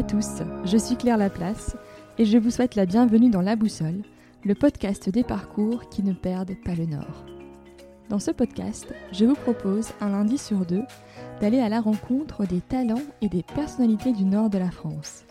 à 0.00 0.02
tous, 0.02 0.42
je 0.64 0.78
suis 0.78 0.96
Claire 0.96 1.18
Laplace 1.18 1.76
et 2.16 2.24
je 2.24 2.38
vous 2.38 2.50
souhaite 2.50 2.74
la 2.74 2.86
bienvenue 2.86 3.28
dans 3.28 3.42
La 3.42 3.54
Boussole, 3.54 4.00
le 4.46 4.54
podcast 4.54 5.10
des 5.10 5.22
parcours 5.22 5.90
qui 5.90 6.02
ne 6.02 6.14
perdent 6.14 6.56
pas 6.64 6.74
le 6.74 6.86
nord. 6.86 7.26
Dans 8.08 8.18
ce 8.18 8.30
podcast, 8.30 8.94
je 9.12 9.26
vous 9.26 9.34
propose 9.34 9.90
un 10.00 10.08
lundi 10.08 10.38
sur 10.38 10.64
deux 10.64 10.84
d'aller 11.42 11.60
à 11.60 11.68
la 11.68 11.82
rencontre 11.82 12.46
des 12.46 12.62
talents 12.62 13.02
et 13.20 13.28
des 13.28 13.42
personnalités 13.42 14.12
du 14.12 14.24
nord 14.24 14.48
de 14.48 14.56
la 14.56 14.70
France. 14.70 15.24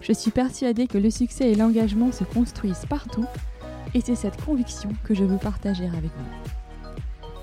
Je 0.00 0.12
suis 0.12 0.32
persuadée 0.32 0.88
que 0.88 0.98
le 0.98 1.10
succès 1.10 1.52
et 1.52 1.54
l'engagement 1.54 2.10
se 2.10 2.24
construisent 2.24 2.86
partout 2.90 3.26
et 3.94 4.00
c'est 4.00 4.16
cette 4.16 4.42
conviction 4.44 4.90
que 5.04 5.14
je 5.14 5.22
veux 5.22 5.38
partager 5.38 5.84
avec 5.84 6.10
vous. 6.10 6.57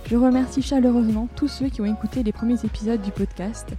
Je 0.08 0.18
remercie 0.18 0.62
chaleureusement 0.62 1.28
tous 1.36 1.48
ceux 1.48 1.68
qui 1.70 1.82
ont 1.82 1.86
écouté 1.86 2.22
les 2.22 2.32
premiers 2.32 2.64
épisodes 2.64 3.02
du 3.02 3.09
podcast 3.09 3.70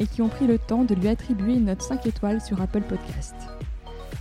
et 0.00 0.06
qui 0.06 0.22
ont 0.22 0.30
pris 0.30 0.46
le 0.46 0.58
temps 0.58 0.82
de 0.82 0.94
lui 0.94 1.08
attribuer 1.08 1.54
une 1.54 1.66
note 1.66 1.82
5 1.82 2.06
étoiles 2.06 2.40
sur 2.40 2.62
Apple 2.62 2.80
Podcast. 2.80 3.34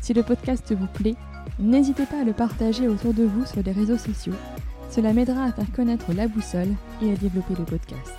Si 0.02 0.14
le 0.14 0.24
podcast 0.24 0.74
vous 0.74 0.88
plaît, 0.88 1.16
n'hésitez 1.60 2.06
pas 2.06 2.20
à 2.20 2.24
le 2.26 2.34
partager 2.34 2.90
autour 2.90 3.14
de 3.14 3.24
vous 3.24 3.46
sur 3.46 3.64
les 3.64 3.72
réseaux 3.72 3.98
sociaux. 3.98 4.34
Cela 4.90 5.14
m'aidera 5.14 5.46
à 5.46 5.54
faire 5.54 5.72
connaître 5.72 6.12
la 6.14 6.28
boussole 6.28 6.74
et 7.02 7.14
à 7.14 7.16
développer 7.16 7.56
le 7.58 7.64
podcast. 7.64 8.14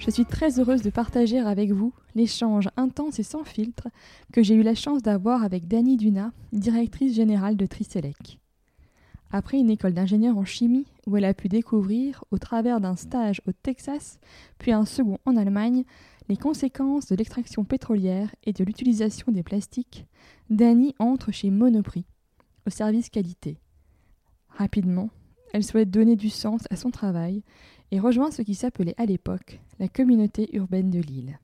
Je 0.00 0.10
suis 0.10 0.24
très 0.24 0.58
heureuse 0.58 0.82
de 0.82 0.90
partager 0.90 1.38
avec 1.38 1.70
vous 1.70 1.92
l'échange 2.16 2.68
intense 2.76 3.20
et 3.20 3.22
sans 3.22 3.44
filtre 3.44 3.86
que 4.32 4.42
j'ai 4.42 4.54
eu 4.54 4.62
la 4.62 4.74
chance 4.74 5.02
d'avoir 5.02 5.44
avec 5.44 5.68
Dani 5.68 5.96
Duna, 5.96 6.32
directrice 6.52 7.14
générale 7.14 7.56
de 7.56 7.66
Tricelec. 7.66 8.40
Après 9.30 9.58
une 9.58 9.70
école 9.70 9.92
d'ingénieur 9.92 10.38
en 10.38 10.44
chimie 10.44 10.86
où 11.06 11.16
elle 11.16 11.24
a 11.24 11.34
pu 11.34 11.48
découvrir, 11.48 12.24
au 12.30 12.38
travers 12.38 12.80
d'un 12.80 12.96
stage 12.96 13.42
au 13.46 13.52
Texas, 13.52 14.18
puis 14.58 14.72
un 14.72 14.86
second 14.86 15.18
en 15.26 15.36
Allemagne, 15.36 15.84
les 16.28 16.36
conséquences 16.36 17.06
de 17.06 17.16
l'extraction 17.16 17.64
pétrolière 17.64 18.34
et 18.44 18.52
de 18.52 18.64
l'utilisation 18.64 19.32
des 19.32 19.42
plastiques, 19.42 20.06
Dani 20.50 20.94
entre 20.98 21.30
chez 21.30 21.50
Monoprix, 21.50 22.06
au 22.66 22.70
service 22.70 23.10
qualité. 23.10 23.58
Rapidement, 24.48 25.10
elle 25.52 25.64
souhaite 25.64 25.90
donner 25.90 26.16
du 26.16 26.30
sens 26.30 26.62
à 26.70 26.76
son 26.76 26.90
travail 26.90 27.42
et 27.90 28.00
rejoint 28.00 28.30
ce 28.30 28.42
qui 28.42 28.54
s'appelait 28.54 28.94
à 28.98 29.06
l'époque 29.06 29.60
la 29.78 29.88
communauté 29.88 30.48
urbaine 30.54 30.90
de 30.90 31.00
Lille. 31.00 31.38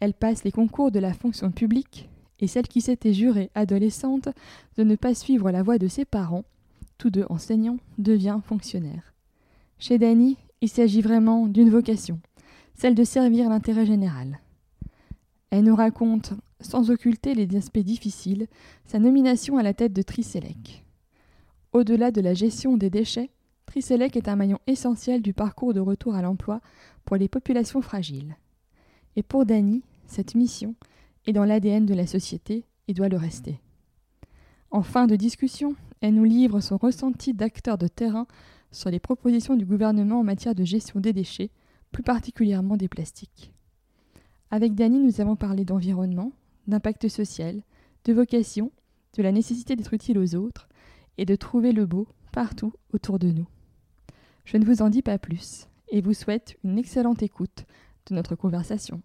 Elle 0.00 0.14
passe 0.14 0.44
les 0.44 0.52
concours 0.52 0.90
de 0.90 0.98
la 0.98 1.12
fonction 1.12 1.50
publique 1.50 2.08
et 2.40 2.46
celle 2.46 2.68
qui 2.68 2.80
s'était 2.80 3.12
jurée 3.12 3.50
adolescente 3.54 4.28
de 4.76 4.84
ne 4.84 4.96
pas 4.96 5.14
suivre 5.14 5.50
la 5.50 5.62
voie 5.62 5.78
de 5.78 5.88
ses 5.88 6.04
parents, 6.04 6.44
tous 7.00 7.08
deux 7.08 7.24
enseignants, 7.30 7.78
devient 7.96 8.38
fonctionnaire. 8.44 9.14
Chez 9.78 9.96
Dany, 9.96 10.36
il 10.60 10.68
s'agit 10.68 11.00
vraiment 11.00 11.46
d'une 11.46 11.70
vocation, 11.70 12.20
celle 12.74 12.94
de 12.94 13.04
servir 13.04 13.48
l'intérêt 13.48 13.86
général. 13.86 14.38
Elle 15.48 15.64
nous 15.64 15.74
raconte, 15.74 16.34
sans 16.60 16.90
occulter 16.90 17.34
les 17.34 17.56
aspects 17.56 17.78
difficiles, 17.78 18.48
sa 18.84 18.98
nomination 18.98 19.56
à 19.56 19.62
la 19.62 19.72
tête 19.72 19.94
de 19.94 20.02
Tricelec. 20.02 20.84
Au-delà 21.72 22.10
de 22.10 22.20
la 22.20 22.34
gestion 22.34 22.76
des 22.76 22.90
déchets, 22.90 23.30
Tricelec 23.64 24.14
est 24.14 24.28
un 24.28 24.36
maillon 24.36 24.58
essentiel 24.66 25.22
du 25.22 25.32
parcours 25.32 25.72
de 25.72 25.80
retour 25.80 26.14
à 26.14 26.20
l'emploi 26.20 26.60
pour 27.06 27.16
les 27.16 27.28
populations 27.28 27.80
fragiles. 27.80 28.36
Et 29.16 29.22
pour 29.22 29.46
Dany, 29.46 29.82
cette 30.06 30.34
mission 30.34 30.74
est 31.26 31.32
dans 31.32 31.44
l'ADN 31.44 31.86
de 31.86 31.94
la 31.94 32.06
société 32.06 32.66
et 32.88 32.92
doit 32.92 33.08
le 33.08 33.16
rester. 33.16 33.58
En 34.70 34.82
fin 34.82 35.06
de 35.06 35.16
discussion, 35.16 35.74
elle 36.00 36.14
nous 36.14 36.24
livre 36.24 36.60
son 36.60 36.76
ressenti 36.76 37.34
d'acteur 37.34 37.78
de 37.78 37.88
terrain 37.88 38.26
sur 38.72 38.90
les 38.90 39.00
propositions 39.00 39.56
du 39.56 39.66
gouvernement 39.66 40.20
en 40.20 40.24
matière 40.24 40.54
de 40.54 40.64
gestion 40.64 41.00
des 41.00 41.12
déchets, 41.12 41.50
plus 41.92 42.02
particulièrement 42.02 42.76
des 42.76 42.88
plastiques. 42.88 43.52
Avec 44.50 44.74
Dany, 44.74 45.00
nous 45.00 45.20
avons 45.20 45.36
parlé 45.36 45.64
d'environnement, 45.64 46.32
d'impact 46.66 47.08
social, 47.08 47.62
de 48.04 48.12
vocation, 48.12 48.72
de 49.16 49.22
la 49.22 49.32
nécessité 49.32 49.76
d'être 49.76 49.94
utile 49.94 50.18
aux 50.18 50.34
autres 50.34 50.68
et 51.18 51.24
de 51.24 51.36
trouver 51.36 51.72
le 51.72 51.86
beau 51.86 52.08
partout 52.32 52.72
autour 52.92 53.18
de 53.18 53.30
nous. 53.30 53.46
Je 54.44 54.56
ne 54.56 54.64
vous 54.64 54.82
en 54.82 54.88
dis 54.88 55.02
pas 55.02 55.18
plus 55.18 55.68
et 55.88 56.00
vous 56.00 56.14
souhaite 56.14 56.56
une 56.64 56.78
excellente 56.78 57.22
écoute 57.22 57.66
de 58.06 58.14
notre 58.14 58.36
conversation. 58.36 59.02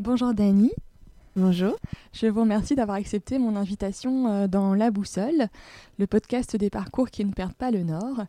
Bonjour 0.00 0.32
Dani. 0.32 0.70
Bonjour. 1.36 1.76
Je 2.14 2.26
vous 2.26 2.40
remercie 2.40 2.74
d'avoir 2.74 2.96
accepté 2.96 3.38
mon 3.38 3.54
invitation 3.54 4.28
euh, 4.28 4.46
dans 4.46 4.72
La 4.72 4.90
Boussole, 4.90 5.48
le 5.98 6.06
podcast 6.06 6.56
des 6.56 6.70
parcours 6.70 7.10
qui 7.10 7.22
ne 7.22 7.32
perdent 7.34 7.52
pas 7.52 7.70
le 7.70 7.82
nord. 7.82 8.24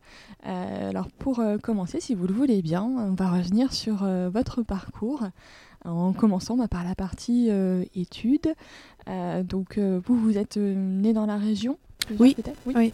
Euh, 0.46 0.90
alors 0.90 1.08
pour 1.18 1.40
euh, 1.40 1.58
commencer, 1.58 2.02
si 2.02 2.14
vous 2.14 2.28
le 2.28 2.34
voulez 2.34 2.62
bien, 2.62 2.84
on 2.84 3.14
va 3.14 3.30
revenir 3.30 3.72
sur 3.72 4.06
votre 4.34 4.64
parcours 4.64 5.24
en 5.86 6.12
commençant 6.12 6.58
bah, 6.58 6.68
par 6.68 6.84
la 6.84 6.94
partie 6.94 7.50
études. 7.96 8.54
donc 9.08 9.80
vous, 9.80 10.16
vous 10.20 10.38
êtes 10.38 10.58
né 10.58 11.14
dans 11.14 11.26
la 11.26 11.38
région 11.38 11.78
oui, 12.20 12.36
oui. 12.66 12.74
oui. 12.76 12.94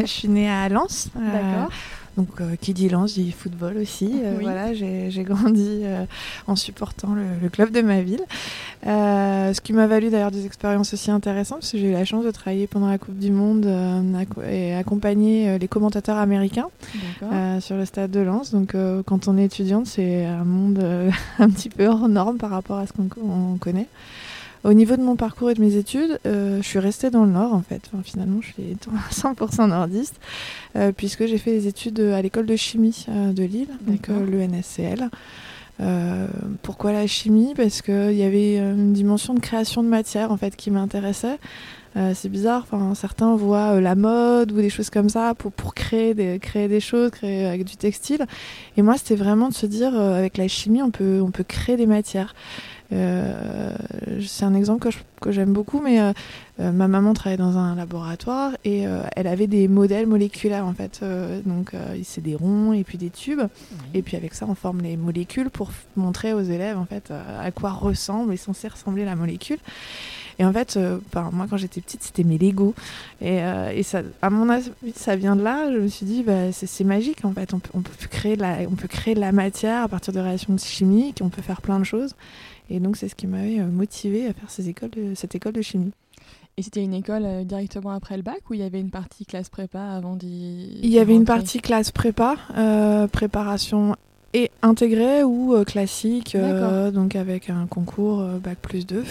je 0.00 0.06
suis 0.06 0.28
née 0.28 0.50
à 0.50 0.68
Lens. 0.68 1.08
D'accord. 1.14 1.70
Donc, 2.16 2.28
euh, 2.40 2.56
qui 2.60 2.74
dit 2.74 2.88
Lens 2.88 3.14
dit 3.14 3.32
football 3.32 3.78
aussi. 3.78 4.12
Euh, 4.22 4.36
voilà, 4.40 4.74
j'ai 4.74 5.24
grandi 5.24 5.80
euh, 5.84 6.04
en 6.46 6.56
supportant 6.56 7.14
le, 7.14 7.48
club 7.48 7.70
de 7.70 7.80
ma 7.80 8.02
ville. 8.02 8.22
ce 8.84 9.60
qui 9.60 9.72
m'a 9.72 9.86
valu 9.86 10.10
d'ailleurs 10.10 10.30
des 10.30 10.44
expériences 10.44 10.92
aussi 10.92 11.10
intéressantes, 11.10 11.60
parce 11.60 11.72
que 11.72 11.78
j'ai 11.78 11.88
eu 11.88 11.92
la 11.92 12.04
chance 12.04 12.24
de 12.24 12.30
travailler 12.30 12.66
pendant 12.66 12.88
la 12.88 12.98
Coupe 12.98 13.18
du 13.18 13.30
Monde 13.30 13.66
et 14.50 14.74
accompagner 14.74 15.58
les 15.58 15.68
commentateurs 15.68 16.18
américains 16.18 16.68
sur 17.60 17.76
le 17.76 17.84
stade 17.84 18.10
de 18.10 18.20
Lens. 18.20 18.52
Donc, 18.52 18.76
quand 19.06 19.28
on 19.28 19.38
est 19.38 19.44
étudiante, 19.44 19.86
c'est 19.86 20.24
un 20.24 20.44
monde 20.44 20.84
un 21.38 21.50
petit 21.50 21.70
peu 21.70 21.86
hors 21.86 22.08
norme 22.08 22.38
par 22.38 22.50
rapport 22.50 22.78
à 22.78 22.86
ce 22.86 22.92
qu'on 22.92 23.58
connaît. 23.58 23.88
Au 24.64 24.74
niveau 24.74 24.96
de 24.96 25.02
mon 25.02 25.16
parcours 25.16 25.50
et 25.50 25.54
de 25.54 25.60
mes 25.60 25.74
études, 25.74 26.20
euh, 26.24 26.58
je 26.62 26.68
suis 26.68 26.78
restée 26.78 27.10
dans 27.10 27.24
le 27.24 27.32
Nord 27.32 27.52
en 27.52 27.62
fait. 27.62 27.90
finalement, 28.04 28.40
je 28.40 28.52
suis 28.52 28.76
100% 29.10 29.66
nordiste, 29.68 30.20
euh, 30.76 30.92
puisque 30.96 31.26
j'ai 31.26 31.38
fait 31.38 31.50
des 31.50 31.66
études 31.66 31.98
à 31.98 32.22
l'école 32.22 32.46
de 32.46 32.54
chimie 32.54 33.06
euh, 33.08 33.32
de 33.32 33.42
Lille, 33.42 33.68
donc 33.88 34.06
l'ENSCL. 34.08 35.08
pourquoi 36.62 36.92
la 36.92 37.08
chimie? 37.08 37.54
Parce 37.56 37.82
qu'il 37.82 38.12
y 38.12 38.22
avait 38.22 38.58
une 38.58 38.92
dimension 38.92 39.34
de 39.34 39.40
création 39.40 39.82
de 39.82 39.88
matière 39.88 40.30
en 40.30 40.36
fait 40.36 40.54
qui 40.54 40.70
m'intéressait. 40.70 41.38
c'est 42.14 42.28
bizarre, 42.28 42.64
enfin, 42.70 42.94
certains 42.94 43.34
voient 43.34 43.80
la 43.80 43.96
mode 43.96 44.52
ou 44.52 44.60
des 44.60 44.70
choses 44.70 44.90
comme 44.90 45.08
ça 45.08 45.34
pour, 45.34 45.50
pour 45.50 45.74
créer, 45.74 46.14
des, 46.14 46.38
créer 46.38 46.68
des 46.68 46.78
choses, 46.78 47.10
créer 47.10 47.46
avec 47.46 47.64
du 47.64 47.76
textile. 47.76 48.26
Et 48.76 48.82
moi, 48.82 48.96
c'était 48.96 49.16
vraiment 49.16 49.48
de 49.48 49.54
se 49.54 49.66
dire, 49.66 49.96
avec 50.00 50.36
la 50.36 50.46
chimie, 50.46 50.82
on 50.82 50.92
peut, 50.92 51.20
on 51.20 51.32
peut 51.32 51.44
créer 51.44 51.76
des 51.76 51.86
matières. 51.86 52.32
Euh, 52.92 53.74
c'est 54.26 54.44
un 54.44 54.54
exemple 54.54 54.88
que, 55.20 55.30
j'aime 55.30 55.52
beaucoup, 55.52 55.80
mais 55.80 56.00
euh, 56.00 56.12
euh, 56.60 56.72
ma 56.72 56.88
maman 56.88 57.14
travaillait 57.14 57.38
dans 57.38 57.56
un 57.56 57.74
laboratoire 57.74 58.52
et 58.64 58.84
elle 59.16 59.26
avait 59.26 59.46
des 59.46 59.68
modèles 59.68 60.06
moléculaires 60.06 60.66
en 60.66 60.74
fait. 60.74 61.02
donc 61.46 61.72
c'est 62.02 62.20
des 62.20 62.34
ronds 62.34 62.72
et 62.72 62.84
puis 62.84 62.98
des 62.98 63.10
tubes. 63.10 63.42
Et 63.94 64.02
puis 64.02 64.16
avec 64.16 64.34
ça, 64.34 64.46
on 64.48 64.54
forme 64.54 64.80
les 64.80 64.96
molécules 64.96 65.50
pour 65.50 65.70
montrer 65.96 66.32
aux 66.32 66.42
élèves 66.42 66.78
en 66.78 66.84
fait 66.84 67.12
à 67.12 67.50
quoi 67.50 67.70
ressemble 67.70 68.34
et 68.34 68.36
censé 68.36 68.68
ressembler 68.68 69.04
la 69.04 69.16
molécule. 69.16 69.58
Et 70.38 70.44
en 70.46 70.52
fait, 70.52 70.78
ben, 71.12 71.28
moi, 71.32 71.46
quand 71.48 71.58
j'étais 71.58 71.80
petite, 71.80 72.02
c'était 72.02 72.24
mes 72.24 72.38
Lego. 72.38 72.74
Et, 73.20 73.40
et, 73.74 73.82
ça, 73.82 74.00
à 74.22 74.30
mon 74.30 74.48
avis, 74.48 74.70
ça 74.96 75.14
vient 75.14 75.36
de 75.36 75.42
là. 75.42 75.70
Je 75.70 75.78
me 75.78 75.88
suis 75.88 76.06
dit, 76.06 76.22
bah, 76.22 76.50
c'est 76.52 76.84
magique, 76.84 77.24
en 77.24 77.32
fait. 77.32 77.52
On 77.52 77.58
peut, 77.58 77.70
on 77.74 77.82
peut, 77.82 77.92
créer 78.10 78.36
la, 78.36 78.60
on 78.68 78.74
peut 78.74 78.88
créer 78.88 79.14
de 79.14 79.20
la 79.20 79.30
matière 79.30 79.82
à 79.82 79.88
partir 79.88 80.12
de 80.14 80.20
réactions 80.20 80.56
chimiques. 80.56 81.20
On 81.22 81.28
peut 81.28 81.42
faire 81.42 81.60
plein 81.60 81.78
de 81.78 81.84
choses. 81.84 82.14
Et 82.72 82.80
donc, 82.80 82.96
c'est 82.96 83.08
ce 83.08 83.14
qui 83.14 83.26
m'avait 83.26 83.60
euh, 83.60 83.66
motivé 83.66 84.26
à 84.26 84.32
faire 84.32 84.48
ces 84.48 84.70
écoles 84.70 84.90
cette 85.14 85.34
école 85.34 85.52
de 85.52 85.60
chimie. 85.60 85.92
Et 86.56 86.62
c'était 86.62 86.82
une 86.82 86.94
école 86.94 87.24
euh, 87.24 87.44
directement 87.44 87.90
après 87.90 88.16
le 88.16 88.22
bac 88.22 88.40
ou 88.48 88.54
il 88.54 88.60
y 88.60 88.62
avait 88.62 88.80
une 88.80 88.90
partie 88.90 89.26
classe 89.26 89.50
prépa 89.50 89.82
avant 89.82 90.16
d'y. 90.16 90.80
Il 90.82 90.88
y 90.88 90.98
avait 90.98 91.14
une 91.14 91.26
partie 91.26 91.60
classe 91.60 91.90
prépa, 91.90 92.36
euh, 92.56 93.06
préparation 93.08 93.94
et 94.32 94.50
intégrée 94.62 95.22
ou 95.22 95.62
classique, 95.66 96.34
donc 96.94 97.16
avec 97.16 97.50
un 97.50 97.66
concours 97.66 98.24
bac 98.42 98.56
plus 98.62 98.86
2. 98.86 99.04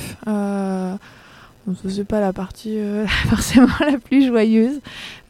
Donc 1.67 1.77
c'est 1.87 2.05
pas 2.05 2.19
la 2.19 2.33
partie 2.33 2.79
euh, 2.79 3.05
forcément 3.29 3.67
la 3.79 3.97
plus 3.97 4.25
joyeuse. 4.25 4.79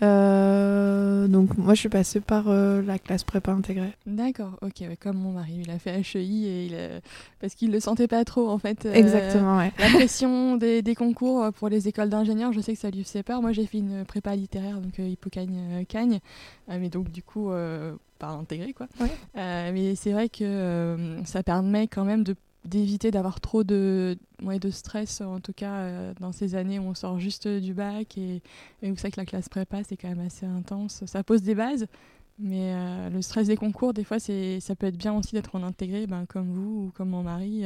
Euh, 0.01 1.27
donc 1.27 1.57
moi 1.57 1.73
je 1.73 1.81
suis 1.81 1.89
passée 1.89 2.21
par 2.21 2.45
euh, 2.47 2.81
la 2.81 2.97
classe 2.99 3.23
prépa 3.23 3.51
intégrée. 3.51 3.93
D'accord, 4.05 4.57
ok, 4.61 4.83
comme 5.01 5.17
mon 5.17 5.33
mari, 5.33 5.63
il 5.65 5.71
a 5.71 5.77
fait 5.77 5.99
HEI 5.99 6.45
et 6.45 6.65
il 6.67 7.01
parce 7.39 7.55
qu'il 7.55 7.71
le 7.71 7.79
sentait 7.79 8.07
pas 8.07 8.23
trop 8.23 8.49
en 8.49 8.57
fait. 8.57 8.85
Exactement, 8.85 9.57
ouais. 9.57 9.73
La 9.77 9.89
pression 9.93 10.55
des, 10.55 10.81
des, 10.81 10.95
concours 10.95 11.51
pour 11.53 11.69
les 11.69 11.87
écoles 11.87 12.09
d'ingénieurs, 12.09 12.53
je 12.53 12.61
sais 12.61 12.73
que 12.73 12.79
ça 12.79 12.89
lui 12.89 13.03
faisait 13.03 13.23
peur. 13.23 13.41
Moi 13.41 13.51
j'ai 13.51 13.65
fait 13.65 13.79
une 13.79 14.05
prépa 14.05 14.35
littéraire, 14.35 14.79
donc 14.79 14.97
Hippocagne 14.97 15.85
Cagne, 15.87 16.19
mais 16.69 16.89
donc 16.89 17.11
du 17.11 17.23
coup 17.23 17.51
pas 18.19 18.29
intégré 18.29 18.73
quoi. 18.73 18.87
mais 19.35 19.95
c'est 19.95 20.11
vrai 20.13 20.29
que 20.29 21.17
ça 21.25 21.43
permet 21.43 21.87
quand 21.87 22.05
même 22.05 22.23
de 22.23 22.35
d'éviter 22.65 23.11
d'avoir 23.11 23.41
trop 23.41 23.63
de, 23.63 24.17
de 24.41 24.69
stress, 24.69 25.21
en 25.21 25.39
tout 25.39 25.53
cas 25.53 25.73
euh, 25.73 26.13
dans 26.19 26.31
ces 26.31 26.55
années 26.55 26.79
où 26.79 26.83
on 26.83 26.93
sort 26.93 27.19
juste 27.19 27.47
du 27.47 27.73
bac 27.73 28.17
et, 28.17 28.41
où 28.83 28.95
c'est 28.95 29.11
que 29.11 29.19
la 29.19 29.25
classe 29.25 29.49
prépa, 29.49 29.83
c'est 29.83 29.97
quand 29.97 30.09
même 30.09 30.25
assez 30.25 30.45
intense. 30.45 31.03
Ça 31.05 31.23
pose 31.23 31.41
des 31.41 31.55
bases, 31.55 31.87
mais 32.37 32.73
euh, 32.73 33.09
le 33.09 33.21
stress 33.21 33.47
des 33.47 33.57
concours, 33.57 33.93
des 33.93 34.03
fois, 34.03 34.19
ça 34.19 34.75
peut 34.75 34.87
être 34.87 34.97
bien 34.97 35.13
aussi 35.13 35.33
d'être 35.33 35.55
en 35.55 35.63
intégré, 35.63 36.07
ben, 36.07 36.25
comme 36.25 36.51
vous 36.51 36.87
ou 36.87 36.91
comme 36.95 37.09
mon 37.09 37.23
mari. 37.23 37.65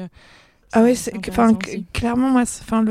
Ah 0.78 0.84
oui, 0.84 1.00
enfin 1.30 1.58
clairement 1.94 2.32
moi, 2.32 2.42
enfin 2.42 2.84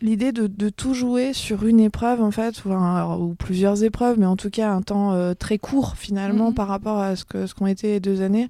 l'idée 0.00 0.30
de, 0.30 0.46
de, 0.46 0.68
tout 0.68 0.94
jouer 0.94 1.32
sur 1.32 1.66
une 1.66 1.80
épreuve 1.80 2.22
en 2.22 2.30
fait, 2.30 2.64
ou, 2.64 2.70
ou 2.70 3.34
plusieurs 3.34 3.82
épreuves, 3.82 4.20
mais 4.20 4.26
en 4.26 4.36
tout 4.36 4.50
cas 4.50 4.70
un 4.70 4.82
temps 4.82 5.12
euh, 5.14 5.34
très 5.34 5.58
court 5.58 5.96
finalement 5.96 6.50
mhm. 6.50 6.54
par 6.54 6.68
rapport 6.68 7.00
à 7.00 7.16
ce 7.16 7.24
que 7.24 7.48
ce 7.48 7.54
qu'ont 7.54 7.66
été 7.66 7.88
les 7.88 8.00
deux 8.00 8.22
années, 8.22 8.48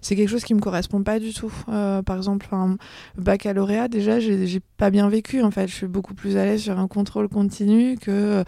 c'est 0.00 0.14
quelque 0.14 0.28
chose 0.28 0.44
qui 0.44 0.54
me 0.54 0.60
correspond 0.60 1.02
pas 1.02 1.18
du 1.18 1.34
tout. 1.34 1.52
Euh, 1.70 2.02
par 2.02 2.16
exemple, 2.16 2.46
un 2.52 2.76
baccalauréat 3.18 3.88
déjà, 3.88 4.20
j'ai 4.20 4.60
pas 4.76 4.90
bien 4.90 5.08
vécu 5.08 5.42
en 5.42 5.50
fait. 5.50 5.66
Je 5.66 5.74
suis 5.74 5.88
beaucoup 5.88 6.14
plus 6.14 6.36
à 6.36 6.44
l'aise 6.44 6.62
sur 6.62 6.78
un 6.78 6.86
contrôle 6.86 7.28
continu 7.28 7.98
que 7.98 8.44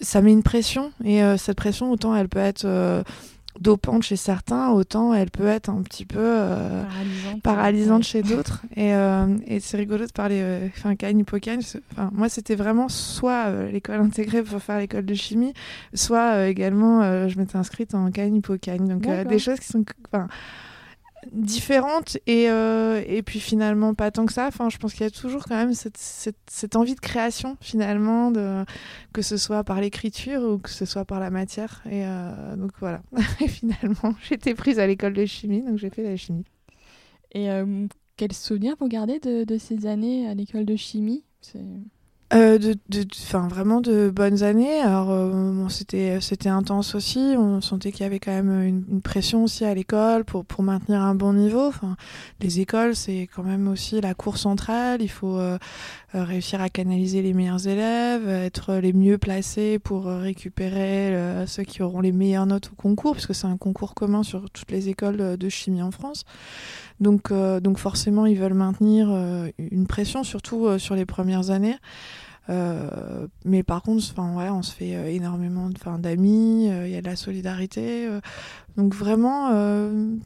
ça 0.00 0.22
met 0.22 0.32
une 0.32 0.42
pression 0.42 0.90
et 1.04 1.22
euh, 1.22 1.36
cette 1.36 1.56
pression 1.56 1.92
autant 1.92 2.16
elle 2.16 2.28
peut 2.28 2.40
être 2.40 2.66
dopante 3.60 4.02
chez 4.02 4.16
certains, 4.16 4.70
autant 4.70 5.14
elle 5.14 5.30
peut 5.30 5.46
être 5.46 5.70
un 5.70 5.82
petit 5.82 6.04
peu 6.04 6.18
euh, 6.20 6.82
paralysante, 7.42 8.02
chez 8.02 8.22
d'autres. 8.22 8.62
Et, 8.76 8.94
euh, 8.94 9.36
et 9.46 9.60
c'est 9.60 9.76
rigolo 9.76 10.06
de 10.06 10.12
parler 10.12 10.40
euh, 10.42 10.68
enfin 10.76 10.96
Cagne 10.96 11.20
Hippocagne. 11.20 11.60
Enfin, 11.92 12.10
moi, 12.12 12.28
c'était 12.28 12.56
vraiment 12.56 12.88
soit 12.88 13.50
l'école 13.70 14.00
intégrée 14.00 14.42
pour 14.42 14.60
faire 14.60 14.78
l'école 14.78 15.06
de 15.06 15.14
chimie, 15.14 15.54
soit 15.94 16.48
également 16.48 17.28
je 17.28 17.38
m'étais 17.38 17.56
inscrite 17.56 17.94
en 17.94 18.10
Cagne 18.10 18.36
Hippocagne. 18.36 18.88
Donc 18.88 19.06
des 19.26 19.38
choses 19.38 19.60
qui 19.60 19.68
sont 19.68 19.84
différentes 21.32 22.16
et, 22.26 22.50
euh, 22.50 23.02
et 23.06 23.22
puis 23.22 23.40
finalement 23.40 23.94
pas 23.94 24.10
tant 24.10 24.26
que 24.26 24.32
ça. 24.32 24.46
Enfin, 24.46 24.68
je 24.68 24.78
pense 24.78 24.92
qu'il 24.92 25.02
y 25.02 25.06
a 25.06 25.10
toujours 25.10 25.44
quand 25.44 25.56
même 25.56 25.74
cette, 25.74 25.96
cette, 25.96 26.76
envie 26.76 26.94
de 26.94 27.00
création 27.00 27.56
finalement, 27.60 28.32
que 29.12 29.22
ce 29.22 29.36
soit 29.36 29.64
par 29.64 29.80
l'écriture 29.80 30.42
ou 30.42 30.58
que 30.58 30.70
ce 30.70 30.84
soit 30.84 31.04
par 31.04 31.20
la 31.20 31.30
matière. 31.30 31.82
Et 31.86 32.04
euh, 32.04 32.56
donc 32.56 32.72
voilà. 32.80 33.02
et 33.40 33.48
finalement, 33.48 34.14
j'étais 34.28 34.54
prise 34.54 34.78
à 34.78 34.86
l'école 34.86 35.14
de 35.14 35.24
chimie, 35.24 35.62
donc 35.62 35.78
j'ai 35.78 35.90
fait 35.90 36.02
la 36.02 36.16
chimie. 36.16 36.44
Et 37.32 37.50
euh, 37.50 37.86
quels 38.16 38.32
souvenirs 38.32 38.76
vous 38.78 38.88
gardez 38.88 39.18
de, 39.18 39.44
de 39.44 39.58
ces 39.58 39.86
années 39.86 40.28
à 40.28 40.34
l'école 40.34 40.64
de 40.64 40.76
chimie? 40.76 41.24
Euh, 42.34 42.58
de, 42.58 42.76
vraiment 43.48 43.80
de 43.80 44.10
bonnes 44.10 44.42
années. 44.42 44.80
Alors, 44.80 45.10
euh, 45.12 45.68
c'était, 45.68 46.20
c'était 46.20 46.48
intense 46.48 46.96
aussi. 46.96 47.34
On 47.38 47.60
sentait 47.60 47.92
qu'il 47.92 48.00
y 48.00 48.06
avait 48.06 48.18
quand 48.18 48.32
même 48.32 48.62
une, 48.62 49.00
pression 49.02 49.44
aussi 49.44 49.64
à 49.64 49.72
l'école 49.72 50.24
pour, 50.24 50.44
pour 50.44 50.64
maintenir 50.64 51.00
un 51.00 51.14
bon 51.14 51.34
niveau. 51.34 51.68
Enfin, 51.68 51.96
les 52.40 52.58
écoles, 52.58 52.96
c'est 52.96 53.28
quand 53.32 53.44
même 53.44 53.68
aussi 53.68 54.00
la 54.00 54.14
cour 54.14 54.36
centrale. 54.36 55.00
Il 55.00 55.10
faut 55.10 55.38
euh, 55.38 55.58
réussir 56.12 56.60
à 56.60 56.68
canaliser 56.70 57.22
les 57.22 57.34
meilleurs 57.34 57.68
élèves, 57.68 58.28
être 58.28 58.74
les 58.74 58.92
mieux 58.92 59.18
placés 59.18 59.78
pour 59.78 60.06
récupérer 60.06 61.44
ceux 61.46 61.62
qui 61.62 61.82
auront 61.82 62.00
les 62.00 62.12
meilleures 62.12 62.46
notes 62.46 62.70
au 62.72 62.74
concours, 62.74 63.12
puisque 63.12 63.34
c'est 63.34 63.46
un 63.46 63.56
concours 63.56 63.94
commun 63.94 64.24
sur 64.24 64.50
toutes 64.50 64.70
les 64.72 64.88
écoles 64.88 65.36
de 65.36 65.48
chimie 65.48 65.82
en 65.82 65.90
France. 65.90 66.24
Donc, 67.00 67.32
donc 67.32 67.78
forcément, 67.78 68.26
ils 68.26 68.38
veulent 68.38 68.54
maintenir 68.54 69.08
une 69.58 69.86
pression, 69.86 70.24
surtout 70.24 70.78
sur 70.78 70.94
les 70.94 71.04
premières 71.04 71.50
années. 71.50 71.76
Euh, 72.50 73.26
mais 73.44 73.62
par 73.62 73.82
contre, 73.82 74.04
enfin 74.10 74.34
ouais, 74.36 74.50
on 74.50 74.62
se 74.62 74.72
fait 74.72 74.94
euh, 74.94 75.06
énormément 75.06 75.70
d'amis, 75.98 76.68
euh, 76.70 76.86
il 76.86 76.92
y 76.92 76.96
a 76.96 77.00
de 77.00 77.06
la 77.06 77.16
solidarité. 77.16 78.08
donc 78.76 78.94
vraiment, 78.94 79.50
une 79.50 80.22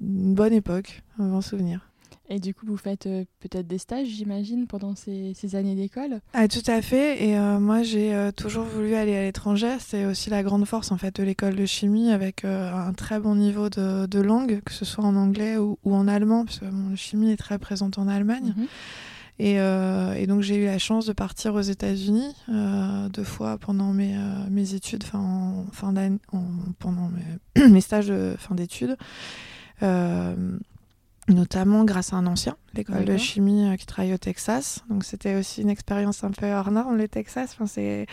bonne 0.00 0.52
époque, 0.52 1.02
un 1.18 1.28
bon 1.28 1.40
souvenir. 1.40 1.80
Et 2.28 2.40
du 2.40 2.54
coup, 2.54 2.66
vous 2.66 2.76
faites 2.76 3.04
peut-être 3.38 3.68
des 3.68 3.78
stages, 3.78 4.08
j'imagine, 4.08 4.66
pendant 4.66 4.96
ces, 4.96 5.32
ces 5.36 5.54
années 5.54 5.76
d'école? 5.76 6.20
Ah, 6.32 6.48
Tout 6.48 6.62
à 6.66 6.82
fait. 6.82 7.24
Et 7.24 7.38
moi, 7.38 7.84
j'ai 7.84 8.30
toujours 8.36 8.64
voulu 8.64 8.96
aller 8.96 9.14
à 9.16 9.22
l'étranger. 9.22 9.76
C'est 9.78 10.06
aussi 10.06 10.28
la 10.28 10.42
grande 10.42 10.64
force 10.64 10.90
en 10.90 10.98
fait 10.98 11.14
de 11.14 11.22
l'école 11.22 11.54
de 11.54 11.66
chimie, 11.66 12.10
avec 12.10 12.44
un 12.44 12.92
très 12.94 13.20
bon 13.20 13.36
niveau 13.36 13.68
de, 13.68 14.06
de, 14.06 14.18
langue, 14.18 14.60
que 14.64 14.72
ce 14.72 14.84
soit 14.84 15.04
en 15.04 15.14
anglais 15.14 15.56
ou, 15.56 15.78
ou 15.84 15.94
en 15.94 16.08
allemand, 16.08 16.44
parce 16.44 16.58
que 16.58 16.64
la 16.64 16.96
chimie 16.96 17.30
est 17.30 17.36
très 17.36 17.60
présente 17.60 17.96
en 17.96 18.08
Allemagne. 18.08 18.54
Euh, 19.40 20.14
et, 20.14 20.26
donc 20.26 20.40
j'ai 20.40 20.56
eu 20.56 20.64
la 20.64 20.78
chance 20.78 21.06
de 21.06 21.12
partir 21.12 21.54
aux 21.54 21.60
États-Unis 21.60 22.34
euh, 22.48 23.08
deux 23.10 23.24
fois 23.24 23.58
pendant 23.58 23.92
mes, 23.92 24.16
euh, 24.16 24.20
mes 24.50 24.74
études, 24.74 25.04
fin, 25.04 25.64
fin 25.72 25.92
pendant 26.78 27.10
mes, 27.10 27.68
mes, 27.68 27.80
stages 27.80 28.06
de 28.06 28.34
fin 28.38 28.54
d'études 28.54 28.96
notamment 31.28 31.84
grâce 31.84 32.12
à 32.12 32.16
un 32.16 32.26
ancien, 32.26 32.56
l'école 32.76 33.04
de 33.04 33.16
chimie 33.16 33.68
euh, 33.68 33.76
qui 33.76 33.86
travaille 33.86 34.14
au 34.14 34.18
Texas. 34.18 34.84
Donc 34.88 35.04
c'était 35.04 35.34
aussi 35.34 35.62
une 35.62 35.70
expérience 35.70 36.24
un 36.24 36.30
peu 36.30 36.46
hors 36.46 36.70
norme, 36.70 36.96
le 36.96 37.08
Texas. 37.08 37.50
Enfin, 37.54 37.66
c'est 37.66 38.06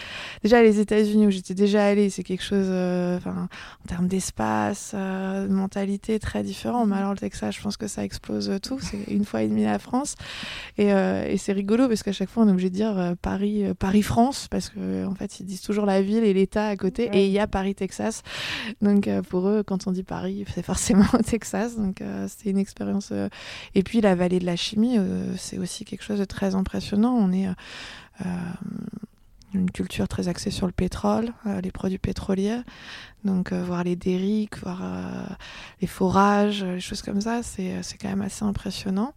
déjà 0.43 0.61
les 0.61 0.79
États-Unis 0.79 1.27
où 1.27 1.31
j'étais 1.31 1.53
déjà 1.53 1.85
allée, 1.85 2.09
c'est 2.09 2.23
quelque 2.23 2.43
chose, 2.43 2.67
euh, 2.69 3.19
en 3.25 3.87
termes 3.87 4.07
d'espace, 4.07 4.91
euh, 4.93 5.47
de 5.47 5.53
mentalité 5.53 6.19
très 6.19 6.43
différent. 6.43 6.85
Mais 6.85 6.95
alors 6.95 7.11
le 7.11 7.17
Texas, 7.17 7.55
je 7.55 7.61
pense 7.61 7.77
que 7.77 7.87
ça 7.87 8.03
explose 8.03 8.59
tout. 8.61 8.79
C'est 8.79 9.11
une 9.11 9.25
fois 9.25 9.43
et 9.43 9.47
demie 9.47 9.63
la 9.63 9.79
France, 9.79 10.15
et, 10.77 10.87
et 10.87 11.37
c'est 11.37 11.51
rigolo 11.51 11.87
parce 11.87 12.03
qu'à 12.03 12.11
chaque 12.11 12.29
fois 12.29 12.43
on 12.43 12.47
est 12.47 12.51
obligé 12.51 12.69
de 12.69 12.75
dire 12.75 13.15
Paris, 13.21 13.65
Paris-France 13.77 14.47
parce 14.49 14.69
que 14.69 15.05
en 15.05 15.15
fait 15.15 15.39
ils 15.39 15.45
disent 15.45 15.61
toujours 15.61 15.85
la 15.85 16.01
ville 16.01 16.23
et 16.23 16.33
l'État 16.33 16.67
à 16.67 16.75
côté, 16.75 17.09
et 17.13 17.25
il 17.25 17.31
y 17.31 17.39
a 17.39 17.47
Paris-Texas. 17.47 18.21
Donc 18.81 19.09
pour 19.29 19.47
eux, 19.47 19.63
quand 19.63 19.87
on 19.87 19.91
dit 19.91 20.03
Paris, 20.03 20.45
c'est 20.53 20.63
forcément 20.63 21.05
au 21.13 21.21
Texas. 21.23 21.75
Donc 21.77 22.01
c'était 22.27 22.49
une 22.49 22.57
expérience 22.57 23.11
euh, 23.11 23.29
et 23.75 23.83
puis 23.83 24.01
la 24.01 24.15
vallée 24.15 24.39
de 24.39 24.45
la 24.45 24.52
chimie, 24.55 24.97
euh, 24.97 25.35
c'est 25.37 25.57
aussi 25.57 25.85
quelque 25.85 26.03
chose 26.03 26.19
de 26.19 26.25
très 26.25 26.55
impressionnant. 26.55 27.13
On 27.13 27.31
est 27.31 27.47
euh, 27.47 27.53
une 29.53 29.71
culture 29.71 30.07
très 30.07 30.27
axée 30.27 30.51
sur 30.51 30.65
le 30.65 30.71
pétrole, 30.71 31.31
les 31.61 31.71
produits 31.71 31.99
pétroliers. 31.99 32.61
Donc 33.23 33.53
voir 33.53 33.83
les 33.83 33.95
dériques, 33.95 34.57
voir 34.63 34.81
les 35.79 35.87
forages, 35.87 36.63
les 36.63 36.79
choses 36.79 37.01
comme 37.01 37.21
ça, 37.21 37.43
c'est 37.43 37.83
quand 38.01 38.09
même 38.09 38.21
assez 38.21 38.43
impressionnant 38.43 39.13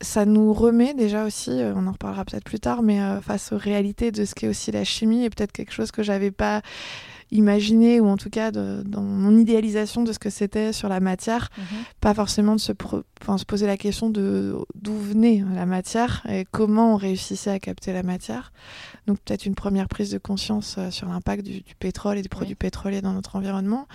ça 0.00 0.26
nous 0.26 0.52
remet 0.52 0.92
déjà 0.92 1.24
aussi, 1.24 1.50
on 1.50 1.86
en 1.86 1.92
reparlera 1.92 2.24
peut-être 2.24 2.44
plus 2.44 2.58
tard, 2.60 2.82
mais 2.82 2.98
face 3.22 3.52
aux 3.52 3.56
réalités 3.56 4.10
de 4.10 4.24
ce 4.24 4.34
qu'est 4.34 4.48
aussi 4.48 4.70
la 4.70 4.84
chimie 4.84 5.24
et 5.24 5.30
peut-être 5.30 5.52
quelque 5.52 5.72
chose 5.72 5.92
que 5.92 6.02
j'avais 6.02 6.32
pas 6.32 6.60
imaginer, 7.30 8.00
ou 8.00 8.06
en 8.06 8.16
tout 8.16 8.30
cas 8.30 8.50
dans 8.50 9.02
mon 9.02 9.36
idéalisation 9.36 10.02
de 10.02 10.12
ce 10.12 10.18
que 10.18 10.30
c'était 10.30 10.72
sur 10.72 10.88
la 10.88 11.00
matière, 11.00 11.50
mhm. 11.56 11.64
pas 12.00 12.14
forcément 12.14 12.54
de 12.54 12.60
se, 12.60 12.72
se 12.72 13.44
poser 13.44 13.66
la 13.66 13.76
question 13.76 14.10
de 14.10 14.56
d'où 14.74 14.96
venait 14.96 15.44
la 15.54 15.66
matière 15.66 16.24
et 16.28 16.46
comment 16.50 16.94
on 16.94 16.96
réussissait 16.96 17.50
à 17.50 17.58
capter 17.58 17.92
la 17.92 18.02
matière. 18.02 18.52
Donc 19.06 19.18
peut-être 19.20 19.46
une 19.46 19.54
première 19.54 19.88
prise 19.88 20.10
de 20.10 20.18
conscience 20.18 20.76
euh, 20.78 20.90
sur 20.90 21.08
l'impact 21.08 21.44
du, 21.44 21.62
pétrole 21.78 22.18
et 22.18 22.22
des 22.22 22.28
produits 22.28 22.54
pétroliers 22.54 23.02
dans 23.02 23.12
notre 23.12 23.36
environnement. 23.36 23.86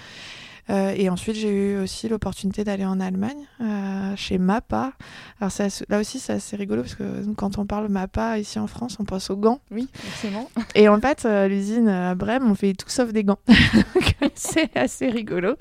Euh, 0.69 0.93
et 0.95 1.09
ensuite, 1.09 1.35
j'ai 1.35 1.49
eu 1.49 1.77
aussi 1.77 2.07
l'opportunité 2.07 2.63
d'aller 2.63 2.85
en 2.85 2.99
Allemagne, 2.99 3.45
euh, 3.61 4.15
chez 4.15 4.37
MAPA. 4.37 4.93
Alors 5.41 5.51
là 5.89 5.99
aussi, 5.99 6.19
c'est 6.19 6.33
assez 6.33 6.55
rigolo 6.55 6.83
parce 6.83 6.95
que 6.95 7.33
quand 7.33 7.57
on 7.57 7.65
parle 7.65 7.89
MAPA 7.89 8.37
ici 8.37 8.59
en 8.59 8.67
France, 8.67 8.97
on 8.99 9.03
pense 9.03 9.29
aux 9.29 9.37
gants. 9.37 9.59
Oui, 9.71 9.87
forcément. 9.93 10.49
Et 10.75 10.87
en 10.87 10.99
fait, 10.99 11.25
euh, 11.25 11.47
l'usine 11.47 11.87
à 11.87 12.13
Brême, 12.15 12.49
on 12.49 12.55
fait 12.55 12.73
tout 12.73 12.89
sauf 12.89 13.11
des 13.11 13.23
gants. 13.23 13.39
c'est 14.35 14.75
assez 14.77 15.09
rigolo. 15.09 15.55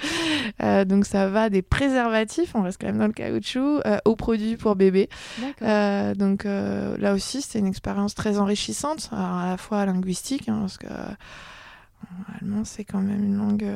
donc 0.86 1.06
ça 1.06 1.28
va 1.28 1.50
des 1.50 1.62
préservatifs, 1.62 2.54
on 2.54 2.62
reste 2.62 2.80
quand 2.80 2.88
même 2.88 2.98
dans 2.98 3.06
le 3.06 3.12
caoutchouc, 3.12 3.80
aux 4.04 4.16
produits 4.16 4.56
pour 4.56 4.76
bébés. 4.76 5.08
donc 5.60 6.44
là 6.44 7.14
aussi, 7.14 7.42
c'était 7.42 7.60
une 7.60 7.66
expérience 7.66 8.14
très 8.14 8.38
enrichissante, 8.38 9.08
à 9.12 9.46
la 9.50 9.56
fois 9.56 9.86
linguistique, 9.86 10.48
hein, 10.48 10.58
parce 10.60 10.78
que 10.78 10.86
allemand, 12.40 12.64
c'est 12.64 12.84
quand 12.84 13.00
même 13.00 13.24
une 13.24 13.36
langue 13.36 13.66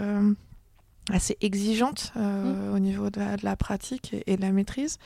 assez 1.10 1.36
exigeante 1.40 2.12
euh, 2.16 2.70
mmh. 2.70 2.74
au 2.74 2.78
niveau 2.78 3.10
de 3.10 3.20
la, 3.42 3.56
pratique 3.56 4.14
et, 4.26 4.36
de 4.36 4.40
la 4.40 4.52
maîtrise. 4.52 4.98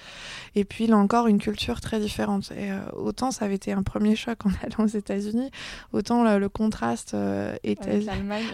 Et 0.55 0.65
puis 0.65 0.87
là 0.87 0.99
encore, 0.99 1.27
une 1.27 1.39
culture 1.39 1.81
très 1.81 2.01
différente. 2.01 2.53
Et 2.55 2.71
euh, 2.71 2.81
autant 2.93 3.31
ça 3.31 3.47
avait 3.47 3.55
été 3.55 3.73
un 3.73 3.83
premier 3.83 4.15
choc 4.15 4.45
en 4.45 4.51
allant 4.63 4.85
aux 4.85 4.95
États-Unis, 4.95 5.51
autant 5.93 6.37
le 6.37 6.49
contraste 6.49 7.15
euh, 7.15 7.55
était 7.65 8.07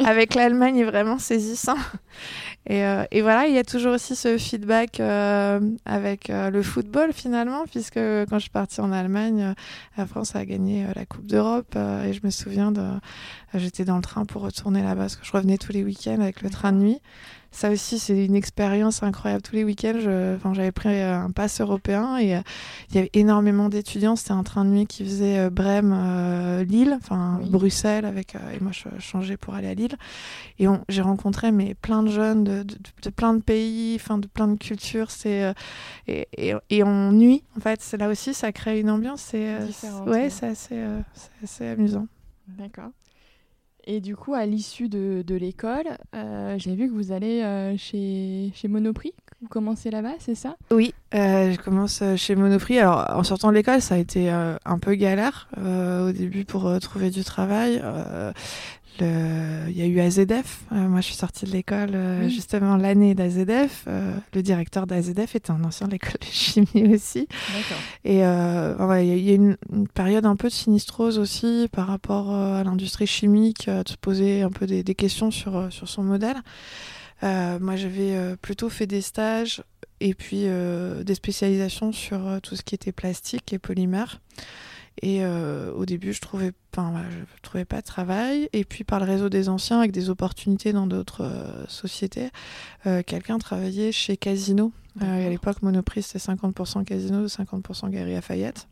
avec 0.04 0.34
l'Allemagne 0.34 0.76
est 0.78 0.84
vraiment 0.84 1.18
saisissant. 1.18 1.76
Et, 2.66 2.82
et, 3.10 3.22
voilà, 3.22 3.48
il 3.48 3.54
y 3.54 3.58
a 3.58 3.64
toujours 3.64 3.94
aussi 3.94 4.14
ce 4.14 4.38
feedback 4.38 5.00
avec 5.00 6.28
le 6.28 6.62
football 6.62 7.12
finalement, 7.12 7.64
puisque 7.68 7.94
quand 7.96 8.34
je 8.34 8.42
suis 8.42 8.50
partie 8.50 8.80
en 8.80 8.92
Allemagne, 8.92 9.54
la 9.96 10.06
France 10.06 10.36
a 10.36 10.44
gagné 10.44 10.86
la 10.94 11.04
Coupe 11.04 11.26
d'Europe 11.26 11.74
et 11.74 12.12
je 12.12 12.20
me 12.22 12.30
souviens 12.30 12.70
de, 12.70 12.86
j'étais 13.54 13.84
dans 13.84 13.96
le 13.96 14.02
train 14.02 14.24
pour 14.24 14.42
retourner 14.42 14.82
là-bas 14.82 15.02
parce 15.02 15.16
que 15.16 15.26
je 15.26 15.32
revenais 15.32 15.58
tous 15.58 15.72
les 15.72 15.82
week-ends 15.82 16.20
avec 16.20 16.42
le 16.42 16.50
train 16.50 16.72
de 16.72 16.78
nuit 16.78 17.00
ça 17.52 17.70
aussi, 17.70 17.98
c'est 17.98 18.24
une 18.24 18.34
expérience 18.34 19.02
incroyable. 19.02 19.42
Tous 19.42 19.54
les 19.54 19.62
week-ends, 19.62 20.00
j'avais 20.54 20.72
pris 20.72 21.00
un 21.00 21.30
pass 21.30 21.60
européen 21.60 22.18
et 22.18 22.40
il 22.90 22.94
y 22.94 22.98
avait 22.98 23.10
énormément 23.12 23.68
d'étudiants. 23.68 24.16
C'était 24.16 24.32
un 24.32 24.42
train 24.42 24.64
de 24.64 24.70
nuit 24.70 24.86
qui 24.86 25.04
faisait 25.04 25.50
Brême-Lille, 25.50 26.96
enfin 26.96 27.40
Bruxelles, 27.44 28.06
avec, 28.06 28.34
et 28.34 28.60
moi 28.60 28.72
je 28.72 28.88
changeais 28.98 29.36
pour 29.36 29.54
aller 29.54 29.68
à 29.68 29.74
Lille. 29.74 29.96
Et 30.58 30.66
j'ai 30.88 31.02
rencontré 31.02 31.52
mais, 31.52 31.74
plein 31.74 32.02
de 32.02 32.10
jeunes 32.10 32.42
de, 32.42 32.62
de, 32.62 33.10
plein 33.10 33.34
de 33.34 33.42
pays, 33.42 33.96
enfin 33.96 34.18
de 34.18 34.26
plein 34.26 34.48
de 34.48 34.56
cultures. 34.56 35.10
C'est, 35.10 35.52
et, 36.08 36.26
et, 36.36 36.54
et, 36.70 36.82
en 36.82 37.12
nuit, 37.12 37.44
en 37.56 37.60
fait, 37.60 37.96
là 37.98 38.08
aussi, 38.08 38.32
ça 38.34 38.50
crée 38.52 38.80
une 38.80 38.90
ambiance. 38.90 39.20
C'est, 39.20 39.58
ouais, 40.06 40.30
c'est 40.30 40.46
assez, 40.46 40.82
assez 41.42 41.66
amusant. 41.66 42.06
D'accord. 42.48 42.90
Et 43.84 44.00
du 44.00 44.14
coup, 44.14 44.34
à 44.34 44.46
l'issue 44.46 44.88
de, 44.88 45.24
de 45.26 45.34
l'école, 45.34 45.96
euh, 46.14 46.54
j'ai 46.56 46.74
vu 46.76 46.88
que 46.88 46.92
vous 46.92 47.10
allez 47.10 47.42
euh, 47.42 47.76
chez, 47.76 48.52
chez 48.54 48.68
Monoprix. 48.68 49.12
Vous 49.40 49.48
commencez 49.48 49.90
là-bas, 49.90 50.14
c'est 50.20 50.36
ça? 50.36 50.56
Oui, 50.70 50.94
euh, 51.14 51.52
je 51.52 51.58
commence 51.58 52.02
chez 52.16 52.36
Monoprix. 52.36 52.78
Alors, 52.78 53.06
en 53.10 53.24
sortant 53.24 53.48
de 53.48 53.54
l'école, 53.54 53.80
ça 53.80 53.96
a 53.96 53.98
été 53.98 54.30
un 54.30 54.78
peu 54.80 54.94
galère 54.94 55.48
au 55.56 56.12
début 56.12 56.44
pour 56.44 56.78
trouver 56.78 57.10
du 57.10 57.24
travail 57.24 57.82
il 59.00 59.76
y 59.76 59.82
a 59.82 59.86
eu 59.86 60.00
AZF. 60.00 60.60
Euh, 60.72 60.88
moi, 60.88 61.00
je 61.00 61.06
suis 61.06 61.14
sortie 61.14 61.44
de 61.46 61.50
l'école 61.50 61.94
euh, 61.94 62.28
justement 62.28 62.76
l'année 62.76 63.14
d'AZF. 63.14 63.84
Euh, 63.88 64.14
le 64.34 64.42
directeur 64.42 64.86
d'AZF 64.86 65.34
était 65.34 65.50
un 65.50 65.64
ancien 65.64 65.86
de 65.86 65.92
l'école 65.92 66.20
de 66.20 66.26
chimie 66.26 66.94
aussi. 66.94 67.26
Et 68.04 68.16
il 68.16 68.18
y 68.18 68.22
a, 68.22 69.34
une, 69.34 69.56
une, 69.72 69.88
période 69.88 70.26
un 70.26 70.36
peu 70.36 70.48
de 70.48 70.52
sinistrose 70.52 71.18
aussi 71.18 71.68
par 71.72 71.86
rapport 71.86 72.32
à 72.32 72.64
l'industrie 72.64 73.06
chimique, 73.06 73.68
de 73.68 73.88
se 73.88 73.96
poser 73.96 74.42
un 74.42 74.50
peu 74.50 74.66
des, 74.66 74.82
des 74.82 74.94
questions 74.94 75.30
sur, 75.30 75.72
sur 75.72 75.88
son 75.88 76.02
modèle. 76.02 76.36
moi, 77.22 77.76
j'avais 77.76 78.36
plutôt 78.40 78.68
fait 78.68 78.86
des 78.86 79.00
stages 79.02 79.62
et 80.00 80.14
puis 80.14 80.46
des 80.46 81.14
spécialisations 81.14 81.92
sur 81.92 82.40
tout 82.42 82.56
ce 82.56 82.62
qui 82.62 82.74
était 82.74 82.92
plastique 82.92 83.52
et 83.52 83.58
polymère. 83.58 84.20
Et 85.00 85.24
euh, 85.24 85.72
au 85.72 85.86
début, 85.86 86.12
je 86.12 86.20
trouvais, 86.20 86.52
enfin, 86.72 87.02
je 87.10 87.42
trouvais 87.42 87.64
pas 87.64 87.80
de 87.80 87.86
travail. 87.86 88.48
Et 88.52 88.64
puis 88.64 88.84
par 88.84 89.00
le 89.00 89.06
réseau 89.06 89.28
des 89.28 89.48
anciens, 89.48 89.78
avec 89.78 89.92
des 89.92 90.10
opportunités 90.10 90.72
dans 90.72 90.86
d'autres 90.86 91.24
euh, 91.24 91.64
sociétés, 91.66 92.30
euh, 92.86 93.02
quelqu'un 93.04 93.38
travaillait 93.38 93.92
chez 93.92 94.16
Casino. 94.16 94.72
à 95.00 95.28
l'époque, 95.28 95.62
Monoprix, 95.62 96.02
c'était 96.02 96.32
50% 96.32 96.84
Casino, 96.84 97.26
50% 97.26 97.90
Galerie 97.90 98.12
Lafayette. 98.12 98.68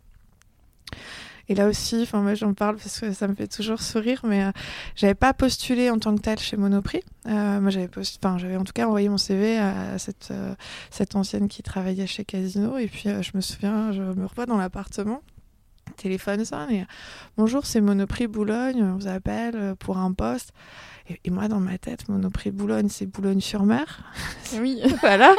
Et 1.49 1.57
là 1.57 1.67
aussi, 1.67 2.03
enfin 2.03 2.23
moi 2.23 2.35
j'en 2.35 2.55
parle 2.55 2.77
parce 2.77 3.01
que 3.01 3.13
ça 3.13 3.27
me 3.27 3.35
fait 3.35 3.49
toujours 3.49 3.81
sourire, 3.81 4.21
mais 4.23 4.53
j'avais 4.95 5.17
pas 5.17 5.35
postulé 5.35 5.91
en 5.91 5.99
tant 5.99 6.15
que 6.15 6.21
tel 6.21 6.39
chez 6.39 6.57
Monoprix. 6.57 7.03
moi 7.25 7.71
j'avais 7.71 7.91
enfin 8.23 8.39
j'avais 8.39 8.57
en 8.57 8.63
tout 8.63 8.73
cas 8.73 8.87
envoyé 8.87 9.09
mon 9.09 9.19
CV 9.19 9.59
à 9.59 9.99
cette 9.99 10.33
cette 10.91 11.17
ancienne 11.17 11.49
qui 11.49 11.65
travaillait 11.65 12.07
chez 12.07 12.25
Casino. 12.25 12.79
Et 12.79 12.87
puis 12.87 13.09
je 13.09 13.31
me 13.35 13.41
souviens, 13.41 13.91
je 13.91 14.03
me 14.03 14.27
revois 14.27 14.47
dans 14.47 14.59
l'appartement 14.59 15.23
téléphone 16.01 16.45
ça, 16.45 16.67
mais 16.69 16.87
bonjour, 17.37 17.67
c'est 17.67 17.81
Monoprix 17.81 18.27
Boulogne, 18.27 18.83
on 18.83 18.97
vous 18.97 19.07
appelle 19.07 19.55
euh, 19.55 19.75
pour 19.75 19.99
un 19.99 20.13
poste. 20.13 20.53
Et, 21.25 21.31
moi, 21.31 21.49
dans 21.49 21.61
ma 21.61 21.77
tête, 21.77 22.09
Monoprix 22.09 22.51
Boulogne, 22.53 22.89
c'est 22.89 23.07
Boulogne-sur-Mer. 23.07 24.05
Oui. 24.61 24.81
voilà. 25.01 25.35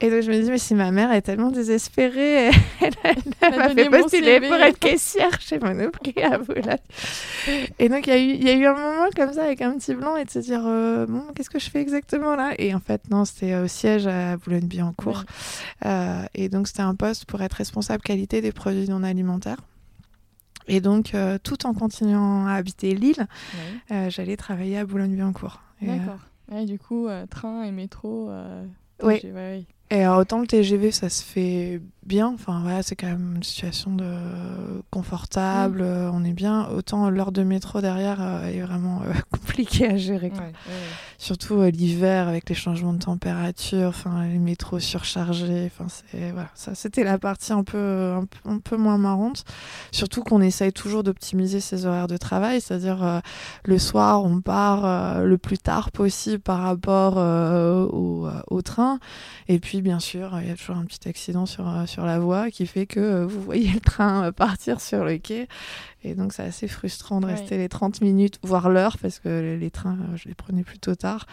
et 0.00 0.10
donc, 0.10 0.22
je 0.22 0.30
me 0.30 0.40
dis, 0.40 0.50
mais 0.50 0.58
si 0.58 0.74
ma 0.74 0.92
mère 0.92 1.10
est 1.12 1.22
tellement 1.22 1.50
désespérée, 1.50 2.46
elle, 2.80 3.56
m'a 3.56 3.70
fait 3.70 3.90
postuler 3.90 4.40
pour 4.40 4.54
être 4.54 4.78
caissière 4.78 5.40
chez 5.40 5.58
Monoprix 5.58 6.22
à 6.22 6.38
Boulogne. 6.38 6.76
Et 7.78 7.88
donc, 7.88 8.06
il 8.06 8.44
y, 8.44 8.50
a 8.50 8.54
eu 8.54 8.66
un 8.66 8.74
moment 8.74 9.08
comme 9.16 9.32
ça, 9.32 9.44
avec 9.44 9.62
un 9.62 9.76
petit 9.76 9.94
blanc, 9.94 10.16
et 10.16 10.24
de 10.24 10.30
se 10.30 10.38
dire, 10.38 10.62
euh, 10.64 11.06
bon, 11.06 11.24
qu'est-ce 11.34 11.50
que 11.50 11.58
je 11.58 11.70
fais 11.70 11.80
exactement 11.80 12.36
là? 12.36 12.52
Et 12.58 12.74
en 12.74 12.80
fait, 12.80 13.02
non, 13.10 13.24
c'était 13.24 13.56
au 13.56 13.66
siège 13.66 14.06
à 14.06 14.36
Boulogne-Billancourt. 14.36 15.24
Euh, 15.86 16.22
et 16.34 16.48
donc, 16.48 16.68
c'était 16.68 16.82
un 16.82 16.94
poste 16.94 17.24
pour 17.24 17.42
être 17.42 17.54
responsable 17.54 18.02
qualité 18.02 18.40
des 18.40 18.52
produits 18.52 18.88
non 18.88 19.02
alimentaires. 19.02 19.58
Et 20.70 20.80
donc, 20.80 21.14
euh, 21.14 21.38
tout 21.42 21.66
en 21.66 21.74
continuant 21.74 22.46
à 22.46 22.52
habiter 22.52 22.94
Lille, 22.94 23.26
euh, 23.90 24.08
j'allais 24.08 24.36
travailler 24.36 24.78
à 24.78 24.84
Boulogne-Billancourt. 24.84 25.60
Euh, 25.82 25.86
D'accord. 25.86 26.64
du 26.66 26.78
coup, 26.78 27.08
train 27.28 27.64
et 27.64 27.72
métro. 27.72 28.30
oui. 29.02 29.20
Et 29.92 30.06
autant 30.06 30.40
le 30.40 30.46
TGV, 30.46 30.92
ça 30.92 31.08
se 31.08 31.24
fait 31.24 31.80
bien. 32.10 32.32
Enfin, 32.34 32.60
voilà, 32.62 32.82
c'est 32.82 32.96
quand 32.96 33.06
même 33.06 33.36
une 33.36 33.42
situation 33.44 33.94
de 33.94 34.04
confortable. 34.90 35.82
Mm. 35.82 36.10
on 36.12 36.24
est 36.24 36.32
bien. 36.32 36.68
Autant 36.68 37.08
l'heure 37.08 37.30
de 37.30 37.44
métro 37.44 37.80
derrière 37.80 38.20
est 38.44 38.60
vraiment 38.60 39.02
compliquée 39.30 39.88
à 39.88 39.96
gérer. 39.96 40.32
Surtout 41.18 41.62
l'hiver 41.62 42.28
avec 42.28 42.48
les 42.48 42.54
changements 42.54 42.92
de 42.92 42.98
température, 42.98 43.88
enfin 43.88 44.26
les 44.26 44.38
métros 44.38 44.80
surchargés. 44.80 45.70
Enfin, 45.72 45.86
c'est 45.88 46.32
voilà, 46.32 46.48
ça 46.54 46.74
c'était 46.74 47.04
la 47.04 47.18
partie 47.18 47.52
un 47.52 47.62
peu, 47.62 48.14
un, 48.44 48.58
peu 48.58 48.76
moins 48.76 48.98
marrante. 48.98 49.44
Surtout 49.92 50.22
qu'on 50.22 50.40
essaye 50.40 50.72
toujours 50.72 51.04
d'optimiser 51.04 51.60
ses 51.60 51.86
horaires 51.86 52.08
de 52.08 52.16
travail, 52.16 52.60
c'est-à-dire 52.60 53.22
le 53.64 53.78
soir 53.78 54.24
on 54.24 54.40
part 54.40 55.22
le 55.22 55.38
plus 55.38 55.58
tard 55.58 55.92
possible 55.92 56.40
par 56.40 56.60
rapport 56.62 57.16
au, 57.18 58.28
au 58.48 58.62
train, 58.62 58.98
et 59.48 59.58
puis 59.58 59.82
bien 59.82 60.00
sûr, 60.00 60.38
il 60.40 60.48
y 60.48 60.50
a 60.50 60.56
toujours 60.56 60.76
un 60.76 60.84
petit 60.84 61.08
accident 61.08 61.46
sur, 61.46 61.68
euh, 61.68 61.84
sur 62.00 62.06
la 62.06 62.18
voie 62.18 62.50
qui 62.50 62.66
fait 62.66 62.86
que 62.86 62.98
euh, 62.98 63.26
vous 63.26 63.42
voyez 63.42 63.70
le 63.72 63.80
train 63.80 64.24
euh, 64.24 64.32
partir 64.32 64.80
sur 64.80 65.04
le 65.04 65.18
quai. 65.18 65.48
Et 66.02 66.14
donc, 66.14 66.32
c'est 66.32 66.44
assez 66.44 66.66
frustrant 66.66 67.20
de 67.20 67.26
rester 67.26 67.58
les 67.58 67.68
30 67.68 68.00
minutes, 68.00 68.38
voire 68.42 68.70
l'heure, 68.70 68.96
parce 68.96 69.18
que 69.18 69.58
les, 69.60 69.70
trains, 69.70 69.98
je 70.16 70.28
les 70.28 70.34
prenais 70.34 70.62
plutôt 70.62 70.94
tard. 70.94 71.26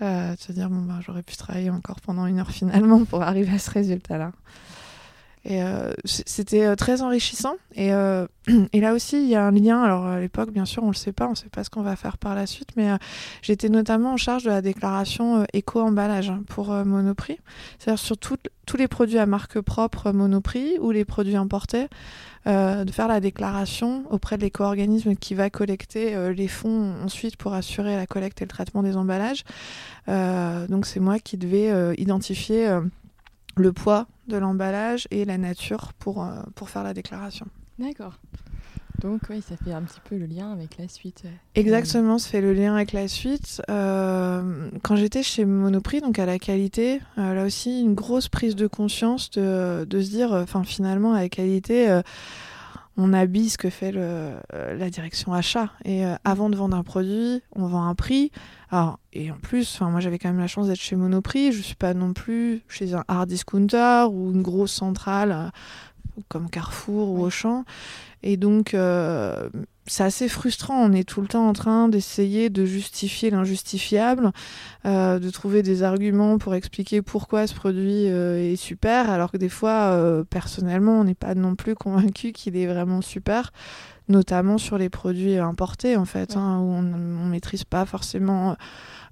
de 0.00 0.36
se 0.38 0.52
dire, 0.52 0.70
bon, 0.70 0.82
ben, 0.82 1.00
j'aurais 1.04 1.24
pu 1.24 1.34
travailler 1.34 1.70
encore 1.70 2.00
pendant 2.00 2.26
une 2.26 2.38
heure 2.38 2.52
finalement 2.52 3.04
pour 3.04 3.22
arriver 3.22 3.52
à 3.52 3.58
ce 3.58 3.68
résultat-là. 3.72 4.30
Et 5.48 5.62
euh, 5.62 5.92
c'était 6.04 6.66
euh, 6.66 6.74
très 6.74 7.02
enrichissant. 7.02 7.54
Et, 7.76 7.92
euh, 7.92 8.26
et, 8.72 8.80
là 8.80 8.94
aussi, 8.94 9.22
il 9.22 9.28
y 9.28 9.36
a 9.36 9.44
un 9.44 9.52
lien. 9.52 9.80
Alors, 9.80 10.04
à 10.04 10.18
l'époque, 10.18 10.50
bien 10.50 10.64
sûr, 10.64 10.82
on 10.82 10.86
ne 10.86 10.92
le 10.92 10.96
sait 10.96 11.12
pas, 11.12 11.28
on 11.28 11.30
ne 11.30 11.34
sait 11.36 11.48
pas 11.48 11.62
ce 11.62 11.70
qu'on 11.70 11.82
va 11.82 11.94
faire 11.94 12.18
par 12.18 12.34
la 12.34 12.46
suite, 12.46 12.70
mais 12.76 12.88
j'étais 13.42 13.68
notamment 13.68 14.14
en 14.14 14.16
charge 14.16 14.42
de 14.42 14.50
la 14.50 14.60
déclaration 14.60 15.46
éco-emballage 15.52 16.30
hein, 16.30 16.42
pour 16.48 16.70
Monoprix. 16.72 17.38
C'est-à-dire 17.78 18.02
sur 18.02 18.16
tous 18.18 18.76
les 18.76 18.88
produits 18.88 19.18
à 19.18 19.26
marque 19.26 19.60
propre 19.60 20.10
Monoprix 20.10 20.78
ou 20.80 20.90
les 20.90 21.04
produits 21.04 21.36
importés, 21.36 21.86
de 22.46 22.90
faire 22.92 23.08
la 23.08 23.18
déclaration 23.18 24.04
auprès 24.10 24.36
de 24.36 24.42
l'éco-organisme 24.42 25.16
qui 25.16 25.34
va 25.34 25.50
collecter 25.50 26.32
les 26.32 26.46
fonds 26.46 26.94
ensuite 27.04 27.36
pour 27.36 27.54
assurer 27.54 27.96
la 27.96 28.06
collecte 28.06 28.40
et 28.40 28.44
le 28.44 28.48
traitement 28.48 28.84
des 28.84 28.96
emballages. 28.96 29.42
donc, 30.06 30.86
c'est 30.86 31.00
moi 31.00 31.18
qui 31.18 31.36
devais 31.36 31.94
identifier 31.98 32.68
le 33.56 33.72
poids 33.72 34.06
de 34.28 34.36
l'emballage 34.36 35.08
et 35.10 35.24
la 35.24 35.38
nature 35.38 35.92
pour, 35.98 36.24
euh, 36.24 36.42
pour 36.54 36.70
faire 36.70 36.82
la 36.82 36.94
déclaration. 36.94 37.46
D'accord. 37.78 38.14
Donc 39.00 39.20
oui, 39.28 39.42
ça 39.46 39.56
fait 39.62 39.72
un 39.72 39.82
petit 39.82 40.00
peu 40.08 40.16
le 40.16 40.24
lien 40.24 40.50
avec 40.52 40.78
la 40.78 40.88
suite. 40.88 41.24
Exactement, 41.54 42.18
ça 42.18 42.30
fait 42.30 42.40
le 42.40 42.54
lien 42.54 42.74
avec 42.74 42.92
la 42.92 43.08
suite. 43.08 43.60
Euh, 43.68 44.70
quand 44.82 44.96
j'étais 44.96 45.22
chez 45.22 45.44
Monoprix, 45.44 46.00
donc 46.00 46.18
à 46.18 46.24
la 46.24 46.38
qualité, 46.38 47.00
euh, 47.18 47.34
là 47.34 47.44
aussi 47.44 47.82
une 47.82 47.94
grosse 47.94 48.28
prise 48.28 48.56
de 48.56 48.66
conscience 48.66 49.30
de, 49.32 49.84
de 49.84 50.00
se 50.00 50.08
dire, 50.08 50.32
enfin 50.32 50.64
finalement 50.64 51.12
à 51.12 51.20
la 51.20 51.28
qualité, 51.28 52.00
on 52.96 53.12
habille 53.12 53.50
ce 53.50 53.58
que 53.58 53.70
fait 53.70 53.92
le, 53.92 54.32
la 54.52 54.90
direction 54.90 55.32
achat. 55.32 55.70
Et 55.84 56.04
avant 56.24 56.50
de 56.50 56.56
vendre 56.56 56.76
un 56.76 56.82
produit, 56.82 57.42
on 57.54 57.66
vend 57.66 57.86
un 57.86 57.94
prix. 57.94 58.30
Alors, 58.70 58.98
et 59.12 59.30
en 59.30 59.36
plus, 59.36 59.80
moi 59.80 60.00
j'avais 60.00 60.18
quand 60.18 60.28
même 60.28 60.40
la 60.40 60.46
chance 60.46 60.66
d'être 60.66 60.80
chez 60.80 60.96
Monoprix, 60.96 61.52
je 61.52 61.62
suis 61.62 61.76
pas 61.76 61.94
non 61.94 62.12
plus 62.12 62.62
chez 62.68 62.94
un 62.94 63.04
hard 63.08 63.28
discounter 63.28 64.06
ou 64.10 64.32
une 64.32 64.42
grosse 64.42 64.72
centrale 64.72 65.32
euh, 65.32 66.20
comme 66.28 66.50
Carrefour 66.50 67.10
ou 67.10 67.24
Auchan. 67.24 67.64
Et 68.28 68.36
donc, 68.36 68.74
euh, 68.74 69.48
c'est 69.86 70.02
assez 70.02 70.28
frustrant. 70.28 70.82
On 70.82 70.92
est 70.92 71.08
tout 71.08 71.20
le 71.20 71.28
temps 71.28 71.48
en 71.48 71.52
train 71.52 71.88
d'essayer 71.88 72.50
de 72.50 72.64
justifier 72.64 73.30
l'injustifiable, 73.30 74.32
euh, 74.84 75.18
de 75.20 75.30
trouver 75.30 75.62
des 75.62 75.84
arguments 75.84 76.38
pour 76.38 76.54
expliquer 76.56 77.02
pourquoi 77.02 77.46
ce 77.46 77.54
produit 77.54 78.06
est 78.06 78.56
super, 78.56 79.10
alors 79.10 79.30
que 79.30 79.36
des 79.36 79.48
fois, 79.48 80.24
personnellement, 80.28 81.00
on 81.00 81.04
n'est 81.04 81.14
pas 81.14 81.36
non 81.36 81.54
plus 81.54 81.74
convaincu 81.74 82.32
qu'il 82.32 82.56
est 82.56 82.66
vraiment 82.66 83.00
super 83.00 83.52
notamment 84.08 84.56
sur 84.56 84.78
les 84.78 84.88
produits 84.88 85.36
importés 85.36 85.96
en 85.96 86.04
fait, 86.04 86.36
hein, 86.36 86.60
où 86.60 86.70
on 86.70 86.82
ne 86.82 87.28
maîtrise 87.28 87.64
pas 87.64 87.84
forcément 87.84 88.56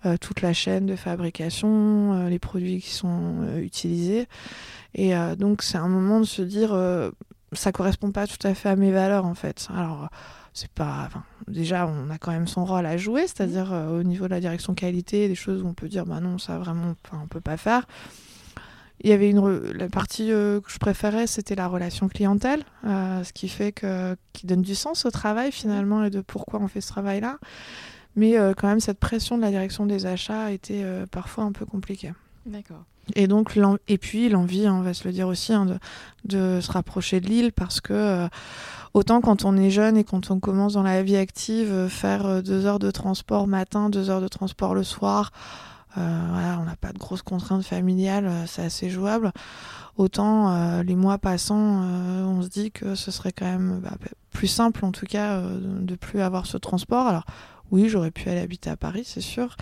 euh, 0.07 0.17
toute 0.19 0.43
la 0.43 0.53
chaîne 0.53 0.85
de 0.85 0.97
fabrication, 0.97 2.13
euh, 2.13 2.29
les 2.29 2.39
produits 2.39 2.81
qui 2.81 2.91
sont 2.91 3.37
euh, 3.41 3.59
utilisés. 3.61 4.27
Et 4.95 5.13
donc 5.37 5.63
c'est 5.63 5.79
un 5.79 5.89
moment 5.89 6.21
de 6.21 6.25
se 6.25 6.41
dire, 6.41 6.71
ça 7.55 7.73
correspond 7.73 8.11
pas 8.11 8.27
tout 8.27 8.45
à 8.47 8.55
fait 8.55 8.69
à 8.69 8.77
mes 8.77 8.93
valeurs 8.93 9.25
en 9.25 9.35
fait. 9.35 9.69
Alors 9.75 10.09
c'est 10.53 10.71
pas 10.71 11.09
déjà 11.49 11.87
on 11.87 12.11
a 12.11 12.19
quand 12.19 12.31
même 12.31 12.47
son 12.47 12.65
rôle 12.65 12.87
à 12.87 12.97
jouer 12.97 13.23
c'est-à-dire 13.23 13.73
au 13.73 14.03
niveau 14.05 14.27
de 14.27 14.31
la 14.31 14.41
direction 14.41 14.75
qualité 14.75 15.27
des 15.27 15.35
choses 15.35 15.63
où 15.63 15.67
on 15.67 15.75
peut 15.75 15.89
dire 15.89 16.07
bah 16.07 16.21
non 16.21 16.39
ça 16.39 16.59
vraiment 16.59 16.95
on 17.13 17.27
peut 17.27 17.41
pas 17.41 17.57
faire 17.57 17.87
il 19.01 19.11
y 19.11 19.13
avait 19.13 19.29
une 19.29 19.73
la 19.73 19.89
partie 19.89 20.33
euh, 20.33 20.61
que 20.61 20.71
je 20.71 20.79
préférais, 20.79 21.27
c'était 21.27 21.55
la 21.55 21.69
relation 21.69 22.09
clientèle, 22.09 22.65
euh, 22.87 23.23
ce 23.23 23.33
qui 23.33 23.49
fait 23.49 23.73
que 23.73 24.17
qui 24.33 24.47
donne 24.47 24.63
du 24.63 24.75
sens 24.75 25.05
au 25.05 25.11
travail 25.11 25.53
finalement 25.53 26.05
et 26.05 26.11
de 26.11 26.21
pourquoi 26.21 26.61
on 26.61 26.69
fait 26.69 26.81
ce 26.81 26.89
travail-là. 26.89 27.39
Mais 28.17 28.37
quand 28.57 28.69
même, 28.69 28.79
cette 28.79 29.01
pression 29.01 29.37
de 29.37 29.43
la 29.43 29.51
direction 29.51 29.87
des 29.87 30.07
achats 30.07 30.53
était 30.53 30.85
parfois 31.11 31.43
un 31.43 31.51
peu 31.51 31.67
compliquée. 31.67 32.13
D'accord. 32.47 32.85
Et 33.15 33.27
donc, 33.27 33.59
et 33.89 33.99
puis 33.99 34.29
l'envie, 34.29 34.67
hein, 34.67 34.75
on 34.79 34.83
va 34.83 34.95
se 34.95 35.07
le 35.07 35.13
dire 35.13 35.29
aussi, 35.29 35.53
hein, 35.53 35.67
de, 36.25 36.61
se 36.61 36.73
rapprocher 36.73 37.21
de 37.21 37.27
l'île 37.27 37.53
parce 37.53 37.81
que 37.81 38.29
autant 38.95 39.21
quand 39.21 39.45
on 39.45 39.57
est 39.57 39.71
jeune 39.71 39.97
et 39.97 40.05
quand 40.05 40.31
on 40.31 40.41
commence 40.41 40.75
dans 40.75 40.83
la 40.83 41.03
vie 41.03 41.17
active, 41.17 41.89
faire 41.89 42.43
deux 42.43 42.67
heures 42.67 42.79
de 42.79 42.91
transport 42.91 43.47
matin, 43.47 43.91
deux 43.91 44.09
heures 44.09 44.23
de 44.23 44.29
transport 44.29 44.75
le 44.75 44.85
soir, 44.85 45.33
on 45.97 46.01
n'a 46.01 46.77
pas 46.81 46.93
de 46.93 46.99
grosses 46.99 47.23
contraintes 47.23 47.65
familiales, 47.65 48.31
c'est 48.47 48.63
assez 48.63 48.89
jouable. 48.89 49.33
Autant 49.97 50.53
euh, 50.53 50.83
les 50.83 50.97
mois 50.97 51.19
passant, 51.19 51.83
euh, 51.83 52.25
on 52.25 52.43
se 52.43 52.49
dit 52.49 52.73
que 52.73 52.97
ce 52.97 53.13
serait 53.13 53.31
quand 53.31 53.45
même 53.45 53.81
bah, 53.81 53.93
plus 54.33 54.49
simple 54.49 54.85
en 54.85 54.91
tout 54.91 55.07
cas 55.07 55.35
euh, 55.35 55.59
de 55.61 55.95
plus 55.95 56.21
avoir 56.21 56.47
ce 56.47 56.57
transport. 56.57 57.07
Alors 57.07 57.25
oui, 57.71 57.89
j'aurais 57.89 58.11
pu 58.11 58.29
aller 58.29 58.41
habiter 58.41 58.71
à 58.71 58.77
Paris, 58.77 59.05
c'est 59.07 59.21
sûr 59.21 59.57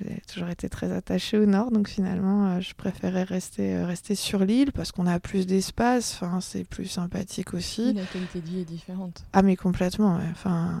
j'ai 0.00 0.20
toujours 0.32 0.48
été 0.48 0.68
très 0.68 0.90
attachée 0.92 1.38
au 1.38 1.46
nord, 1.46 1.70
donc 1.70 1.88
finalement, 1.88 2.46
euh, 2.46 2.60
je 2.60 2.74
préférais 2.74 3.22
rester, 3.22 3.74
euh, 3.74 3.86
rester 3.86 4.14
sur 4.14 4.44
l'île 4.44 4.72
parce 4.72 4.92
qu'on 4.92 5.06
a 5.06 5.20
plus 5.20 5.46
d'espace, 5.46 6.18
enfin, 6.20 6.40
c'est 6.40 6.64
plus 6.64 6.86
sympathique 6.86 7.54
aussi. 7.54 7.92
la 7.92 8.04
qualité 8.04 8.40
de 8.40 8.46
vie 8.46 8.60
est 8.60 8.64
différente. 8.64 9.24
Ah, 9.32 9.42
mais 9.42 9.56
complètement, 9.56 10.18
enfin... 10.30 10.80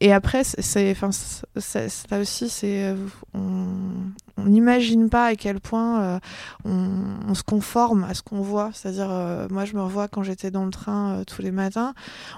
Et 0.00 0.12
après, 0.12 0.44
c'est, 0.44 0.90
enfin, 0.90 1.10
ça 1.12 2.18
aussi, 2.18 2.48
c'est... 2.48 2.84
Euh, 2.84 2.96
on 3.34 4.44
n'imagine 4.44 5.08
pas 5.08 5.26
à 5.26 5.34
quel 5.34 5.60
point 5.60 6.20
on, 6.66 7.34
se 7.34 7.42
conforme 7.42 8.04
à 8.04 8.12
ce 8.12 8.22
qu'on 8.22 8.42
voit. 8.42 8.70
C'est-à-dire, 8.74 9.08
moi, 9.50 9.64
je 9.64 9.74
me 9.74 9.82
revois 9.82 10.08
quand 10.08 10.22
j'étais 10.22 10.50
dans 10.50 10.66
le 10.66 10.70
train 10.70 11.22
tous 11.26 11.40
les 11.40 11.50
matins. 11.50 11.94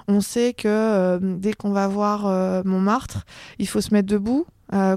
On 0.07 0.21
sait 0.21 0.53
que 0.53 1.19
dès 1.21 1.51
qu'on 1.51 1.71
va 1.71 1.89
voir 1.89 2.63
Montmartre, 2.63 3.25
il 3.57 3.67
faut 3.67 3.81
se 3.81 3.93
mettre 3.93 4.07
debout 4.07 4.45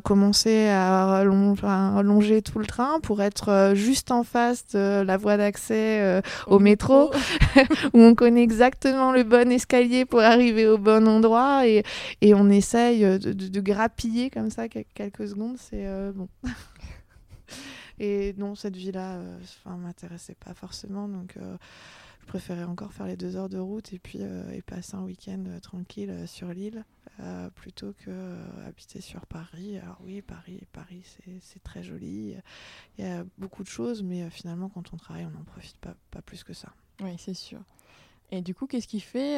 commencer 0.02 0.68
à 0.68 1.18
allonger, 1.18 2.42
tout 2.42 2.58
le 2.58 2.66
train 2.66 3.00
pour 3.00 3.22
être 3.22 3.48
euh, 3.48 3.74
juste 3.74 4.10
en 4.10 4.24
face 4.24 4.66
de 4.68 5.02
la 5.02 5.16
voie 5.16 5.36
d'accès 5.36 6.00
euh, 6.00 6.20
au, 6.46 6.58
métro, 6.58 7.10
où 7.94 8.00
on 8.00 8.14
connaît 8.14 8.42
exactement 8.42 9.12
le 9.12 9.22
bon 9.22 9.50
escalier 9.50 10.04
pour 10.04 10.20
arriver 10.20 10.66
au 10.66 10.78
bon 10.78 11.08
endroit 11.08 11.66
et, 11.66 11.84
et 12.20 12.34
on 12.34 12.50
essaye 12.50 13.00
de, 13.00 13.32
de, 13.32 13.60
grappiller 13.60 14.30
comme 14.30 14.50
ça 14.50 14.68
quelques 14.68 15.28
secondes. 15.28 15.56
C'est 15.58 15.86
euh, 15.86 16.12
bon. 16.12 16.28
et 17.98 18.34
non, 18.36 18.54
cette 18.54 18.76
vie-là, 18.76 19.18
enfin, 19.64 19.76
m'intéressait 19.76 20.36
pas 20.36 20.54
forcément, 20.54 21.08
donc 21.08 21.36
je 21.36 22.26
préférais 22.26 22.64
encore 22.64 22.92
faire 22.92 23.06
les 23.06 23.16
deux 23.16 23.36
heures 23.36 23.48
de 23.48 23.58
route 23.58 23.92
et 23.92 23.98
puis 23.98 24.20
et 24.20 24.62
passer 24.62 24.96
un 24.96 25.02
week-end 25.02 25.44
tranquille 25.62 26.14
sur 26.26 26.48
l'île. 26.48 26.84
Euh, 27.20 27.50
plutôt 27.50 27.92
que 27.92 28.08
euh, 28.08 28.66
habiter 28.66 29.00
sur 29.00 29.26
Paris. 29.26 29.78
Alors 29.78 29.98
oui, 30.02 30.22
Paris, 30.22 30.62
Paris 30.72 31.04
c'est 31.40 31.62
très 31.62 31.82
joli. 31.82 32.34
Il 32.96 33.04
y 33.04 33.06
a 33.06 33.24
beaucoup 33.36 33.62
de 33.62 33.68
choses, 33.68 34.02
mais 34.02 34.22
euh, 34.22 34.30
finalement, 34.30 34.70
quand 34.70 34.92
on 34.94 34.96
travaille, 34.96 35.26
on 35.26 35.30
n'en 35.30 35.44
profite 35.44 35.76
pas, 35.76 35.94
pas 36.10 36.22
plus 36.22 36.42
que 36.42 36.54
ça. 36.54 36.72
Oui, 37.02 37.14
c'est 37.18 37.34
sûr. 37.34 37.60
Et 38.30 38.40
du 38.40 38.54
coup, 38.54 38.66
qu'est-ce 38.66 38.88
qui 38.88 39.00
fait 39.00 39.36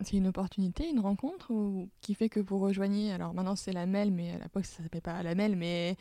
C'est 0.00 0.16
une 0.16 0.28
opportunité, 0.28 0.88
une 0.88 1.00
rencontre 1.00 1.50
ou 1.50 1.88
qui 2.00 2.14
fait 2.14 2.28
que 2.28 2.38
vous 2.38 2.58
rejoignez? 2.58 3.12
Alors 3.12 3.34
maintenant, 3.34 3.56
c'est 3.56 3.72
la 3.72 3.86
MEL, 3.86 4.12
mais 4.12 4.34
à 4.34 4.38
l'époque, 4.38 4.66
ça 4.66 4.84
s'appelait 4.84 5.00
pas 5.00 5.20
la 5.24 5.34
MEL, 5.34 5.56
mais 5.56 5.96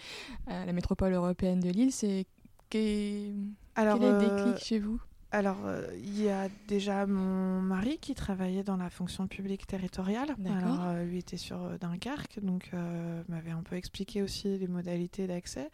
la 0.45 0.71
métropole 0.73 1.11
européenne 1.13 1.59
de 1.59 1.69
Lille. 1.71 1.91
C'est 1.91 2.27
quel 2.69 2.83
est 2.83 3.33
le 3.75 4.19
déclic 4.19 4.63
chez 4.63 4.77
vous? 4.77 5.01
Alors, 5.33 5.65
euh, 5.65 5.87
il 5.95 6.21
y 6.21 6.29
a 6.29 6.47
déjà 6.67 7.07
mon 7.07 7.59
mari 7.59 7.97
qui 7.97 8.13
travaillait 8.13 8.61
dans 8.61 8.77
la 8.77 8.91
fonction 8.91 9.25
publique 9.25 9.65
territoriale. 9.65 10.35
Alors, 10.45 10.85
euh, 10.85 11.03
lui 11.05 11.17
était 11.17 11.37
sur 11.37 11.63
euh, 11.63 11.77
Dunkerque, 11.79 12.39
donc 12.43 12.69
m'avait 13.27 13.49
un 13.49 13.63
peu 13.63 13.75
expliqué 13.75 14.21
aussi 14.21 14.59
les 14.59 14.67
modalités 14.67 15.25
d'accès. 15.25 15.71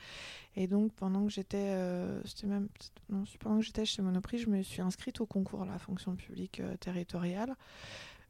Et 0.56 0.68
donc, 0.68 0.94
pendant 0.94 1.26
que 1.26 1.32
j'étais, 1.32 1.76
c'était 2.24 2.48
même, 2.48 2.70
non, 3.10 3.26
pendant 3.42 3.60
que 3.60 3.66
j'étais 3.66 3.84
chez 3.84 4.02
Monoprix, 4.02 4.40
je 4.40 4.50
me 4.50 4.62
suis 4.64 4.82
inscrite 4.82 5.20
au 5.20 5.26
concours 5.26 5.66
de 5.66 5.70
la 5.70 5.78
fonction 5.78 6.16
publique 6.16 6.62
territoriale. 6.80 7.54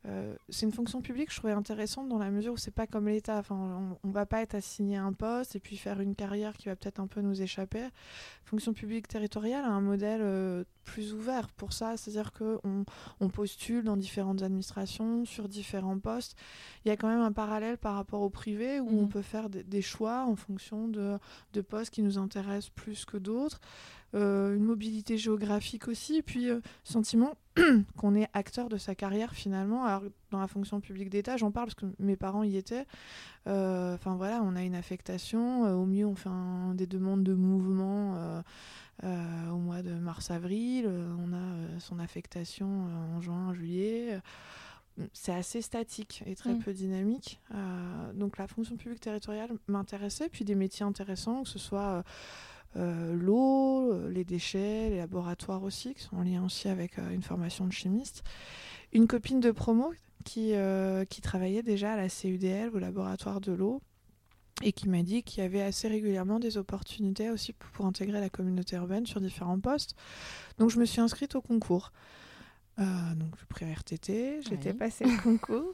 Euh, 0.05 0.33
c'est 0.47 0.65
une 0.65 0.71
fonction 0.71 1.01
publique, 1.01 1.31
je 1.31 1.37
trouvais 1.37 1.53
intéressante 1.53 2.07
dans 2.07 2.19
la 2.19 2.31
mesure 2.31 2.53
où 2.53 2.57
c'est 2.57 2.73
pas 2.73 2.87
comme 2.87 3.07
l'État. 3.07 3.37
Enfin, 3.37 3.97
on, 4.03 4.07
ne 4.07 4.13
va 4.13 4.25
pas 4.25 4.41
être 4.41 4.55
assigné 4.55 4.97
à 4.97 5.03
un 5.03 5.13
poste 5.13 5.55
et 5.55 5.59
puis 5.59 5.77
faire 5.77 5.99
une 5.99 6.15
carrière 6.15 6.55
qui 6.55 6.69
va 6.69 6.75
peut-être 6.75 6.99
un 6.99 7.07
peu 7.07 7.21
nous 7.21 7.41
échapper. 7.41 7.85
Fonction 8.45 8.73
publique 8.73 9.07
territoriale 9.07 9.65
a 9.65 9.69
un 9.69 9.81
modèle 9.81 10.21
euh, 10.23 10.63
plus 10.85 11.13
ouvert 11.13 11.49
pour 11.49 11.73
ça, 11.73 11.97
c'est-à-dire 11.97 12.31
qu'on 12.31 12.85
on 13.19 13.29
postule 13.29 13.83
dans 13.83 13.97
différentes 13.97 14.41
administrations, 14.41 15.25
sur 15.25 15.49
différents 15.49 15.99
postes. 15.99 16.35
Il 16.85 16.89
y 16.89 16.91
a 16.91 16.97
quand 16.97 17.09
même 17.09 17.21
un 17.21 17.33
parallèle 17.33 17.77
par 17.77 17.95
rapport 17.95 18.21
au 18.21 18.29
privé 18.29 18.79
où 18.79 18.89
on 18.89 19.03
mhm. 19.03 19.09
peut 19.09 19.21
faire 19.21 19.49
des, 19.49 19.81
choix 19.81 20.25
en 20.25 20.35
fonction 20.35 20.87
de, 20.87 21.17
de 21.53 21.61
postes 21.61 21.93
qui 21.93 22.03
nous 22.03 22.17
intéressent 22.17 22.69
plus 22.69 23.05
que 23.05 23.17
d'autres. 23.17 23.59
Euh, 24.15 24.55
une 24.55 24.63
mobilité 24.63 25.19
géographique 25.19 25.87
aussi, 25.87 26.23
puis 26.23 26.49
euh, 26.49 26.61
sentiment 26.83 27.35
qu'on 27.97 28.15
est 28.15 28.27
acteur 28.33 28.67
de 28.67 28.77
sa 28.77 28.95
carrière 28.95 29.35
finalement. 29.35 29.85
Alors, 29.85 30.03
dans 30.31 30.39
la 30.39 30.47
fonction 30.47 30.79
publique 30.79 31.09
d'État, 31.09 31.37
j'en 31.37 31.51
parle 31.51 31.67
parce 31.67 31.75
que 31.75 31.85
mes 31.99 32.15
parents 32.15 32.41
y 32.41 32.57
étaient. 32.57 32.87
Euh, 33.45 33.93
enfin 33.93 34.15
voilà, 34.15 34.41
on 34.43 34.55
a 34.55 34.63
une 34.63 34.73
affectation. 34.73 35.63
au 35.79 35.85
mieux, 35.85 36.07
on 36.07 36.15
fait 36.15 36.29
des 36.73 36.87
demandes 36.87 37.23
de 37.23 37.33
mouvement 37.33 38.41
au 39.03 39.57
mois 39.57 39.81
de 39.83 39.93
mars-avril. 39.93 40.87
on 40.87 41.33
a 41.33 41.79
son 41.79 41.99
affectation 41.99 42.87
en 43.15 43.21
juin-juillet 43.21 44.19
c'est 45.13 45.31
assez 45.31 45.61
statique 45.61 46.23
et 46.25 46.35
très 46.35 46.53
mm. 46.55 46.59
peu 46.59 46.73
dynamique. 46.73 47.39
donc 48.15 48.37
la 48.37 48.47
fonction 48.47 48.75
publique 48.75 48.99
territoriale 48.99 49.51
m'intéressait, 49.67 50.27
puis 50.27 50.43
des 50.43 50.55
métiers 50.55 50.85
intéressants, 50.85 51.43
que 51.43 51.49
ce 51.49 51.59
soit 51.59 52.03
euh, 52.75 53.13
l'eau, 53.13 53.91
euh, 53.91 54.11
les 54.11 54.23
déchets, 54.23 54.89
les 54.89 54.97
laboratoires 54.97 55.63
aussi, 55.63 55.93
qui 55.93 56.03
sont 56.03 56.17
en 56.17 56.23
lien 56.23 56.43
aussi 56.45 56.67
avec 56.67 56.99
euh, 56.99 57.09
une 57.11 57.23
formation 57.23 57.65
de 57.65 57.71
chimiste. 57.71 58.23
Une 58.93 59.07
copine 59.07 59.39
de 59.39 59.51
promo 59.51 59.93
qui, 60.25 60.53
qui 61.09 61.21
travaillait 61.21 61.63
déjà 61.63 61.93
à 61.93 61.95
la 61.95 62.09
CUDL, 62.09 62.71
au 62.73 62.79
laboratoire 62.79 63.39
de 63.39 63.51
l'eau, 63.51 63.81
et 64.63 64.73
qui 64.73 64.89
m'a 64.89 65.03
dit 65.03 65.23
qu'il 65.23 65.43
y 65.43 65.45
avait 65.45 65.61
assez 65.61 65.87
régulièrement 65.87 66.39
des 66.39 66.57
opportunités 66.57 67.29
aussi 67.29 67.53
pour 67.53 67.85
intégrer 67.85 68.19
la 68.19 68.29
communauté 68.29 68.75
urbaine 68.75 69.05
sur 69.05 69.21
différents 69.21 69.59
postes. 69.59 69.95
Donc 70.57 70.71
je 70.71 70.79
me 70.79 70.85
suis 70.85 71.01
inscrite 71.01 71.35
au 71.35 71.41
concours. 71.41 71.91
Euh, 72.79 72.83
donc 73.15 73.35
j'ai 73.37 73.45
pris 73.45 73.71
RTT, 73.71 74.41
j'étais 74.49 74.73
passé 74.73 75.03
le 75.05 75.17
concours. 75.23 75.73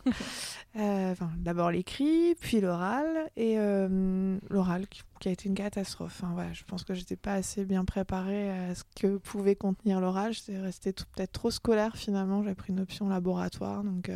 Euh, 0.75 1.13
d'abord 1.37 1.71
l'écrit, 1.71 2.35
puis 2.39 2.61
l'oral. 2.61 3.29
Et 3.35 3.59
euh, 3.59 4.37
l'oral 4.49 4.87
qui, 4.87 5.03
a 5.27 5.31
été 5.31 5.47
une 5.47 5.55
catastrophe. 5.55 6.21
Voilà, 6.33 6.53
je 6.53 6.63
pense 6.63 6.83
que 6.83 6.93
j'étais 6.93 7.15
pas 7.15 7.33
assez 7.33 7.65
bien 7.65 7.85
préparée 7.85 8.51
à 8.51 8.75
ce 8.75 8.83
que 8.95 9.17
pouvait 9.17 9.55
contenir 9.55 9.99
l'oral. 9.99 10.33
J'étais 10.33 10.59
restée 10.59 10.93
peut-être 10.93 11.31
trop 11.31 11.51
scolaire 11.51 11.95
finalement. 11.95 12.43
J'ai 12.43 12.55
pris 12.55 12.73
une 12.73 12.79
option 12.79 13.07
laboratoire. 13.07 13.83
Donc 13.83 14.11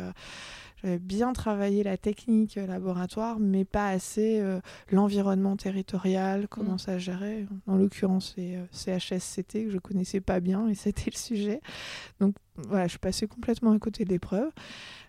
j'avais 0.82 0.98
bien 0.98 1.32
travaillé 1.32 1.82
la 1.82 1.96
technique 1.96 2.56
laboratoire, 2.56 3.38
mais 3.38 3.64
pas 3.64 3.88
assez 3.88 4.42
l'environnement 4.90 5.56
territorial, 5.56 6.48
comment 6.48 6.74
mm. 6.74 6.78
ça 6.78 6.98
gérait. 6.98 7.46
En 7.66 7.76
l'occurrence, 7.76 8.34
c'est 8.36 8.58
CHSCT 8.72 9.64
que 9.64 9.70
je 9.70 9.78
connaissais 9.78 10.20
pas 10.20 10.40
bien 10.40 10.68
et 10.68 10.74
c'était 10.80 11.10
le 11.10 11.18
sujet. 11.18 11.60
Donc 12.20 12.34
voilà, 12.56 12.86
je 12.86 12.90
suis 12.90 12.98
passée 12.98 13.26
complètement 13.26 13.72
à 13.72 13.78
côté 13.78 14.04
de 14.04 14.10
l'épreuve. 14.10 14.50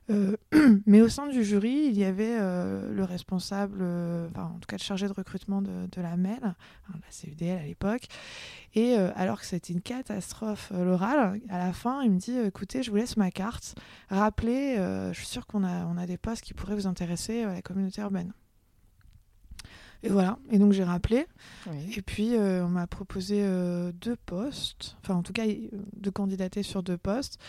Euh, 0.09 0.35
mais 0.85 1.01
au 1.01 1.09
sein 1.09 1.27
du 1.27 1.43
jury, 1.43 1.87
il 1.89 1.97
y 1.97 2.03
avait 2.03 2.37
euh, 2.39 2.91
le 2.91 3.03
responsable, 3.03 3.79
euh, 3.81 4.27
enfin, 4.31 4.51
en 4.55 4.59
tout 4.59 4.67
cas 4.67 4.77
le 4.77 4.83
chargé 4.83 5.07
de 5.07 5.13
recrutement 5.13 5.61
de, 5.61 6.01
la 6.01 6.17
MEL, 6.17 6.39
hein, 6.43 6.55
la 6.89 7.29
CUDL 7.29 7.59
à 7.59 7.63
l'époque. 7.63 8.07
Et 8.73 8.95
alors 8.95 9.41
que 9.41 9.45
c'était 9.45 9.73
une 9.73 9.81
catastrophe 9.81 10.71
l'oral, 10.73 11.41
à 11.49 11.57
la 11.57 11.73
fin, 11.73 12.03
il 12.03 12.11
me 12.11 12.17
dit 12.17 12.37
écoutez, 12.37 12.83
je 12.83 12.89
vous 12.89 12.95
laisse 12.95 13.17
ma 13.17 13.29
carte. 13.29 13.75
Rappelez, 14.09 14.77
je 14.77 15.17
suis 15.17 15.27
sûre 15.27 15.45
qu'on 15.45 15.65
a, 15.65 15.85
on 15.85 15.97
a 15.97 16.05
des 16.05 16.17
postes 16.17 16.41
qui 16.43 16.53
pourraient 16.53 16.75
vous 16.75 16.87
intéresser 16.87 17.43
à 17.43 17.53
la 17.53 17.61
communauté 17.61 18.01
urbaine. 18.01 18.31
Et 20.03 20.09
voilà. 20.09 20.37
Et 20.49 20.57
donc 20.57 20.73
j'ai 20.73 20.83
rappelé. 20.83 21.27
Et 21.95 22.01
puis 22.01 22.35
euh, 22.35 22.65
on 22.65 22.69
m'a 22.69 22.87
proposé 22.87 23.41
euh, 23.41 23.91
deux 23.91 24.15
postes, 24.15 24.97
enfin 25.03 25.15
en 25.15 25.21
tout 25.21 25.33
cas 25.33 25.43
de 25.45 26.09
candidater 26.09 26.63
sur 26.63 26.81
deux 26.81 26.97
postes, 26.97 27.39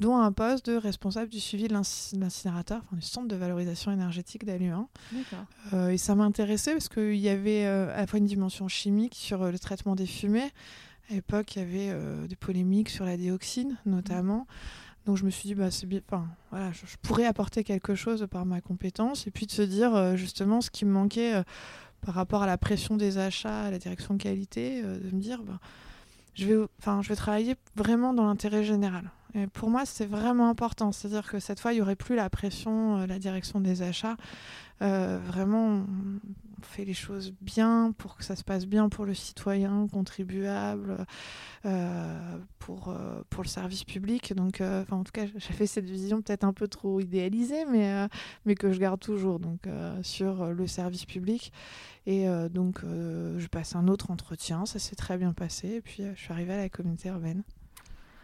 dont 0.00 0.16
un 0.16 0.32
poste 0.32 0.66
de 0.70 0.76
responsable 0.76 1.30
du 1.30 1.40
suivi 1.40 1.68
de 1.68 1.74
l'incinérateur, 1.74 2.82
enfin 2.86 2.96
du 2.96 3.02
centre 3.02 3.28
de 3.28 3.36
valorisation 3.36 3.92
énergétique 3.92 4.46
d'Aluin. 4.46 4.88
Euh, 5.74 5.90
et 5.90 5.98
ça 5.98 6.14
m'intéressait 6.14 6.72
parce 6.72 6.88
qu'il 6.88 7.16
y 7.16 7.28
avait 7.28 7.66
à 7.66 7.98
la 7.98 8.06
fois 8.06 8.18
une 8.18 8.26
dimension 8.26 8.68
chimique 8.68 9.14
sur 9.14 9.50
le 9.50 9.58
traitement 9.58 9.94
des 9.94 10.06
fumées. 10.06 10.50
À 11.10 11.14
l'époque, 11.14 11.56
il 11.56 11.58
y 11.58 11.62
avait 11.62 12.26
des 12.26 12.36
polémiques 12.36 12.90
sur 12.90 13.04
la 13.04 13.16
dioxine 13.16 13.76
notamment. 13.86 14.46
Donc 15.06 15.16
je 15.16 15.24
me 15.24 15.30
suis 15.30 15.46
dit, 15.46 15.54
bah, 15.54 15.70
c'est 15.70 15.86
bien, 15.86 16.00
enfin, 16.06 16.26
voilà, 16.50 16.70
je, 16.72 16.82
pourrais 17.00 17.24
apporter 17.24 17.64
quelque 17.64 17.94
chose 17.94 18.26
par 18.30 18.44
ma 18.44 18.60
compétence. 18.60 19.26
Et 19.26 19.30
puis 19.30 19.46
de 19.46 19.50
se 19.50 19.62
dire, 19.62 20.16
justement, 20.18 20.60
ce 20.60 20.70
qui 20.70 20.84
me 20.84 20.92
manquait 20.92 21.42
par 22.00 22.14
rapport 22.14 22.42
à 22.42 22.46
la 22.46 22.58
pression 22.58 22.96
des 22.96 23.18
achats, 23.18 23.64
à 23.64 23.70
la 23.70 23.78
direction 23.78 24.14
de 24.14 24.22
qualité, 24.22 24.82
euh, 24.82 24.98
de 24.98 25.14
me 25.14 25.20
dire, 25.20 25.42
bah, 25.42 25.58
je 26.34 26.46
vais, 26.46 27.16
travailler 27.16 27.56
vraiment 27.76 28.14
dans 28.14 28.24
l'intérêt 28.24 28.64
général. 28.64 29.10
Et 29.34 29.46
pour 29.46 29.70
moi, 29.70 29.84
c'est 29.84 30.06
vraiment 30.06 30.48
important. 30.48 30.92
C'est-à-dire 30.92 31.28
que 31.30 31.38
cette 31.38 31.60
fois, 31.60 31.72
il 31.72 31.76
n'y 31.76 31.82
aurait 31.82 31.96
plus 31.96 32.14
la 32.14 32.30
pression, 32.30 33.06
la 33.06 33.18
direction 33.18 33.60
des 33.60 33.82
achats. 33.82 34.16
vraiment, 34.80 35.66
on 35.66 36.47
fait 36.62 36.84
les 36.84 36.94
choses 36.94 37.32
bien 37.40 37.92
pour 37.96 38.16
que 38.16 38.24
ça 38.24 38.36
se 38.36 38.44
passe 38.44 38.66
bien 38.66 38.88
pour 38.88 39.04
le 39.04 39.14
citoyen, 39.14 39.86
contribuable, 39.88 41.06
euh, 41.64 42.38
pour, 42.58 42.88
euh, 42.88 43.22
pour 43.30 43.42
le 43.42 43.48
service 43.48 43.84
public. 43.84 44.34
Donc, 44.34 44.60
euh, 44.60 44.84
en 44.90 45.04
tout 45.04 45.12
cas, 45.12 45.26
j'avais 45.36 45.66
cette 45.66 45.88
vision 45.88 46.22
peut-être 46.22 46.44
un 46.44 46.52
peu 46.52 46.68
trop 46.68 47.00
idéalisée, 47.00 47.64
mais, 47.64 48.08
mais 48.44 48.54
que 48.54 48.72
je 48.72 48.78
garde 48.78 49.00
toujours 49.00 49.38
donc, 49.38 49.68
sur 50.02 50.52
le 50.52 50.66
service 50.66 51.04
public. 51.04 51.52
Et 52.06 52.26
donc, 52.50 52.80
je 52.82 53.46
passe 53.48 53.76
un 53.76 53.86
autre 53.88 54.10
entretien, 54.10 54.64
ça 54.66 54.78
s'est 54.78 54.96
très 54.96 55.18
bien 55.18 55.32
passé, 55.32 55.68
et 55.68 55.80
puis 55.80 56.02
je 56.14 56.20
suis 56.20 56.32
arrivée 56.32 56.54
à 56.54 56.58
la 56.58 56.68
communauté 56.68 57.08
urbaine. 57.08 57.42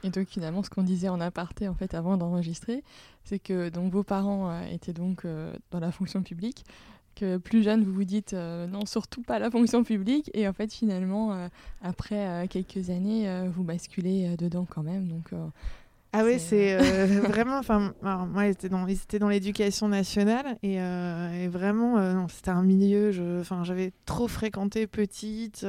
Et 0.03 0.11
donc 0.11 0.29
finalement, 0.29 0.63
ce 0.63 0.69
qu'on 0.69 0.83
disait 0.83 1.09
en 1.09 1.19
aparté 1.21 1.67
en 1.67 1.75
fait 1.75 1.95
avant 1.95 2.19
d'enregistrer, 2.19 2.85
c'est 3.25 3.39
que 3.39 3.71
donc 3.71 3.91
vos 3.93 4.03
parents 4.03 4.63
étaient 4.67 4.93
donc 4.93 5.27
dans 5.71 5.81
la 5.81 5.91
fonction 5.91 6.23
publique, 6.23 6.65
que 7.15 7.39
plus 7.39 7.63
jeune, 7.63 7.85
vous 7.85 7.93
vous 7.93 8.05
dites 8.05 8.35
euh, 8.35 8.67
non, 8.67 8.87
surtout 8.87 9.23
pas 9.23 9.39
la 9.39 9.51
fonction 9.51 9.85
publique. 9.85 10.31
Et 10.35 10.47
en 10.49 10.53
fait, 10.53 10.73
finalement, 10.73 11.33
euh, 11.33 11.49
après 11.83 12.27
euh, 12.27 12.47
quelques 12.47 12.91
années, 12.91 13.29
vous 13.55 13.65
basculez 13.65 14.37
dedans 14.37 14.67
quand 14.69 14.83
même. 14.83 15.09
Donc, 15.09 15.31
ah 16.13 16.23
oui, 16.25 16.39
c'est 16.39 16.77
vraiment. 17.21 17.59
Enfin, 17.59 17.95
moi, 18.03 18.47
j'étais 18.47 18.69
dans, 18.69 18.87
dans 19.21 19.29
l'éducation 19.29 19.89
nationale 19.89 20.59
et, 20.63 20.79
vraiment, 21.49 22.27
c'était 22.29 22.51
un 22.51 22.63
milieu. 22.63 23.11
Enfin, 23.41 23.65
j'avais 23.65 23.93
trop 24.07 24.29
fréquenté 24.29 24.87
petite 24.87 25.67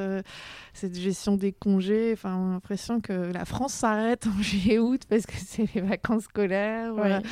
cette 0.72 0.94
gestion 0.94 1.36
des 1.36 1.52
congés. 1.52 2.12
Enfin, 2.12 2.52
l'impression 2.52 3.00
que 3.00 3.12
la 3.12 3.44
France 3.44 3.74
s'arrête 3.74 4.26
en 4.26 4.42
juillet-août 4.42 5.02
parce 5.08 5.26
que 5.26 5.34
c'est 5.36 5.72
les 5.74 5.80
vacances 5.80 6.24
scolaires. 6.24 6.92
Voilà 6.94 7.22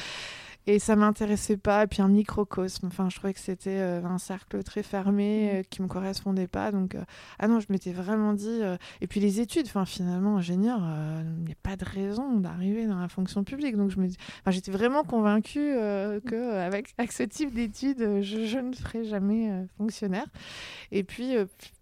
et 0.66 0.78
ça 0.78 0.96
m'intéressait 0.96 1.56
pas. 1.56 1.84
Et 1.84 1.86
puis 1.86 2.02
un 2.02 2.08
microcosme. 2.08 2.86
Enfin 2.86 3.08
je 3.10 3.16
trouvais 3.16 3.34
que 3.34 3.40
c'était 3.40 3.78
euh, 3.78 4.04
un 4.04 4.18
cercle 4.18 4.62
très 4.62 4.82
fermé 4.82 5.52
mm. 5.52 5.56
euh, 5.56 5.62
qui 5.68 5.82
me 5.82 5.88
correspondait 5.88 6.46
pas. 6.46 6.72
Donc 6.72 6.94
euh, 6.94 7.02
ah 7.38 7.48
non 7.48 7.60
je 7.60 7.66
m'étais 7.70 7.92
vraiment 7.92 8.32
dit 8.32 8.60
et 9.00 9.06
puis 9.06 9.20
les 9.20 9.40
études. 9.40 9.66
Enfin 9.66 9.84
finalement 9.84 10.36
ingénieur 10.38 10.80
il 11.38 11.44
n'y 11.44 11.52
a 11.52 11.56
pas 11.62 11.76
de 11.76 11.84
raison 11.84 12.36
d'arriver 12.38 12.86
dans 12.86 12.98
la 12.98 13.08
fonction 13.08 13.44
publique. 13.44 13.76
Donc 13.76 13.90
je 13.90 13.98
me 13.98 14.06
enfin, 14.06 14.50
j'étais 14.50 14.72
vraiment 14.72 15.04
convaincue 15.04 15.74
que 16.26 16.54
avec, 16.54 16.94
avec, 16.98 17.12
ce 17.12 17.22
type 17.22 17.54
d'études 17.54 18.22
je, 18.22 18.46
je, 18.46 18.58
ne 18.58 18.72
ferai 18.72 19.04
jamais 19.04 19.66
fonctionnaire. 19.76 20.26
Et 20.92 21.04
puis 21.04 21.34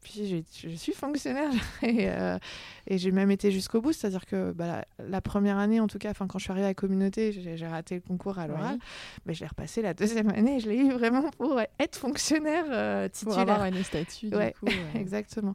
puis 0.03 0.45
je 0.53 0.69
suis 0.77 0.93
fonctionnaire 0.93 1.53
et, 1.83 2.09
euh, 2.09 2.39
et 2.87 2.99
j'ai 2.99 3.11
même 3.13 3.31
été 3.31 3.51
jusqu'au 3.51 3.81
bout. 3.81 3.93
C'est-à-dire 3.93 4.27
que 4.27 4.53
bah, 4.53 4.85
la, 4.99 5.21
première 5.21 5.59
année, 5.59 5.81
en 5.81 5.87
tout 5.87 5.99
cas, 5.99 6.13
quand 6.15 6.39
je 6.39 6.45
suis 6.45 6.51
arrivée 6.51 6.67
à 6.67 6.71
la 6.71 6.75
communauté, 6.75 7.33
j'ai 7.33 7.67
raté 7.67 7.97
le 7.97 8.01
concours 8.01 8.39
à 8.39 8.47
l'oral. 8.47 8.79
Mais 9.27 9.35
je 9.35 9.41
l'ai 9.41 9.47
repassé 9.47 9.83
la 9.83 9.95
deuxième 9.95 10.29
année 10.37 10.57
et 10.57 10.61
je 10.61 10.69
l'ai 10.69 10.77
eu 10.77 10.93
vraiment 10.93 11.31
pour 11.31 11.61
être 11.79 11.97
fonctionnaire 11.97 12.65
euh, 12.71 13.09
titulaire. 13.09 13.45
Pour 13.45 13.55
avoir 13.55 13.63
un 13.63 13.83
statut. 13.83 14.29
Du 14.29 14.37
ouais, 14.37 14.55
exactement. 14.95 15.55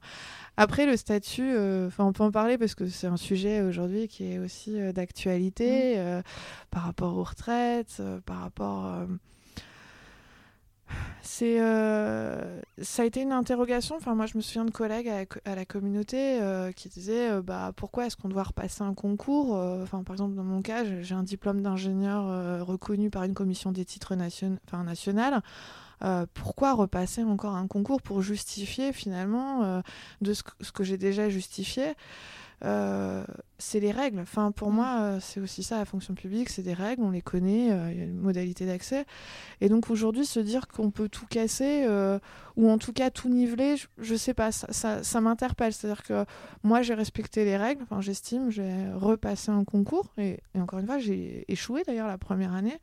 Après, 0.56 0.86
le 0.86 0.98
statut, 0.98 1.52
euh, 1.54 1.90
on 2.00 2.14
peut 2.14 2.24
en 2.24 2.32
parler 2.32 2.58
parce 2.58 2.74
que 2.74 2.88
c'est 2.88 3.08
un 3.08 3.18
sujet 3.18 3.62
aujourd'hui 3.62 4.08
qui 4.08 4.32
est 4.32 4.40
aussi 4.40 4.80
d'actualité 4.94 5.98
mmh. 5.98 6.24
par 6.72 6.84
rapport 6.84 7.18
aux 7.18 7.24
retraites, 7.24 8.02
par 8.26 8.40
rapport 8.40 9.08
c'est, 11.22 11.58
euh, 11.60 12.62
ça 12.82 13.04
a 13.04 13.06
été 13.06 13.22
une 13.22 13.32
interrogation. 13.32 13.96
Enfin, 13.96 14.16
moi, 14.16 14.26
je 14.26 14.38
me 14.38 14.42
souviens 14.42 14.66
de 14.66 14.72
collègues 14.72 15.10
à, 15.46 15.56
la 15.56 15.66
communauté 15.66 16.42
euh, 16.42 16.72
qui 16.72 16.90
disaient 16.90 17.32
euh, 17.32 17.42
bah, 17.42 17.74
pourquoi 17.76 18.06
est-ce 18.06 18.16
qu'on 18.16 18.30
doit 18.30 18.44
repasser 18.44 18.82
un 18.82 18.94
concours 18.94 19.52
Enfin, 19.84 20.04
par 20.04 20.14
exemple, 20.14 20.36
dans 20.36 20.44
mon 20.44 20.62
cas, 20.62 20.84
j'ai 21.02 21.16
un 21.16 21.24
diplôme 21.24 21.62
d'ingénieur 21.62 22.66
reconnu 22.66 23.10
par 23.10 23.24
une 23.24 23.34
commission 23.34 23.72
des 23.72 23.86
titres 23.86 24.16
nation... 24.16 24.58
enfin, 24.68 24.86
pourquoi 26.34 26.74
repasser 26.74 27.24
encore 27.24 27.56
un 27.56 27.68
concours 27.68 28.02
pour 28.02 28.22
justifier 28.22 28.94
finalement 28.94 29.82
de 30.22 30.34
ce 30.34 30.72
que 30.72 30.84
j'ai 30.84 30.98
déjà 30.98 31.30
justifié? 31.30 31.96
Euh, 32.64 33.24
c'est 33.60 33.80
les 33.80 33.92
règles. 33.92 34.20
Enfin, 34.20 34.52
pour 34.52 34.72
mm. 34.72 34.76
moi, 34.76 35.00
euh, 35.02 35.20
c'est 35.22 35.40
aussi 35.40 35.64
ça 35.64 35.78
la 35.78 35.86
fonction 35.86 36.16
publique, 36.16 36.50
c'est 36.50 36.64
des 36.64 36.74
règles, 36.74 37.04
on 37.04 37.12
les 37.12 37.22
connaît, 37.22 37.72
euh, 37.72 37.92
il 37.92 38.00
y 38.00 38.02
a 38.02 38.06
une 38.06 38.18
modalité 38.18 38.66
d'accès. 38.66 39.06
Et 39.62 39.70
donc 39.70 39.90
aujourd'hui, 39.90 40.26
se 40.26 40.40
dire 40.40 40.68
qu'on 40.68 40.90
peut 40.92 41.10
tout 41.10 41.26
casser 41.28 41.88
ou 42.56 42.70
en 42.70 42.78
tout 42.78 42.94
cas 42.94 43.12
tout 43.12 43.30
niveler, 43.30 43.76
je, 43.98 44.16
sais 44.16 44.34
pas, 44.34 44.52
ça, 44.52 45.04
ça, 45.04 45.22
m'interpelle. 45.22 45.74
C'est-à-dire 45.74 46.04
que 46.04 46.26
moi, 46.64 46.82
j'ai 46.82 46.94
respecté 46.94 47.46
les 47.46 47.58
règles, 47.58 47.84
enfin, 47.84 48.02
j'estime, 48.02 48.50
j'ai 48.50 48.92
repassé 48.96 49.52
un 49.52 49.64
concours 49.64 50.14
et, 50.18 50.40
encore 50.58 50.80
une 50.80 50.88
fois, 50.88 50.98
j'ai 50.98 51.46
échoué 51.52 51.84
d'ailleurs 51.86 52.08
la 52.08 52.18
première 52.18 52.54
année. 52.54 52.80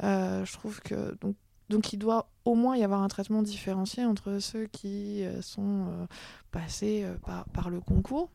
je 0.00 0.52
trouve 0.52 0.80
que 0.80 1.16
donc 1.20 1.36
donc 1.68 1.92
il 1.92 1.98
doit 1.98 2.30
au 2.44 2.54
moins 2.54 2.76
y 2.76 2.84
avoir 2.84 3.02
un 3.02 3.08
traitement 3.08 3.42
différencié 3.42 4.04
entre 4.04 4.38
ceux 4.38 4.66
qui 4.66 5.24
sont 5.40 6.06
passés 6.52 7.04
par, 7.24 7.44
par, 7.46 7.70
le 7.70 7.80
concours 7.80 8.30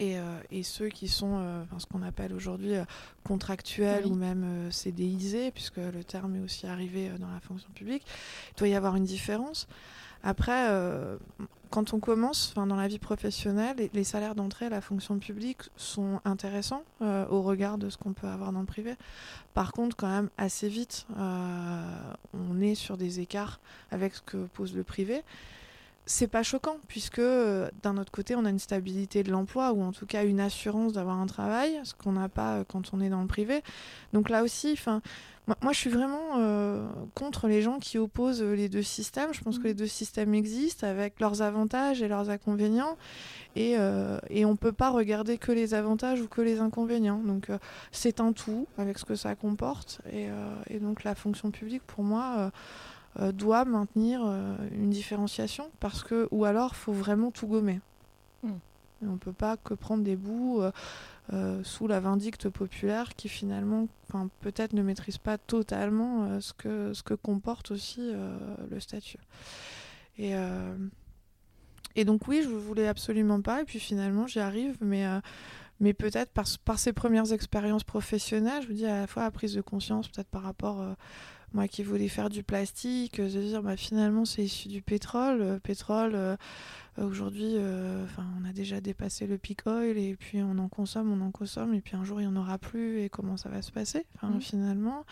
euh, 0.00 0.40
et, 0.50 0.62
ceux 0.62 0.88
qui 0.88 1.08
sont 1.08 1.38
euh, 1.38 1.64
ce 1.78 1.86
qu'on 1.86 2.02
appelle 2.02 2.32
aujourd'hui 2.32 2.76
euh, 2.76 2.84
contractuels 3.24 4.06
ou 4.06 4.14
même 4.14 4.70
CDIsés, 4.70 5.50
puisque 5.50 5.76
le 5.76 6.02
terme 6.04 6.36
est 6.36 6.40
aussi 6.40 6.66
arrivé 6.66 7.10
dans 7.18 7.28
la 7.28 7.40
fonction 7.40 7.68
publique, 7.74 8.04
il 8.50 8.58
doit 8.58 8.68
y 8.68 8.74
avoir 8.74 8.96
une 8.96 9.04
différence. 9.04 9.68
Après, 10.24 10.68
quand 11.70 11.94
on 11.94 11.98
commence 11.98 12.54
dans 12.54 12.76
la 12.76 12.86
vie 12.86 13.00
professionnelle, 13.00 13.90
les, 13.92 14.04
salaires 14.04 14.36
d'entrée 14.36 14.66
à 14.66 14.68
la 14.68 14.80
fonction 14.80 15.18
publique 15.18 15.62
sont 15.76 16.20
intéressants 16.24 16.84
au 17.00 17.42
regard 17.42 17.76
de 17.76 17.90
ce 17.90 17.96
qu'on 17.96 18.12
peut 18.12 18.28
avoir 18.28 18.52
dans 18.52 18.60
le 18.60 18.66
privé. 18.66 18.94
Par 19.52 19.72
contre, 19.72 19.96
quand 19.96 20.08
même, 20.08 20.30
assez 20.38 20.68
vite, 20.68 21.06
on 21.18 22.60
est 22.60 22.76
sur 22.76 22.96
des 22.96 23.18
écarts 23.18 23.58
avec 23.90 24.14
ce 24.14 24.22
que 24.22 24.46
pose 24.46 24.76
le 24.76 24.84
privé 24.84 25.24
c'est 26.04 26.26
pas 26.26 26.42
choquant 26.42 26.78
puisque 26.88 27.20
euh, 27.20 27.68
d'un 27.82 27.96
autre 27.96 28.10
côté 28.10 28.34
on 28.34 28.44
a 28.44 28.50
une 28.50 28.58
stabilité 28.58 29.22
de 29.22 29.30
l'emploi 29.30 29.72
ou 29.72 29.82
en 29.82 29.92
tout 29.92 30.06
cas 30.06 30.24
une 30.24 30.40
assurance 30.40 30.92
d'avoir 30.92 31.18
un 31.18 31.26
travail, 31.26 31.80
ce 31.84 31.94
qu'on 31.94 32.12
n'a 32.12 32.28
pas 32.28 32.56
euh, 32.56 32.64
quand 32.66 32.92
on 32.92 33.00
est 33.00 33.08
dans 33.08 33.20
le 33.20 33.28
privé. 33.28 33.62
Donc 34.12 34.28
là 34.28 34.42
aussi, 34.42 34.72
enfin, 34.72 35.00
moi, 35.62 35.72
je 35.72 35.78
suis 35.78 35.90
vraiment 35.90 36.38
euh, 36.38 36.88
contre 37.14 37.48
les 37.48 37.62
gens 37.62 37.78
qui 37.78 37.98
opposent 37.98 38.42
les 38.42 38.68
deux 38.68 38.82
systèmes. 38.82 39.32
Je 39.32 39.40
pense 39.40 39.58
que 39.58 39.64
les 39.64 39.74
mmh. 39.74 39.76
deux 39.76 39.86
systèmes 39.86 40.34
existent 40.34 40.86
avec 40.86 41.18
leurs 41.18 41.42
avantages 41.42 42.00
et 42.00 42.08
leurs 42.08 42.30
inconvénients 42.30 42.96
et, 43.56 43.76
et 44.30 44.44
on 44.46 44.56
peut 44.56 44.72
pas 44.72 44.90
regarder 44.90 45.36
que 45.38 45.52
les 45.52 45.74
avantages 45.74 46.20
ou 46.20 46.28
que 46.28 46.40
les 46.40 46.60
inconvénients. 46.60 47.18
Donc 47.18 47.48
c'est 47.90 48.20
un 48.20 48.32
tout 48.32 48.68
avec 48.78 48.98
ce 48.98 49.04
que 49.04 49.16
ça 49.16 49.34
comporte 49.34 50.00
et, 50.10 50.28
et 50.70 50.78
donc 50.78 51.02
la 51.02 51.14
fonction 51.14 51.50
publique 51.50 51.82
pour 51.86 52.04
moi 52.04 52.50
doit 53.32 53.64
maintenir 53.64 54.22
euh, 54.24 54.56
une 54.72 54.90
différenciation 54.90 55.70
parce 55.80 56.02
que 56.02 56.28
ou 56.30 56.44
alors 56.44 56.74
faut 56.74 56.92
vraiment 56.92 57.30
tout 57.30 57.46
gommer. 57.46 57.80
Hmm. 58.42 58.54
On 59.02 59.12
ne 59.12 59.18
peut 59.18 59.32
pas 59.32 59.56
que 59.56 59.74
prendre 59.74 60.04
des 60.04 60.16
bouts 60.16 60.62
euh, 61.32 61.64
sous 61.64 61.88
la 61.88 61.98
vindicte 61.98 62.48
populaire 62.48 63.14
qui 63.16 63.28
finalement 63.28 63.88
peut-être 64.40 64.72
ne 64.74 64.82
maîtrise 64.82 65.18
pas 65.18 65.38
totalement 65.38 66.40
ce, 66.40 66.52
que, 66.52 66.92
ce 66.92 67.02
que 67.02 67.14
comporte 67.14 67.72
aussi 67.72 68.12
le 68.70 68.78
statut. 68.78 69.18
Et, 70.18 70.34
et 71.96 72.04
donc 72.04 72.28
oui, 72.28 72.42
je 72.44 72.48
ne 72.48 72.54
voulais 72.54 72.86
absolument 72.86 73.40
pas, 73.42 73.62
et 73.62 73.64
puis 73.64 73.80
finalement 73.80 74.28
j'y 74.28 74.38
arrive, 74.38 74.76
mais, 74.80 75.04
mais 75.80 75.94
peut-être 75.94 76.30
par, 76.30 76.46
par 76.64 76.78
ces 76.78 76.92
premières 76.92 77.32
expériences 77.32 77.82
professionnelles, 77.82 78.62
je 78.62 78.68
vous 78.68 78.74
dis 78.74 78.86
à 78.86 79.00
la 79.00 79.06
fois 79.08 79.24
la 79.24 79.32
prise 79.32 79.54
de 79.54 79.62
conscience, 79.62 80.06
peut-être 80.06 80.28
par 80.28 80.42
rapport 80.42 80.80
moi 81.54 81.68
qui 81.68 81.82
voulais 81.82 82.08
faire 82.08 82.30
du 82.30 82.42
plastique, 82.42 83.20
de 83.20 83.26
dire 83.26 83.62
bah, 83.62 83.76
finalement 83.76 84.24
c'est 84.24 84.44
issu 84.44 84.68
du 84.68 84.82
pétrole. 84.82 85.42
Euh, 85.42 85.58
pétrole, 85.58 86.12
euh, 86.14 86.36
aujourd'hui, 86.98 87.54
euh, 87.56 88.04
on 88.40 88.44
a 88.48 88.52
déjà 88.52 88.80
dépassé 88.80 89.26
le 89.26 89.38
peak 89.38 89.66
oil 89.66 89.98
et 89.98 90.16
puis 90.16 90.42
on 90.42 90.58
en 90.58 90.68
consomme, 90.68 91.12
on 91.12 91.24
en 91.24 91.30
consomme 91.30 91.74
et 91.74 91.80
puis 91.80 91.96
un 91.96 92.04
jour 92.04 92.20
il 92.20 92.28
n'y 92.28 92.32
en 92.32 92.40
aura 92.40 92.58
plus 92.58 93.00
et 93.00 93.08
comment 93.08 93.36
ça 93.36 93.48
va 93.48 93.62
se 93.62 93.72
passer 93.72 94.06
mmh. 94.22 94.40
finalement 94.40 95.04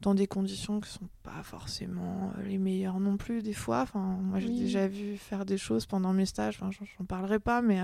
dans 0.00 0.14
des 0.14 0.28
conditions 0.28 0.80
qui 0.80 0.90
sont 0.90 1.08
pas 1.24 1.42
forcément 1.42 2.32
les 2.44 2.58
meilleures 2.58 3.00
non 3.00 3.16
plus 3.16 3.42
des 3.42 3.52
fois. 3.52 3.80
Enfin, 3.80 4.18
moi 4.22 4.38
j'ai 4.38 4.50
déjà 4.50 4.86
vu 4.86 5.16
faire 5.16 5.44
des 5.44 5.58
choses 5.58 5.86
pendant 5.86 6.12
mes 6.12 6.26
stages, 6.26 6.58
enfin, 6.60 6.70
j'en 6.70 7.04
parlerai 7.04 7.40
pas, 7.40 7.62
mais 7.62 7.80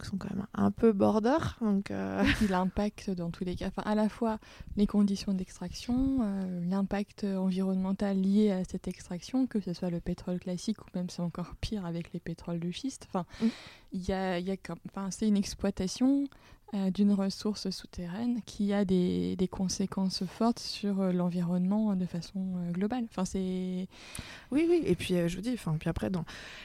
qui 0.00 0.06
sont 0.06 0.16
quand 0.16 0.30
même 0.30 0.46
un 0.54 0.70
peu 0.70 0.92
border. 0.92 1.38
Donc, 1.60 1.90
euh... 1.90 2.24
L'impact 2.48 3.10
dans 3.10 3.30
tous 3.30 3.44
les 3.44 3.56
cas, 3.56 3.68
enfin, 3.68 3.82
à 3.84 3.94
la 3.94 4.08
fois 4.08 4.38
les 4.76 4.86
conditions 4.86 5.32
d'extraction, 5.32 6.18
euh, 6.22 6.60
l'impact 6.68 7.24
environnemental 7.24 8.20
lié 8.20 8.50
à 8.52 8.64
cette 8.64 8.88
extraction, 8.88 9.46
que 9.46 9.60
ce 9.60 9.72
soit 9.72 9.90
le 9.90 10.00
pétrole 10.00 10.38
classique 10.38 10.80
ou 10.82 10.86
même 10.94 11.10
c'est 11.10 11.22
encore 11.22 11.54
pire 11.60 11.84
avec 11.86 12.12
les 12.12 12.20
pétroles 12.20 12.60
de 12.60 12.70
schiste. 12.70 13.06
Enfin, 13.08 13.26
mm. 13.40 13.46
y 13.94 14.12
a, 14.12 14.38
y 14.38 14.50
a 14.50 14.56
enfin, 14.88 15.10
c'est 15.10 15.28
une 15.28 15.36
exploitation 15.36 16.28
euh, 16.74 16.90
d'une 16.90 17.12
ressource 17.12 17.70
souterraine 17.70 18.40
qui 18.44 18.72
a 18.72 18.84
des, 18.84 19.36
des 19.36 19.46
conséquences 19.46 20.24
fortes 20.24 20.58
sur 20.58 21.00
euh, 21.00 21.12
l'environnement 21.12 21.94
de 21.94 22.06
façon 22.06 22.40
euh, 22.56 22.72
globale. 22.72 23.04
Enfin, 23.08 23.24
c'est... 23.24 23.86
Oui, 24.50 24.66
oui, 24.68 24.82
et 24.84 24.96
puis 24.96 25.14
je 25.28 25.36
vous 25.36 25.42
dis, 25.42 25.52
enfin, 25.54 25.76
puis 25.78 25.88
après, 25.88 26.10
dans 26.10 26.24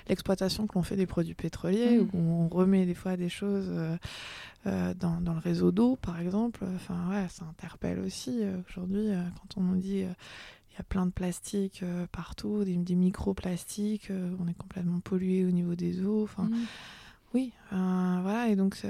l'exploitation 0.09 0.65
que 0.65 0.73
l'on 0.73 0.81
fait 0.81 0.95
des 0.95 1.05
produits 1.05 1.35
pétroliers, 1.35 1.99
mm. 1.99 2.09
où 2.13 2.17
on 2.17 2.47
remet 2.47 2.87
des 2.87 2.95
fois 2.95 3.15
des 3.15 3.29
choses 3.29 3.71
dans, 4.65 5.21
dans, 5.21 5.33
le 5.33 5.39
réseau 5.39 5.71
d'eau, 5.71 5.97
par 5.97 6.19
exemple, 6.19 6.65
enfin, 6.75 7.07
ouais, 7.11 7.27
ça 7.29 7.45
interpelle 7.45 7.99
aussi 7.99 8.41
aujourd'hui 8.69 9.09
quand 9.39 9.61
on 9.61 9.63
nous 9.63 9.77
dit 9.77 9.99
il 9.99 10.75
y 10.77 10.79
a 10.79 10.83
plein 10.83 11.05
de 11.05 11.11
plastique 11.11 11.83
partout, 12.11 12.63
des, 12.63 12.75
des 12.75 12.95
microplastiques, 12.95 14.11
on 14.39 14.47
est 14.47 14.57
complètement 14.57 14.99
pollué 14.99 15.45
au 15.45 15.51
niveau 15.51 15.75
des 15.75 16.03
eaux. 16.03 16.23
Enfin, 16.23 16.45
mm. 16.45 16.65
oui, 17.35 17.53
voilà, 17.69 18.47
et 18.49 18.55
donc 18.55 18.81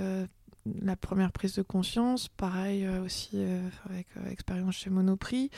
la 0.82 0.96
première 0.96 1.32
prise 1.32 1.56
de 1.56 1.62
conscience, 1.62 2.28
pareil 2.28 2.86
euh, 2.86 3.04
aussi 3.04 3.32
euh, 3.36 3.68
avec 3.90 4.08
euh, 4.18 4.30
expérience 4.30 4.76
chez 4.76 4.90
Monoprix, 4.90 5.50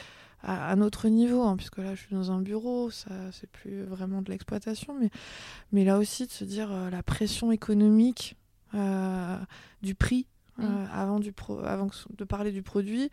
à 0.41 0.71
un 0.71 0.81
autre 0.81 1.07
niveau, 1.07 1.43
hein, 1.43 1.55
puisque 1.55 1.77
là 1.77 1.95
je 1.95 2.01
suis 2.01 2.15
dans 2.15 2.31
un 2.31 2.41
bureau, 2.41 2.89
ça 2.89 3.11
c'est 3.31 3.49
plus 3.49 3.83
vraiment 3.83 4.21
de 4.21 4.29
l'exploitation, 4.29 4.97
mais, 4.99 5.09
mais 5.71 5.85
là 5.85 5.97
aussi 5.97 6.25
de 6.25 6.31
se 6.31 6.43
dire 6.43 6.69
la 6.91 7.01
pression 7.01 7.49
économique 7.53 8.35
du 9.81 9.95
prix 9.95 10.27
mmh. 10.57 10.65
avant, 10.91 11.21
du 11.21 11.33
avant 11.65 11.89
de 12.09 12.23
parler 12.25 12.51
du 12.51 12.61
produit, 12.61 13.09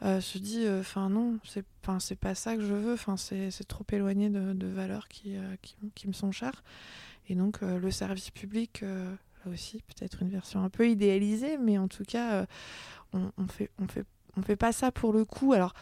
se 0.00 0.38
dit 0.38 0.64
enfin 0.68 1.08
non, 1.08 1.40
c'est 1.42 1.64
pas 2.20 2.36
ça 2.36 2.54
que 2.54 2.62
je 2.62 2.74
veux, 2.74 2.96
c'est 3.16 3.66
trop 3.66 3.84
éloigné 3.90 4.30
de, 4.30 4.52
de 4.52 4.66
valeurs 4.68 5.08
qui, 5.08 5.34
qui, 5.62 5.74
qui, 5.96 6.06
me 6.06 6.12
sont 6.12 6.30
chères. 6.30 6.62
Et 7.28 7.34
donc 7.34 7.62
le 7.62 7.90
service 7.90 8.30
public 8.30 8.84
aussi, 9.48 9.82
peut-être 9.82 10.22
une 10.22 10.30
version 10.30 10.62
un 10.62 10.70
peu 10.70 10.88
idéalisée, 10.88 11.58
mais 11.58 11.78
en 11.78 11.88
tout 11.88 12.04
cas, 12.04 12.32
euh, 12.32 12.46
on, 13.12 13.30
on, 13.38 13.46
fait, 13.46 13.70
on, 13.78 13.86
fait, 13.86 14.04
on 14.36 14.42
fait 14.42 14.56
pas 14.56 14.72
ça 14.72 14.90
pour 14.92 15.12
le 15.12 15.24
coup. 15.24 15.52
Alors, 15.52 15.72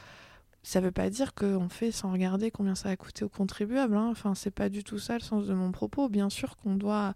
ça 0.62 0.80
veut 0.80 0.90
pas 0.90 1.08
dire 1.08 1.34
qu'on 1.34 1.68
fait 1.68 1.92
sans 1.92 2.12
regarder 2.12 2.50
combien 2.50 2.74
ça 2.74 2.90
a 2.90 2.96
coûté 2.96 3.24
aux 3.24 3.28
contribuables. 3.28 3.96
Hein. 3.96 4.08
Enfin, 4.10 4.34
c'est 4.34 4.50
pas 4.50 4.68
du 4.68 4.84
tout 4.84 4.98
ça 4.98 5.14
le 5.14 5.20
sens 5.20 5.46
de 5.46 5.54
mon 5.54 5.72
propos. 5.72 6.08
Bien 6.08 6.30
sûr 6.30 6.56
qu'on 6.56 6.74
doit 6.74 7.14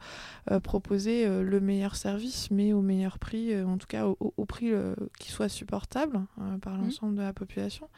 euh, 0.51 0.61
proposer 0.61 1.27
euh, 1.27 1.43
le 1.43 1.61
meilleur 1.61 1.97
service, 1.97 2.51
mais 2.51 2.73
au 2.73 2.81
meilleur 2.81 3.19
prix, 3.19 3.61
en 3.63 3.79
tout 3.79 3.89
cas 3.89 4.07
au, 4.07 4.45
prix 4.47 4.73
qui 5.19 5.31
soit 5.31 5.49
supportable 5.49 6.21
par 6.61 6.75
mmh. 6.75 6.83
l'ensemble 6.83 7.15
de 7.17 7.23
la 7.23 7.33
population. 7.33 7.89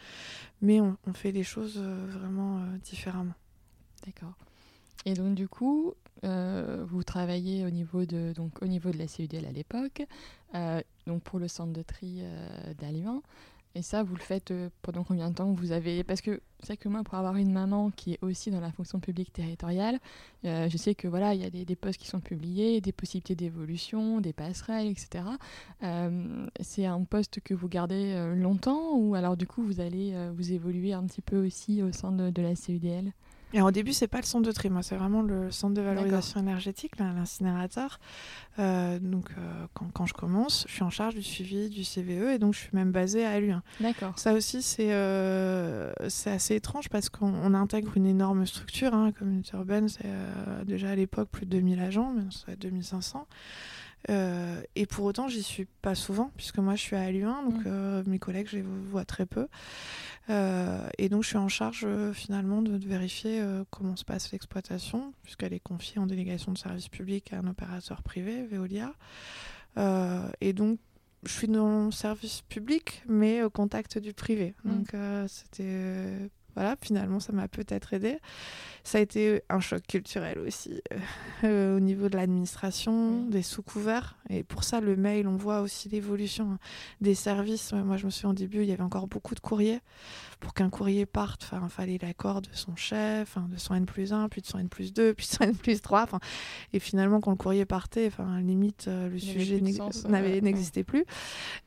Mais 0.63 0.81
on, 0.81 0.97
on 1.07 1.13
fait 1.13 1.33
les 1.33 1.45
choses 1.45 1.79
vraiment 1.79 2.61
différemment. 2.83 3.35
D'accord. 4.05 4.35
Et 5.07 5.15
donc 5.15 5.35
du 5.35 5.49
coup, 5.49 5.95
euh, 6.25 6.85
vous 6.89 7.03
travaillez 7.03 7.67
au 7.67 7.71
niveau 7.71 8.05
de, 8.05 8.33
donc, 8.33 8.63
au 8.63 8.67
niveau 8.67 8.91
de 8.91 8.99
la 8.99 9.07
CUDL 9.07 9.45
à 9.45 9.53
l'époque, 9.53 10.03
euh, 10.55 10.81
donc 11.07 11.23
pour 11.23 11.39
le 11.39 11.49
centre 11.49 11.73
de 11.73 11.83
tri 11.83 12.21
euh. 12.21 13.21
Et 13.77 13.83
ça, 13.83 14.05
vous 14.05 14.15
le 14.15 14.21
faites 14.21 14.55
pendant 14.83 15.03
combien 15.03 15.31
de 15.31 15.35
temps 15.35 15.51
vous 15.51 15.73
avez 15.73 16.05
Parce 16.05 16.21
que 16.21 16.41
c'est 16.63 16.77
que 16.77 16.89
moi, 16.89 17.03
pour 17.03 17.15
avoir 17.15 17.35
une 17.35 17.51
maman 17.51 17.91
qui 17.91 18.13
est 18.13 18.19
aussi 18.23 18.53
dans 18.53 18.61
la 18.61 18.71
fonction 18.71 19.01
publique 19.01 19.33
territoriale, 19.33 19.99
je 20.45 20.77
sais 20.77 20.95
que 20.95 21.09
voilà, 21.09 21.35
il 21.35 21.43
y 21.43 21.45
a 21.45 21.51
des, 21.51 21.75
postes 21.75 21.99
qui 21.99 22.07
sont 22.07 22.21
publiés, 22.21 22.81
des 22.81 22.93
possibilités 22.93 23.35
d'évolution, 23.35 24.21
des 24.21 24.33
passerelles, 24.33 24.87
etc. 24.87 25.25
c'est 26.61 26.87
un 26.87 27.03
poste 27.03 27.41
que 27.41 27.53
vous 27.53 27.69
gardez 27.69 28.15
longtemps 28.37 28.95
ou 28.95 29.17
alors 29.17 29.37
du 29.37 29.49
coup 29.49 29.65
vous 29.65 29.81
allez 29.81 30.15
vous 30.37 30.53
évoluer 30.53 30.93
un 30.93 31.03
petit 31.03 31.23
peu 31.23 31.45
aussi 31.45 31.83
au 31.83 31.91
sein 31.91 32.13
de 32.13 32.43
la 32.43 32.55
CUDL 32.55 33.13
et 33.55 33.63
au 33.63 33.71
début, 33.71 33.93
c'est 33.93 34.09
pas 34.09 34.19
le 34.19 34.25
centre 34.25 34.45
de 34.45 34.51
tri, 34.51 34.69
moi, 34.69 34.83
c'est 34.83 34.97
vraiment 34.97 35.23
le 35.23 35.53
centre 35.53 35.75
de 35.75 35.81
valorisation 35.81 36.41
énergétique, 36.41 36.99
l'incinérateur. 36.99 38.01
Euh, 38.59 38.99
donc, 38.99 39.31
euh, 39.31 39.67
quand, 39.75 39.87
quand, 39.95 40.07
je 40.07 40.13
commence, 40.13 40.65
je 40.69 40.75
suis 40.75 40.83
en 40.83 40.91
charge 40.91 41.15
du 41.15 41.23
suivi 41.23 41.71
du 41.71 41.85
CVE 41.85 42.31
et 42.35 42.39
donc 42.41 42.55
je 42.55 42.59
suis 42.59 42.71
même 42.73 42.91
basée 42.91 43.25
à 43.25 43.39
Lyon. 43.39 43.63
D'accord. 43.79 44.13
Ça 44.19 44.33
aussi, 44.33 44.61
c'est 44.61 44.93
euh, 44.93 45.93
c'est 46.09 46.33
assez 46.33 46.57
étrange 46.57 46.89
parce 46.89 47.09
qu'on 47.11 47.55
intègre 47.55 47.93
une 47.97 48.07
énorme 48.07 48.45
structure. 48.45 48.93
Hein, 48.93 49.13
communauté 49.13 49.53
urbaine, 49.57 49.89
c'est 49.89 50.11
déjà 50.67 50.91
à 50.91 50.97
l'époque 50.97 51.29
plus 51.31 51.47
de 51.47 51.53
2000 51.53 51.81
agents, 51.81 52.13
mais 52.13 52.25
c'est 52.31 52.59
2500. 52.59 53.25
Euh, 54.11 54.63
et 54.75 54.87
pour 54.87 55.05
autant, 55.05 55.29
j'y 55.29 55.43
suis 55.43 55.67
pas 55.83 55.95
souvent, 55.95 56.31
puisque 56.37 56.59
moi 56.59 56.75
je 56.75 56.83
suis 56.83 56.97
à 56.97 57.11
Lyon, 57.11 57.51
donc 57.51 57.61
mm. 57.61 57.67
euh, 57.67 58.03
mes 58.07 58.19
collègues, 58.19 58.49
je 58.51 58.57
les 58.57 58.63
vois 58.63 59.05
très 59.05 59.27
peu. 59.27 59.49
Euh, 60.31 60.89
et 60.99 61.09
donc 61.09 61.23
je 61.23 61.29
suis 61.29 61.39
en 61.39 61.49
charge 61.49 61.87
finalement 62.13 62.63
de, 62.63 62.77
vérifier 62.77 63.43
comment 63.71 63.97
se 63.97 64.05
passe 64.05 64.33
l'exploitation, 64.33 65.13
puisqu'elle 65.23 65.53
est 65.53 65.61
confiée 65.61 66.01
en 66.01 66.07
délégation 66.07 66.53
de 66.53 66.59
service 66.59 66.89
public 66.89 67.33
à 67.33 67.39
un 67.39 67.47
opérateur 67.47 68.03
privé, 68.03 68.45
Veolia. 68.45 68.93
et 70.41 70.53
donc 70.53 70.79
je 71.25 71.33
suis 71.33 71.49
dans 71.49 71.87
le 71.87 71.91
service 71.91 72.43
public, 72.43 73.03
mais 73.09 73.43
au 73.43 73.51
contact 73.51 73.99
du 73.99 74.13
privé. 74.13 74.55
Mm. 74.65 74.71
Donc 74.71 74.97
c'était 75.29 76.31
voilà, 76.55 76.77
finalement, 76.81 77.21
ça 77.21 77.33
m'a 77.33 77.49
peut-être 77.49 77.93
aidé. 77.95 78.19
Ça 78.85 78.99
a 78.99 79.01
été 79.01 79.43
un 79.49 79.61
choc 79.61 79.83
culturel 79.89 80.39
aussi 80.39 80.83
euh, 81.43 81.77
au 81.77 81.81
niveau 81.81 82.09
de 82.09 82.17
l'administration, 82.17 83.25
des 83.25 83.43
sous-couverts. 83.43 84.17
Et 84.29 84.43
pour 84.43 84.63
ça, 84.63 84.81
le 84.81 84.97
mail, 84.97 85.27
on 85.27 85.37
voit 85.37 85.61
aussi 85.61 85.89
l'évolution 85.89 86.59
des 87.01 87.15
services. 87.15 87.73
Moi, 87.73 87.97
je 87.97 88.07
me 88.07 88.11
souviens 88.11 88.31
au 88.31 88.35
début, 88.35 88.63
il 88.63 88.69
y 88.69 88.73
avait 88.73 88.83
encore 88.83 89.07
beaucoup 89.07 89.35
de 89.35 89.41
courriers. 89.41 89.81
Pour 90.45 90.55
qu'un 90.55 90.71
courrier 90.71 91.07
parte, 91.07 91.51
il 91.53 91.69
fallait 91.69 91.99
l'accord 92.01 92.41
de 92.41 92.49
son 92.53 92.77
chef, 92.77 93.37
de 93.51 93.59
son 93.59 93.75
N 93.75 93.87
plus 93.87 94.13
1, 94.13 94.29
puis 94.29 94.43
de 94.43 94.47
son 94.47 94.59
N 94.59 94.69
plus 94.69 94.93
2, 94.93 95.15
puis 95.15 95.27
de 95.27 95.33
son 95.33 95.45
N 95.45 95.57
plus 95.57 95.81
3. 95.81 96.07
Et 96.73 96.79
finalement, 96.79 97.21
quand 97.21 97.31
le 97.31 97.37
courrier 97.37 97.65
partait, 97.65 98.11
limite, 98.43 98.87
euh, 98.87 99.09
le 99.09 99.19
sujet 99.19 99.61
n'existait 99.61 100.85
plus. 100.85 101.05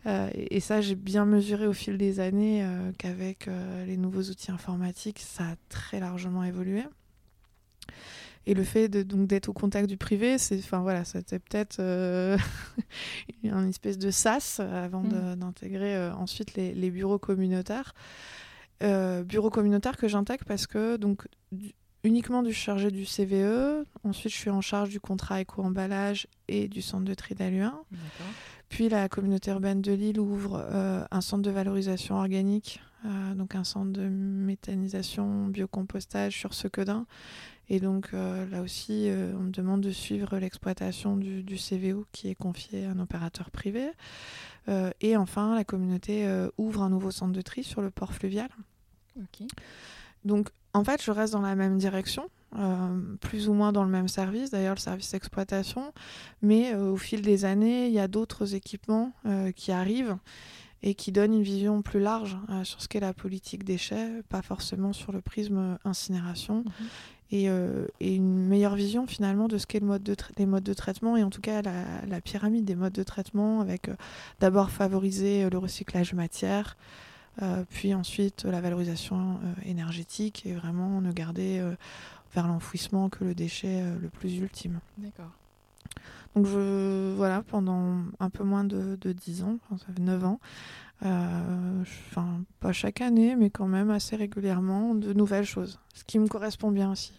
Euh, 0.06 0.30
et, 0.34 0.60
ça, 0.60 0.80
j'ai 0.80 0.96
bien 0.96 1.26
mesuré 1.26 1.68
au 1.68 1.74
fil 1.74 1.98
des 1.98 2.20
années 2.20 2.66
qu'avec 2.98 3.50
les 3.86 3.98
nouveaux 3.98 4.24
outils 4.24 4.52
informatiques, 4.52 5.20
ça 5.20 5.44
a 5.44 5.56
très 5.70 6.00
largement 6.00 6.44
évolué. 6.44 6.84
Et 8.48 8.54
le 8.54 8.63
fait 8.63 8.88
de, 8.88 9.04
donc 9.04 9.28
d'être 9.28 9.50
au 9.50 9.54
contact 9.54 9.90
du 9.90 9.98
privé, 9.98 10.38
c'est, 10.38 10.58
enfin 10.60 10.80
voilà, 10.80 11.04
c'était 11.04 11.38
peut-être 11.38 11.82
euh, 11.82 12.38
une 13.44 13.68
espèce 13.68 13.98
de 13.98 14.10
sas 14.10 14.62
avant 14.62 15.02
mm. 15.04 15.36
d'intégrer 15.36 15.98
euh, 15.98 16.13
ensuite 16.13 16.56
les, 16.56 16.90
bureaux 16.90 17.20
communautaires. 17.20 17.94
Euh, 18.84 19.24
bureaux 19.24 19.50
communautaires 19.50 19.98
que 19.98 20.08
j'intègre 20.08 20.46
parce 20.46 20.68
que 20.68 20.98
donc 20.98 21.28
uniquement 22.04 22.44
du 22.44 22.54
chargé 22.54 22.92
du 22.92 23.06
CVE. 23.06 23.86
Ensuite, 24.04 24.32
je 24.32 24.38
suis 24.38 24.50
en 24.50 24.62
charge 24.62 24.90
du 24.90 25.00
contrat 25.00 25.42
éco-emballage 25.42 26.28
et 26.48 26.68
du 26.68 26.82
centre 26.82 27.04
de 27.04 27.13
tri 27.13 27.36
d'Aluin. 27.36 27.82
Puis 28.70 28.88
la 28.88 29.10
communauté 29.10 29.52
urbaine 29.52 29.82
de 29.82 29.92
Lille 29.92 30.20
ouvre 30.20 30.58
un 31.10 31.22
centre 31.22 31.42
de 31.42 31.52
valorisation 31.52 32.16
organique, 32.16 32.82
donc 33.36 33.56
un 33.56 33.63
centre 33.63 33.92
de 33.92 34.08
méthanisation, 34.08 35.48
biocompostage 35.48 36.38
sur 36.38 36.54
Sequedin, 36.54 37.08
et 37.70 37.80
donc 37.80 38.10
euh, 38.13 38.48
là 38.50 38.62
aussi, 38.62 39.10
euh, 39.10 39.34
on 39.36 39.44
me 39.44 39.52
demande 39.52 39.82
de 39.82 39.92
suivre 39.92 40.38
l'exploitation 40.38 41.18
du, 41.18 41.58
CVO 41.58 42.06
qui 42.12 42.30
est 42.30 42.36
confié 42.36 42.86
à 42.86 42.92
un 42.92 43.00
opérateur 43.00 43.52
privé. 43.52 43.90
Euh, 44.70 44.92
et 45.02 45.18
enfin, 45.18 45.56
la 45.56 45.64
communauté 45.64 46.28
ouvre 46.58 46.82
un 46.82 46.90
nouveau 46.90 47.12
centre 47.12 47.34
de 47.34 47.42
tri 47.42 47.64
sur 47.64 47.82
le 47.82 47.90
port 47.90 48.14
fluvial. 48.14 48.50
Donc 50.26 50.50
en 50.74 50.84
fait, 50.84 51.02
je 51.04 51.12
reste 51.12 51.34
dans 51.34 51.42
la 51.42 51.56
même 51.56 51.78
direction. 51.78 52.30
plus 53.20 53.50
ou 53.50 53.54
moins 53.54 53.72
dans 53.72 53.84
le 53.84 53.90
même 53.90 54.08
service, 54.08 54.52
d'ailleurs 54.52 54.76
le 54.76 54.80
service 54.80 55.12
d'exploitation, 55.12 55.94
mais 56.42 56.74
au 56.76 56.98
fil 56.98 57.22
des 57.22 57.46
années, 57.46 57.88
il 57.88 57.94
y 57.94 58.00
a 58.00 58.08
d'autres 58.08 58.56
équipements 58.56 59.12
qui 59.56 59.72
arrivent 59.72 60.18
et 60.84 60.94
qui 60.94 61.12
donnent 61.12 61.34
une 61.34 61.44
vision 61.44 61.82
plus 61.82 62.00
large 62.00 62.38
sur 62.64 62.82
ce 62.82 62.88
qu'est 62.88 63.00
la 63.00 63.14
politique 63.14 63.64
déchets, 63.64 64.22
pas 64.30 64.42
forcément 64.42 64.94
sur 64.94 65.12
le 65.12 65.22
prisme 65.22 65.78
incinération. 65.84 66.64
Mhm 66.66 66.88
et, 67.32 67.50
euh, 67.50 67.86
et, 68.00 68.16
une 68.16 68.48
meilleure 68.48 68.76
vision 68.76 69.06
finalement 69.08 69.48
de 69.48 69.58
ce 69.58 69.68
qu'est 69.68 69.80
le 69.80 69.86
mode 69.86 70.04
de 70.04 70.16
les 70.38 70.46
modes 70.46 70.63
de 70.63 70.74
traitement 70.74 71.18
et 71.18 71.24
en 71.24 71.30
tout 71.30 71.42
cas 71.42 71.62
la, 71.62 71.84
la 72.08 72.22
pyramide 72.22 72.66
des 72.66 72.76
modes 72.76 72.94
de 72.94 73.04
traitement 73.04 73.62
avec 73.62 73.90
euh, 73.90 73.96
d'abord 74.40 74.70
favoriser 74.70 75.44
euh, 75.44 75.50
le 75.50 75.58
recyclage 75.58 76.13
matière, 76.13 76.78
puis 77.70 77.94
ensuite 77.94 78.46
la 78.46 78.62
valorisation 78.62 79.40
énergétique 79.63 80.44
et 80.48 80.54
vraiment 80.54 81.02
ne 81.02 81.12
garder 81.12 81.63
vers 82.34 82.48
l'enfouissement 82.48 83.10
que 83.10 83.24
le 83.24 83.36
déchet 83.36 83.84
le 84.02 84.10
plus 84.10 84.38
ultime. 84.38 84.80
D'accord. 84.98 85.30
Donc 86.36 86.48
je, 86.48 87.13
voilà, 87.16 87.44
pendant 87.44 87.98
un 88.20 88.30
peu 88.32 88.44
moins 88.44 88.63
de, 88.63 88.98
de 89.00 89.12
10 89.12 89.44
ans, 89.44 89.60
ça 89.70 89.86
fait 89.94 90.02
9 90.02 90.26
ans, 90.26 90.40
enfin, 91.02 92.44
pas 92.60 92.74
chaque 92.74 93.02
année, 93.02 93.36
mais 93.36 93.50
quand 93.50 93.68
même 93.68 93.90
assez 93.90 94.16
régulièrement, 94.16 94.96
de 94.96 95.14
nouvelles 95.14 95.46
choses. 95.46 95.80
Ce 95.94 96.04
qui 96.04 96.20
me 96.20 96.28
correspond 96.28 96.72
bien 96.72 96.92
aussi. 96.92 97.14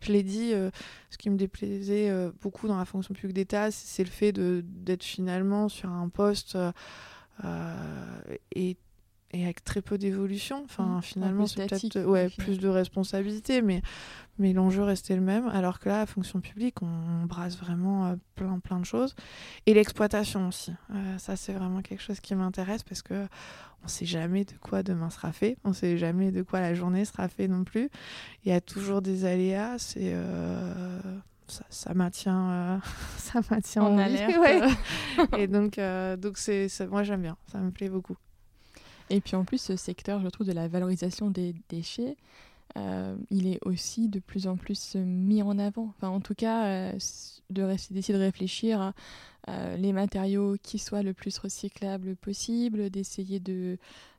je 0.00 0.12
l'ai 0.12 0.22
dit, 0.22 0.52
euh, 0.52 0.70
ce 1.10 1.18
qui 1.18 1.30
me 1.30 1.36
déplaisait 1.36 2.10
euh, 2.10 2.30
beaucoup 2.40 2.68
dans 2.68 2.78
la 2.78 2.84
fonction 2.84 3.14
publique 3.14 3.34
d'État, 3.34 3.70
c'est 3.70 4.04
le 4.04 4.10
fait 4.10 4.32
d'être 4.32 5.04
finalement 5.04 5.68
sur 5.68 5.90
un 5.90 6.08
poste 6.08 6.56
et 8.54 8.76
et 9.32 9.44
avec 9.44 9.62
très 9.64 9.80
peu 9.82 9.96
d'évolution. 9.98 10.62
Enfin, 10.64 10.98
Mmh. 10.98 11.02
finalement, 11.02 11.46
c'est 11.46 11.66
peut-être 11.68 12.04
ouais, 12.04 12.28
final. 12.28 12.46
plus 12.46 12.58
de 12.58 12.68
responsabilité, 12.68 13.62
mais, 13.62 13.80
mais 14.38 14.52
l'enjeu 14.52 14.82
restait 14.82 15.14
le 15.14 15.20
même. 15.22 15.48
Alors 15.48 15.78
que 15.78 15.88
là, 15.88 15.98
la 15.98 16.06
fonction 16.06 16.40
publique, 16.40 16.82
on, 16.82 16.86
on 16.86 17.26
brasse 17.26 17.56
vraiment 17.58 18.06
euh, 18.06 18.16
plein, 18.34 18.58
plein 18.58 18.80
de 18.80 18.84
choses. 18.84 19.14
Et 19.66 19.74
l'exploitation 19.74 20.48
aussi. 20.48 20.72
Euh, 20.94 21.18
ça, 21.18 21.36
c'est 21.36 21.52
vraiment 21.52 21.80
quelque 21.82 22.02
chose 22.02 22.20
qui 22.20 22.34
m'intéresse 22.34 22.82
parce 22.82 23.02
que 23.02 23.26
on 23.84 23.88
sait 23.88 24.04
jamais 24.04 24.44
de 24.44 24.52
quoi 24.60 24.82
demain 24.82 25.08
sera 25.10 25.32
fait. 25.32 25.56
On 25.64 25.72
sait 25.72 25.96
jamais 25.96 26.32
de 26.32 26.42
quoi 26.42 26.60
la 26.60 26.74
journée 26.74 27.04
sera 27.04 27.28
fait 27.28 27.48
non 27.48 27.64
plus. 27.64 27.88
Il 28.44 28.50
y 28.50 28.52
a 28.52 28.60
toujours 28.60 29.00
des 29.00 29.24
aléas. 29.24 29.78
C'est. 29.78 30.10
euh, 30.12 31.00
ça, 31.46 31.64
ça 31.68 31.94
maintient, 31.94 32.50
euh, 32.50 32.78
ça 33.16 33.40
maintient 33.50 33.82
En 33.82 33.96
vie. 33.96 34.02
alerte. 34.02 34.38
Ouais. 34.38 35.38
Et 35.38 35.46
donc, 35.48 35.78
euh, 35.78 36.16
donc 36.16 36.36
c'est- 36.38 36.68
moi 36.88 37.02
j'aime 37.02 37.22
bien, 37.22 37.36
ça 37.50 37.58
me 37.58 37.70
plaît 37.72 37.88
beaucoup. 37.88 38.16
Et 39.10 39.20
puis 39.20 39.34
en 39.36 39.44
plus, 39.44 39.60
ce 39.60 39.76
secteur, 39.76 40.20
je 40.20 40.28
trouve, 40.28 40.46
de 40.46 40.52
la 40.52 40.68
valorisation 40.68 41.30
des 41.30 41.54
déchets, 41.68 42.16
euh, 42.76 43.16
il 43.30 43.48
est 43.48 43.58
aussi 43.66 44.08
de 44.08 44.20
plus 44.20 44.46
en 44.46 44.56
plus 44.56 44.94
mis 44.94 45.42
en 45.42 45.58
avant. 45.58 45.92
Enfin, 45.96 46.08
en 46.08 46.20
tout 46.20 46.34
cas, 46.34 46.66
euh, 46.66 46.92
d'essayer 47.50 48.14
de 48.14 48.20
réfléchir 48.20 48.80
à 48.80 48.94
euh, 49.48 49.76
les 49.76 49.92
matériaux 49.92 50.56
qui 50.62 50.78
soient 50.78 51.02
le 51.02 51.12
plus 51.12 51.36
recyclables 51.38 52.14
possible, 52.14 52.88
d'essayer 52.90 53.40
de, 53.40 53.78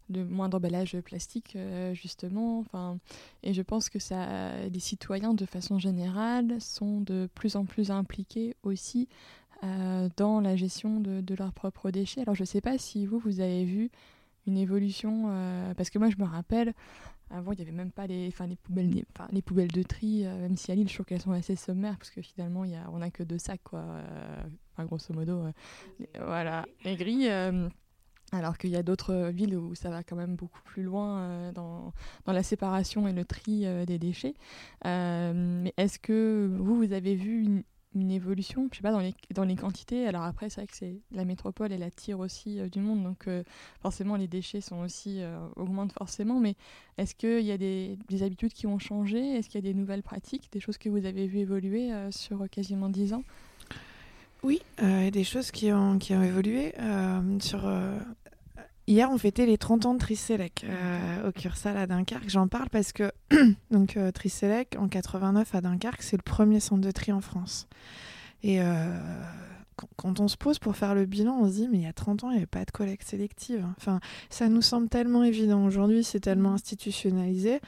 de 0.10 0.24
moins 0.24 0.50
d'emballage 0.50 1.00
plastique, 1.00 1.56
euh, 1.56 1.94
justement. 1.94 2.60
Enfin, 2.60 2.98
et 3.44 3.54
je 3.54 3.62
pense 3.62 3.88
que 3.88 4.00
ça, 4.00 4.68
les 4.68 4.80
citoyens, 4.80 5.34
de 5.34 5.46
façon 5.46 5.80
générale, 5.80 6.60
sont 6.60 7.00
de 7.00 7.30
plus 7.34 7.56
en 7.56 7.64
plus 7.64 7.92
impliqués 7.92 8.56
aussi 8.64 9.08
dans 10.18 10.42
la 10.42 10.56
gestion 10.56 11.00
de 11.00 11.36
leurs 11.36 11.54
propres 11.54 11.92
déchets. 11.92 12.22
Alors, 12.22 12.34
je 12.34 12.42
ne 12.42 12.48
sais 12.48 12.62
pas 12.62 12.80
si 12.80 13.06
vous, 13.06 13.20
vous 13.20 13.42
avez 13.42 13.64
vu 13.64 13.92
une 14.48 14.58
évolution 14.58 15.26
euh, 15.30 15.74
parce 15.76 15.90
que 15.90 16.00
moi 16.00 16.10
je 16.10 16.18
me 16.18 16.26
rappelle 16.26 16.74
avant 17.30 17.52
il 17.54 17.58
n'y 17.58 17.62
avait 17.62 17.72
même 17.72 17.92
pas 17.92 18.08
les 18.08 18.34
les 18.48 18.56
poubelles 18.56 18.90
les, 18.90 19.06
les 19.32 19.42
poubelles 19.42 19.72
de 19.72 19.84
tri 19.84 20.26
euh, 20.26 20.42
même 20.42 20.58
si 20.58 20.72
à 20.72 20.76
Lille 20.76 20.90
je 20.90 20.94
trouve 20.94 21.06
qu'elles 21.06 21.22
sont 21.22 21.32
assez 21.32 21.56
sommaires 21.56 21.98
parce 21.98 22.10
que 22.10 22.22
finalement 22.22 22.66
y 22.66 22.76
a 22.76 22.90
on 22.92 23.02
a 23.02 23.10
que 23.12 23.24
deux 23.24 23.38
sacs 23.38 23.64
quoi 23.64 23.80
euh, 23.82 24.44
grosso 24.80 25.14
modo 25.14 25.40
euh, 25.46 25.52
les- 26.00 26.10
voilà 26.26 26.66
les 26.84 26.96
grilles 26.96 27.30
alors 28.34 28.58
qu'il 28.58 28.70
y 28.70 28.78
a 28.78 28.84
d'autres 28.84 29.30
villes 29.30 29.58
où 29.58 29.76
ça 29.76 29.90
va 29.90 30.04
quand 30.04 30.16
même 30.16 30.36
beaucoup 30.38 30.62
plus 30.64 30.84
loin 30.84 31.52
dans, 31.52 31.92
dans 32.26 32.32
la 32.32 32.44
séparation 32.44 33.06
et 33.08 33.12
le 33.14 33.26
tri 33.26 33.66
des 33.86 34.00
déchets. 34.00 34.36
Mais 34.86 35.74
est-ce 35.76 36.00
que 36.00 36.50
vous, 36.58 36.78
vous 36.78 36.94
avez 36.94 37.16
vu 37.16 37.44
une, 37.44 37.64
une 37.96 38.12
évolution, 38.12 38.68
je 38.72 38.78
sais 38.78 38.82
pas, 38.82 38.92
dans 38.92 39.00
les, 39.00 39.14
dans 39.34 39.44
les 39.44 39.56
quantités 39.56 40.08
Alors 40.08 40.24
après, 40.24 40.50
c'est 40.50 40.62
vrai 40.62 40.68
que 40.68 40.76
c'est 40.76 40.96
la 41.12 41.26
métropole, 41.26 41.72
elle 41.72 41.84
attire 41.84 42.20
aussi 42.20 42.60
euh, 42.60 42.70
du 42.70 42.80
monde, 42.80 43.04
donc 43.04 43.28
euh, 43.28 43.44
forcément 43.82 44.16
les 44.16 44.28
déchets 44.28 44.62
sont 44.62 44.80
aussi 44.80 45.22
euh, 45.22 45.40
augmentent 45.56 45.94
forcément. 45.94 46.40
Mais 46.40 46.56
est-ce 46.98 47.16
qu'il 47.16 47.42
y 47.42 47.52
a 47.52 47.58
des, 47.58 47.98
des 48.10 48.24
habitudes 48.24 48.54
qui 48.54 48.68
ont 48.68 48.80
changé? 48.80 49.36
Est-ce 49.36 49.50
qu'il 49.50 49.64
y 49.64 49.70
a 49.70 49.74
des 49.74 49.78
nouvelles 49.78 50.04
pratiques, 50.04 50.50
des 50.52 50.60
choses 50.60 50.78
que 50.78 50.90
vous 50.90 51.06
avez 51.06 51.28
vu 51.28 51.40
évoluer 51.40 51.92
sur 52.12 52.50
quasiment 52.50 52.90
10 52.90 53.14
ans? 53.14 53.24
Oui, 54.44 54.62
des 54.80 55.24
choses 55.24 55.52
qui 55.52 55.72
ont, 55.72 56.00
qui 56.00 56.14
ont 56.14 56.24
évolué. 56.24 56.74
sur, 57.40 57.70
Hier, 58.92 59.10
on 59.10 59.18
fêtait 59.18 59.46
les 59.46 59.58
30 59.58 59.86
ans 59.86 59.94
de 59.94 60.00
Tricelec 60.00 60.66
euh, 60.66 61.30
au 61.30 61.32
Cursal 61.32 61.78
à 61.78 61.88
Dunkerque. 61.88 62.28
J'en 62.28 62.50
parle 62.50 62.68
parce 62.70 62.92
que 62.92 63.10
donc 63.72 63.96
euh, 63.96 64.12
en 64.78 64.90
89 64.90 65.56
à 65.56 65.62
Dunkerque, 65.62 66.02
c'est 66.02 66.18
le 66.18 66.22
premier 66.22 66.60
centre 66.60 66.82
de 66.82 66.92
tri 66.92 67.14
en 67.14 67.22
France. 67.22 67.70
Et 68.44 68.62
euh, 68.62 68.94
quand, 69.96 70.20
on 70.20 70.28
se 70.28 70.38
pose 70.38 70.60
pour 70.60 70.76
faire 70.76 70.96
le 70.96 71.06
bilan, 71.06 71.38
on 71.42 71.48
se 71.48 71.54
dit, 71.56 71.68
mais 71.72 71.78
il 71.80 71.84
y 71.84 71.88
a 71.88 71.94
30 71.94 72.24
ans, 72.24 72.30
il 72.30 72.34
n'y 72.34 72.38
avait 72.38 72.46
pas 72.46 72.66
de 72.66 72.72
collecte 72.72 73.08
sélective. 73.08 73.66
Enfin, 73.78 74.00
ça 74.30 74.50
nous 74.50 74.62
semble 74.62 74.90
tellement 74.90 75.24
évident. 75.24 75.64
Aujourd'hui, 75.66 76.04
c'est 76.04 76.20
tellement 76.20 76.54
institutionnalisé. 76.54 77.60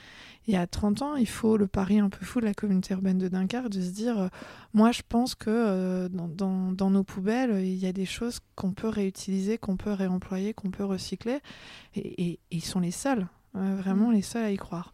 Il 0.47 0.53
y 0.53 0.57
a 0.57 0.67
30 0.67 1.01
ans, 1.01 1.15
il 1.15 1.27
faut 1.27 1.55
le 1.57 1.67
pari 1.67 1.99
un 1.99 2.09
peu 2.09 2.25
fou 2.25 2.39
de 2.41 2.45
la 2.45 2.53
communauté 2.53 2.93
urbaine 2.93 3.17
de 3.17 3.27
Dunkerque 3.29 3.69
de 3.69 3.81
se 3.81 3.91
dire, 3.91 4.19
euh, 4.19 4.27
moi, 4.73 4.91
je 4.91 5.01
pense 5.07 5.35
que 5.35 5.49
euh, 5.49 6.09
dans, 6.09 6.27
dans- 6.27 6.71
dans 6.73 6.89
nos 6.89 7.03
poubelles, 7.03 7.65
il 7.65 7.75
y 7.75 7.85
a 7.85 7.93
des 7.93 8.05
choses 8.05 8.39
qu'on 8.55 8.73
peut 8.73 8.89
réutiliser, 8.89 9.57
qu'on 9.57 9.77
peut 9.77 9.91
réemployer, 9.93 10.53
qu'on 10.53 10.69
peut 10.71 10.83
recycler. 10.85 11.39
Et, 11.95 11.99
et- 12.23 12.31
et 12.33 12.39
ils 12.51 12.63
sont 12.65 12.79
les 12.81 12.91
seuls, 12.91 13.27
euh, 13.55 13.75
vraiment 13.77 14.11
les 14.11 14.21
seuls 14.21 14.43
à 14.43 14.51
y 14.51 14.57
croire. 14.57 14.91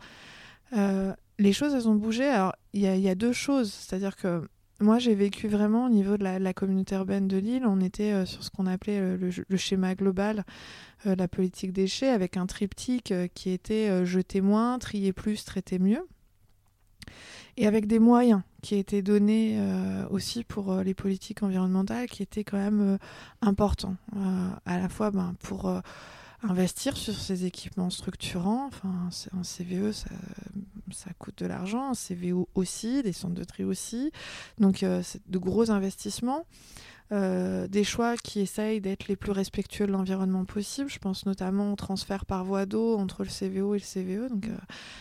Les 1.41 1.53
choses, 1.53 1.73
elles 1.73 1.87
ont 1.87 1.95
bougé. 1.95 2.25
Alors, 2.27 2.53
il 2.73 2.81
y 2.81 2.87
a, 2.87 2.95
il 2.95 3.01
y 3.01 3.09
a 3.09 3.15
deux 3.15 3.31
choses. 3.31 3.71
C'est-à-dire 3.71 4.15
que 4.17 4.47
moi, 4.81 4.97
j'ai 4.97 5.13
vécu 5.13 5.47
vraiment 5.47 5.85
au 5.85 5.89
niveau 5.89 6.17
de 6.17 6.23
la, 6.23 6.53
communauté 6.53 6.95
urbaine 6.95 7.27
de 7.27 7.37
Lille. 7.37 7.63
On 7.65 7.81
était 7.81 8.13
euh, 8.13 8.25
sur 8.25 8.43
ce 8.43 8.49
qu'on 8.49 8.65
appelait 8.65 8.99
euh, 8.99 9.31
le, 9.47 9.57
schéma 9.57 9.93
global, 9.93 10.45
euh, 11.05 11.15
la 11.15 11.27
politique 11.27 11.73
déchets, 11.73 12.09
avec 12.09 12.37
un 12.37 12.45
triptyque 12.45 13.13
qui 13.33 13.49
était 13.49 14.05
jeter 14.05 14.39
moins, 14.41 14.79
trier 14.79 15.11
plus, 15.11 15.43
traiter 15.43 15.79
mieux. 15.79 16.07
Et 17.57 17.67
avec 17.67 17.87
des 17.87 17.99
moyens 17.99 18.41
qui 18.61 18.75
étaient 18.75 19.01
donnés 19.01 19.59
aussi 20.11 20.45
pour 20.45 20.75
les 20.77 20.93
politiques 20.93 21.43
environnementales 21.43 22.07
qui 22.07 22.23
étaient 22.23 22.45
quand 22.45 22.57
même 22.57 22.97
importants. 23.41 23.97
À 24.65 24.79
la 24.79 24.87
fois 24.87 25.11
ben, 25.11 25.35
pour 25.41 25.69
investir 26.43 26.95
sur 26.95 27.15
ces 27.15 27.45
équipements 27.45 27.89
structurants. 27.89 28.67
Enfin, 28.67 29.09
un 29.37 29.43
CVE, 29.43 29.91
ça, 29.91 30.09
ça 30.93 31.11
coûte 31.17 31.39
de 31.39 31.45
l'argent. 31.45 31.93
CVO 31.93 32.47
aussi, 32.55 33.03
des 33.03 33.13
centres 33.13 33.35
de 33.35 33.43
tri 33.43 33.63
aussi. 33.63 34.11
Donc, 34.57 34.83
euh, 34.83 35.01
c'est 35.03 35.21
de 35.29 35.37
gros 35.37 35.71
investissements. 35.71 36.45
Euh, 37.11 37.67
des 37.67 37.83
choix 37.83 38.17
qui 38.17 38.39
essayent 38.39 38.81
d'être 38.81 39.07
les 39.07 39.15
plus 39.15 39.31
respectueux 39.31 39.87
de 39.87 39.91
l'environnement 39.91 40.45
possible. 40.45 40.89
Je 40.89 40.99
pense 40.99 41.25
notamment 41.25 41.73
au 41.73 41.75
transfert 41.75 42.25
par 42.25 42.43
voie 42.43 42.67
d'eau 42.67 42.97
entre 42.97 43.23
le 43.23 43.29
CVO 43.29 43.73
et 43.73 43.79
le 43.79 43.83
CVE. 43.83 44.29
Donc, 44.29 44.47
euh, 44.47 44.57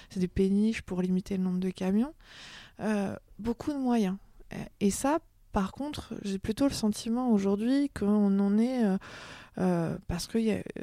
c'est 0.08 0.20
des 0.20 0.28
péniches 0.28 0.82
pour 0.82 1.02
limiter 1.02 1.36
le 1.36 1.42
nombre 1.42 1.60
de 1.60 1.70
camions. 1.70 2.14
Beaucoup 3.38 3.72
de 3.72 3.78
moyens. 3.78 4.16
Et 4.80 4.90
ça, 4.90 5.18
par 5.52 5.72
contre, 5.72 6.14
j'ai 6.22 6.38
plutôt 6.38 6.66
le 6.68 6.72
sentiment 6.72 7.32
aujourd'hui 7.32 7.90
qu'on 7.90 8.38
en 8.38 8.58
est, 8.58 8.84
parce 10.06 10.28
que 10.28 10.38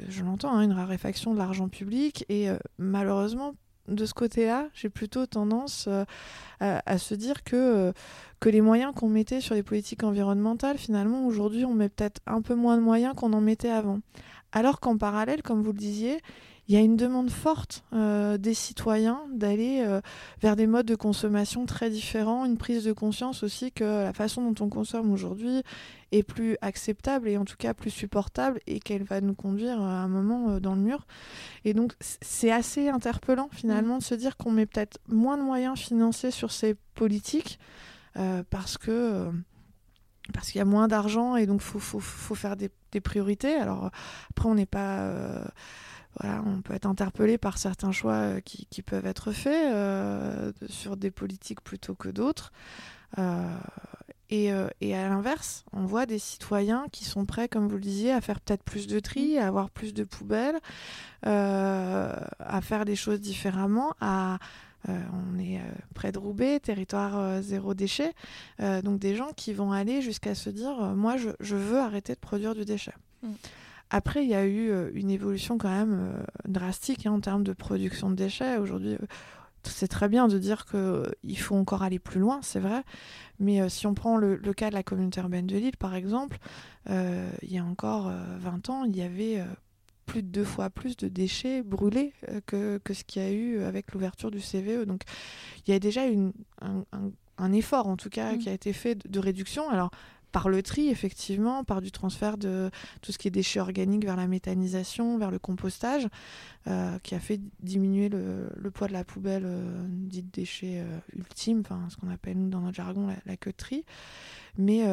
je 0.08 0.22
l'entends, 0.22 0.54
hein, 0.54 0.60
une 0.60 0.72
raréfaction 0.72 1.32
de 1.32 1.38
l'argent 1.38 1.68
public 1.68 2.26
et 2.28 2.48
malheureusement, 2.78 3.54
de 3.88 4.06
ce 4.06 4.14
côté-là, 4.14 4.68
j'ai 4.74 4.88
plutôt 4.88 5.26
tendance 5.26 5.88
euh, 5.88 6.04
à, 6.60 6.98
se 6.98 7.14
dire 7.14 7.44
que, 7.44 7.56
euh, 7.56 7.92
que 8.40 8.48
les 8.48 8.60
moyens 8.60 8.92
qu'on 8.94 9.08
mettait 9.08 9.40
sur 9.40 9.54
les 9.54 9.62
politiques 9.62 10.04
environnementales, 10.04 10.78
finalement, 10.78 11.26
aujourd'hui, 11.26 11.64
on 11.64 11.74
met 11.74 11.88
peut-être 11.88 12.20
un 12.26 12.42
peu 12.42 12.54
moins 12.54 12.76
de 12.76 12.82
moyens 12.82 13.14
qu'on 13.14 13.32
en 13.32 13.40
mettait 13.40 13.70
avant. 13.70 14.00
Alors 14.52 14.80
qu'en 14.80 14.96
parallèle, 14.96 15.42
comme 15.42 15.62
vous 15.62 15.72
le 15.72 15.78
disiez, 15.78 16.20
il 16.68 16.74
y 16.74 16.78
a 16.78 16.80
une 16.80 16.96
demande 16.96 17.30
forte 17.30 17.84
euh, 17.92 18.38
des 18.38 18.54
citoyens 18.54 19.20
d'aller 19.32 19.84
euh, 19.86 20.00
vers 20.40 20.56
des 20.56 20.66
modes 20.66 20.86
de 20.86 20.96
consommation 20.96 21.64
très 21.64 21.90
différents, 21.90 22.44
une 22.44 22.58
prise 22.58 22.84
de 22.84 22.92
conscience 22.92 23.42
aussi 23.44 23.70
que 23.70 23.84
la 23.84 24.12
façon 24.12 24.50
dont 24.50 24.64
on 24.64 24.68
consomme 24.68 25.12
aujourd'hui 25.12 25.62
est 26.10 26.24
plus 26.24 26.56
acceptable 26.62 27.28
et 27.28 27.36
en 27.36 27.44
tout 27.44 27.56
cas 27.56 27.72
plus 27.72 27.90
supportable 27.90 28.58
et 28.66 28.80
qu'elle 28.80 29.04
va 29.04 29.20
nous 29.20 29.34
conduire 29.34 29.80
à 29.80 30.02
un 30.02 30.08
moment 30.08 30.50
euh, 30.50 30.60
dans 30.60 30.74
le 30.74 30.80
mur. 30.80 31.06
Et 31.64 31.72
donc 31.72 31.94
c'est 32.00 32.50
assez 32.50 32.88
interpellant 32.88 33.48
finalement 33.52 33.98
de 33.98 34.02
se 34.02 34.14
dire 34.14 34.36
qu'on 34.36 34.50
met 34.50 34.66
peut-être 34.66 34.98
moins 35.06 35.36
de 35.36 35.42
moyens 35.42 35.78
financiers 35.78 36.32
sur 36.32 36.50
ces 36.50 36.74
politiques 36.94 37.60
euh, 38.16 38.42
parce 38.50 38.76
que... 38.76 39.30
parce 40.32 40.50
qu'il 40.50 40.58
y 40.58 40.62
a 40.62 40.64
moins 40.64 40.88
d'argent 40.88 41.36
et 41.36 41.46
donc 41.46 41.60
faut, 41.60 41.78
faut, 41.78 42.00
faut 42.00 42.34
faire 42.34 42.56
des, 42.56 42.70
des 42.90 43.00
priorités. 43.00 43.54
Alors 43.54 43.90
après, 44.30 44.48
on 44.48 44.56
n'est 44.56 44.66
pas... 44.66 45.12
on 46.22 46.62
peut 46.62 46.74
être 46.74 46.86
interpellé 46.86 47.38
par 47.38 47.58
certains 47.58 47.92
choix 47.92 48.14
euh, 48.14 48.40
qui, 48.40 48.82
peuvent 48.82 49.06
être 49.06 49.32
faits 49.32 49.74
euh, 49.74 50.52
sur 50.68 50.96
des 50.96 51.10
politiques 51.10 51.60
plutôt 51.60 51.94
que 51.94 52.08
d'autres. 52.08 52.52
Euh, 53.18 53.56
et, 54.28 54.50
à 54.50 55.08
l'inverse, 55.08 55.64
on 55.72 55.84
voit 55.84 56.04
des 56.04 56.18
citoyens 56.18 56.86
qui 56.90 57.04
sont 57.04 57.26
prêts, 57.26 57.48
comme 57.48 57.68
vous 57.68 57.76
le 57.76 57.80
disiez, 57.80 58.12
à 58.12 58.20
faire 58.20 58.40
peut-être 58.40 58.64
plus 58.64 58.88
de 58.88 58.98
tri, 58.98 59.38
à 59.38 59.46
avoir 59.46 59.70
plus 59.70 59.94
de 59.94 60.02
poubelles, 60.02 60.58
à 61.22 62.60
faire 62.60 62.84
des 62.84 62.96
choses 62.96 63.20
différemment, 63.20 63.94
on 64.02 65.38
est 65.38 65.60
près 65.94 66.10
de 66.10 66.18
Roubaix, 66.18 66.58
territoire 66.58 67.40
zéro 67.40 67.74
déchet. 67.74 68.14
Donc 68.58 68.98
des 68.98 69.14
gens 69.14 69.30
qui 69.36 69.52
vont 69.52 69.70
aller 69.70 70.02
jusqu'à 70.02 70.34
se 70.34 70.50
dire, 70.50 70.76
moi 70.96 71.16
je, 71.16 71.30
je 71.38 71.54
veux 71.54 71.78
arrêter 71.78 72.12
de 72.12 72.18
produire 72.18 72.56
du 72.56 72.64
déchet. 72.64 72.94
Mm. 73.22 73.28
Après, 73.90 74.24
il 74.24 74.28
y 74.30 74.34
a 74.34 74.44
eu 74.46 74.70
euh, 74.70 74.90
une 74.94 75.10
évolution 75.10 75.58
quand 75.58 75.70
même 75.70 75.98
euh, 76.00 76.22
drastique 76.48 77.06
hein, 77.06 77.12
en 77.12 77.20
termes 77.20 77.44
de 77.44 77.52
production 77.52 78.10
de 78.10 78.16
déchets. 78.16 78.56
Aujourd'hui, 78.58 78.94
euh, 78.94 79.06
c'est 79.62 79.88
très 79.88 80.08
bien 80.08 80.28
de 80.28 80.38
dire 80.38 80.64
qu'il 80.66 81.38
faut 81.38 81.54
encore 81.56 81.82
aller 81.82 81.98
plus 81.98 82.20
loin, 82.20 82.40
c'est 82.42 82.60
vrai. 82.60 82.82
Mais 83.38 83.60
euh, 83.60 83.68
si 83.68 83.86
on 83.86 83.94
prend 83.94 84.16
le, 84.16 84.36
le 84.36 84.52
cas 84.54 84.70
de 84.70 84.74
la 84.74 84.82
communauté 84.82 85.20
urbaine 85.20 85.46
de 85.46 85.56
Lille, 85.56 85.76
par 85.76 85.94
exemple, 85.94 86.38
euh, 86.90 87.28
il 87.42 87.52
y 87.52 87.58
a 87.58 87.64
encore 87.64 88.08
euh, 88.08 88.36
20 88.38 88.70
ans, 88.70 88.84
il 88.84 88.96
y 88.96 89.02
avait 89.02 89.44
plus 90.04 90.22
de 90.22 90.28
deux 90.28 90.44
fois 90.44 90.70
plus 90.70 90.96
de 90.96 91.08
déchets 91.08 91.62
brûlés 91.64 92.12
que, 92.46 92.78
que 92.78 92.94
ce 92.94 93.02
qu'il 93.02 93.22
y 93.22 93.24
a 93.26 93.32
eu 93.32 93.62
avec 93.62 93.92
l'ouverture 93.92 94.30
du 94.30 94.40
CVE. 94.40 94.84
Donc 94.86 95.02
il 95.66 95.72
y 95.72 95.74
a 95.74 95.80
déjà 95.80 96.06
une, 96.06 96.32
un, 96.60 96.84
un- 96.92 97.10
un 97.38 97.52
effort, 97.52 97.86
en 97.88 97.96
tout 97.96 98.08
cas, 98.08 98.32
Mm. 98.34 98.38
qui 98.38 98.48
a 98.48 98.52
été 98.52 98.72
fait 98.72 98.94
de, 98.94 99.08
de 99.08 99.18
réduction. 99.18 99.68
Alors, 99.68 99.90
par 100.32 100.48
le 100.48 100.62
tri, 100.62 100.88
effectivement, 100.88 101.64
par 101.64 101.80
du 101.80 101.90
transfert 101.90 102.36
de 102.36 102.70
tout 103.00 103.12
ce 103.12 103.18
qui 103.18 103.28
est 103.28 103.30
déchets 103.30 103.60
organiques 103.60 104.04
vers 104.04 104.16
la 104.16 104.26
méthanisation, 104.26 105.18
vers 105.18 105.30
le 105.30 105.38
compostage, 105.38 106.08
euh, 106.66 106.98
qui 107.00 107.14
a 107.14 107.20
fait 107.20 107.40
diminuer 107.60 108.08
le, 108.08 108.70
poids 108.70 108.88
de 108.88 108.92
la 108.92 109.04
poubelle 109.04 109.44
euh, 109.46 109.86
dite 109.88 110.34
déchet 110.34 110.80
euh, 110.80 110.98
ultime, 111.14 111.62
ce 111.88 111.96
qu'on 111.96 112.10
appelle 112.10 112.38
nous 112.38 112.48
dans 112.48 112.60
notre 112.60 112.76
jargon 112.76 113.06
la, 113.06 113.14
la 113.24 113.36
queue 113.36 113.52
de 113.52 113.56
tri. 113.56 113.84
Mais, 114.58 114.84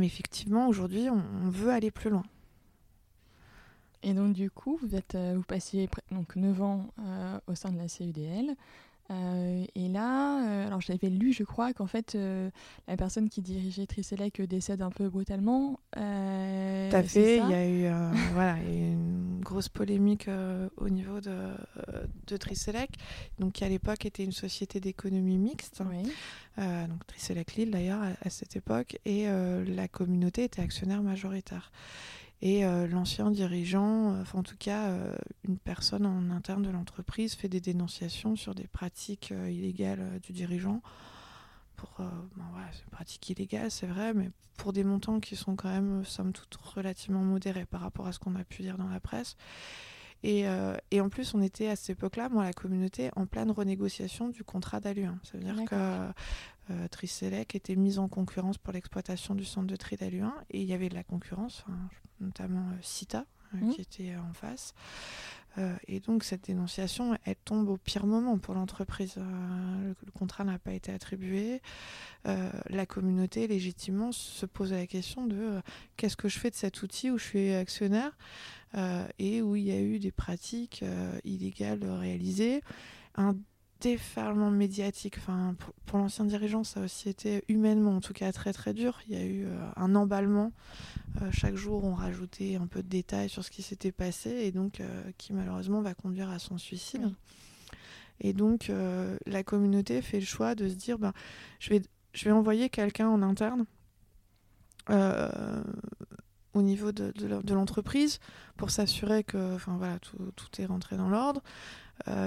effectivement, 0.00 0.68
aujourd'hui, 0.68 1.08
on, 1.10 1.48
veut 1.48 1.70
aller 1.70 1.90
plus 1.90 2.10
loin. 2.10 2.24
Et 4.02 4.12
donc 4.12 4.34
du 4.34 4.50
coup, 4.50 4.78
vous 4.82 4.94
êtes, 4.94 5.16
vous 5.16 5.42
passiez 5.42 5.88
donc 6.10 6.36
9 6.36 6.62
ans 6.62 6.88
au 7.46 7.54
sein 7.54 7.70
de 7.70 7.78
la 7.78 7.88
CUDL. 7.88 8.54
Euh, 9.10 9.64
et 9.74 9.88
là, 9.88 10.46
euh, 10.46 10.66
alors 10.66 10.80
j'avais 10.80 11.10
lu, 11.10 11.32
je 11.32 11.42
crois, 11.42 11.72
qu'en 11.72 11.86
fait, 11.86 12.14
euh, 12.14 12.50
la 12.88 12.96
personne 12.96 13.28
qui 13.28 13.42
dirigeait 13.42 13.86
Tricelec 13.86 14.40
décède 14.42 14.82
un 14.82 14.90
peu 14.90 15.08
brutalement. 15.08 15.78
Tout 15.92 16.00
à 16.00 17.02
fait, 17.02 17.38
il 17.38 17.50
y 17.50 17.54
a 17.54 17.68
eu 17.68 18.12
voilà, 18.32 18.56
une 18.62 19.40
grosse 19.40 19.68
polémique 19.68 20.28
au 20.76 20.88
niveau 20.88 21.20
de, 21.20 21.50
de 22.26 22.36
Tricelec, 22.36 22.90
donc 23.38 23.54
qui 23.54 23.64
à 23.64 23.68
l'époque 23.68 24.06
était 24.06 24.24
une 24.24 24.32
société 24.32 24.80
d'économie 24.80 25.38
mixte. 25.38 25.82
donc 26.56 27.06
Tricelec 27.06 27.54
Lille 27.56 27.70
d'ailleurs 27.70 28.00
à, 28.22 28.30
cette 28.30 28.56
époque, 28.56 28.98
et 29.04 29.26
la 29.26 29.88
communauté 29.88 30.44
était 30.44 30.62
actionnaire 30.62 31.02
majoritaire. 31.02 31.70
Et 32.44 32.66
euh, 32.66 32.86
l'ancien 32.86 33.30
dirigeant, 33.30 34.12
euh, 34.12 34.20
enfin 34.20 34.40
en 34.40 34.42
tout 34.42 34.58
cas 34.58 34.88
euh, 34.88 35.16
une 35.48 35.56
personne 35.56 36.04
en 36.04 36.30
interne 36.30 36.62
de 36.62 36.68
l'entreprise, 36.68 37.34
fait 37.34 37.48
des 37.48 37.62
dénonciations 37.62 38.36
sur 38.36 38.54
des 38.54 38.66
pratiques 38.66 39.32
illégales 39.48 40.20
du 40.22 40.32
dirigeant. 40.32 40.82
Pour, 41.76 41.90
voilà, 41.96 42.68
c'est 42.72 42.84
une 42.84 42.90
pratique 42.90 43.30
illégale, 43.30 43.70
c'est 43.70 43.86
vrai, 43.86 44.14
mais 44.14 44.30
pour 44.58 44.72
des 44.72 44.84
montants 44.84 45.20
qui 45.20 45.36
sont 45.36 45.56
quand 45.56 45.70
même, 45.70 46.04
somme 46.04 46.32
toute, 46.32 46.54
relativement 46.54 47.22
modérés 47.22 47.64
par 47.64 47.80
rapport 47.80 48.06
à 48.06 48.12
ce 48.12 48.18
qu'on 48.18 48.36
a 48.36 48.44
pu 48.44 48.62
dire 48.62 48.76
dans 48.78 48.88
la 48.88 49.00
presse. 49.00 49.36
Et, 50.22 50.46
en 50.48 51.08
plus, 51.10 51.34
on 51.34 51.42
était 51.42 51.68
à 51.68 51.76
cette 51.76 51.98
époque-là, 51.98 52.30
moi, 52.30 52.44
la 52.44 52.52
communauté, 52.52 53.10
en 53.16 53.26
pleine 53.26 53.50
renégociation 53.50 54.28
du 54.28 54.44
contrat 54.44 54.80
d'Alu1. 54.80 55.16
Ça 55.24 55.36
veut 55.36 55.44
dire 55.44 55.56
que 55.66 55.76
euh, 56.70 56.88
Tricelec 56.88 57.54
était 57.54 57.76
mise 57.76 57.98
en 57.98 58.08
concurrence 58.08 58.58
pour 58.58 58.72
l'exploitation 58.72 59.34
du 59.34 59.44
centre 59.44 59.66
de 59.66 59.76
tri 59.76 59.96
d'Alu1 59.96 60.32
et 60.50 60.62
il 60.62 60.66
y 60.66 60.72
avait 60.72 60.88
de 60.88 60.94
la 60.94 61.04
concurrence, 61.04 61.64
notamment 62.20 62.68
euh, 62.70 62.76
Cita 62.80 63.26
euh, 63.54 63.58
mmh. 63.58 63.70
qui 63.70 63.80
était 63.82 64.16
en 64.16 64.32
face. 64.32 64.72
et 65.86 66.00
donc 66.00 66.24
cette 66.24 66.46
dénonciation, 66.46 67.16
elle 67.24 67.36
tombe 67.36 67.68
au 67.68 67.76
pire 67.76 68.06
moment 68.06 68.38
pour 68.38 68.54
l'entreprise. 68.54 69.16
Le, 69.16 69.94
contrat 70.12 70.44
n'a 70.44 70.58
pas 70.58 70.72
été 70.72 70.90
attribué. 70.90 71.60
la 72.24 72.86
communauté, 72.86 73.46
légitimement, 73.46 74.10
se 74.10 74.46
pose 74.46 74.72
la 74.72 74.86
question 74.86 75.26
de 75.26 75.60
qu'est-ce 75.96 76.16
que 76.16 76.28
je 76.28 76.38
fais 76.40 76.50
de 76.50 76.56
cet 76.56 76.82
outil 76.82 77.10
où 77.10 77.18
je 77.18 77.24
suis 77.24 77.52
actionnaire? 77.52 78.16
Et 79.20 79.42
où 79.42 79.54
il 79.54 79.62
y 79.62 79.70
a 79.70 79.80
eu 79.80 80.00
des 80.00 80.10
pratiques 80.10 80.84
illégales 81.22 81.84
réalisées. 81.84 82.60
Un 83.14 83.36
déferlement 83.84 84.50
médiatique. 84.50 85.16
Enfin, 85.18 85.54
pour, 85.86 85.98
l'ancien 85.98 86.24
dirigeant, 86.24 86.64
ça 86.64 86.80
a 86.80 86.84
aussi 86.84 87.10
été 87.10 87.44
humainement, 87.48 87.96
en 87.96 88.00
tout 88.00 88.14
cas, 88.14 88.32
très 88.32 88.54
très 88.54 88.72
dur. 88.72 88.98
Il 89.06 89.14
y 89.14 89.20
a 89.20 89.24
eu 89.24 89.44
euh, 89.44 89.58
un 89.76 89.94
emballement. 89.94 90.52
Euh, 91.20 91.28
chaque 91.32 91.54
jour, 91.54 91.84
on 91.84 91.92
rajoutait 91.92 92.56
un 92.56 92.66
peu 92.66 92.82
de 92.82 92.88
détails 92.88 93.28
sur 93.28 93.44
ce 93.44 93.50
qui 93.50 93.62
s'était 93.62 93.92
passé 93.92 94.30
et 94.30 94.52
donc 94.52 94.80
euh, 94.80 95.02
qui 95.18 95.34
malheureusement 95.34 95.82
va 95.82 95.92
conduire 95.92 96.30
à 96.30 96.38
son 96.38 96.56
suicide. 96.56 97.12
Et 98.20 98.32
donc, 98.32 98.70
la 99.26 99.42
communauté 99.42 100.00
fait 100.00 100.20
le 100.20 100.24
choix 100.24 100.54
de 100.54 100.68
se 100.68 100.74
dire, 100.74 101.00
ben, 101.00 101.12
je 101.58 101.70
vais, 101.70 101.82
je 102.12 102.24
vais 102.24 102.30
envoyer 102.30 102.70
quelqu'un 102.70 103.08
en 103.08 103.22
interne. 103.22 103.66
au 106.54 106.62
niveau 106.62 106.92
de, 106.92 107.10
de, 107.10 107.54
l'entreprise 107.54 108.20
pour 108.56 108.70
s'assurer 108.70 109.24
que 109.24 109.56
enfin 109.56 109.76
voilà 109.76 109.98
tout, 109.98 110.30
tout 110.36 110.62
est 110.62 110.66
rentré 110.66 110.96
dans 110.96 111.08
l'ordre 111.08 111.42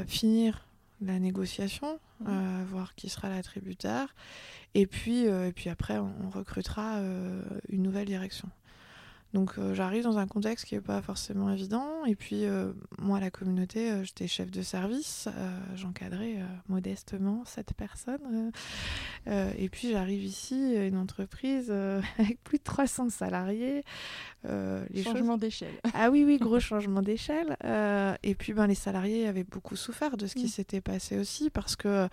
finir 0.07 0.66
la 1.01 1.19
négociation, 1.19 1.99
mmh. 2.19 2.25
euh, 2.27 2.63
voir 2.67 2.95
qui 2.95 3.09
sera 3.09 3.29
l'attributaire. 3.29 4.15
Et 4.73 4.87
puis, 4.87 5.27
euh, 5.27 5.47
et 5.47 5.53
puis 5.53 5.69
après, 5.69 5.97
on, 5.97 6.29
recrutera 6.29 6.97
euh, 6.97 7.41
une 7.69 7.83
nouvelle 7.83 8.07
direction. 8.07 8.49
Donc 9.33 9.53
euh, 9.57 9.73
j'arrive 9.73 10.03
dans 10.03 10.17
un 10.17 10.27
contexte 10.27 10.65
qui 10.65 10.75
n'est 10.75 10.81
pas 10.81 11.01
forcément 11.01 11.51
évident. 11.51 12.05
Et 12.05 12.15
puis 12.15 12.45
euh, 12.45 12.71
moi, 12.97 13.19
la 13.19 13.29
communauté, 13.29 13.91
euh, 13.91 14.03
j'étais 14.03 14.27
chef 14.27 14.51
de 14.51 14.61
service, 14.61 15.27
j'encadrais 15.75 16.37
modestement 16.69 17.43
cette 17.45 17.73
personne. 17.73 18.51
et 19.27 19.69
puis 19.69 19.91
j'arrive 19.91 20.23
ici, 20.23 20.75
une 20.75 20.97
entreprise 20.97 21.71
avec 22.17 22.41
plus 22.43 22.57
de 22.57 22.63
300 22.63 23.09
salariés. 23.09 23.83
les 24.43 25.03
changement 25.03 25.37
d'échelle. 25.37 25.73
Ah 25.93 26.09
oui, 26.09 26.23
oui, 26.25 26.37
gros 26.37 26.59
changement 26.59 27.01
d'échelle. 27.01 27.57
et 28.23 28.35
puis 28.35 28.53
ben, 28.53 28.67
les 28.67 28.75
salariés 28.75 29.27
avaient 29.27 29.43
beaucoup 29.43 29.75
souffert 29.75 30.17
de 30.17 30.27
ce 30.27 30.35
qui 30.35 30.45
mm. 30.45 30.49
s'était 30.49 30.81
passé 30.81 31.17
aussi 31.17 31.49
parce 31.49 31.75
que 31.75 32.07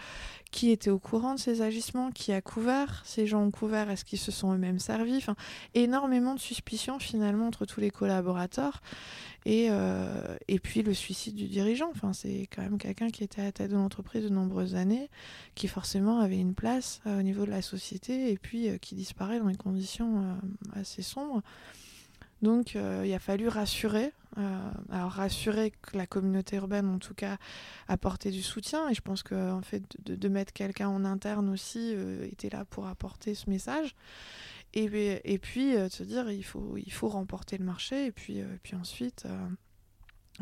qui 0.55 0.71
était 0.71 0.91
au 0.91 1.01
courant 1.01 1.35
de 1.35 1.41
ces 1.41 1.63
agissements, 1.63 2.13
qui 2.13 2.31
a 2.31 2.41
couvert, 2.41 3.03
ces 3.05 3.27
gens 3.27 3.43
ont 3.43 3.51
couvert, 3.51 3.91
est-ce 3.91 4.05
qu'ils 4.05 4.21
se 4.21 4.31
sont 4.31 4.55
eux-mêmes 4.55 4.79
servis? 4.79 5.17
Enfin, 5.17 5.35
Énormément 5.75 6.33
de 6.33 6.39
suspicions 6.39 7.01
finalement 7.01 7.49
entre 7.49 7.67
tous 7.67 7.81
les 7.81 7.91
collaborateurs. 7.91 8.81
Et, 9.47 9.67
euh, 9.71 10.37
et 10.47 10.61
puis 10.61 10.83
le 10.83 10.95
suicide 10.95 11.35
du 11.35 11.49
dirigeant. 11.49 11.91
Enfin, 11.91 12.13
c'est 12.13 12.49
quand 12.55 12.63
même 12.63 12.79
quelqu'un 12.79 13.11
qui 13.11 13.25
était 13.25 13.41
à 13.41 13.47
la 13.47 13.53
tête 13.53 13.73
de 13.73 13.77
l'entreprise 13.77 14.23
de 14.23 14.29
nombreuses 14.29 14.77
années, 14.77 15.11
qui 15.57 15.67
forcément 15.67 16.21
avait 16.21 16.39
une 16.39 16.55
place 16.55 17.01
euh, 17.09 17.19
au 17.19 17.23
niveau 17.23 17.45
de 17.45 17.51
la 17.51 17.61
société 17.61 18.31
et 18.31 18.39
puis 18.39 18.69
euh, 18.69 18.79
qui 18.79 18.95
disparaît 18.95 19.41
dans 19.41 19.49
des 19.49 19.57
conditions 19.57 20.39
assez 20.77 21.03
sombres. 21.03 21.43
Donc 22.45 22.75
il 22.75 23.13
a 23.13 23.19
fallu 23.19 23.49
rassurer, 23.49 24.13
alors 24.91 25.13
rassurer 25.13 25.73
que 25.83 25.97
la 25.97 26.07
communauté 26.07 26.57
urbaine 26.57 26.89
en 26.89 26.99
tout 26.99 27.15
cas 27.15 27.39
apportait 27.89 28.31
du 28.31 28.43
soutien 28.43 28.89
et 28.89 28.95
je 28.95 29.01
pense 29.01 29.23
que 29.23 29.35
fait 29.63 29.83
de, 30.05 30.29
mettre 30.29 30.53
quelqu'un 30.53 30.89
en 30.89 31.05
interne 31.05 31.49
aussi 31.49 31.95
était 32.31 32.51
là 32.51 32.65
pour 32.65 32.87
apporter 32.87 33.35
ce 33.35 33.49
message. 33.49 33.95
Et, 34.77 35.39
puis, 35.39 35.77
euh, 35.77 35.87
de 35.87 35.93
se 35.93 36.03
dire, 36.03 36.31
il 36.31 36.43
faut, 36.43 37.09
remporter 37.09 37.59
le 37.59 37.65
marché 37.65 38.07
et 38.07 38.13
puis, 38.13 38.41
euh, 38.41 38.47
ensuite 38.75 39.25
euh, 39.27 39.49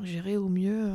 gérer 0.03 0.39
au 0.39 0.49
mieux 0.49 0.91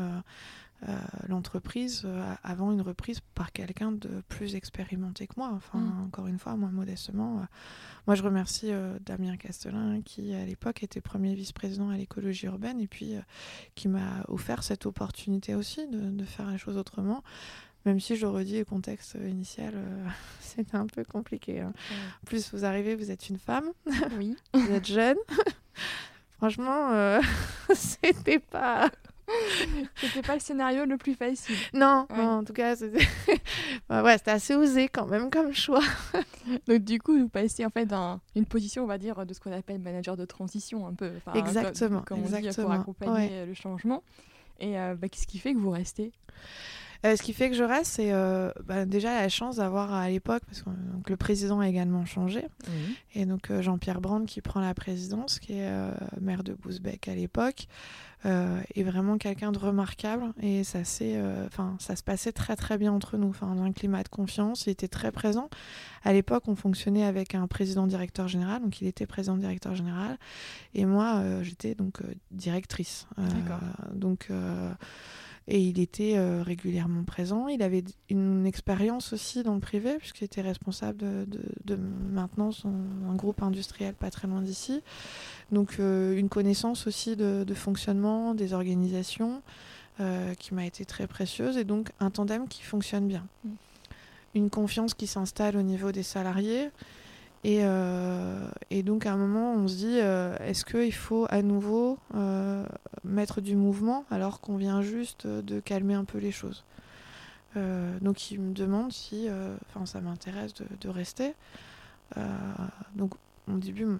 l'entreprise 1.28 2.08
avant 2.44 2.72
une 2.72 2.82
reprise 2.82 3.20
par 3.34 3.52
quelqu'un 3.52 3.92
de 3.92 4.22
plus 4.28 4.56
expérimenté 4.56 5.28
que 5.28 5.34
moi. 5.38 5.52
Enfin, 5.54 5.80
mm. 5.80 6.06
encore 6.06 6.28
une 6.28 6.38
fois, 6.38 6.56
moi, 6.56 6.70
modestement, 6.70 7.46
moi, 8.06 8.16
je 8.16 8.24
remercie 8.24 8.72
Damien 9.02 9.38
Castelin, 9.38 10.02
qui 10.04 10.34
à 10.36 10.46
l'époque 10.46 10.84
était 10.84 11.02
premier 11.02 11.34
vice-président 11.34 11.90
à 11.90 11.98
l'écologie 11.98 12.46
urbaine 12.46 12.80
et 12.80 12.88
puis 12.88 13.16
qui 13.76 13.88
m'a 13.88 14.24
offert 14.28 14.64
cette 14.64 14.86
opportunité 14.86 15.56
aussi 15.56 15.88
de, 15.88 16.12
de, 16.12 16.26
faire 16.26 16.50
les 16.52 16.58
choses 16.58 16.78
autrement. 16.78 17.24
Même 17.88 18.02
si 18.02 18.18
je 18.18 18.26
le 18.26 18.32
redis, 18.32 18.58
le 18.58 18.66
contexte 18.66 19.16
initial, 19.16 19.74
euh, 19.76 20.08
c'était 20.42 20.76
un 20.76 20.88
peu 20.88 21.06
compliqué. 21.06 21.62
Hein. 21.62 21.72
En 22.22 22.26
plus, 22.26 22.54
vous 22.54 22.66
arrivez, 22.66 22.96
vous 22.96 23.12
êtes 23.12 23.30
une 23.30 23.38
femme. 23.40 23.72
Oui. 24.18 24.36
vous 24.54 24.72
êtes 24.72 24.86
jeune. 24.86 25.16
Franchement, 26.38 26.92
euh, 26.92 27.22
c'était 27.74 28.40
pas. 28.40 28.92
c'était 29.96 30.22
pas 30.22 30.34
le 30.34 30.40
scénario 30.40 30.86
le 30.86 30.98
plus 30.98 31.16
facile. 31.16 31.56
Non, 31.74 32.08
en 32.10 32.44
tout 32.44 32.54
cas, 32.54 32.76
c'était 32.78 33.06
bah 33.90 34.04
ouais, 34.04 34.18
assez 34.26 34.56
osé 34.56 34.88
quand 34.88 35.08
même 35.08 35.30
comme 35.30 35.54
choix. 35.54 35.84
Donc 36.68 36.84
du 36.84 37.00
coup, 37.00 37.18
vous 37.18 37.30
passez 37.30 37.66
en 37.66 37.70
fait 37.70 37.86
dans 37.86 38.20
une 38.36 38.46
position, 38.46 38.84
on 38.84 38.88
va 38.88 38.98
dire, 38.98 39.26
de 39.26 39.34
ce 39.34 39.40
qu'on 39.40 39.52
appelle 39.52 39.80
manager 39.80 40.16
de 40.18 40.26
transition 40.26 40.88
un 40.88 40.94
peu. 40.94 41.12
exactement. 41.36 42.02
Comme, 42.02 42.20
exactement. 42.20 42.48
On 42.48 42.50
dit, 42.50 42.62
pour 42.62 42.72
accompagner 42.72 43.46
le 43.46 43.54
changement. 43.54 44.04
Et 44.60 44.80
euh, 44.80 44.96
bah, 44.96 45.08
qu'est-ce 45.10 45.28
qui 45.28 45.40
fait 45.40 45.54
que 45.54 45.60
vous 45.60 45.70
restez? 45.70 46.12
Euh, 47.06 47.16
ce 47.16 47.22
qui 47.22 47.34
fait 47.34 47.50
que 47.50 47.56
je 47.56 47.64
reste, 47.64 47.94
c'est 47.94 48.12
euh, 48.12 48.52
bah, 48.66 48.86
déjà 48.86 49.14
la 49.14 49.30
chance 49.30 49.58
d'avoir 49.58 49.94
à 49.94 50.10
l'époque, 50.10 50.44
parce 50.46 50.64
que 50.64 50.70
donc, 50.70 51.10
le 51.10 51.18
président 51.18 51.60
a 51.60 51.70
également 51.70 52.06
changé, 52.06 52.46
et 53.14 53.26
donc 53.26 53.52
euh, 53.52 53.62
Jean-Pierre 53.62 54.02
Brand 54.02 54.26
qui 54.26 54.42
prend 54.42 54.62
la 54.62 54.74
présidence, 54.74 55.40
qui 55.40 55.54
est 55.54 55.70
maire 56.20 56.44
de 56.44 56.54
Bousbec 56.54 57.08
à 57.08 57.16
l'époque, 57.16 57.68
est 58.26 58.84
vraiment 58.84 59.18
quelqu'un 59.18 59.52
de 59.52 59.60
remarquable, 59.60 60.34
et 60.42 60.64
ça, 60.64 60.84
ça 60.84 61.96
se 61.96 62.04
passait 62.04 62.32
très 62.32 62.56
très 62.56 62.78
bien 62.78 62.92
entre 62.92 63.18
nous, 63.18 63.30
enfin, 63.30 63.48
un 63.48 63.72
climat 63.72 64.04
de 64.04 64.10
confiance, 64.10 64.66
il 64.66 64.72
était 64.72 64.88
très 64.88 65.12
présent. 65.12 65.50
À 66.04 66.14
l'époque, 66.14 66.44
on 66.48 66.56
fonctionnait 66.56 67.06
avec 67.06 67.36
un 67.36 67.48
président-directeur 67.48 68.28
général, 68.28 68.62
donc 68.62 68.82
il 68.82 68.88
était 68.88 69.06
président-directeur 69.06 69.76
général, 69.76 70.18
et 70.74 70.86
moi, 70.86 71.22
j'étais 71.42 71.76
donc 71.76 72.02
directrice. 72.32 73.08
donc 73.94 74.30
et 75.48 75.62
il 75.62 75.80
était 75.80 76.18
euh, 76.18 76.44
régulièrement 76.44 77.04
présent. 77.04 77.48
Il 77.48 77.64
avait 77.64 77.84
une 78.10 78.46
expérience 78.46 79.14
aussi 79.14 79.44
dans 79.44 79.54
le 79.54 79.62
privé, 79.62 79.96
puisqu'il 79.98 80.26
était 80.26 80.42
responsable 80.42 80.98
de, 80.98 81.26
de, 81.64 81.76
maintenance 81.76 82.64
dans 82.66 83.10
un 83.10 83.16
groupe 83.16 83.42
industriel 83.42 83.94
pas 83.94 84.12
très 84.12 84.28
loin 84.28 84.42
d'ici. 84.42 84.82
Donc 85.52 85.78
euh, 85.80 86.18
une 86.18 86.28
connaissance 86.28 86.86
aussi 86.86 87.16
de, 87.16 87.46
fonctionnement 87.54 88.34
des 88.34 88.54
organisations 88.54 89.42
euh, 90.02 90.34
qui 90.34 90.54
m'a 90.54 90.66
été 90.66 90.84
très 90.84 91.08
précieuse, 91.08 91.58
et 91.58 91.64
donc 91.64 91.92
un 92.02 92.12
tandem 92.12 92.48
qui 92.48 92.64
fonctionne 92.64 93.08
bien. 93.08 93.26
Mm. 93.46 93.50
Une 94.36 94.50
confiance 94.50 94.94
qui 94.94 95.08
s'installe 95.08 95.56
au 95.56 95.62
niveau 95.62 95.94
des 95.94 96.04
salariés 96.04 96.70
Et, 97.44 97.62
et, 98.72 98.84
donc 98.84 99.06
à 99.06 99.14
un 99.14 99.18
moment, 99.18 99.54
on 99.54 99.68
se 99.68 99.76
dit, 99.76 99.98
est-ce 99.98 100.66
qu'il 100.66 100.94
faut 100.94 101.28
à 101.30 101.42
nouveau 101.42 101.98
mettre 103.04 103.42
du 103.42 103.56
mouvement 103.56 104.06
alors 104.12 104.42
qu'on 104.42 104.58
vient 104.58 104.82
juste 104.82 105.28
de 105.28 105.60
calmer 105.60 105.94
un 105.94 106.04
peu 106.04 106.18
les 106.18 106.32
choses? 106.32 106.66
Donc 107.56 108.32
il 108.32 108.42
me 108.42 108.54
demande 108.54 108.92
si, 108.92 109.28
ça 109.86 110.02
m'intéresse 110.02 110.54
de, 110.54 110.90
rester. 110.90 111.36
donc 112.96 113.14
au 113.54 113.58
début, 113.58 113.86
moi 113.86 114.00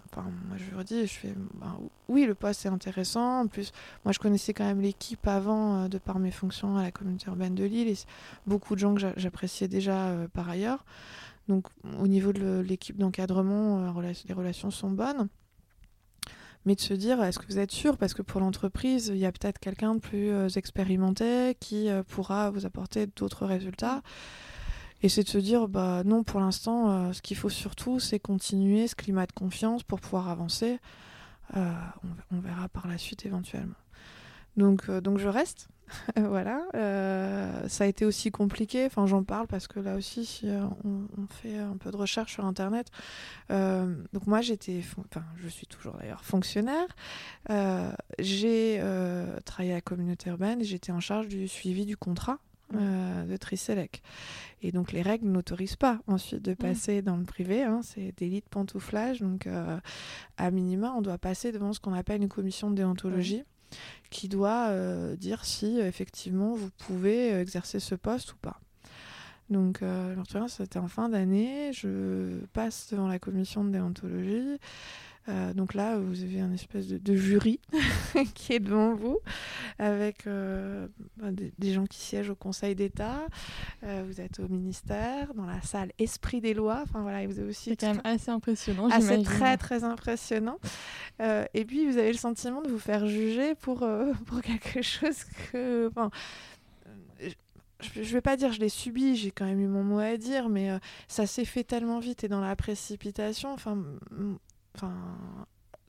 je 0.58 0.76
redis, 0.76 1.08
je 1.08 1.14
fais, 1.14 1.34
ben, 1.54 1.78
oui, 2.10 2.26
le 2.26 2.36
poste 2.36 2.66
est 2.66 2.70
intéressant. 2.70 3.42
En 3.42 3.48
plus, 3.48 3.72
moi 4.04 4.12
je 4.12 4.20
connaissais 4.20 4.54
quand 4.54 4.66
même 4.66 4.82
l'équipe 4.82 5.26
avant, 5.28 5.84
euh, 5.84 5.88
de 5.88 5.98
par 5.98 6.20
mes 6.20 6.32
fonctions 6.32 6.78
à 6.78 6.84
la 6.84 6.92
communauté 6.92 7.28
urbaine 7.28 7.56
de 7.56 7.64
Lille, 7.64 7.88
et 7.88 7.98
beaucoup 8.46 8.76
de 8.76 8.80
gens 8.80 8.94
que 8.94 9.02
j'appréciais 9.16 9.68
déjà 9.68 10.08
euh, 10.08 10.28
par 10.28 10.50
ailleurs. 10.50 10.84
Donc 11.48 11.68
au 12.00 12.08
niveau 12.08 12.34
de 12.34 12.60
l'équipe 12.60 12.98
d'encadrement, 12.98 13.98
euh, 13.98 14.14
les 14.28 14.34
relations 14.34 14.72
sont 14.72 14.92
bonnes. 14.92 15.28
Mais 16.66 16.76
de 16.76 16.82
se 16.82 16.94
dire, 16.94 17.24
est-ce 17.24 17.40
que 17.40 17.46
vous 17.48 17.60
êtes 17.60 17.72
sûr? 17.72 17.98
Parce 17.98 18.14
que 18.14 18.22
pour 18.22 18.42
l'entreprise, 18.42 19.08
il 19.08 19.18
y 19.20 19.26
a 19.26 19.32
peut-être 19.32 19.58
quelqu'un 19.58 19.96
de 19.96 20.00
plus 20.00 20.58
expérimenté 20.58 21.56
qui 21.62 21.88
pourra 22.10 22.50
vous 22.50 22.66
apporter 22.66 23.08
d'autres 23.08 23.46
résultats. 23.46 24.02
Et 25.04 25.10
c'est 25.10 25.24
de 25.24 25.30
se 25.30 25.38
dire, 25.38 25.68
bah 25.68 26.04
non, 26.04 26.24
pour 26.24 26.40
l'instant, 26.40 26.90
euh, 26.90 27.14
ce 27.14 27.22
qu'il 27.22 27.38
faut 27.38 27.50
surtout, 27.50 28.00
c'est 28.00 28.20
continuer 28.20 28.88
ce 28.88 28.96
climat 28.96 29.28
de 29.28 29.32
confiance 29.32 29.84
pour 29.84 30.00
pouvoir 30.00 30.30
avancer. 30.30 30.80
Euh, 31.56 31.72
on, 32.32 32.40
verra 32.40 32.68
par 32.68 32.88
la 32.88 32.98
suite 32.98 33.26
éventuellement. 33.26 33.76
Donc, 34.58 34.90
euh, 34.90 35.02
donc 35.02 35.20
je 35.20 35.28
reste. 35.28 35.70
voilà. 36.18 36.64
ça 37.70 37.86
a 37.86 37.88
été 37.88 38.04
aussi 38.04 38.30
compliqué. 38.30 38.86
Enfin, 38.86 39.06
j'en 39.06 39.24
parle 39.24 39.48
parce 39.48 39.70
que 39.70 39.80
là 39.80 39.96
aussi, 39.96 40.26
si 40.26 40.50
on, 40.84 41.28
fait 41.30 41.58
un 41.58 41.78
peu 41.78 41.92
de 41.92 41.96
recherche 41.96 42.34
sur 42.34 42.44
Internet. 42.44 42.92
donc 43.50 44.28
moi, 44.28 44.42
j'étais, 44.42 44.82
enfin, 44.98 45.24
je 45.38 45.48
suis 45.48 45.66
toujours 45.66 45.94
d'ailleurs 45.94 46.26
fonctionnaire. 46.26 46.88
j'ai 48.20 48.84
travaillé 49.46 49.72
à 49.72 49.76
la 49.76 49.82
communauté 49.82 50.30
urbaine 50.30 50.60
et 50.60 50.66
j'étais 50.66 50.92
en 50.92 51.00
charge 51.00 51.30
du 51.30 51.48
suivi 51.48 51.86
du 51.86 51.96
contrat 51.96 52.40
euh, 52.76 53.24
de 53.24 53.38
Tricelec. 53.38 54.02
Et 54.62 54.74
donc 54.74 54.92
les 54.92 55.02
règles 55.02 55.28
n'autorisent 55.28 55.78
pas 55.78 56.02
ensuite 56.06 56.42
de 56.42 56.54
passer 56.54 57.02
dans 57.02 57.16
le 57.16 57.24
privé, 57.24 57.64
hein, 57.64 57.80
c'est 57.82 58.14
délit 58.18 58.42
de 58.42 58.50
pantouflage, 58.50 59.22
donc 59.22 59.48
euh, 59.48 59.80
à 60.36 60.52
minima 60.52 60.94
on 60.98 61.02
doit 61.02 61.18
passer 61.18 61.54
devant 61.54 61.72
ce 61.72 61.80
qu'on 61.80 61.94
appelle 61.94 62.22
une 62.22 62.28
commission 62.28 62.70
de 62.70 62.76
déontologie. 62.76 63.44
Qui 64.10 64.28
doit 64.28 64.68
euh, 64.70 65.16
dire 65.16 65.46
si 65.46 65.80
effectivement 65.80 66.54
vous 66.56 66.70
pouvez 66.78 67.32
exercer 67.34 67.80
ce 67.80 67.96
poste 67.96 68.34
ou 68.34 68.38
pas. 68.38 68.60
Donc, 69.50 69.82
euh, 69.82 70.16
c'était 70.48 70.80
en 70.80 70.88
fin 70.88 71.10
d'année. 71.10 71.72
Je 71.74 72.40
passe 72.54 72.88
devant 72.92 73.08
la 73.08 73.20
commission 73.20 73.64
de 73.64 73.72
déontologie. 73.72 74.60
Euh, 75.30 75.54
donc 75.54 75.74
là, 75.74 75.98
vous 75.98 76.24
avez 76.24 76.40
un 76.40 76.54
espèce 76.54 76.88
de, 76.88 77.16
jury 77.16 77.60
qui 78.34 78.54
est 78.54 78.60
devant 78.60 78.94
vous, 78.94 79.20
avec 79.78 80.26
euh, 80.26 80.88
bah, 81.18 81.28
des, 81.32 81.74
gens 81.74 81.86
qui 81.86 82.00
siègent 82.00 82.30
au 82.30 82.36
Conseil 82.36 82.76
d'État. 82.76 83.26
Euh, 83.84 84.04
vous 84.08 84.22
êtes 84.22 84.40
au 84.40 84.48
ministère, 84.48 85.34
dans 85.34 85.46
la 85.46 85.62
salle 85.62 85.92
Esprit 86.00 86.40
des 86.40 86.54
lois. 86.54 86.82
Enfin 86.84 87.02
voilà, 87.02 87.26
vous 87.28 87.40
avez 87.40 87.50
aussi. 87.50 87.72
C'est 87.72 87.76
quand 87.76 87.94
même 87.94 88.02
assez 88.04 88.32
impressionnant. 88.32 88.90
C'est 89.00 89.24
très 89.24 89.58
très 89.58 89.84
impressionnant. 89.84 90.60
et 91.20 91.66
puis 91.66 91.90
vous 91.90 91.98
avez 91.98 92.12
le 92.12 92.18
sentiment 92.18 92.62
de 92.62 92.70
vous 92.70 92.80
faire 92.80 93.08
juger 93.08 93.56
pour 93.56 93.80
pour 94.26 94.42
quelque 94.42 94.82
chose 94.82 95.24
que. 95.52 95.88
Enfin, 95.90 96.10
je 97.80 98.14
vais 98.14 98.22
pas 98.22 98.38
dire 98.38 98.52
je 98.54 98.60
l'ai 98.60 98.70
subi, 98.70 99.16
j'ai 99.16 99.30
quand 99.30 99.46
même 99.46 99.60
eu 99.60 99.68
mon 99.68 99.84
mot 99.84 100.00
à 100.00 100.18
dire, 100.18 100.50
mais 100.50 100.70
ça 101.08 101.28
s'est 101.28 101.46
fait 101.46 101.64
tellement 101.64 102.00
vite 102.00 102.24
et 102.24 102.28
dans 102.28 102.42
la 102.42 102.56
précipitation. 102.56 103.54
Enfin, 103.54 103.84
enfin, 104.78 105.48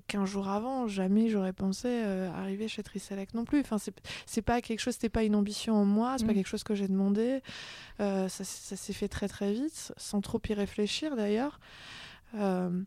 15 0.09 0.29
jours 0.29 0.49
avant, 0.49 0.89
jamais 0.89 1.29
j'aurais 1.29 1.53
pensé 1.53 1.89
euh, 1.89 2.31
arriver 2.33 2.67
chez 2.67 2.83
Tricelec 2.83 3.35
non 3.35 3.45
plus. 3.45 3.61
Enfin, 3.61 3.77
c'est 4.27 4.43
pas 4.43 4.61
quelque 4.61 4.81
chose, 4.81 4.95
c'était 4.95 5.11
pas 5.11 5.23
une 5.23 5.37
ambition 5.37 5.75
en 5.77 5.85
moi, 5.85 6.17
c'est 6.19 6.25
pas 6.25 6.33
mm. 6.33 6.37
quelque 6.37 6.49
chose 6.49 6.65
que 6.65 6.75
j'ai 6.75 6.89
demandé. 6.89 7.43
Euh, 8.01 8.29
ça, 8.29 8.45
s'est 8.45 8.93
fait 8.93 9.09
très 9.09 9.29
très 9.29 9.53
vite, 9.53 9.93
sans 9.97 10.21
trop 10.21 10.41
y 10.49 10.55
réfléchir 10.55 11.15
d'ailleurs. 11.15 11.61
Euh, 12.35 12.83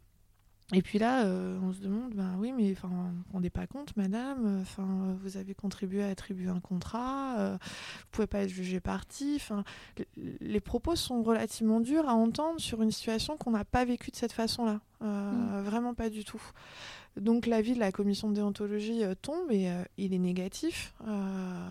et 0.73 0.81
puis 0.81 0.99
là, 0.99 1.25
on 1.61 1.73
se 1.73 1.79
demande, 1.79 2.13
ben 2.13 2.35
oui, 2.39 2.53
mais 2.53 2.71
enfin, 2.71 2.89
on 3.33 3.41
n'est 3.41 3.49
pas 3.49 3.67
compte, 3.67 3.95
madame. 3.97 4.59
Enfin, 4.61 5.17
vous 5.21 5.37
avez 5.37 5.53
contribué 5.53 6.03
à 6.03 6.07
attribuer 6.07 6.49
un 6.49 6.59
contrat. 6.59 7.57
vous 7.57 8.07
pouvez 8.11 8.27
pas 8.27 8.39
être 8.39 8.49
jugé 8.49 8.79
parti. 8.79 9.33
Enfin, 9.35 9.63
les 10.15 10.59
propos 10.61 10.95
sont 10.95 11.23
relativement 11.23 11.81
durs 11.81 12.07
à 12.07 12.13
entendre 12.13 12.59
sur 12.59 12.81
une 12.81 12.91
situation 12.91 13.37
qu'on 13.37 13.51
n'a 13.51 13.65
pas 13.65 13.85
vécue 13.85 14.11
de 14.11 14.15
cette 14.15 14.31
façon-là. 14.31 14.79
Mm. 15.01 15.61
Vraiment 15.63 15.93
pas 15.93 16.09
du 16.09 16.23
tout. 16.23 16.41
Donc 17.17 17.45
l'avis 17.45 17.73
de 17.73 17.79
la 17.79 17.91
commission 17.91 18.29
de 18.29 18.35
déontologie 18.35 19.03
euh, 19.03 19.15
tombe 19.21 19.51
et 19.51 19.69
euh, 19.69 19.83
il 19.97 20.13
est 20.13 20.19
négatif. 20.19 20.93
Euh, 21.07 21.69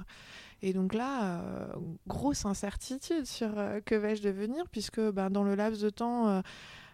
et 0.62 0.74
donc 0.74 0.92
là, 0.92 1.42
grosse 2.06 2.44
incertitude 2.44 3.24
sur 3.24 3.48
que 3.86 3.94
vais-je 3.94 4.20
devenir, 4.22 4.68
puisque 4.68 5.00
ben, 5.00 5.30
dans 5.30 5.42
le 5.42 5.54
laps 5.54 5.80
de 5.80 5.88
temps, 5.88 6.42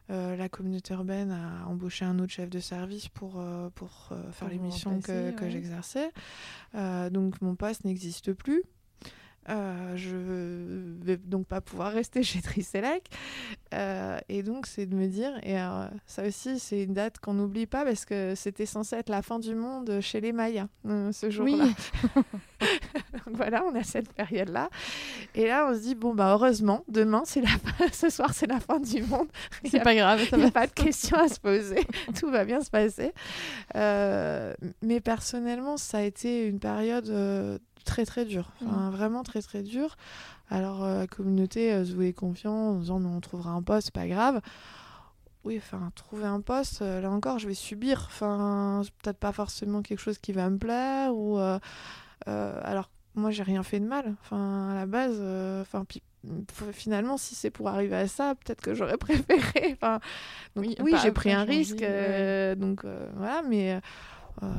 la 0.09 0.49
communauté 0.49 0.95
urbaine 0.95 1.33
a 1.33 1.67
embauché 1.69 2.05
un 2.05 2.19
autre 2.19 2.33
chef 2.33 2.49
de 2.49 2.61
service 2.61 3.09
pour, 3.09 3.43
pour 3.75 4.13
faire 4.33 4.49
les 4.49 4.59
missions 4.59 5.01
que, 5.01 5.33
que 5.33 5.49
j'exerçais. 5.49 6.13
donc 7.11 7.41
mon 7.43 7.55
poste 7.57 7.85
n'existe 7.85 8.33
plus. 8.33 8.63
Euh, 9.49 9.97
je 9.97 10.17
vais 11.05 11.17
donc 11.17 11.47
pas 11.47 11.61
pouvoir 11.61 11.93
rester 11.93 12.23
chez 12.23 12.41
Tricelec. 12.41 13.09
Euh, 13.75 14.19
et 14.29 14.43
donc, 14.43 14.67
c'est 14.67 14.87
de 14.87 14.95
me 14.95 15.07
dire, 15.07 15.33
et 15.43 15.57
ça 16.07 16.27
aussi, 16.27 16.59
c'est 16.59 16.83
une 16.83 16.95
date 16.95 17.19
qu'on 17.19 17.35
n'oublie 17.35 17.67
pas 17.67 17.85
parce 17.85 18.05
que 18.05 18.35
c'était 18.35 18.67
censé 18.67 18.97
être 18.97 19.09
la 19.09 19.23
fin 19.23 19.39
du 19.39 19.55
monde 19.55 20.01
chez 20.01 20.21
les 20.21 20.33
Mayas 20.33 20.69
euh, 20.87 21.13
ce 21.13 21.31
jour-là. 21.31 21.67
voilà, 23.33 23.65
on 23.65 23.75
a 23.75 23.83
cette 23.83 24.13
période-là. 24.13 24.69
Et 25.35 25.47
là, 25.47 25.69
on 25.71 25.75
se 25.75 25.81
dit, 25.81 25.95
bon, 25.95 26.15
bah 26.15 26.33
heureusement, 26.33 26.85
demain, 26.89 27.23
c'est 27.25 27.41
la 27.41 27.51
ce 27.93 28.09
soir, 28.11 28.33
c'est 28.35 28.47
la 28.47 28.61
fin 28.61 28.81
du 28.81 29.03
monde. 29.03 29.29
C'est 29.65 29.83
pas 29.83 29.95
grave, 29.95 30.21
il 30.33 30.39
n'y 30.39 30.45
a 30.45 30.51
pas 30.51 30.67
de 30.67 30.73
questions 30.73 31.19
à 31.19 31.29
se 31.29 31.41
poser. 31.41 31.87
Tout 32.19 32.31
va 32.31 32.45
bien 32.45 32.61
se 32.61 32.71
passer. 32.71 33.13
mais 33.75 35.01
personnellement, 35.01 35.77
ça 35.77 35.99
a 35.99 36.03
été 36.03 36.47
une 36.47 36.59
période 36.59 37.61
très 37.87 38.05
très 38.05 38.27
dur, 38.27 38.51
mm. 38.61 38.91
vraiment 38.91 39.23
très 39.23 39.41
très 39.41 39.63
dur. 39.63 39.97
Alors 40.51 40.85
euh, 40.85 40.99
la 40.99 41.07
communauté 41.07 41.73
euh, 41.73 41.85
se 41.85 41.93
voulait 41.95 42.13
confiant 42.13 42.53
en 42.53 42.75
disant 42.75 43.03
on 43.03 43.21
trouvera 43.21 43.53
un 43.53 43.63
poste, 43.63 43.93
pas 43.93 44.07
grave. 44.07 44.43
Oui, 45.45 45.57
enfin 45.59 45.91
trouver 45.95 46.27
un 46.27 46.41
poste, 46.41 46.83
euh, 46.83 47.01
là 47.01 47.11
encore 47.11 47.39
je 47.39 47.49
vais 47.49 47.55
subir. 47.55 48.05
Enfin 48.09 48.83
peut-être 49.03 49.19
pas 49.19 49.33
forcément 49.33 49.81
quelque 49.81 50.01
chose 50.01 50.19
qui 50.19 50.33
va 50.33 50.51
me 50.51 50.59
plaire 50.59 51.15
ou 51.15 51.39
alors 52.27 52.91
moi 53.15 53.31
j'ai 53.31 53.43
rien 53.43 53.63
fait 53.63 53.81
de 53.81 53.87
mal. 53.87 54.15
Enfin 54.21 54.71
à 54.71 54.75
la 54.75 54.87
base, 54.87 55.21
enfin 55.63 55.85
finalement, 56.73 57.17
si 57.17 57.35
c'est 57.35 57.51
pour 57.51 57.69
arriver 57.69 57.97
à 57.97 58.09
ça, 58.09 58.35
peut-être 58.35 58.61
que 58.61 58.75
j'aurais 58.75 58.97
préféré. 58.99 59.77
Enfin, 59.81 60.01
oui, 60.57 60.77
j'ai 61.03 61.13
pris 61.13 61.33
un 61.33 61.45
risque. 61.45 61.85
Donc 62.57 62.85
voilà, 63.15 63.43
mais 63.49 63.75
euh, 63.75 63.81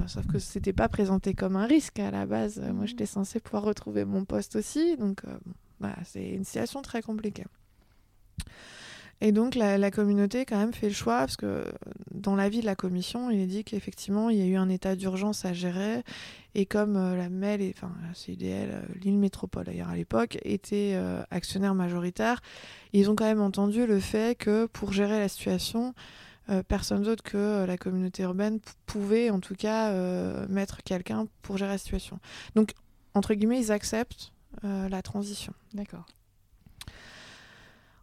sauf 0.08 0.26
que 0.28 0.40
c'était 0.40 0.74
pas 0.74 0.90
présenté 0.90 1.34
comme 1.34 1.56
un 1.56 1.66
risque 1.66 2.00
à 2.00 2.12
la 2.12 2.26
base. 2.26 2.60
Moi, 2.60 2.84
mm. 2.84 2.88
j'étais 2.88 3.06
censée 3.06 3.40
pouvoir 3.40 3.64
retrouver 3.64 4.06
mon 4.06 4.26
poste 4.26 4.56
aussi. 4.56 4.98
Donc, 4.98 5.22
euh, 5.26 5.90
c'est 6.06 6.30
une 6.30 6.44
situation 6.44 6.82
très 6.82 7.02
compliquée. 7.02 7.46
Et 9.20 9.32
donc, 9.32 9.56
la, 9.56 9.90
communauté, 9.90 10.46
quand 10.46 10.58
même, 10.58 10.74
fait 10.74 10.90
le 10.90 10.94
choix, 10.94 11.20
parce 11.20 11.38
que 11.38 11.66
dans 12.12 12.36
l'avis 12.36 12.62
de 12.62 12.68
la 12.68 12.76
commission, 12.76 13.32
il 13.32 13.40
est 13.40 13.48
dit 13.48 13.64
qu'effectivement, 13.64 14.30
il 14.30 14.38
y 14.38 14.42
a 14.44 14.46
eu 14.46 14.58
un 14.58 14.70
état 14.70 14.96
d'urgence 14.96 15.44
à 15.44 15.54
gérer. 15.54 16.04
Et 16.54 16.68
comme 16.68 16.96
euh, 16.96 17.16
la 17.16 17.30
MEL, 17.30 17.74
enfin, 17.76 17.92
c'est 18.14 18.34
idéal, 18.34 18.88
l'île 19.02 19.18
métropole 19.18 19.66
d'ailleurs 19.66 19.90
à 19.90 19.96
l'époque, 19.96 20.38
était 20.44 21.00
actionnaire 21.32 21.74
majoritaire, 21.74 22.42
ils 22.94 23.10
ont 23.10 23.16
quand 23.16 23.26
même 23.26 23.42
entendu 23.42 23.88
le 23.88 24.00
fait 24.00 24.38
que 24.38 24.68
pour 24.68 24.94
gérer 24.94 25.20
la 25.20 25.28
situation, 25.28 25.96
euh, 26.50 26.64
personne 26.64 27.04
d'autre 27.04 27.24
que 27.24 27.38
euh, 27.38 27.66
la 27.66 27.78
communauté 27.78 28.24
urbaine 28.24 28.60
pouvait 28.86 29.30
en 29.30 29.40
tout 29.40 29.56
cas 29.56 29.92
euh, 29.92 30.46
mettre 30.48 30.82
quelqu'un 30.84 31.28
pour 31.42 31.58
gérer 31.58 31.72
la 31.72 31.78
situation. 31.78 32.20
Donc, 32.56 32.74
entre 33.14 33.34
guillemets, 33.34 33.60
ils 33.60 33.72
acceptent 33.72 34.32
la 34.64 35.02
transition. 35.04 35.54
D'accord. 35.74 36.06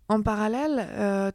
En 0.08 0.22
parallèle, 0.22 0.86
euh, 0.90 1.32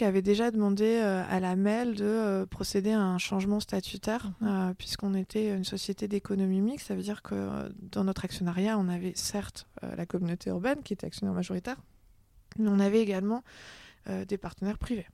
avait 0.00 0.22
déjà 0.22 0.50
demandé 0.50 0.96
à 0.98 1.40
la 1.40 1.56
MEL 1.56 1.94
de 1.94 2.46
procéder 2.48 2.92
à 2.92 3.00
un 3.00 3.18
changement 3.18 3.60
statutaire, 3.60 4.30
mhm. 4.40 4.74
puisqu'on 4.78 5.14
était 5.14 5.54
une 5.54 5.64
société 5.64 6.08
d'économie 6.08 6.60
mixte. 6.60 6.86
Ça 6.86 6.94
veut 6.94 7.02
dire 7.02 7.22
que 7.22 7.70
dans 7.82 8.04
notre 8.04 8.24
actionnariat, 8.24 8.78
on 8.78 8.88
avait 8.88 9.12
certes 9.14 9.66
la 9.82 10.06
communauté 10.06 10.50
urbaine 10.50 10.82
qui 10.82 10.94
était 10.94 11.06
actionnaire 11.06 11.34
majoritaire, 11.34 11.76
mais 12.58 12.68
on 12.70 12.78
avait 12.78 13.00
également 13.00 13.42
des 14.06 14.38
partenaires 14.38 14.78
privés. 14.78 15.06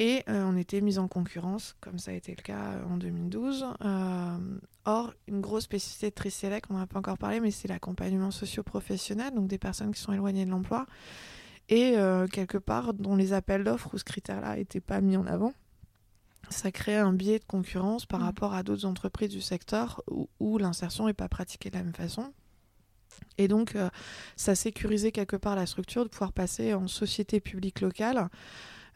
Et 0.00 0.24
euh, 0.30 0.44
on 0.46 0.56
était 0.56 0.80
mis 0.80 0.98
en 0.98 1.08
concurrence, 1.08 1.76
comme 1.82 1.98
ça 1.98 2.12
a 2.12 2.14
été 2.14 2.34
le 2.34 2.40
cas 2.40 2.72
euh, 2.72 2.84
en 2.88 2.96
2012. 2.96 3.66
Euh, 3.84 4.58
or, 4.86 5.12
une 5.28 5.42
grosse 5.42 5.64
spécificité 5.64 6.08
de 6.08 6.14
Tricelec, 6.14 6.64
on 6.70 6.74
n'en 6.74 6.80
a 6.80 6.86
pas 6.86 6.98
encore 6.98 7.18
parlé, 7.18 7.38
mais 7.38 7.50
c'est 7.50 7.68
l'accompagnement 7.68 8.30
socio-professionnel, 8.30 9.34
donc 9.34 9.46
des 9.46 9.58
personnes 9.58 9.92
qui 9.92 10.00
sont 10.00 10.14
éloignées 10.14 10.46
de 10.46 10.50
l'emploi. 10.50 10.86
Et 11.68 11.94
quelque 12.32 12.58
part, 12.58 12.94
dans 12.94 13.14
les 13.14 13.32
appels 13.32 13.62
d'offres 13.62 13.94
où 13.94 13.98
ce 13.98 14.02
critère-là 14.02 14.56
n'était 14.56 14.80
pas 14.80 15.00
mis 15.00 15.16
en 15.16 15.24
avant, 15.24 15.52
ça 16.48 16.72
crée 16.72 16.96
un 16.96 17.12
biais 17.12 17.38
de 17.38 17.44
concurrence 17.44 18.06
par 18.06 18.18
mmh. 18.18 18.24
rapport 18.24 18.54
à 18.54 18.64
d'autres 18.64 18.86
entreprises 18.86 19.28
du 19.28 19.40
secteur 19.40 20.02
où, 20.40 20.58
l'insertion 20.58 21.06
n'est 21.06 21.14
pas 21.14 21.28
pratiquée 21.28 21.70
de 21.70 21.76
la 21.76 21.84
même 21.84 21.94
façon. 21.94 22.32
Et 23.38 23.46
donc, 23.46 23.76
ça 24.34 24.56
sécurisait 24.56 25.12
quelque 25.12 25.36
part 25.36 25.54
la 25.54 25.66
structure 25.66 26.02
de 26.02 26.08
pouvoir 26.08 26.32
passer 26.32 26.74
en 26.74 26.88
société 26.88 27.38
publique 27.38 27.82
locale. 27.82 28.28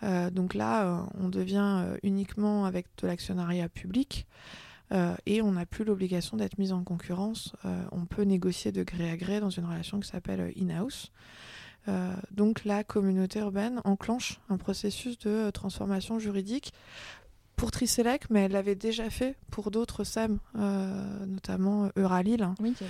Euh, 0.04 0.30
donc 0.30 0.54
là, 0.54 0.84
euh, 0.84 1.02
on 1.20 1.28
devient 1.28 1.84
uniquement 2.02 2.66
avec 2.66 2.86
de 3.02 3.06
l'actionnariat 3.06 3.68
public 3.68 4.26
et 5.26 5.42
on 5.42 5.52
n'a 5.52 5.66
plus 5.66 5.84
l'obligation 5.84 6.36
d'être 6.36 6.56
mis 6.56 6.70
en 6.70 6.84
concurrence. 6.84 7.56
on 7.90 8.04
peut 8.04 8.22
négocier 8.22 8.70
de 8.70 8.84
gré 8.84 9.10
à 9.10 9.16
gré 9.16 9.40
dans 9.40 9.50
une 9.50 9.64
relation 9.64 9.98
qui 9.98 10.08
s'appelle 10.08 10.52
in-house. 10.60 11.10
donc 12.30 12.64
la 12.64 12.84
communauté 12.84 13.40
urbaine 13.40 13.80
enclenche 13.84 14.38
un 14.50 14.56
processus 14.56 15.18
de 15.18 15.50
transformation 15.50 16.20
juridique 16.20 16.72
pour 17.56 17.70
Triselec, 17.70 18.30
mais 18.30 18.42
elle 18.42 18.52
l'avait 18.52 18.74
déjà 18.74 19.10
fait 19.10 19.36
pour 19.50 19.70
d'autres 19.70 20.04
SEM, 20.04 20.38
euh, 20.58 21.26
notamment 21.26 21.90
Euralil. 21.96 22.42
Hein. 22.42 22.54
Oui, 22.60 22.72
dire. 22.72 22.88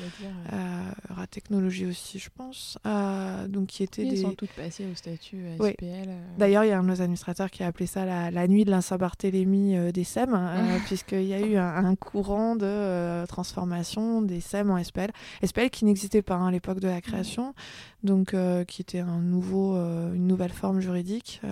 Euh, 0.53 0.83
Euratechnologie 1.11 1.87
aussi, 1.87 2.19
je 2.19 2.31
pense. 2.35 2.79
Euh, 2.87 3.47
donc, 3.49 3.67
qui 3.67 3.83
étaient 3.83 4.07
des... 4.07 4.17
sont 4.17 4.33
toutes 4.33 4.53
passées 4.53 4.87
au 4.91 4.95
statut 4.95 5.45
SPL. 5.59 6.09
Euh. 6.09 6.19
D'ailleurs, 6.39 6.65
il 6.65 6.69
y 6.69 6.71
a 6.71 6.79
un 6.79 6.83
de 6.83 6.89
nos 6.89 7.03
administrateurs 7.03 7.51
qui 7.51 7.63
a 7.63 7.67
appelé 7.67 7.87
ça 7.87 8.05
la, 8.05 8.49
nuit 8.49 8.65
de 8.65 8.71
la 8.71 8.81
Saint-Barthélemy 8.81 9.93
des 9.93 10.05
SEM, 10.05 10.39
puisqu'il 10.87 11.25
y 11.25 11.35
a 11.35 11.41
eu 11.41 11.57
un, 11.57 11.95
courant 11.97 12.57
de 12.57 13.27
transformation 13.27 14.23
des 14.23 14.41
SEM 14.41 14.71
en 14.71 14.83
SPL. 14.83 15.11
SPL 15.45 15.69
qui 15.71 15.85
n'existait 15.85 16.23
pas 16.23 16.37
hein, 16.37 16.49
à 16.49 16.51
l'époque 16.51 16.81
de 16.81 16.89
la 16.89 17.03
création, 17.03 17.55
donc 18.03 18.35
qui 18.67 18.81
était 18.81 19.01
un 19.01 19.21
nouveau, 19.21 19.77
une 19.77 20.27
nouvelle 20.27 20.53
forme 20.53 20.81
juridique 20.81 21.43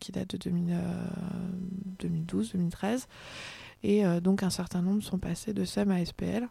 qui 0.00 0.12
date 0.12 0.36
de 0.36 0.38
2012 0.38 2.54
2013. 2.62 3.06
Et 3.82 4.04
euh, 4.06 4.20
donc 4.20 4.42
un 4.42 4.50
certain 4.50 4.82
nombre 4.82 5.02
sont 5.02 5.18
passés 5.18 5.52
de 5.52 5.64
SEM 5.64 5.90
à 5.90 6.04
SPL. 6.04 6.48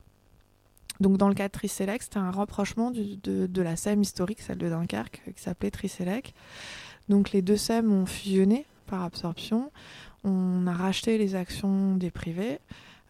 Donc 1.00 1.18
dans 1.18 1.30
le 1.30 1.34
cas 1.34 1.48
de 1.48 1.52
Triselec, 1.52 2.04
c'était 2.04 2.18
un 2.18 2.32
rapprochement 2.32 2.92
de, 2.92 3.62
la 3.62 3.76
SEM 3.76 4.02
historique, 4.02 4.42
celle 4.42 4.60
de 4.60 4.70
Dunkerque, 4.70 5.22
qui 5.36 5.42
s'appelait 5.42 5.72
Triselec. 5.72 6.34
Donc 7.10 7.32
les 7.32 7.42
deux 7.42 7.58
SEM 7.58 7.92
ont 7.92 8.06
fusionné 8.06 8.66
par 8.86 9.04
absorption. 9.04 9.72
On 10.24 10.68
a 10.68 10.74
racheté 10.74 11.18
les 11.18 11.36
actions 11.36 11.96
des 11.96 12.12
privés. 12.12 12.60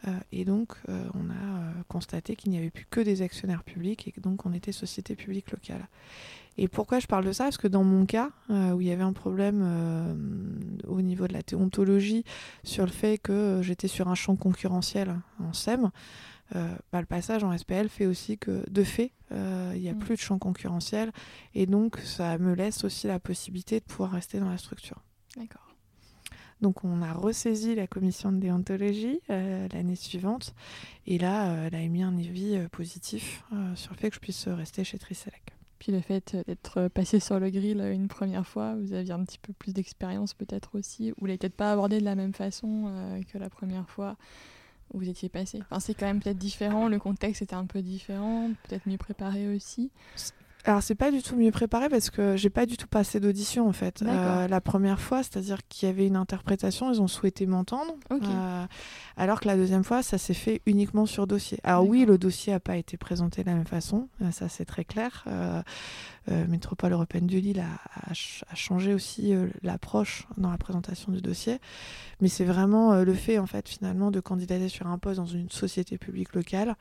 Euh, 0.08 0.12
et 0.32 0.46
donc, 0.46 0.74
euh, 0.90 1.04
on 1.14 1.30
a 1.30 1.84
constaté 1.88 2.36
qu'il 2.36 2.52
n'y 2.52 2.58
avait 2.58 2.72
plus 2.72 2.88
que 2.90 3.02
des 3.02 3.22
actionnaires 3.22 3.64
publics 3.64 4.08
et 4.08 4.22
donc 4.22 4.46
on 4.46 4.54
était 4.54 4.72
société 4.72 5.16
publique 5.16 5.52
locale. 5.52 5.88
Et 6.58 6.68
pourquoi 6.68 7.00
je 7.00 7.08
parle 7.08 7.26
de 7.26 7.32
ça? 7.32 7.46
Parce 7.46 7.58
que 7.58 7.68
dans 7.68 7.84
mon 7.84 8.06
cas, 8.06 8.32
euh, 8.50 8.72
où 8.72 8.82
il 8.82 8.88
y 8.88 8.92
avait 8.92 9.04
un 9.04 9.14
problème 9.14 9.62
euh, 9.64 10.14
au 10.88 11.02
niveau 11.02 11.28
de 11.28 11.34
la 11.34 11.44
théontologie 11.44 12.26
sur 12.64 12.86
le 12.86 12.92
fait 12.92 13.18
que 13.18 13.62
j'étais 13.64 13.88
sur 13.88 14.10
un 14.10 14.16
champ 14.16 14.36
concurrentiel 14.36 15.16
en 15.40 15.54
SEM, 15.54 15.92
euh, 16.56 16.76
bah, 16.92 17.00
le 17.00 17.06
passage 17.06 17.44
en 17.44 17.58
SPL 17.58 17.88
fait 17.88 18.06
aussi 18.06 18.38
que, 18.38 18.70
de 18.70 18.84
fait, 18.84 19.14
il 19.32 19.82
n'y 19.82 19.88
a 19.88 19.94
mm. 19.94 20.00
plus 20.00 20.16
de 20.16 20.22
champ 20.22 20.38
concurrentiel. 20.38 21.12
Et 21.56 21.66
donc, 21.66 21.98
ça 22.00 22.38
me 22.38 22.54
laisse 22.54 22.84
aussi 22.84 23.08
la 23.08 23.20
possibilité 23.20 23.80
de 23.80 23.86
pouvoir 23.86 24.12
rester 24.12 24.40
dans 24.40 24.50
la 24.50 24.58
structure. 24.58 25.02
D'accord. 25.38 25.68
Donc 26.60 26.84
on 26.84 27.02
a 27.02 27.12
ressaisi 27.12 27.74
la 27.74 27.88
commission 27.88 28.32
de 28.32 28.38
déontologie 28.38 29.20
l'année 29.30 29.96
suivante 29.96 30.54
et 31.08 31.18
là 31.18 31.66
elle 31.66 31.74
a 31.74 31.82
émis 31.82 32.04
un 32.04 32.16
avis 32.16 32.56
positif 32.72 33.44
sur 33.74 33.94
le 33.94 33.98
fait 33.98 34.10
que 34.10 34.16
je 34.18 34.20
puisse 34.20 34.48
rester 34.48 34.84
chez 34.84 35.00
Triselec. 35.00 35.56
Puis 35.82 35.92
le 35.92 36.00
fait 36.00 36.38
d'être 36.46 36.90
passé 36.90 37.20
sur 37.20 37.40
le 37.40 37.50
grill 37.50 37.80
une 37.80 38.08
première 38.08 38.46
fois, 38.46 38.76
vous 38.76 38.94
aviez 38.94 39.14
un 39.14 39.26
petit 39.26 39.40
peu 39.40 39.52
plus 39.52 39.74
d'expérience 39.74 40.36
peut-être 40.36 40.78
aussi, 40.78 41.12
ou 41.20 41.26
l'avez 41.26 41.40
peut-être 41.40 41.56
pas 41.56 41.72
abordé 41.72 41.98
de 42.00 42.06
la 42.06 42.14
même 42.14 42.36
façon 42.36 42.84
euh, 42.86 43.20
que 43.24 43.40
la 43.40 43.50
première 43.50 43.90
fois 43.90 44.16
où 44.94 45.00
vous 45.00 45.10
étiez 45.10 45.28
passé? 45.28 45.60
Enfin, 45.60 45.80
c'est 45.80 45.96
quand 45.96 46.06
même 46.06 46.20
peut-être 46.20 46.38
différent, 46.38 46.88
le 46.88 47.00
contexte 47.00 47.42
était 47.42 47.56
un 47.56 47.66
peu 47.66 47.82
différent, 47.82 48.52
peut-être 48.68 48.88
mieux 48.88 49.00
préparé 49.00 49.56
aussi. 49.56 49.90
Alors 50.66 50.84
c'est 50.84 50.96
pas 50.96 51.12
du 51.12 51.24
tout 51.24 51.36
mieux 51.36 51.52
préparé 51.52 51.90
parce 51.90 52.10
que 52.10 52.36
j'ai 52.38 52.52
pas 52.52 52.66
du 52.66 52.78
tout 52.78 52.88
passé 52.88 53.20
d'audition 53.20 53.68
en 53.68 53.74
fait. 53.74 54.04
Euh, 54.04 54.48
la 54.48 54.62
première 54.62 55.00
fois, 55.00 55.24
c'est-à-dire 55.24 55.58
qu'il 55.68 55.88
y 55.88 55.92
avait 55.92 56.06
une 56.06 56.16
interprétation, 56.16 56.92
ils 56.92 57.02
ont 57.02 57.08
souhaité 57.08 57.48
m'entendre. 57.48 57.96
Euh, 58.12 58.66
alors 59.18 59.40
que 59.40 59.48
la 59.48 59.56
deuxième 59.56 59.84
fois, 59.84 60.04
ça 60.04 60.18
s'est 60.18 60.36
fait 60.36 60.62
uniquement 60.68 61.06
sur 61.06 61.26
dossier. 61.26 61.60
Alors 61.64 61.88
oui, 61.88 62.06
le 62.06 62.18
dossier 62.18 62.54
a 62.54 62.60
pas 62.60 62.78
été 62.78 62.98
présenté 62.98 63.44
de 63.44 63.50
la 63.50 63.56
même 63.56 63.66
façon, 63.66 64.08
euh, 64.22 64.32
ça 64.32 64.50
c'est 64.50 64.66
très 64.66 64.86
clair. 64.86 65.26
Métropole 66.48 66.94
européenne 66.94 67.26
du 67.26 67.42
Lille 67.42 67.60
a, 67.60 68.12
a 68.12 68.56
changé 68.56 68.94
aussi 68.94 69.34
l'approche 69.64 70.28
dans 70.38 70.52
la 70.52 70.58
présentation 70.58 71.12
du 71.12 71.20
dossier, 71.20 71.58
mais 72.22 72.28
c'est 72.28 72.46
vraiment 72.46 73.04
le 73.04 73.14
fait 73.16 73.40
en 73.40 73.48
fait 73.48 73.68
finalement 73.68 74.12
de 74.12 74.20
candidater 74.20 74.70
sur 74.70 74.86
un 74.86 75.00
poste 75.00 75.18
dans 75.18 75.26
une 75.26 75.50
société 75.50 75.98
publique 75.98 76.36
locale 76.36 76.76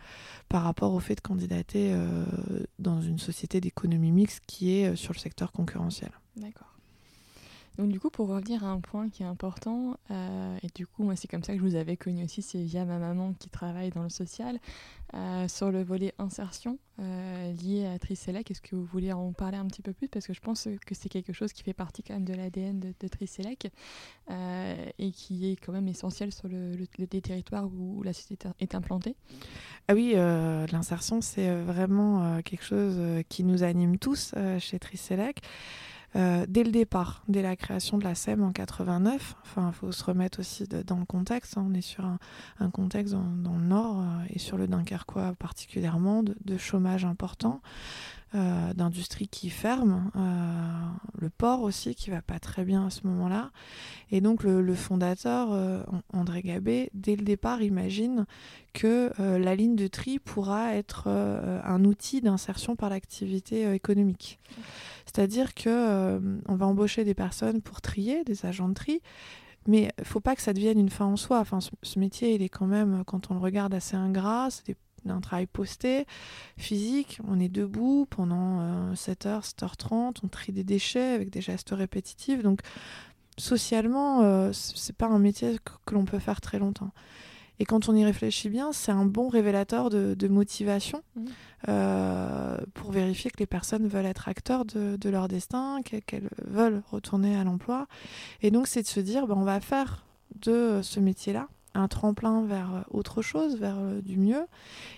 par 0.50 0.62
rapport 0.62 0.92
au 0.92 1.00
fait 1.00 1.14
de 1.14 1.20
candidater 1.22 1.96
dans 2.78 3.00
une 3.00 3.18
société 3.18 3.62
économie 3.70 4.12
mixte 4.12 4.42
qui 4.46 4.76
est 4.76 4.90
euh, 4.90 4.96
sur 4.96 5.12
le 5.12 5.18
secteur 5.18 5.52
concurrentiel. 5.52 6.12
D'accord. 6.36 6.69
Donc 7.80 7.88
du 7.88 7.98
coup, 7.98 8.10
pour 8.10 8.28
revenir 8.28 8.62
à 8.62 8.68
un 8.68 8.78
point 8.78 9.08
qui 9.08 9.22
est 9.22 9.26
important, 9.26 9.96
euh, 10.10 10.58
et 10.62 10.68
du 10.74 10.86
coup, 10.86 11.02
moi 11.02 11.16
c'est 11.16 11.28
comme 11.28 11.42
ça 11.42 11.54
que 11.54 11.58
je 11.58 11.64
vous 11.64 11.76
avais 11.76 11.96
connu 11.96 12.24
aussi, 12.24 12.42
c'est 12.42 12.62
via 12.62 12.84
ma 12.84 12.98
maman 12.98 13.32
qui 13.32 13.48
travaille 13.48 13.88
dans 13.88 14.02
le 14.02 14.10
social, 14.10 14.58
euh, 15.14 15.48
sur 15.48 15.70
le 15.70 15.82
volet 15.82 16.12
insertion 16.18 16.78
euh, 16.98 17.52
lié 17.54 17.86
à 17.86 17.98
Tricelec. 17.98 18.50
Est-ce 18.50 18.60
que 18.60 18.76
vous 18.76 18.84
voulez 18.84 19.14
en 19.14 19.32
parler 19.32 19.56
un 19.56 19.64
petit 19.64 19.80
peu 19.80 19.94
plus? 19.94 20.08
Parce 20.08 20.26
que 20.26 20.34
je 20.34 20.42
pense 20.42 20.68
que 20.84 20.94
c'est 20.94 21.08
quelque 21.08 21.32
chose 21.32 21.54
qui 21.54 21.62
fait 21.62 21.72
partie 21.72 22.02
quand 22.02 22.12
même 22.12 22.26
de 22.26 22.34
l'ADN 22.34 22.80
de, 22.80 22.88
de 22.88 23.08
et 24.98 25.12
qui 25.12 25.50
est 25.50 25.56
quand 25.56 25.72
même 25.72 25.88
essentiel 25.88 26.34
sur 26.34 26.48
le, 26.48 26.76
des 27.06 27.22
territoires 27.22 27.64
où, 27.64 28.02
la 28.02 28.12
société 28.12 28.46
est 28.60 28.74
implantée. 28.74 29.16
Ah 29.88 29.94
oui, 29.94 30.12
l'insertion 30.12 31.22
c'est 31.22 31.50
vraiment 31.62 32.42
quelque 32.42 32.64
chose 32.64 33.24
qui 33.30 33.42
nous 33.42 33.62
anime 33.62 33.96
tous 33.96 34.34
chez 34.58 34.78
Tricelec. 34.78 35.40
Euh, 36.16 36.44
dès 36.48 36.64
le 36.64 36.72
départ, 36.72 37.22
dès 37.28 37.42
la 37.42 37.54
création 37.54 37.96
de 37.98 38.04
la 38.04 38.14
SEM 38.14 38.42
en 38.42 38.52
89. 38.52 39.36
Enfin, 39.42 39.68
il 39.68 39.74
faut 39.74 39.92
se 39.92 40.02
remettre 40.02 40.40
aussi 40.40 40.64
dans 40.66 40.98
le 40.98 41.04
contexte. 41.04 41.56
Hein. 41.56 41.66
On 41.68 41.74
est 41.74 41.80
sur 41.80 42.04
un, 42.04 42.70
contexte 42.70 43.14
dans, 43.14 43.54
le 43.54 43.64
Nord 43.64 44.00
euh, 44.00 44.24
et 44.30 44.38
sur 44.38 44.56
le 44.56 44.66
Dunkerquois 44.66 45.34
particulièrement 45.38 46.22
de 46.22 46.58
chômage 46.58 47.04
important. 47.04 47.60
Euh, 48.36 48.72
d'industrie 48.74 49.26
qui 49.26 49.50
ferme, 49.50 50.12
euh, 50.14 51.20
le 51.20 51.30
port 51.30 51.62
aussi 51.62 51.96
qui 51.96 52.10
va 52.10 52.22
pas 52.22 52.38
très 52.38 52.64
bien 52.64 52.86
à 52.86 52.90
ce 52.90 53.04
moment-là. 53.08 53.50
Et 54.12 54.20
donc 54.20 54.44
le, 54.44 54.74
fondateur, 54.76 55.48
euh, 55.50 55.82
André 56.12 56.42
Gabé, 56.42 56.90
dès 56.94 57.16
le 57.16 57.24
départ 57.24 57.60
imagine 57.60 58.26
que 58.72 59.10
la 59.18 59.56
ligne 59.56 59.74
de 59.74 59.88
tri 59.88 60.20
pourra 60.20 60.76
être 60.76 61.08
un 61.08 61.84
outil 61.84 62.20
d'insertion 62.20 62.76
par 62.76 62.88
l'activité 62.88 63.74
économique. 63.74 64.38
C'est-à-dire 65.06 65.52
que 65.54 66.20
on 66.46 66.54
va 66.54 66.66
embaucher 66.66 67.02
des 67.02 67.14
personnes 67.14 67.60
pour 67.62 67.80
trier, 67.80 68.22
des 68.22 68.46
agents 68.46 68.68
de 68.68 68.74
tri, 68.74 69.00
mais 69.66 69.90
faut 70.04 70.20
pas 70.20 70.36
que 70.36 70.42
ça 70.42 70.52
devienne 70.52 70.78
une 70.78 70.88
fin 70.88 71.06
en 71.06 71.16
soi. 71.16 71.40
Enfin, 71.40 71.58
ce, 71.60 71.98
métier, 71.98 72.34
il 72.34 72.42
est 72.42 72.48
quand 72.48 72.66
même, 72.66 73.02
quand 73.06 73.30
on 73.32 73.34
le 73.34 73.40
regarde, 73.40 73.74
assez 73.74 73.96
ingrat. 73.96 74.48
D'un 75.04 75.20
travail 75.20 75.46
posté, 75.46 76.06
physique. 76.56 77.20
On 77.26 77.40
est 77.40 77.48
debout 77.48 78.06
pendant 78.10 78.92
7h, 78.94 79.50
7h30, 79.50 80.18
on 80.22 80.28
trie 80.28 80.52
des 80.52 80.64
déchets 80.64 81.14
avec 81.14 81.30
des 81.30 81.40
gestes 81.40 81.70
répétitifs. 81.70 82.42
Donc, 82.42 82.60
socialement, 83.40 84.22
euh, 84.22 84.52
c'est 84.52 84.96
pas 84.96 85.06
un 85.06 85.18
métier 85.18 85.56
que, 85.86 85.94
l'on 85.94 86.04
peut 86.04 86.18
faire 86.18 86.40
très 86.40 86.58
longtemps. 86.58 86.92
Et 87.58 87.66
quand 87.66 87.90
on 87.90 87.94
y 87.94 88.04
réfléchit 88.04 88.48
bien, 88.48 88.72
c'est 88.72 88.92
un 88.92 89.04
bon 89.04 89.28
révélateur 89.28 89.90
de, 89.90 90.28
motivation 90.28 91.02
mmh. 91.14 91.24
euh, 91.68 92.56
pour 92.72 92.90
vérifier 92.90 93.30
que 93.30 93.38
les 93.38 93.46
personnes 93.46 93.86
veulent 93.86 94.06
être 94.06 94.28
acteurs 94.28 94.64
de, 94.64 95.08
leur 95.10 95.28
destin, 95.28 95.82
qu'elles 95.82 96.30
veulent 96.46 96.82
retourner 96.90 97.36
à 97.36 97.44
l'emploi. 97.44 97.86
Et 98.40 98.50
donc, 98.50 98.66
c'est 98.66 98.82
de 98.82 98.86
se 98.86 99.00
dire, 99.00 99.26
ben, 99.26 99.34
on 99.36 99.44
va 99.44 99.60
faire 99.60 100.06
de 100.40 100.80
ce 100.82 101.00
métier-là 101.00 101.48
un 101.74 101.88
tremplin 101.88 102.44
vers 102.44 102.74
euh, 102.74 102.80
autre 102.90 103.22
chose, 103.22 103.56
vers 103.56 103.78
euh, 103.78 104.00
du 104.00 104.18
mieux. 104.18 104.46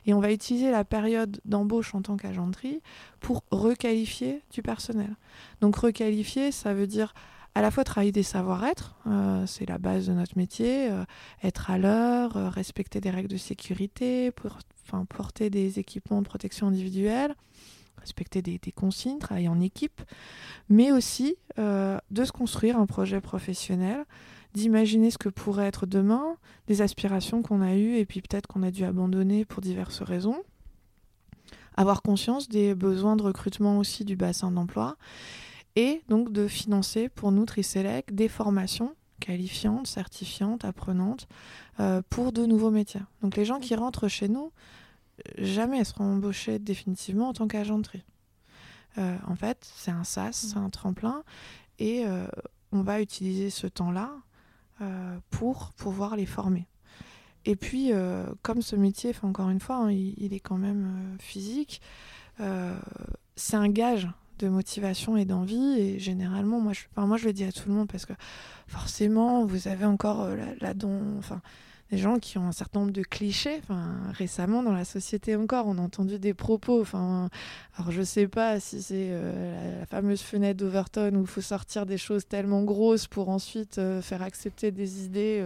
Et 0.06 0.14
on 0.14 0.20
va 0.20 0.32
utiliser 0.32 0.70
la 0.70 0.84
période 0.84 1.40
d'embauche 1.44 1.94
en 1.94 2.02
tant 2.02 2.16
qu'agenterie 2.16 2.80
pour 3.20 3.44
requalifier 3.50 4.42
du 4.50 4.62
personnel. 4.62 5.14
Donc 5.60 5.76
requalifier, 5.76 6.52
ça 6.52 6.74
veut 6.74 6.86
dire 6.86 7.14
à 7.54 7.60
la 7.60 7.70
fois 7.70 7.84
travailler 7.84 8.12
des 8.12 8.22
savoir-être, 8.22 8.96
euh, 9.06 9.46
c'est 9.46 9.68
la 9.68 9.76
base 9.76 10.06
de 10.06 10.12
notre 10.14 10.38
métier, 10.38 10.88
être 11.42 11.70
à 11.70 11.76
l'heure, 11.76 12.32
respecter 12.32 12.98
des 13.02 13.10
règles 13.10 13.28
de 13.28 13.36
sécurité, 13.36 14.32
porter 15.10 15.50
des 15.50 15.78
équipements 15.78 16.22
de 16.22 16.26
protection 16.26 16.68
individuelle, 16.68 17.34
respecter 17.98 18.40
des, 18.40 18.58
consignes, 18.74 19.18
travailler 19.18 19.48
en 19.48 19.60
équipe, 19.60 20.00
mais 20.70 20.92
aussi 20.92 21.36
de 21.58 22.24
se 22.24 22.32
construire 22.32 22.78
un 22.78 22.86
projet 22.86 23.20
professionnel 23.20 24.06
d'imaginer 24.55 25.11
ce 25.11 25.18
que 25.18 25.28
pourrait 25.28 25.66
être 25.66 25.86
demain, 25.86 26.36
des 26.66 26.82
aspirations 26.82 27.42
qu'on 27.42 27.62
a 27.62 27.74
eues 27.74 27.96
et 27.96 28.07
puis 28.07 28.20
peut-être 28.20 28.46
qu'on 28.46 28.62
a 28.62 28.70
dû 28.70 28.84
abandonner 28.84 29.44
pour 29.44 29.61
diverses 29.61 30.03
raisons. 30.03 30.42
Avoir 31.76 32.03
conscience 32.03 32.48
des 32.48 32.74
besoins 32.74 33.16
de 33.16 33.22
recrutement 33.22 33.78
aussi 33.78 34.05
du 34.05 34.16
bassin 34.16 34.50
d'emploi 34.50 34.96
et 35.76 36.03
donc 36.09 36.32
de 36.32 36.46
financer 36.46 37.09
pour 37.09 37.32
nous, 37.32 37.46
Triselec, 37.46 38.14
des 38.14 38.28
formations 38.28 38.94
qualifiantes, 39.20 39.86
certifiantes, 39.86 40.64
apprenantes, 40.64 41.28
euh, 41.80 42.03
pour 42.11 42.32
de 42.32 42.44
nouveaux 42.44 42.70
métiers. 42.70 43.00
Donc 43.22 43.36
les 43.36 43.44
gens 43.44 43.61
qui 43.61 43.74
rentrent 43.74 44.09
chez 44.09 44.28
nous, 44.28 44.53
jamais 45.38 45.84
seront 45.84 46.14
embauchés 46.14 46.59
définitivement 46.59 47.28
en 47.28 47.32
tant 47.32 47.46
qu'agent 47.46 47.78
de 47.78 47.84
tri. 47.84 48.05
Euh, 48.98 49.16
en 49.26 49.36
fait, 49.36 49.59
c'est 49.76 49.90
un 49.90 50.05
sas, 50.05 50.36
c'est 50.36 50.59
un 50.59 50.70
tremplin, 50.70 51.22
et 51.78 52.05
euh, 52.05 52.26
on 52.72 52.82
va 52.82 53.00
utiliser 53.00 53.48
ce 53.48 53.66
temps-là 53.66 54.12
pour 55.30 55.72
pouvoir 55.72 56.16
les 56.16 56.26
former. 56.26 56.66
Et 57.45 57.57
puis, 57.57 57.91
comme 58.43 58.62
ce 58.62 58.76
métier, 58.76 59.12
encore 59.22 59.51
une 59.51 59.61
fois, 59.61 59.76
hein, 59.76 59.91
il, 59.91 60.33
est 60.33 60.41
quand 60.41 60.59
même 60.59 61.16
physique, 61.18 61.80
c'est 62.39 63.57
un 63.57 63.68
gage 63.68 64.09
de 64.43 64.49
motivation 64.49 65.16
et 65.16 65.24
d'envie. 65.24 65.78
Et 65.78 65.99
généralement, 65.99 66.61
moi 66.61 66.72
je, 66.72 66.83
moi, 66.97 67.16
je 67.16 67.26
le 67.26 67.33
dis 67.33 67.45
à 67.45 67.53
tout 67.53 67.68
le 67.68 67.74
monde 67.74 67.89
parce 67.89 68.05
que 68.07 68.12
forcément, 68.66 69.45
vous 69.47 69.68
avez 69.68 69.87
encore 69.87 70.22
euh, 70.22 70.37
la, 70.61 70.74
don, 70.74 71.01
enfin, 71.18 71.41
des 71.93 71.99
gens 71.99 72.18
qui 72.18 72.38
ont 72.38 72.47
un 72.47 72.53
certain 72.53 72.80
nombre 72.80 72.93
de 72.93 73.03
clichés. 73.03 73.61
Enfin, 73.62 73.93
récemment, 74.12 74.62
dans 74.62 74.72
la 74.72 74.86
société 74.86 75.36
encore, 75.36 75.66
on 75.66 75.76
a 75.76 75.82
entendu 75.82 76.18
des 76.18 76.32
propos. 76.32 76.80
Enfin, 76.80 77.28
alors 77.76 77.93
je 77.93 78.01
sais 78.01 78.26
pas 78.26 78.61
si 78.61 78.80
c'est 78.82 79.09
euh, 79.11 79.80
la, 79.80 79.84
fameuse 79.84 80.22
fenêtre 80.22 80.59
d'Overton 80.64 81.12
où 81.14 81.20
il 81.20 81.26
faut 81.26 81.43
sortir 81.43 81.84
des 81.84 81.99
choses 81.99 82.26
tellement 82.26 82.62
grosses 82.62 83.09
pour 83.09 83.28
ensuite 83.28 83.76
euh, 83.76 84.01
faire 84.01 84.22
accepter 84.22 84.70
des 84.70 85.05
idées 85.05 85.45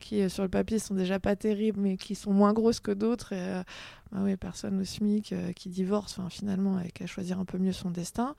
qui, 0.00 0.28
sur 0.28 0.42
le 0.42 0.48
papier, 0.48 0.80
sont 0.80 0.94
déjà 0.94 1.20
pas 1.20 1.36
terribles, 1.36 1.78
mais 1.80 1.96
qui 1.96 2.16
sont 2.16 2.32
moins 2.32 2.52
grosses 2.52 2.80
que 2.80 2.90
d'autres. 2.90 3.32
Et, 3.32 3.62
bah 4.10 4.18
oui, 4.22 4.36
personne 4.36 4.80
au 4.80 4.84
SMIC 4.84 5.32
qui 5.54 5.68
divorce, 5.68 6.18
enfin, 6.18 6.28
finalement, 6.28 6.76
avec 6.76 6.94
qu'à 6.94 7.06
choisir 7.06 7.38
un 7.38 7.44
peu 7.44 7.58
mieux 7.58 7.72
son 7.72 7.92
destin. 7.92 8.34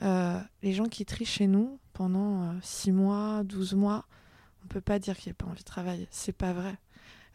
les 0.00 0.72
gens 0.72 0.86
qui 0.86 1.04
trient 1.04 1.24
chez 1.24 1.46
nous 1.46 1.78
pendant 1.92 2.52
6 2.62 2.90
mois, 2.90 3.44
12 3.44 3.74
mois, 3.74 4.06
on 4.64 4.68
peut 4.68 4.80
pas 4.80 4.98
dire 4.98 5.16
qu'il 5.16 5.30
n'y 5.30 5.34
a 5.34 5.44
pas 5.44 5.50
envie 5.50 5.62
de 5.62 5.68
travailler. 5.68 6.08
C'est 6.10 6.32
pas 6.32 6.52
vrai. 6.52 6.76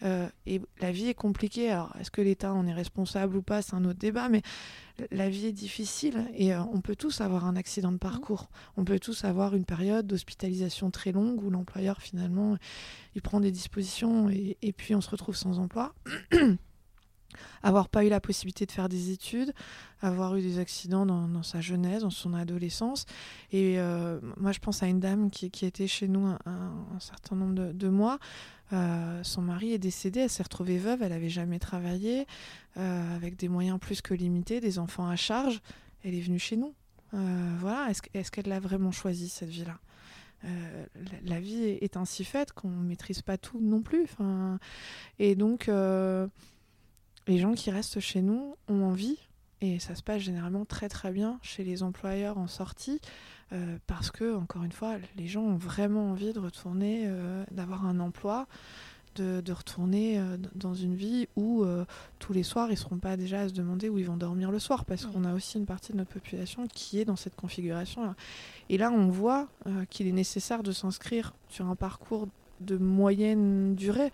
Euh, 0.03 0.29
et 0.45 0.61
la 0.79 0.91
vie 0.91 1.07
est 1.07 1.13
compliquée. 1.13 1.69
Alors, 1.69 1.93
est-ce 1.99 2.11
que 2.11 2.21
l'État 2.21 2.53
en 2.53 2.65
est 2.67 2.73
responsable 2.73 3.35
ou 3.37 3.41
pas 3.41 3.61
C'est 3.61 3.75
un 3.75 3.83
autre 3.85 3.99
débat. 3.99 4.29
Mais 4.29 4.41
la 5.11 5.29
vie 5.29 5.47
est 5.47 5.53
difficile 5.53 6.25
et 6.33 6.53
euh, 6.53 6.61
on 6.73 6.81
peut 6.81 6.95
tous 6.95 7.21
avoir 7.21 7.45
un 7.45 7.55
accident 7.55 7.91
de 7.91 7.97
parcours. 7.97 8.49
On 8.77 8.85
peut 8.85 8.99
tous 8.99 9.25
avoir 9.25 9.55
une 9.55 9.65
période 9.65 10.07
d'hospitalisation 10.07 10.91
très 10.91 11.11
longue 11.11 11.43
où 11.43 11.49
l'employeur 11.49 12.01
finalement 12.01 12.57
il 13.15 13.21
prend 13.21 13.39
des 13.39 13.51
dispositions 13.51 14.29
et 14.29 14.73
puis 14.73 14.95
on 14.95 15.01
se 15.01 15.09
retrouve 15.09 15.35
sans 15.35 15.59
emploi. 15.59 15.93
avoir 17.63 17.89
pas 17.89 18.05
eu 18.05 18.09
la 18.09 18.19
possibilité 18.19 18.65
de 18.65 18.71
faire 18.71 18.89
des 18.89 19.11
études, 19.11 19.53
avoir 20.01 20.35
eu 20.35 20.41
des 20.41 20.59
accidents 20.59 21.05
dans, 21.05 21.43
sa 21.43 21.61
jeunesse, 21.61 22.01
dans 22.01 22.09
son 22.09 22.33
adolescence. 22.33 23.05
Et 23.51 23.79
euh, 23.79 24.19
moi, 24.37 24.51
je 24.51 24.59
pense 24.59 24.83
à 24.83 24.87
une 24.87 24.99
dame 24.99 25.29
qui, 25.29 25.65
était 25.65 25.87
chez 25.87 26.07
nous 26.07 26.25
un, 26.25 26.99
certain 26.99 27.35
nombre 27.35 27.73
de, 27.73 27.89
mois. 27.89 28.19
Euh, 28.71 29.23
son 29.23 29.41
mari 29.41 29.73
est 29.73 29.79
décédé, 29.79 30.21
elle 30.21 30.29
s'est 30.29 30.43
retrouvée 30.43 30.77
veuve, 30.77 31.01
elle 31.01 31.09
n'avait 31.09 31.29
jamais 31.29 31.59
travaillé, 31.59 32.27
euh, 32.77 33.15
avec 33.15 33.35
des 33.35 33.49
moyens 33.49 33.79
plus 33.79 34.01
que 34.01 34.13
limités, 34.13 34.59
des 34.59 34.79
enfants 34.79 35.07
à 35.07 35.15
charge. 35.15 35.61
Elle 36.03 36.15
est 36.15 36.21
venue 36.21 36.39
chez 36.39 36.55
nous. 36.55 36.73
voilà, 37.11 37.89
est-ce 38.13 38.31
qu'elle 38.31 38.47
l'a 38.47 38.59
vraiment 38.59 38.91
choisi 38.91 39.29
cette 39.29 39.49
vie-là? 39.49 39.79
La, 41.25 41.41
vie 41.41 41.61
est 41.81 41.97
ainsi 41.97 42.23
faite 42.23 42.53
qu'on 42.53 42.69
ne 42.69 42.87
maîtrise 42.87 43.21
pas 43.21 43.37
tout 43.37 43.59
non 43.59 43.81
plus. 43.81 44.07
et 45.19 45.35
donc, 45.35 45.69
les 47.29 47.37
gens 47.37 47.53
qui 47.53 47.69
restent 47.69 47.99
chez 47.99 48.21
nous 48.21 48.55
ont 48.67 48.83
envie, 48.83 49.17
et 49.61 49.79
ça 49.79 49.93
se 49.93 50.01
passe 50.01 50.21
généralement 50.21 50.65
très 50.65 50.89
très 50.89 51.11
bien 51.11 51.39
chez 51.43 51.63
les 51.63 51.83
employeurs 51.83 52.39
en 52.39 52.47
sortie, 52.47 52.99
euh, 53.53 53.77
parce 53.85 54.09
que, 54.09 54.35
encore 54.35 54.63
une 54.63 54.71
fois, 54.71 54.95
les 55.15 55.27
gens 55.27 55.43
ont 55.43 55.55
vraiment 55.55 56.09
envie 56.09 56.33
de 56.33 56.39
retourner, 56.39 57.03
euh, 57.05 57.43
d'avoir 57.51 57.85
un 57.85 57.99
emploi, 57.99 58.47
de, 59.15 59.51
retourner 59.51 60.17
euh, 60.17 60.37
dans 60.55 60.73
une 60.73 60.95
vie 60.95 61.27
où 61.35 61.65
tous 62.19 62.33
les 62.33 62.43
soirs, 62.43 62.67
ils 62.69 62.75
ne 62.75 62.77
seront 62.77 62.99
pas 62.99 63.15
déjà 63.15 63.41
à 63.41 63.49
se 63.49 63.53
demander 63.53 63.89
où 63.89 63.99
ils 63.99 64.05
vont 64.05 64.17
dormir 64.17 64.49
le 64.49 64.59
soir, 64.59 64.85
parce 64.85 65.05
qu'on 65.05 65.23
a 65.23 65.33
aussi 65.33 65.59
une 65.59 65.65
partie 65.65 65.91
de 65.91 65.97
notre 65.97 66.11
population 66.11 66.65
qui 66.67 66.99
est 66.99 67.05
dans 67.05 67.15
cette 67.15 67.35
configuration-là. 67.35 68.15
Et 68.69 68.77
là, 68.77 68.91
on 68.91 69.09
voit 69.09 69.49
qu'il 69.89 70.07
est 70.07 70.13
nécessaire 70.13 70.63
de 70.63 70.71
s'inscrire 70.71 71.33
sur 71.49 71.67
un 71.67 71.75
parcours 71.75 72.27
de 72.61 72.77
moyenne 72.77 73.75
durée. 73.75 74.11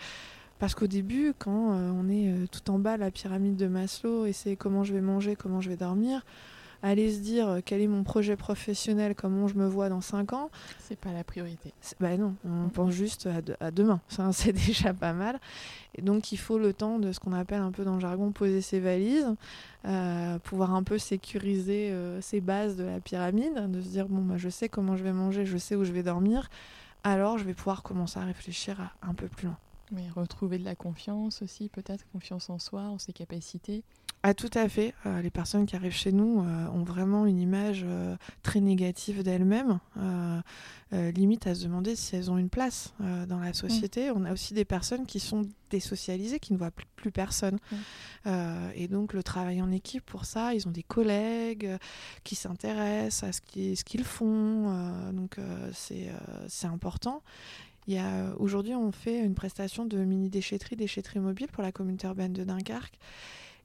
Parce 0.59 0.73
qu'au 0.73 0.87
début, 0.87 1.33
quand 1.37 1.73
euh, 1.73 1.91
on 1.91 2.07
est 2.09 2.29
euh, 2.29 2.45
tout 2.49 2.71
en 2.71 2.79
bas 2.79 2.95
de 2.95 3.01
la 3.01 3.11
pyramide 3.11 3.57
de 3.57 3.67
Maslow 3.67 4.25
et 4.25 4.31
c'est 4.31 4.55
comment 4.55 4.83
je 4.83 4.93
vais 4.93 5.01
manger, 5.01 5.35
comment 5.35 5.59
je 5.59 5.69
vais 5.69 5.75
dormir, 5.75 6.25
aller 6.81 7.11
se 7.11 7.19
dire 7.19 7.49
euh, 7.49 7.59
quel 7.63 7.81
est 7.81 7.87
mon 7.87 8.03
projet 8.03 8.37
professionnel, 8.37 9.15
comment 9.15 9.49
je 9.49 9.55
me 9.55 9.67
vois 9.67 9.89
dans 9.89 9.99
5 9.99 10.31
ans. 10.31 10.49
C'est 10.79 10.97
pas 10.97 11.11
la 11.11 11.25
priorité. 11.25 11.73
Bah 11.99 12.15
non, 12.15 12.35
on 12.45 12.69
pense 12.69 12.91
juste 12.91 13.27
à, 13.59 13.71
demain. 13.71 13.99
Ça, 14.07 14.31
c'est 14.31 14.53
déjà 14.53 14.93
pas 14.93 15.11
mal. 15.11 15.41
Et 15.95 16.01
donc, 16.01 16.31
il 16.31 16.37
faut 16.37 16.57
le 16.57 16.71
temps 16.71 16.99
de 16.99 17.11
ce 17.11 17.19
qu'on 17.19 17.33
appelle 17.33 17.61
un 17.61 17.71
peu 17.71 17.83
dans 17.83 17.95
le 17.95 18.01
jargon 18.01 18.31
poser 18.31 18.61
ses 18.61 18.79
valises, 18.79 19.27
pouvoir 20.43 20.73
un 20.73 20.83
peu 20.83 20.97
sécuriser 20.97 21.93
ses 22.21 22.41
bases 22.41 22.75
de 22.75 22.83
la 22.83 22.99
pyramide, 22.99 23.71
de 23.71 23.81
se 23.81 23.87
dire 23.87 24.07
bon, 24.07 24.21
bah, 24.21 24.35
je 24.37 24.49
sais 24.49 24.67
comment 24.67 24.95
je 24.95 25.03
vais 25.03 25.13
manger, 25.13 25.45
je 25.45 25.57
sais 25.57 25.75
où 25.75 25.83
je 25.83 25.91
vais 25.91 26.03
dormir. 26.03 26.49
Alors, 27.03 27.37
je 27.37 27.43
vais 27.43 27.53
pouvoir 27.53 27.83
commencer 27.83 28.19
à 28.19 28.23
réfléchir 28.23 28.93
un 29.01 29.13
peu 29.13 29.27
plus 29.27 29.47
loin. 29.47 29.57
Oui, 29.91 30.03
retrouver 30.15 30.57
de 30.57 30.65
la 30.65 30.75
confiance 30.75 31.41
aussi, 31.41 31.69
peut-être 31.69 32.05
confiance 32.11 32.49
en 32.49 32.59
soi, 32.59 32.81
en 32.83 32.97
ses 32.97 33.13
capacités. 33.13 33.83
Ah, 34.27 34.33
tout 34.33 34.49
à 34.55 34.67
fait. 34.67 34.95
Euh, 35.05 35.21
les 35.21 35.29
personnes 35.29 35.67
qui 35.67 35.75
arrivent 35.75 35.93
chez 35.93 36.11
nous 36.11 36.41
euh, 36.41 36.67
ont 36.69 36.81
vraiment 36.81 37.27
une 37.27 37.39
image 37.39 37.83
euh, 37.85 38.15
très 38.41 38.59
négative 38.59 39.21
d'elles-mêmes, 39.21 39.79
limite 40.91 41.45
à 41.45 41.53
se 41.53 41.63
demander 41.63 41.95
si 41.95 42.15
elles 42.15 42.31
ont 42.31 42.37
une 42.37 42.49
place 42.49 42.93
dans 43.27 43.39
la 43.39 43.53
société. 43.53 44.09
Mm. 44.09 44.13
On 44.15 44.25
a 44.25 44.31
aussi 44.31 44.53
des 44.53 44.63
personnes 44.63 45.05
qui 45.05 45.19
sont 45.19 45.41
désocialisées, 45.69 46.39
qui 46.39 46.53
ne 46.53 46.57
voient 46.57 46.71
plus, 46.95 47.11
personne. 47.11 47.59
Mm. 48.25 48.29
et 48.75 48.87
donc 48.87 49.13
le 49.13 49.21
travail 49.21 49.61
en 49.61 49.71
équipe, 49.71 50.05
pour 50.05 50.25
ça, 50.25 50.53
ils 50.53 50.67
ont 50.67 50.71
des 50.71 50.83
collègues 50.83 51.69
qui 52.23 52.35
s'intéressent 52.35 53.29
à 53.29 53.33
ce 53.33 53.41
qu'ils 53.83 54.05
font. 54.05 55.11
donc 55.11 55.37
c'est 55.73 56.09
important. 56.63 57.21
Aujourd'hui, 58.37 58.73
on 58.73 58.91
fait 58.91 59.19
une 59.19 59.35
prestation 59.35 59.85
de 59.85 59.97
mini-déchetterie, 59.97 60.75
déchetterie 60.75 61.19
mobile 61.19 61.47
pour 61.47 61.63
la 61.63 61.71
communauté 61.71 62.07
urbaine 62.07 62.33
de 62.33 62.43
Dunkerque. 62.43 62.97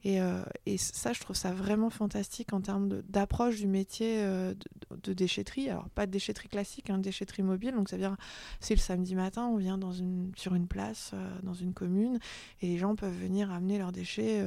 Euh, 0.07 0.43
et, 0.67 0.79
ça, 0.79 1.13
je 1.13 1.21
trouve 1.21 1.37
ça 1.37 1.53
vraiment 1.53 1.91
fantastique 1.91 2.53
en 2.53 2.61
termes 2.61 3.03
d'approche 3.09 3.59
du 3.59 3.67
métier 3.67 4.23
euh, 4.23 4.55
de, 5.03 5.13
déchetterie. 5.13 5.69
Alors, 5.69 5.89
pas 5.91 6.07
de 6.07 6.11
déchetterie 6.11 6.49
classique, 6.49 6.91
hein, 6.91 6.99
déchetterie 6.99 7.43
mobile. 7.43 7.75
Donc, 7.75 7.89
ça 7.89 7.97
veut 7.97 8.03
dire, 8.03 8.17
c'est 8.61 8.75
le 8.75 8.81
samedi 8.81 9.15
matin, 9.15 9.47
on 9.47 9.57
vient 9.57 9.79
dans 9.79 9.93
une, 9.93 10.33
sur 10.37 10.55
une 10.55 10.67
place, 10.67 11.11
euh, 11.15 11.39
dans 11.43 11.55
une 11.55 11.75
commune, 11.75 12.19
et 12.63 12.69
les 12.69 12.79
gens 12.79 12.97
peuvent 12.97 13.17
venir 13.17 13.51
amener 13.51 13.79
leurs 13.79 13.93
déchets. 13.93 14.43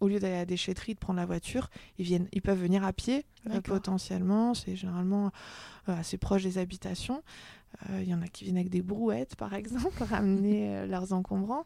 au 0.00 0.08
lieu 0.08 0.20
d'aller 0.20 0.34
à 0.34 0.38
la 0.38 0.46
déchetterie, 0.46 0.94
de 0.94 0.98
prendre 0.98 1.18
la 1.18 1.26
voiture, 1.26 1.70
ils, 1.98 2.04
viennent, 2.04 2.28
ils 2.32 2.42
peuvent 2.42 2.60
venir 2.60 2.84
à 2.84 2.92
pied, 2.92 3.24
potentiellement. 3.64 4.54
C'est 4.54 4.76
généralement 4.76 5.32
assez 5.86 6.18
proche 6.18 6.42
des 6.42 6.58
habitations. 6.58 7.22
Il 8.00 8.08
y 8.08 8.14
en 8.14 8.22
a 8.22 8.28
qui 8.28 8.44
viennent 8.44 8.56
avec 8.56 8.70
des 8.70 8.82
brouettes, 8.82 9.36
par 9.36 9.54
exemple, 9.54 10.02
ramener 10.10 10.86
leurs 10.86 11.12
encombrants. 11.12 11.64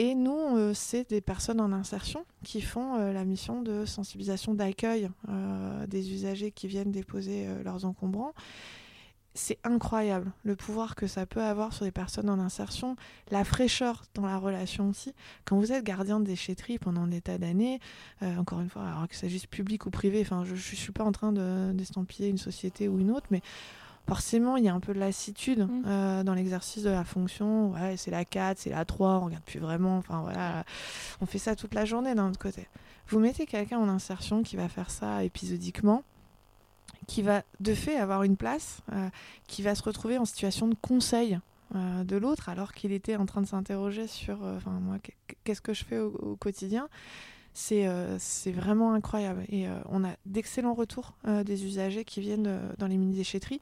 Et 0.00 0.14
nous, 0.14 0.56
euh, 0.56 0.72
c'est 0.72 1.10
des 1.10 1.20
personnes 1.20 1.60
en 1.60 1.72
insertion 1.72 2.24
qui 2.42 2.62
font 2.62 2.94
euh, 2.94 3.12
la 3.12 3.26
mission 3.26 3.60
de 3.60 3.84
sensibilisation 3.84 4.54
d'accueil 4.54 5.10
euh, 5.28 5.86
des 5.86 6.14
usagers 6.14 6.52
qui 6.52 6.68
viennent 6.68 6.90
déposer 6.90 7.46
leurs 7.62 7.84
encombrants. 7.84 8.32
C'est 9.34 9.58
incroyable 9.62 10.32
le 10.42 10.56
pouvoir 10.56 10.94
que 10.94 11.06
ça 11.06 11.26
peut 11.26 11.42
avoir 11.42 11.74
sur 11.74 11.84
des 11.84 11.92
personnes 11.92 12.30
en 12.30 12.38
insertion, 12.38 12.96
la 13.30 13.44
fraîcheur 13.44 14.04
dans 14.14 14.24
la 14.24 14.38
relation 14.38 14.88
aussi. 14.88 15.14
Quand 15.44 15.58
vous 15.58 15.70
êtes 15.70 15.84
gardien 15.84 16.18
de 16.18 16.24
déchetterie 16.24 16.78
pendant 16.78 17.06
des 17.06 17.20
tas 17.20 17.36
d'années, 17.36 17.78
encore 18.22 18.60
une 18.60 18.70
fois, 18.70 18.82
alors 18.82 19.06
ça 19.10 19.20
s'agisse 19.20 19.46
public 19.46 19.86
ou 19.86 19.90
privé, 19.90 20.20
enfin, 20.22 20.44
je 20.44 20.52
ne 20.52 20.56
suis 20.56 20.92
pas 20.92 21.04
en 21.04 21.12
train 21.12 21.30
d'estampiller 21.72 22.28
une 22.28 22.38
société 22.38 22.88
ou 22.88 22.98
une 22.98 23.12
autre, 23.12 23.26
mais 23.30 23.40
forcément, 24.06 24.56
il 24.56 24.64
y 24.64 24.68
a 24.68 24.74
un 24.74 24.80
peu 24.80 24.92
de 24.92 24.98
lassitude 24.98 25.60
mm. 25.60 25.82
euh, 25.86 26.22
dans 26.24 26.34
l'exercice 26.34 26.82
de 26.82 26.90
la 26.90 27.04
fonction. 27.04 27.72
Ouais, 27.72 27.96
c'est 27.96 28.10
la 28.10 28.24
4, 28.24 28.58
c'est 28.58 28.70
la 28.70 28.84
3, 28.84 29.20
on 29.22 29.24
regarde 29.26 29.44
plus 29.44 29.60
vraiment. 29.60 29.98
Enfin 29.98 30.20
voilà, 30.22 30.64
on 31.20 31.26
fait 31.26 31.38
ça 31.38 31.56
toute 31.56 31.74
la 31.74 31.84
journée 31.84 32.14
d'un 32.14 32.28
autre 32.28 32.38
côté. 32.38 32.66
Vous 33.08 33.18
mettez 33.18 33.46
quelqu'un 33.46 33.78
en 33.78 33.88
insertion 33.88 34.42
qui 34.42 34.56
va 34.56 34.68
faire 34.68 34.90
ça 34.90 35.24
épisodiquement, 35.24 36.02
qui 37.06 37.22
va 37.22 37.42
de 37.60 37.74
fait 37.74 37.96
avoir 37.96 38.22
une 38.22 38.36
place, 38.36 38.82
euh, 38.92 39.08
qui 39.46 39.62
va 39.62 39.74
se 39.74 39.82
retrouver 39.82 40.18
en 40.18 40.24
situation 40.24 40.68
de 40.68 40.76
conseil 40.80 41.38
euh, 41.74 42.04
de 42.04 42.16
l'autre 42.16 42.48
alors 42.48 42.72
qu'il 42.72 42.92
était 42.92 43.16
en 43.16 43.26
train 43.26 43.42
de 43.42 43.46
s'interroger 43.46 44.06
sur, 44.06 44.42
enfin 44.42 44.72
moi, 44.80 44.96
qu'est-ce 45.44 45.60
que 45.60 45.74
je 45.74 45.84
fais 45.84 45.98
au 45.98 46.36
quotidien 46.36 46.88
euh, 47.72 48.16
c'est 48.18 48.52
vraiment 48.52 48.92
incroyable. 48.92 49.44
Et 49.48 49.66
euh, 49.66 49.72
on 49.88 50.04
a 50.04 50.10
d'excellents 50.26 50.74
retours 50.74 51.14
euh, 51.26 51.44
des 51.44 51.64
usagers 51.64 52.04
qui 52.04 52.20
viennent 52.20 52.58
dans 52.78 52.86
les 52.86 52.96
mini-déchetteries. 52.96 53.60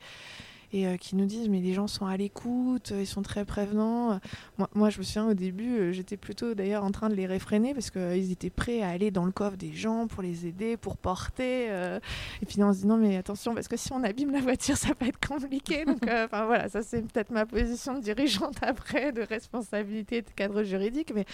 et 0.74 0.98
qui 0.98 1.16
nous 1.16 1.24
disent 1.24 1.48
mais 1.48 1.62
les 1.62 1.72
gens 1.72 1.86
sont 1.86 2.04
à 2.04 2.18
l'écoute, 2.18 2.92
ils 2.94 3.06
sont 3.06 3.22
très 3.22 3.46
prévenants. 3.46 4.20
Moi, 4.58 4.68
moi, 4.74 4.90
je 4.90 4.98
me 4.98 5.02
souviens 5.02 5.26
au 5.26 5.32
début, 5.32 5.94
j'étais 5.94 6.18
plutôt 6.18 6.52
d'ailleurs 6.52 6.84
en 6.84 6.90
train 6.90 7.08
de 7.08 7.14
les 7.14 7.26
réfréner 7.26 7.72
parce 7.72 7.90
qu'ils 7.90 8.30
étaient 8.30 8.50
prêts 8.50 8.82
à 8.82 8.90
aller 8.90 9.10
dans 9.10 9.24
le 9.24 9.32
coffre 9.32 9.56
des 9.56 9.72
gens 9.72 10.06
pour 10.06 10.22
les 10.22 10.46
aider, 10.46 10.76
pour 10.76 10.98
porter. 10.98 11.68
et 12.42 12.46
puis 12.46 12.62
on 12.62 12.74
se 12.74 12.80
dit 12.80 12.86
non 12.86 12.98
mais 12.98 13.16
attention 13.16 13.54
parce 13.54 13.66
que 13.66 13.78
si 13.78 13.94
on 13.94 14.04
abîme 14.04 14.30
la 14.30 14.42
voiture, 14.42 14.76
ça 14.76 14.94
peut 14.94 15.06
être 15.06 15.26
compliqué. 15.26 15.84
Donc 15.86 16.02
enfin 16.02 16.44
voilà, 16.44 16.68
ça 16.68 16.82
c'est 16.82 17.00
peut-être 17.00 17.30
ma 17.30 17.46
position 17.46 17.94
de 17.94 18.00
dirigeante 18.00 18.58
après, 18.60 19.10
de 19.12 19.22
responsabilité, 19.22 20.20
de 20.20 20.30
cadre 20.36 20.64
juridique, 20.64 21.12
mais 21.14 21.24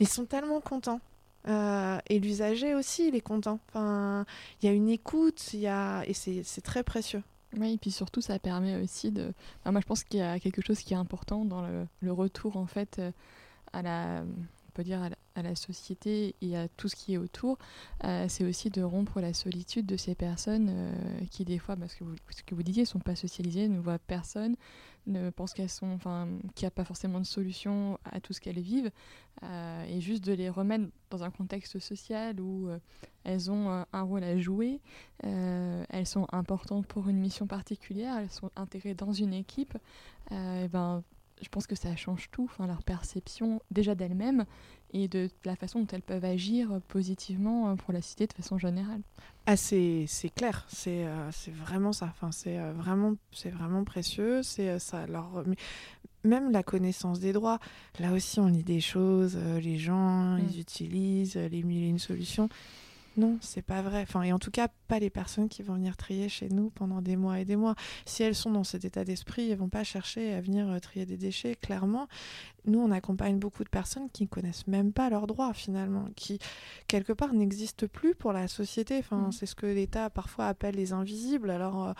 ils 0.00 0.08
sont 0.08 0.24
tellement 0.24 0.60
contents. 0.60 1.00
Euh, 1.46 1.98
et 2.08 2.18
l'usager 2.18 2.74
aussi, 2.74 3.08
il 3.08 3.14
est 3.14 3.20
content. 3.20 3.60
Enfin, 3.68 4.24
il 4.60 4.66
y 4.66 4.68
a 4.68 4.72
une 4.72 4.88
écoute, 4.88 5.52
y 5.54 5.66
a... 5.66 6.02
et 6.06 6.14
c'est 6.14 6.60
très 6.62 6.82
précieux. 6.82 7.22
Oui, 7.56 7.74
et 7.74 7.78
puis 7.78 7.90
surtout, 7.90 8.20
ça 8.20 8.38
permet 8.38 8.76
aussi 8.82 9.12
de. 9.12 9.32
moi, 9.64 9.80
je 9.80 9.86
pense 9.86 10.02
qu'il 10.04 10.20
y 10.20 10.22
a 10.22 10.40
quelque 10.40 10.62
chose 10.62 10.80
qui 10.80 10.94
est 10.94 10.96
important 10.96 11.44
dans 11.44 11.62
le, 11.62 11.86
le 12.00 12.12
retour, 12.12 12.56
en 12.56 12.66
fait, 12.66 12.98
euh, 12.98 13.12
à 13.72 13.82
la, 13.82 14.24
peut 14.74 14.82
dire, 14.82 15.00
à 15.02 15.08
la, 15.08 15.16
société 15.54 16.34
et 16.40 16.56
à 16.56 16.68
tout 16.68 16.88
ce 16.88 16.96
qui 16.96 17.14
est 17.14 17.18
autour, 17.18 17.58
euh, 18.04 18.26
c'est 18.28 18.44
aussi 18.44 18.70
de 18.70 18.82
rompre 18.82 19.20
la 19.20 19.34
solitude 19.34 19.86
de 19.86 19.96
ces 19.96 20.14
personnes 20.14 20.68
euh, 20.70 20.94
qui, 21.30 21.44
des 21.44 21.58
fois, 21.58 21.76
parce 21.76 21.94
que 21.94 22.04
vous, 22.04 22.14
ce 22.30 22.42
que 22.42 22.54
vous 22.54 22.62
disiez, 22.62 22.82
ne 22.82 22.88
sont 22.88 23.00
pas 23.00 23.16
socialisées, 23.16 23.68
ne 23.68 23.80
voient 23.80 23.98
personne, 23.98 24.56
ne 25.06 25.30
pensent 25.30 25.52
qu'elles 25.52 25.70
sont, 25.70 25.90
enfin, 25.90 26.28
qu'il 26.54 26.64
n'y 26.64 26.68
a 26.68 26.70
pas 26.70 26.84
forcément 26.84 27.20
de 27.20 27.26
solution 27.26 27.98
à 28.04 28.20
tout 28.20 28.32
ce 28.32 28.40
qu'elles 28.40 28.60
vivent, 28.60 28.90
euh, 29.42 29.84
et 29.84 30.00
juste 30.00 30.24
de 30.24 30.32
les 30.32 30.48
remettre 30.48 30.86
dans 31.10 31.24
un 31.24 31.30
contexte 31.30 31.78
social 31.78 32.40
où 32.40 32.68
elles 33.24 33.50
ont 33.50 33.84
un 33.92 34.02
rôle 34.02 34.24
à 34.24 34.38
jouer, 34.38 34.80
elles 35.22 36.06
sont 36.06 36.26
importantes 36.32 36.86
pour 36.86 37.08
une 37.08 37.18
mission 37.18 37.46
particulière, 37.46 38.16
elles 38.18 38.30
sont 38.30 38.50
intégrées 38.56 38.94
dans 38.94 39.12
une 39.12 39.34
équipe, 39.34 39.76
et 40.30 40.68
ben 40.68 41.04
je 41.42 41.48
pense 41.48 41.66
que 41.66 41.74
ça 41.74 41.94
change 41.96 42.30
tout, 42.30 42.44
enfin, 42.44 42.66
leur 42.66 42.82
perception 42.82 43.60
déjà 43.70 43.94
d'elles-mêmes 43.94 44.44
et 44.92 45.08
de 45.08 45.28
la 45.44 45.56
façon 45.56 45.80
dont 45.80 45.86
elles 45.92 46.02
peuvent 46.02 46.24
agir 46.24 46.80
positivement 46.88 47.70
euh, 47.70 47.74
pour 47.74 47.92
la 47.92 48.00
cité 48.00 48.26
de 48.26 48.32
façon 48.32 48.58
générale. 48.58 49.00
Ah, 49.46 49.56
c'est 49.56 50.06
clair, 50.34 50.64
c'est 50.68 51.04
euh, 51.04 51.30
vraiment 51.48 51.92
ça. 51.92 52.06
Enfin, 52.06 52.30
c'est 52.30 52.58
euh, 52.58 52.72
vraiment, 52.72 53.14
vraiment 53.52 53.84
précieux. 53.84 54.42
C'est 54.42 54.78
ça. 54.78 55.02
Alors, 55.02 55.42
même 56.22 56.50
la 56.52 56.62
connaissance 56.62 57.20
des 57.20 57.32
droits, 57.32 57.58
là 57.98 58.12
aussi, 58.12 58.40
on 58.40 58.46
lit 58.46 58.62
des 58.62 58.80
choses. 58.80 59.36
les 59.36 59.76
gens, 59.76 60.36
ils 60.36 60.56
mm. 60.56 60.60
utilisent 60.60 61.36
les 61.36 61.62
mille 61.62 61.84
et 61.84 61.88
une 61.88 61.98
solutions. 61.98 62.48
Non, 63.16 63.38
c'est 63.40 63.62
pas 63.62 63.80
vrai. 63.80 64.02
Enfin, 64.02 64.22
et 64.22 64.32
en 64.32 64.38
tout 64.38 64.50
cas, 64.50 64.68
pas 64.88 64.98
les 64.98 65.10
personnes 65.10 65.48
qui 65.48 65.62
vont 65.62 65.74
venir 65.74 65.96
trier 65.96 66.28
chez 66.28 66.48
nous 66.48 66.70
pendant 66.70 67.00
des 67.00 67.16
mois 67.16 67.38
et 67.38 67.44
des 67.44 67.56
mois. 67.56 67.76
Si 68.06 68.22
elles 68.22 68.34
sont 68.34 68.50
dans 68.50 68.64
cet 68.64 68.84
état 68.84 69.04
d'esprit, 69.04 69.50
elles 69.50 69.58
vont 69.58 69.68
pas 69.68 69.84
chercher 69.84 70.34
à 70.34 70.40
venir 70.40 70.68
euh, 70.68 70.78
trier 70.80 71.06
des 71.06 71.16
déchets, 71.16 71.54
clairement. 71.54 72.08
Nous, 72.66 72.80
on 72.80 72.90
accompagne 72.90 73.38
beaucoup 73.38 73.62
de 73.62 73.68
personnes 73.68 74.10
qui 74.10 74.24
ne 74.24 74.28
connaissent 74.28 74.66
même 74.66 74.92
pas 74.92 75.10
leurs 75.10 75.26
droits, 75.26 75.54
finalement, 75.54 76.06
qui, 76.16 76.38
quelque 76.88 77.12
part, 77.12 77.32
n'existent 77.32 77.86
plus 77.86 78.14
pour 78.14 78.32
la 78.32 78.48
société. 78.48 78.98
Enfin, 78.98 79.28
mmh. 79.28 79.32
c'est 79.32 79.46
ce 79.46 79.54
que 79.54 79.66
l'État 79.66 80.10
parfois 80.10 80.48
appelle 80.48 80.74
les 80.74 80.92
invisibles. 80.92 81.50
Alors, 81.50 81.84
euh, 81.88 81.92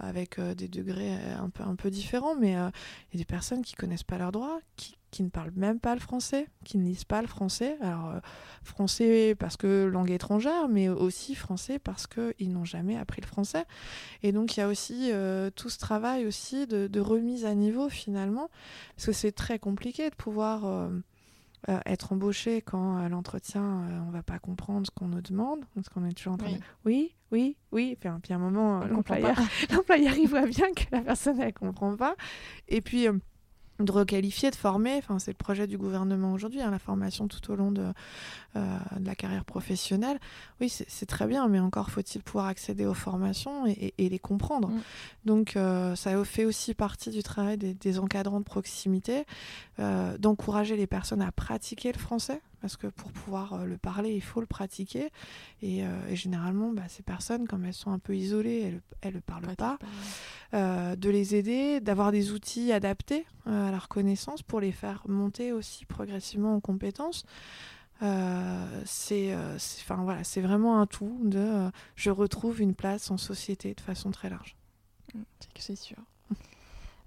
avec 0.00 0.38
euh, 0.38 0.54
des 0.54 0.68
degrés 0.68 1.12
un 1.40 1.50
peu, 1.50 1.64
un 1.64 1.74
peu 1.74 1.90
différents, 1.90 2.36
mais 2.36 2.50
il 2.50 2.52
y 2.52 2.56
a 2.56 2.72
des 3.14 3.24
personnes 3.24 3.62
qui 3.62 3.74
connaissent 3.74 4.04
pas 4.04 4.18
leurs 4.18 4.30
droits, 4.30 4.60
qui 4.76 4.97
qui 5.10 5.22
ne 5.22 5.30
parlent 5.30 5.52
même 5.56 5.80
pas 5.80 5.94
le 5.94 6.00
français, 6.00 6.48
qui 6.64 6.78
ne 6.78 6.84
lisent 6.84 7.04
pas 7.04 7.22
le 7.22 7.28
français. 7.28 7.76
Alors, 7.80 8.10
euh, 8.10 8.20
français 8.62 9.34
parce 9.34 9.56
que 9.56 9.84
langue 9.84 10.10
étrangère, 10.10 10.68
mais 10.68 10.88
aussi 10.88 11.34
français 11.34 11.78
parce 11.78 12.06
qu'ils 12.06 12.52
n'ont 12.52 12.64
jamais 12.64 12.96
appris 12.96 13.22
le 13.22 13.26
français. 13.26 13.64
Et 14.22 14.32
donc, 14.32 14.56
il 14.56 14.60
y 14.60 14.62
a 14.62 14.68
aussi 14.68 15.10
euh, 15.12 15.50
tout 15.50 15.70
ce 15.70 15.78
travail 15.78 16.26
aussi 16.26 16.66
de, 16.66 17.00
remise 17.00 17.46
à 17.46 17.54
niveau 17.54 17.88
finalement, 17.88 18.50
parce 18.96 19.06
que 19.06 19.12
c'est 19.12 19.32
très 19.32 19.58
compliqué 19.58 20.10
de 20.10 20.14
pouvoir 20.16 20.66
euh, 20.66 20.90
être 21.86 22.12
embauché 22.12 22.60
quand 22.60 22.96
à 22.96 23.08
l'entretien, 23.08 23.84
on 24.06 24.10
va 24.10 24.22
pas 24.22 24.38
comprendre 24.40 24.86
ce 24.86 24.90
qu'on 24.90 25.06
nous 25.06 25.22
demande, 25.22 25.64
parce 25.74 25.88
qu'on 25.88 26.04
est 26.04 26.12
toujours 26.12 26.34
en 26.34 26.38
train 26.38 26.52
de... 26.52 26.58
Oui, 26.84 27.14
oui, 27.30 27.56
oui. 27.70 27.96
Puis, 28.00 28.10
puis 28.22 28.32
à 28.32 28.36
un 28.36 28.40
moment, 28.40 28.84
l'employeur, 28.84 29.38
il 30.18 30.26
voit 30.28 30.46
bien 30.46 30.72
que 30.72 30.84
la 30.90 31.00
personne, 31.02 31.40
elle 31.40 31.54
comprend 31.54 31.96
pas. 31.96 32.16
Et 32.66 32.80
puis 32.80 33.06
de 33.78 33.92
requalifier, 33.92 34.50
de 34.50 34.56
former. 34.56 34.96
Enfin, 34.98 35.18
c'est 35.18 35.30
le 35.30 35.36
projet 35.36 35.66
du 35.66 35.78
gouvernement 35.78 36.32
aujourd'hui, 36.32 36.60
hein, 36.60 36.70
la 36.70 36.78
formation 36.78 37.28
tout 37.28 37.50
au 37.50 37.56
long 37.56 37.70
de, 37.70 37.92
euh, 38.56 38.78
de 38.98 39.06
la 39.06 39.14
carrière 39.14 39.44
professionnelle. 39.44 40.18
Oui, 40.60 40.68
c'est 40.68 41.06
très 41.06 41.26
bien, 41.26 41.48
mais 41.48 41.60
encore 41.60 41.90
faut-il 41.90 42.22
pouvoir 42.22 42.46
accéder 42.46 42.86
aux 42.86 42.94
formations 42.94 43.66
et, 43.66 43.92
les 43.98 44.18
comprendre. 44.18 44.68
Mm. 44.68 44.80
Donc, 45.26 45.56
euh, 45.56 45.94
ça 45.94 46.24
fait 46.24 46.44
aussi 46.44 46.74
partie 46.74 47.10
du 47.10 47.22
travail 47.22 47.56
des, 47.56 47.98
encadrants 47.98 48.40
de 48.40 48.44
proximité, 48.44 49.24
euh, 49.78 50.18
d'encourager 50.18 50.76
les 50.76 50.86
personnes 50.86 51.22
à 51.22 51.30
pratiquer 51.30 51.92
le 51.92 51.98
français 51.98 52.40
parce 52.60 52.76
que 52.76 52.86
pour 52.86 53.12
pouvoir 53.12 53.54
euh, 53.54 53.64
le 53.64 53.78
parler, 53.78 54.14
il 54.14 54.22
faut 54.22 54.40
le 54.40 54.46
pratiquer. 54.46 55.10
Et, 55.62 55.84
euh, 55.84 56.14
généralement, 56.14 56.72
bah, 56.72 56.82
ces 56.88 57.02
personnes, 57.02 57.46
comme 57.46 57.64
elles 57.64 57.74
sont 57.74 57.92
un 57.92 57.98
peu 57.98 58.16
isolées, 58.16 58.80
elles 59.00 59.10
ne 59.10 59.16
le 59.16 59.20
parlent 59.20 59.56
pas. 59.56 59.78
Euh, 60.54 60.96
de 60.96 61.10
les 61.10 61.34
aider, 61.34 61.80
d'avoir 61.80 62.12
des 62.12 62.32
outils 62.32 62.72
adaptés 62.72 63.26
à 63.46 63.70
leur 63.70 63.88
connaissance 63.88 64.42
pour 64.42 64.60
les 64.60 64.72
faire 64.72 65.02
monter 65.08 65.52
aussi 65.52 65.84
progressivement 65.84 66.54
en 66.54 66.60
compétences. 66.60 67.24
c'est 68.00 69.34
enfin 69.34 69.96
voilà, 70.02 70.24
c'est 70.24 70.40
vraiment 70.40 70.80
un 70.80 70.86
tout 70.86 71.18
de 71.22 71.70
je 71.96 72.10
retrouve 72.10 72.60
une 72.60 72.74
place 72.74 73.10
en 73.10 73.16
société 73.16 73.74
de 73.74 73.80
façon 73.80 74.10
très 74.10 74.30
large. 74.30 74.56
C'est 75.58 75.76
sûr. 75.76 75.98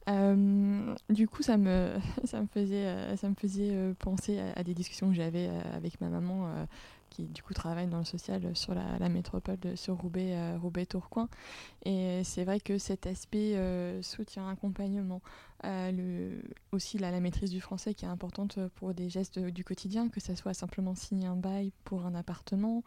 Euh, 0.09 0.95
du 1.09 1.27
coup, 1.27 1.43
ça 1.43 1.57
me, 1.57 1.93
ça 2.25 2.41
me 2.41 2.47
faisait, 2.47 2.87
euh, 2.87 3.15
ça 3.17 3.29
me 3.29 3.35
faisait 3.35 3.71
euh, 3.71 3.93
penser 3.93 4.39
à, 4.55 4.63
des 4.63 4.73
discussions 4.73 5.09
que 5.09 5.15
j'avais 5.15 5.47
avec 5.73 6.01
ma 6.01 6.09
maman, 6.09 6.67
qui 7.09 7.23
du 7.23 7.43
coup 7.43 7.53
travaille 7.53 7.87
dans 7.87 7.97
le 7.97 8.05
social 8.05 8.55
sur 8.55 8.73
la, 8.73 9.09
métropole, 9.09 9.59
de, 9.59 9.75
sur 9.75 9.97
Roubaix, 9.97 10.55
Roubaix-Tourcoing. 10.57 11.27
Et 11.83 12.23
c'est 12.23 12.45
vrai 12.45 12.59
que 12.59 12.77
cet 12.77 13.05
aspect 13.05 13.57
soutien, 14.01 14.47
accompagnement, 14.47 15.21
aussi 16.71 16.97
la, 16.97 17.19
maîtrise 17.19 17.51
du 17.51 17.59
français 17.59 17.93
qui 17.93 18.05
est 18.05 18.09
importante 18.09 18.59
pour 18.75 18.93
des 18.93 19.09
gestes 19.09 19.39
du 19.39 19.63
quotidien, 19.65 20.07
que 20.07 20.21
ça 20.21 20.35
soit 20.35 20.53
simplement 20.53 20.95
signer 20.95 21.27
un 21.27 21.35
bail 21.35 21.73
pour 21.83 22.05
un 22.05 22.15
appartement, 22.15 22.83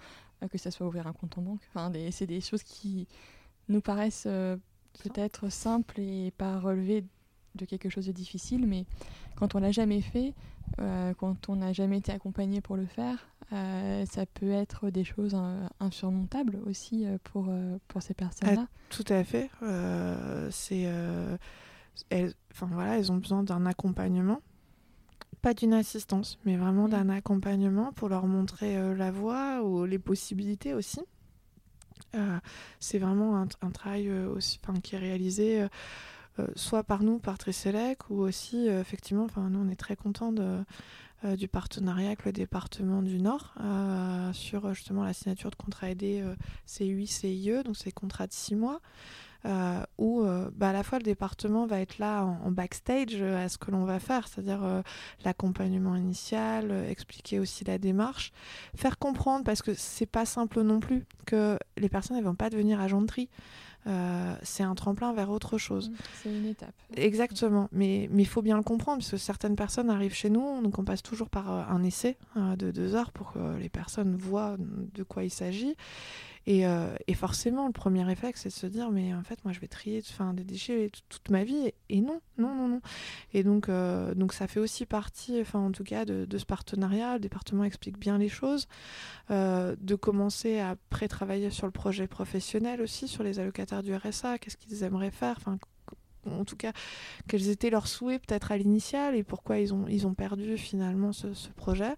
que 0.51 0.59
ça 0.59 0.71
soit 0.71 0.87
ouvrir 0.87 1.07
un 1.07 1.13
compte 1.13 1.37
en 1.37 1.43
banque. 1.43 1.61
Enfin, 1.69 1.93
c'est 2.11 2.27
des 2.27 2.41
choses 2.41 2.63
qui 2.63 3.07
nous 3.69 3.83
paraissent 3.83 4.27
peut-être 5.03 5.51
simple 5.51 6.01
et 6.01 6.33
pas 6.37 6.59
relevé 6.59 7.05
de 7.55 7.65
quelque 7.65 7.89
chose 7.89 8.07
de 8.07 8.13
difficile, 8.13 8.67
mais 8.67 8.85
quand 9.37 9.55
on 9.55 9.61
l'a 9.61 9.71
jamais 9.71 10.01
fait, 10.01 10.35
euh, 10.81 11.15
quand 11.15 11.49
on 11.49 11.57
n'a 11.57 11.73
jamais 11.73 11.99
été 11.99 12.13
accompagné 12.13 12.61
pour 12.61 12.77
le 12.77 12.87
faire, 12.87 13.29
euh, 13.53 14.05
ça 14.07 14.27
peut 14.27 14.51
être 14.51 14.91
des 14.91 15.05
choses 15.05 15.37
insurmontables 15.81 16.59
aussi 16.67 17.07
euh, 17.07 17.19
pour, 17.23 17.49
pour 17.89 18.03
ces 18.03 18.15
personnes-là. 18.15 18.67
Ah, 18.67 18.79
tout 18.91 19.05
à 19.09 19.23
fait. 19.25 19.51
c'est, 20.51 20.89
elles, 22.11 22.35
voilà, 22.61 22.99
elles 22.99 23.13
ont 23.13 23.17
besoin 23.17 23.43
d'un 23.43 23.67
accompagnement. 23.67 24.41
Pas 25.43 25.53
d'une 25.53 25.75
assistance, 25.75 26.39
mais 26.47 26.57
vraiment 26.57 26.89
d'un 26.89 27.11
accompagnement 27.11 27.93
pour 27.93 28.09
leur 28.09 28.27
montrer 28.27 28.95
la 28.95 29.11
voie 29.11 29.63
ou 29.63 29.85
les 29.85 29.99
possibilités 29.99 30.73
aussi. 30.73 31.01
Euh, 32.15 32.39
c'est 32.81 32.99
vraiment 32.99 33.37
un, 33.37 33.71
travail 33.71 34.09
euh, 34.09 34.33
aussi, 34.33 34.59
qui 34.83 34.95
est 34.95 34.99
réalisé 34.99 35.67
euh, 36.39 36.47
soit 36.57 36.83
par 36.83 37.03
nous, 37.03 37.19
par 37.19 37.39
Tricelec, 37.39 38.11
ou 38.11 38.21
aussi, 38.21 38.67
effectivement, 38.67 39.27
nous 39.37 39.61
on 39.61 39.69
est 39.69 39.77
très 39.77 39.97
contents 39.97 40.33
du 41.23 41.49
partenariat 41.49 42.09
avec 42.09 42.25
le 42.25 42.33
département 42.33 43.03
du 43.03 43.21
Nord 43.21 43.55
sur 44.33 44.75
justement 44.75 45.05
la 45.05 45.13
signature 45.13 45.51
de 45.51 45.55
contrats 45.55 45.91
aidés 45.91 46.25
CUI, 46.67 47.07
CIE, 47.07 47.63
donc 47.65 47.77
c'est 47.77 47.93
contrats 47.93 48.27
de 48.27 48.33
six 48.33 48.57
mois. 48.57 48.81
Euh, 49.47 49.83
où 49.99 50.23
euh, 50.23 50.49
bah, 50.57 50.71
à 50.71 50.73
la 50.73 50.83
fois 50.83 50.99
le 50.99 51.05
département 51.05 51.67
va 51.67 51.79
être 51.81 51.99
là 51.99 52.25
en, 52.25 52.51
backstage 52.51 53.17
euh, 53.21 53.45
à 53.45 53.51
ce 53.51 53.59
que 53.59 53.71
l'on 53.71 53.85
va 53.85 53.99
faire, 53.99 54.27
c'est-à-dire 54.27 54.83
l'accompagnement 55.25 55.97
initial, 55.97 56.73
expliquer 56.89 57.39
aussi 57.39 57.63
la 57.65 57.77
démarche, 57.77 58.33
faire 58.75 58.99
comprendre 58.99 59.45
parce 59.45 59.61
que 59.61 59.75
c'est 59.75 60.07
pas 60.07 60.25
simple 60.25 60.63
non 60.63 60.81
plus 60.81 61.05
que 61.27 61.59
les 61.77 61.91
personnes 61.91 62.17
ne 62.17 62.23
vont 62.23 62.35
pas 62.35 62.49
devenir 62.49 62.81
agents 62.81 63.03
de 63.03 63.07
tri. 63.07 63.29
c'est 64.43 64.63
un 64.63 64.75
tremplin 64.75 65.13
vers 65.13 65.31
autre 65.31 65.59
chose. 65.59 65.91
Mmh, 65.91 65.95
c'est 66.23 66.29
une 66.31 66.47
étape. 66.47 66.75
Exactement, 66.97 67.69
mais 67.71 68.09
il 68.17 68.27
faut 68.27 68.43
bien 68.43 68.57
le 68.57 68.63
comprendre, 68.63 68.99
parce 68.99 69.11
que 69.11 69.17
certaines 69.19 69.57
personnes 69.57 69.91
arrivent 69.91 70.15
chez 70.15 70.31
nous, 70.31 70.63
donc 70.63 70.79
on 70.79 70.85
passe 70.85 71.03
toujours 71.03 71.29
par 71.29 71.51
un 71.51 71.83
essai 71.83 72.17
de 72.37 72.71
deux 72.71 72.95
heures 72.95 73.13
pour 73.13 73.33
que 73.33 73.57
les 73.59 73.69
personnes 73.69 74.17
voient 74.17 74.57
de 74.59 75.03
quoi 75.03 75.25
il 75.25 75.31
s'agit. 75.31 75.77
Euh, 76.49 76.95
et, 77.07 77.15
forcément, 77.15 77.67
le 77.67 77.73
premier 77.73 78.03
réflexe, 78.03 78.43
c'est 78.43 78.49
de 78.51 78.55
se 78.55 78.67
dire, 78.67 78.91
mais 78.91 79.15
en 79.15 79.23
fait, 79.23 79.43
moi, 79.45 79.53
je 79.53 79.61
vais 79.61 79.69
trier 79.69 80.03
enfin, 80.09 80.35
des 80.35 80.45
déchets 80.45 80.91
toute 81.09 81.31
ma 81.31 81.45
vie. 81.45 81.73
Et, 81.89 82.01
non, 82.01 82.21
non, 82.39 82.55
non, 82.55 82.69
non. 82.69 82.81
Et 83.33 83.43
donc, 83.43 83.69
euh, 83.69 84.15
donc 84.15 84.33
ça 84.33 84.47
fait 84.47 84.61
aussi 84.61 84.87
partie, 84.87 85.41
enfin, 85.41 85.61
en 85.61 85.73
tout 85.73 85.85
cas, 85.85 86.05
de, 86.05 86.27
ce 86.37 86.45
partenariat. 86.45 87.15
Le 87.15 87.21
département 87.21 87.65
explique 87.65 87.99
bien 87.99 88.19
les 88.19 88.29
choses. 88.29 88.69
Euh, 89.31 89.75
de 89.81 89.95
commencer 89.95 90.59
à 90.61 90.77
pré-travailler 90.91 91.51
sur 91.51 91.67
le 91.67 91.73
projet 91.73 92.07
professionnel 92.07 92.83
aussi, 92.83 93.09
sur 93.09 93.23
les 93.23 93.39
allocataires 93.39 93.83
du 93.83 93.95
RSA, 93.95 94.39
qu'est-ce 94.39 94.57
qu'ils 94.57 94.83
aimeraient 94.83 95.11
faire, 95.11 95.37
enfin, 95.39 95.59
en 96.31 96.45
tout 96.45 96.57
cas 96.57 96.73
quels 97.29 97.49
étaient 97.49 97.71
leurs 97.71 97.89
souhaits 97.89 98.23
peut-être 98.27 98.53
à 98.53 98.57
l'initial? 98.57 99.15
Et 99.15 99.23
pourquoi 99.23 99.59
ils 99.59 99.73
ont, 99.75 99.87
ils 99.89 100.07
ont 100.07 100.15
perdu 100.15 100.57
finalement 100.59 101.13
ce, 101.13 101.27
projet? 101.57 101.95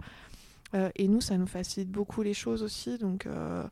Euh, 0.74 0.90
et 0.96 1.08
nous, 1.08 1.20
ça 1.20 1.36
nous 1.36 1.46
facilite 1.46 1.90
beaucoup 1.90 2.22
les 2.22 2.34
choses 2.34 2.62
aussi. 2.62 2.98
Donc, 2.98 3.26
euh, 3.26 3.64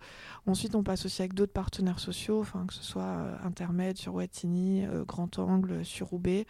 ensuite, 0.46 0.74
on 0.74 0.82
passe 0.82 1.06
aussi 1.06 1.22
avec 1.22 1.34
d'autres 1.34 1.52
partenaires 1.52 1.98
sociaux, 1.98 2.44
que 2.66 2.74
ce 2.74 2.82
soit 2.82 3.02
euh, 3.02 3.36
Intermed 3.44 3.96
sur 3.96 4.14
Watini, 4.14 4.84
Grand 5.06 5.38
Angle 5.38 5.84
sur 5.84 6.08
Roubaix, 6.08 6.46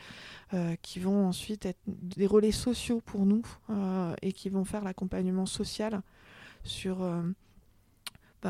qui 0.83 1.01
vont 1.01 1.27
ensuite 1.27 1.67
être 1.67 1.81
des 1.87 2.27
relais 2.27 2.53
sociaux 2.53 3.01
pour 3.05 3.27
nous 3.27 3.43
et 4.23 4.33
qui 4.33 4.49
vont 4.49 4.65
faire 4.65 4.85
l'accompagnement 4.85 5.47
social 5.47 6.03
sur 6.63 7.05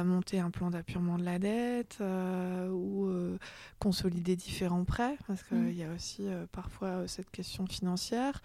monter 0.02 0.40
un 0.40 0.50
plan 0.50 0.70
d'appurement 0.70 1.18
de 1.18 1.24
la 1.24 1.38
dette 1.38 1.98
euh, 2.00 2.68
ou 2.70 3.06
euh, 3.06 3.38
consolider 3.78 4.34
différents 4.34 4.84
prêts, 4.84 5.16
parce 5.28 5.42
qu'il 5.44 5.58
mmh. 5.58 5.72
y 5.72 5.84
a 5.84 5.92
aussi 5.92 6.26
euh, 6.26 6.46
parfois 6.50 7.06
cette 7.06 7.30
question 7.30 7.66
financière. 7.66 8.42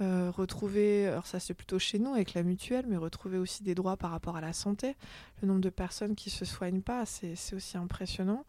retrouver, 0.00 1.08
alors 1.08 1.26
ça 1.26 1.40
c'est 1.40 1.54
plutôt 1.54 1.78
chez 1.78 1.98
nous 1.98 2.12
avec 2.12 2.34
la 2.34 2.42
mutuelle, 2.42 2.84
mais 2.88 2.96
retrouver 2.96 3.38
aussi 3.38 3.62
des 3.62 3.74
droits 3.74 3.96
par 3.96 4.10
rapport 4.10 4.36
à 4.36 4.40
la 4.40 4.52
santé. 4.52 4.94
Le 5.42 5.48
nombre 5.48 5.60
de 5.60 5.70
personnes 5.70 6.14
qui 6.14 6.30
se 6.30 6.44
soignent 6.44 6.82
pas, 6.82 7.04
c'est 7.06 7.34
aussi 7.54 7.76
impressionnant. 7.76 8.44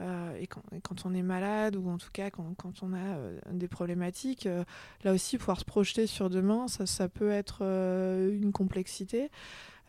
et, 0.00 0.46
quand, 0.46 1.06
on 1.06 1.14
est 1.14 1.22
malade 1.22 1.76
ou 1.76 1.88
en 1.88 1.98
tout 1.98 2.10
cas 2.12 2.30
quand, 2.30 2.82
on 2.82 2.92
a 2.94 3.18
des 3.52 3.68
problématiques, 3.68 4.48
là 5.04 5.12
aussi 5.12 5.38
pouvoir 5.38 5.60
se 5.60 5.64
projeter 5.64 6.06
sur 6.06 6.30
demain, 6.30 6.68
ça, 6.68 6.86
ça 6.86 7.08
peut 7.08 7.30
être 7.30 7.62
une 7.62 8.52
complexité. 8.52 9.30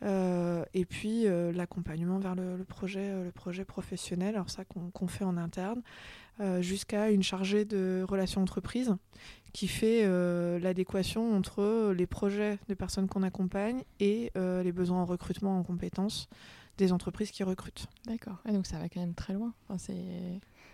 Euh, 0.02 0.64
et 0.74 0.84
puis 0.84 1.26
euh, 1.26 1.52
l'accompagnement 1.52 2.18
vers 2.18 2.34
le, 2.34 2.64
projet, 2.64 3.10
euh, 3.10 3.24
le 3.24 3.32
projet 3.32 3.64
professionnel, 3.64 4.34
alors 4.36 4.50
ça 4.50 4.64
qu'on 4.64 5.08
fait 5.08 5.24
en 5.24 5.36
interne, 5.36 5.82
jusqu'à 6.60 7.10
une 7.10 7.24
chargée 7.24 7.64
de 7.64 8.04
relations 8.08 8.40
entreprises 8.40 8.94
qui 9.52 9.66
fait 9.66 10.06
l'adéquation 10.60 11.34
entre 11.34 11.92
les 11.92 12.06
projets 12.06 12.60
de 12.68 12.74
personnes 12.74 13.08
qu'on 13.08 13.24
accompagne 13.24 13.82
et 13.98 14.30
les 14.36 14.70
besoins 14.70 15.02
en 15.02 15.04
recrutement 15.04 15.58
en 15.58 15.64
compétences 15.64 16.28
des 16.76 16.92
entreprises 16.92 17.32
qui 17.32 17.42
recrutent. 17.42 17.88
D'accord. 18.06 18.36
Et 18.48 18.52
donc 18.52 18.66
ça 18.66 18.78
va 18.78 18.88
quand 18.88 19.00
même 19.00 19.14
très 19.14 19.32
loin. 19.32 19.52
Enfin, 19.68 19.92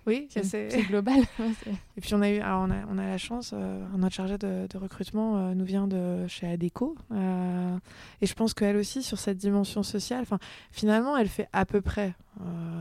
oui, 0.07 0.29
c'est 0.31 0.69
global. 0.89 1.21
et 1.97 2.01
puis 2.01 2.15
on 2.15 2.23
a 2.23 2.31
eu, 2.31 2.41
on 2.41 2.71
a, 2.71 2.87
on 2.91 2.99
a 2.99 3.07
la 3.07 3.19
chance, 3.19 3.53
euh, 3.55 3.85
notre 3.97 4.15
chargée 4.15 4.39
de, 4.39 4.67
recrutement 4.77 5.37
euh, 5.37 5.55
nous 5.55 5.65
vient 5.65 5.87
de 5.87 6.27
chez 6.27 6.47
Adeco, 6.47 6.97
euh, 7.13 7.77
et 8.21 8.27
je 8.27 8.35
pense 8.35 8.55
qu'elle 8.55 8.77
aussi 8.77 9.03
sur 9.03 9.19
cette 9.19 9.39
dimension 9.39 9.83
sociale, 9.83 10.23
enfin 10.23 10.39
finalement 10.73 11.17
elle 11.17 11.29
fait 11.29 11.49
à 11.53 11.65
peu 11.65 11.81
près. 11.81 12.15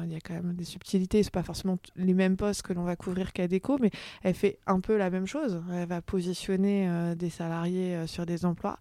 Il 0.03 0.11
y 0.11 0.15
a 0.15 0.19
quand 0.19 0.33
même 0.33 0.55
des 0.55 0.63
subtilités, 0.63 1.21
c'est 1.21 1.31
pas 1.31 1.43
forcément 1.43 1.77
les 1.95 2.15
mêmes 2.15 2.37
postes 2.37 2.63
que 2.63 2.73
l'on 2.73 2.83
va 2.83 2.95
couvrir 2.95 3.33
qu'Adeco, 3.33 3.77
mais 3.79 3.91
elle 4.23 4.33
fait 4.33 4.57
un 4.65 4.79
peu 4.79 4.97
la 4.97 5.11
même 5.11 5.27
chose. 5.27 5.61
Elle 5.71 5.87
va 5.87 6.01
positionner 6.01 7.13
des 7.15 7.29
salariés 7.29 8.07
sur 8.07 8.25
des 8.25 8.45
emplois, 8.45 8.79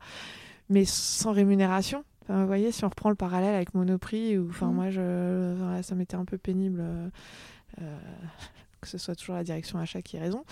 mais 0.71 0.87
sans 0.87 1.33
rémunération. 1.33 2.05
vous 2.29 2.47
voyez, 2.47 2.73
si 2.73 2.85
on 2.87 2.89
reprend 2.89 3.11
le 3.11 3.17
parallèle 3.17 3.55
avec 3.55 3.75
Monoprix, 3.75 4.39
ou 4.39 4.49
enfin 4.49 4.69
mmh. 4.69 4.75
moi, 4.75 4.91
je, 4.91 5.81
ça 5.83 5.95
m'était 5.95 6.17
un 6.17 6.25
peu 6.25 6.39
pénible 6.39 6.81
euh, 6.81 7.09
que 8.83 8.89
ce 8.89 8.99
soit 8.99 9.15
toujours 9.15 9.37
la 9.37 9.45
direction 9.45 9.79
achat 9.79 10.03
qui 10.03 10.17
ait 10.17 10.21
raison. 10.21 10.45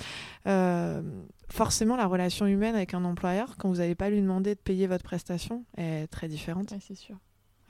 Euh, 0.46 1.02
forcément, 1.50 1.96
la 1.96 2.06
relation 2.06 2.46
humaine 2.46 2.74
avec 2.74 2.94
un 2.94 3.04
employeur, 3.04 3.56
quand 3.58 3.68
vous 3.68 3.76
n'allez 3.76 3.96
pas 3.96 4.08
lui 4.08 4.22
demander 4.22 4.54
de 4.54 4.60
payer 4.60 4.86
votre 4.86 5.04
prestation, 5.04 5.64
est 5.76 6.06
très 6.06 6.28
différente. 6.28 6.72
c'est 6.80 6.94
sûr. 6.94 7.16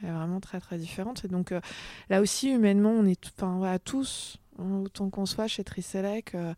Elle 0.03 0.11
est 0.11 0.13
vraiment 0.13 0.41
très 0.41 0.61
très 0.61 0.79
différente. 0.79 1.25
Et 1.25 1.29
donc 1.29 1.51
euh, 1.51 1.61
là 2.11 2.21
aussi, 2.21 2.51
humainement, 2.51 2.91
on 2.91 3.07
est 3.07 3.21
enfin, 3.39 3.77
tous 3.85 4.39
autant 4.59 5.09
qu'on 5.09 5.27
soit 5.27 5.47
chez 5.47 5.65
Tricelec, 5.65 6.35
euh, 6.35 6.55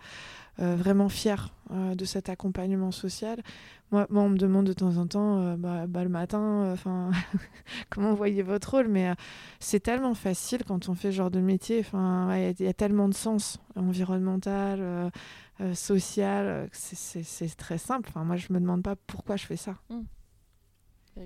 euh, 0.61 0.77
vraiment 0.77 1.09
fier 1.09 1.55
euh, 1.71 1.95
de 1.95 2.05
cet 2.05 2.29
accompagnement 2.29 2.91
social. 2.91 3.43
Moi, 3.91 4.07
moi, 4.11 4.23
on 4.23 4.29
me 4.31 4.39
demande 4.39 4.67
de 4.67 4.73
temps 4.73 4.97
en 4.97 5.07
temps, 5.07 5.57
bah, 5.57 5.87
bah, 5.87 6.03
le 6.03 6.09
matin, 6.09 6.73
enfin, 6.73 7.11
comment 7.91 8.11
vous 8.11 8.17
voyez 8.17 8.43
votre 8.43 8.71
rôle, 8.71 8.89
mais 8.89 9.13
c'est 9.61 9.81
tellement 9.81 10.15
facile 10.15 10.65
quand 10.65 10.89
on 10.89 10.95
fait 10.95 11.11
ce 11.11 11.17
genre 11.17 11.31
de 11.31 11.41
métier. 11.41 11.81
Enfin, 11.81 12.35
il 12.37 12.65
y, 12.65 12.69
a 12.69 12.73
tellement 12.73 13.09
de 13.09 13.15
sens 13.15 13.59
environnemental, 13.77 15.11
social, 15.75 16.71
c'est 16.73 17.57
très 17.57 17.77
simple. 17.77 18.09
Enfin, 18.09 18.25
moi, 18.25 18.37
je 18.37 18.51
me 18.51 18.61
demande 18.61 18.83
pas 18.83 18.97
pourquoi 18.97 19.37
je 19.37 19.45
fais 19.45 19.57
ça. 19.57 19.77
Mmh. 19.91 20.01
Bah 21.15 21.23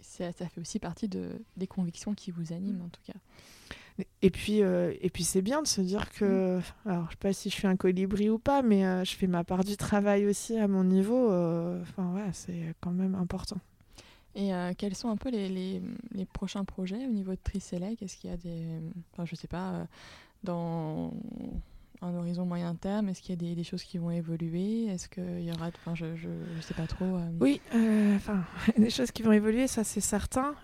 ça 0.00 0.32
fait 0.32 0.60
aussi 0.60 0.80
partie 0.80 1.08
de, 1.08 1.40
des 1.56 1.68
convictions 1.68 2.14
qui 2.14 2.32
vous 2.32 2.52
animent, 2.52 2.78
mmh. 2.78 2.86
en 2.86 2.88
tout 2.88 3.02
cas. 3.06 3.18
Et 4.22 4.30
puis, 4.30 4.62
euh, 4.62 4.94
et 5.00 5.10
puis 5.10 5.24
c'est 5.24 5.42
bien 5.42 5.62
de 5.62 5.66
se 5.66 5.80
dire 5.80 6.10
que, 6.10 6.58
mm. 6.58 6.62
alors 6.86 7.06
je 7.06 7.10
sais 7.10 7.16
pas 7.18 7.32
si 7.32 7.50
je 7.50 7.54
suis 7.54 7.66
un 7.66 7.76
colibri 7.76 8.30
ou 8.30 8.38
pas, 8.38 8.62
mais 8.62 8.86
euh, 8.86 9.04
je 9.04 9.14
fais 9.14 9.26
ma 9.26 9.44
part 9.44 9.64
du 9.64 9.76
travail 9.76 10.26
aussi 10.26 10.58
à 10.58 10.68
mon 10.68 10.84
niveau. 10.84 11.30
Euh, 11.30 11.80
enfin 11.82 12.12
ouais, 12.14 12.30
c'est 12.32 12.74
quand 12.80 12.92
même 12.92 13.14
important. 13.14 13.58
Et 14.34 14.50
quels 14.78 14.94
sont 14.94 15.10
un 15.10 15.18
peu 15.18 15.28
les, 15.28 15.50
les, 15.50 15.82
les, 16.14 16.24
prochains 16.24 16.64
projets 16.64 17.06
au 17.06 17.10
niveau 17.10 17.32
de 17.32 17.38
Tricelec? 17.44 18.00
Est-ce 18.00 18.16
qu'il 18.16 18.30
y 18.30 18.32
a 18.32 18.38
des, 18.38 18.64
enfin 19.12 19.26
je 19.26 19.34
sais 19.34 19.46
pas, 19.46 19.86
dans 20.42 21.12
un 22.00 22.14
horizon 22.14 22.46
moyen 22.46 22.74
terme 22.74 23.10
Est-ce 23.10 23.20
qu'il 23.20 23.28
y 23.28 23.32
a 23.34 23.36
des, 23.36 23.54
des, 23.54 23.62
choses 23.62 23.82
qui 23.82 23.98
vont 23.98 24.10
évoluer? 24.10 24.86
Est-ce 24.86 25.10
qu'il 25.10 25.42
y 25.42 25.52
aura, 25.52 25.66
enfin 25.66 25.94
je, 25.94 26.16
je, 26.16 26.30
je, 26.56 26.62
sais 26.62 26.72
pas 26.72 26.86
trop. 26.86 27.18
Oui, 27.40 27.60
enfin 28.16 28.42
des 28.78 28.88
choses 28.88 29.10
qui 29.10 29.22
vont 29.22 29.32
évoluer, 29.32 29.66
ça 29.66 29.84
c'est 29.84 30.00
certain 30.00 30.54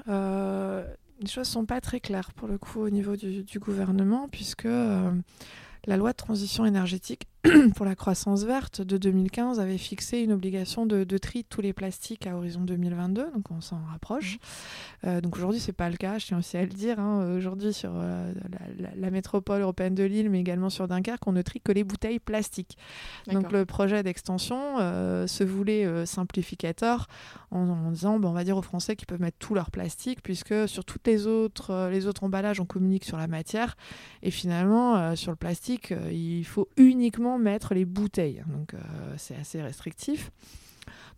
les 1.21 1.29
choses 1.29 1.49
sont 1.49 1.67
pas 1.67 1.81
très 1.81 2.01
claires 2.01 2.33
pour 2.33 2.49
le 2.49 2.59
coup 2.59 2.81
au 2.81 2.91
niveau 2.91 3.17
du, 3.17 3.59
gouvernement, 3.59 4.29
puisque 4.29 4.67
euh, 4.67 5.11
la 5.87 5.97
loi 5.97 6.13
de 6.13 6.17
transition 6.17 6.65
énergétique 6.65 7.27
pour 7.77 7.87
la 7.87 7.95
croissance 7.95 8.43
verte 8.43 8.83
de 8.83 8.97
2015 8.97 9.61
avait 9.61 9.79
fixé 9.79 10.19
une 10.19 10.33
obligation 10.33 10.87
de, 10.87 11.05
tri 11.19 11.43
de 11.43 11.47
tous 11.49 11.61
les 11.61 11.73
plastiques 11.73 12.27
à 12.27 12.37
horizon 12.37 12.63
2022, 12.63 13.31
donc 13.33 13.51
on 13.51 13.61
s'en 13.61 13.79
rapproche. 13.93 14.37
Mmh. 14.37 15.07
Euh, 15.07 15.21
donc 15.21 15.37
aujourd'hui, 15.37 15.61
c'est 15.61 15.73
pas 15.73 15.89
le 15.89 15.97
cas, 15.97 16.19
je 16.19 16.27
tiens 16.27 16.39
aussi 16.39 16.57
à 16.57 16.63
le 16.63 16.69
dire. 16.69 16.99
Hein. 16.99 17.37
Aujourd'hui, 17.37 17.73
sur 17.73 17.93
euh, 17.95 18.33
la, 18.97 19.11
métropole 19.11 19.61
européenne 19.61 19.95
de 19.95 20.03
Lille, 20.03 20.31
mais 20.31 20.41
également 20.41 20.69
sur 20.69 20.89
Dunkerque, 20.89 21.27
on 21.27 21.33
ne 21.33 21.43
trie 21.43 21.61
que 21.61 21.71
les 21.71 21.85
bouteilles 21.85 22.19
plastiques. 22.19 22.77
Donc 23.33 23.53
le 23.53 23.65
projet 23.65 24.03
d'extension 24.03 24.79
euh, 24.81 25.27
se 25.27 25.45
voulait 25.45 26.07
simplificateur 26.07 27.07
en, 27.51 27.91
disant, 27.93 28.21
on 28.23 28.33
va 28.33 28.45
dire 28.45 28.57
aux 28.57 28.63
Français 28.63 28.97
qu'ils 28.97 29.07
peuvent 29.07 29.21
mettre 29.21 29.39
tout 29.39 29.55
leur 29.55 29.71
plastique, 29.71 30.23
puisque 30.23 30.69
sur 30.69 30.85
toutes 30.85 31.07
les 31.07 31.27
autres, 31.27 31.89
les 31.91 32.07
autres 32.07 32.25
emballages, 32.25 32.61
on 32.61 32.67
communique 32.67 33.05
sur 33.05 33.17
la 33.17 33.29
matière, 33.29 33.77
et 34.23 34.31
finalement, 34.31 35.17
sur 35.17 35.31
le 35.31 35.37
plastique, 35.37 35.95
il 36.11 36.45
faut 36.45 36.69
uniquement 36.77 37.28
mettre 37.37 37.75
les 37.75 37.85
bouteilles. 37.85 38.43
Donc 38.47 38.73
euh, 38.73 38.79
c'est 39.19 39.37
assez 39.37 39.61
restrictif. 39.61 40.31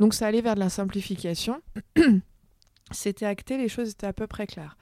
Donc 0.01 0.15
ça 0.15 0.27
allait 0.27 0.41
vers 0.41 0.57
de 0.57 0.61
la 0.61 0.71
simplification. 0.71 1.61
C'était 2.91 3.27
acté, 3.27 3.57
les 3.57 3.69
choses 3.69 3.91
étaient 3.91 4.07
à 4.07 4.13
peu 4.13 4.27
près 4.27 4.47
claires. 4.47 4.77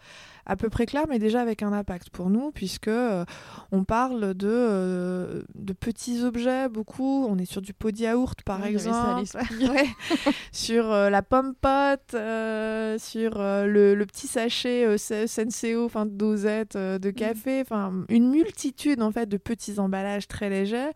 À 0.46 0.56
peu 0.56 0.70
près 0.70 0.86
claires, 0.86 1.04
mais 1.08 1.18
déjà 1.18 1.42
avec 1.42 1.62
un 1.62 1.74
impact 1.74 2.08
pour 2.08 2.30
nous, 2.30 2.50
puisque 2.52 2.88
euh, 2.88 3.26
on 3.70 3.84
parle 3.84 4.32
de, 4.32 4.48
euh, 4.48 5.42
de 5.54 5.72
petits 5.74 6.22
objets, 6.24 6.70
beaucoup. 6.70 7.26
On 7.28 7.36
est 7.36 7.44
sur 7.44 7.60
du 7.60 7.74
pot 7.74 7.90
de 7.90 7.98
yaourt, 7.98 8.42
par 8.42 8.64
exemple. 8.64 9.24
sur 10.52 10.88
la 10.88 11.22
pomme 11.22 11.54
pote, 11.54 12.12
sur 12.12 13.38
le, 13.38 13.94
le, 13.94 14.06
petit 14.06 14.26
sachet 14.26 14.96
Senseo, 14.96 15.84
enfin 15.84 16.06
de 16.06 16.12
dosette 16.12 16.78
de 16.78 17.08
mm. 17.10 17.12
café. 17.12 17.60
Enfin, 17.60 17.92
une 18.08 18.30
multitude 18.30 19.02
en 19.02 19.10
fait 19.10 19.26
de 19.26 19.36
petits 19.36 19.78
emballages 19.78 20.28
très 20.28 20.48
légers 20.48 20.92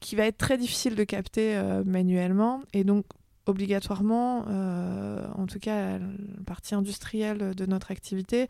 qui 0.00 0.16
va 0.16 0.24
être 0.24 0.38
très 0.38 0.58
difficile 0.58 0.94
de 0.94 1.04
capter 1.04 1.56
euh, 1.56 1.84
manuellement. 1.84 2.62
Et 2.72 2.84
donc, 2.84 3.04
obligatoirement, 3.46 4.44
euh, 4.48 5.26
en 5.36 5.46
tout 5.46 5.58
cas 5.58 5.98
la 5.98 6.06
partie 6.46 6.74
industrielle 6.74 7.54
de 7.54 7.66
notre 7.66 7.90
activité, 7.90 8.48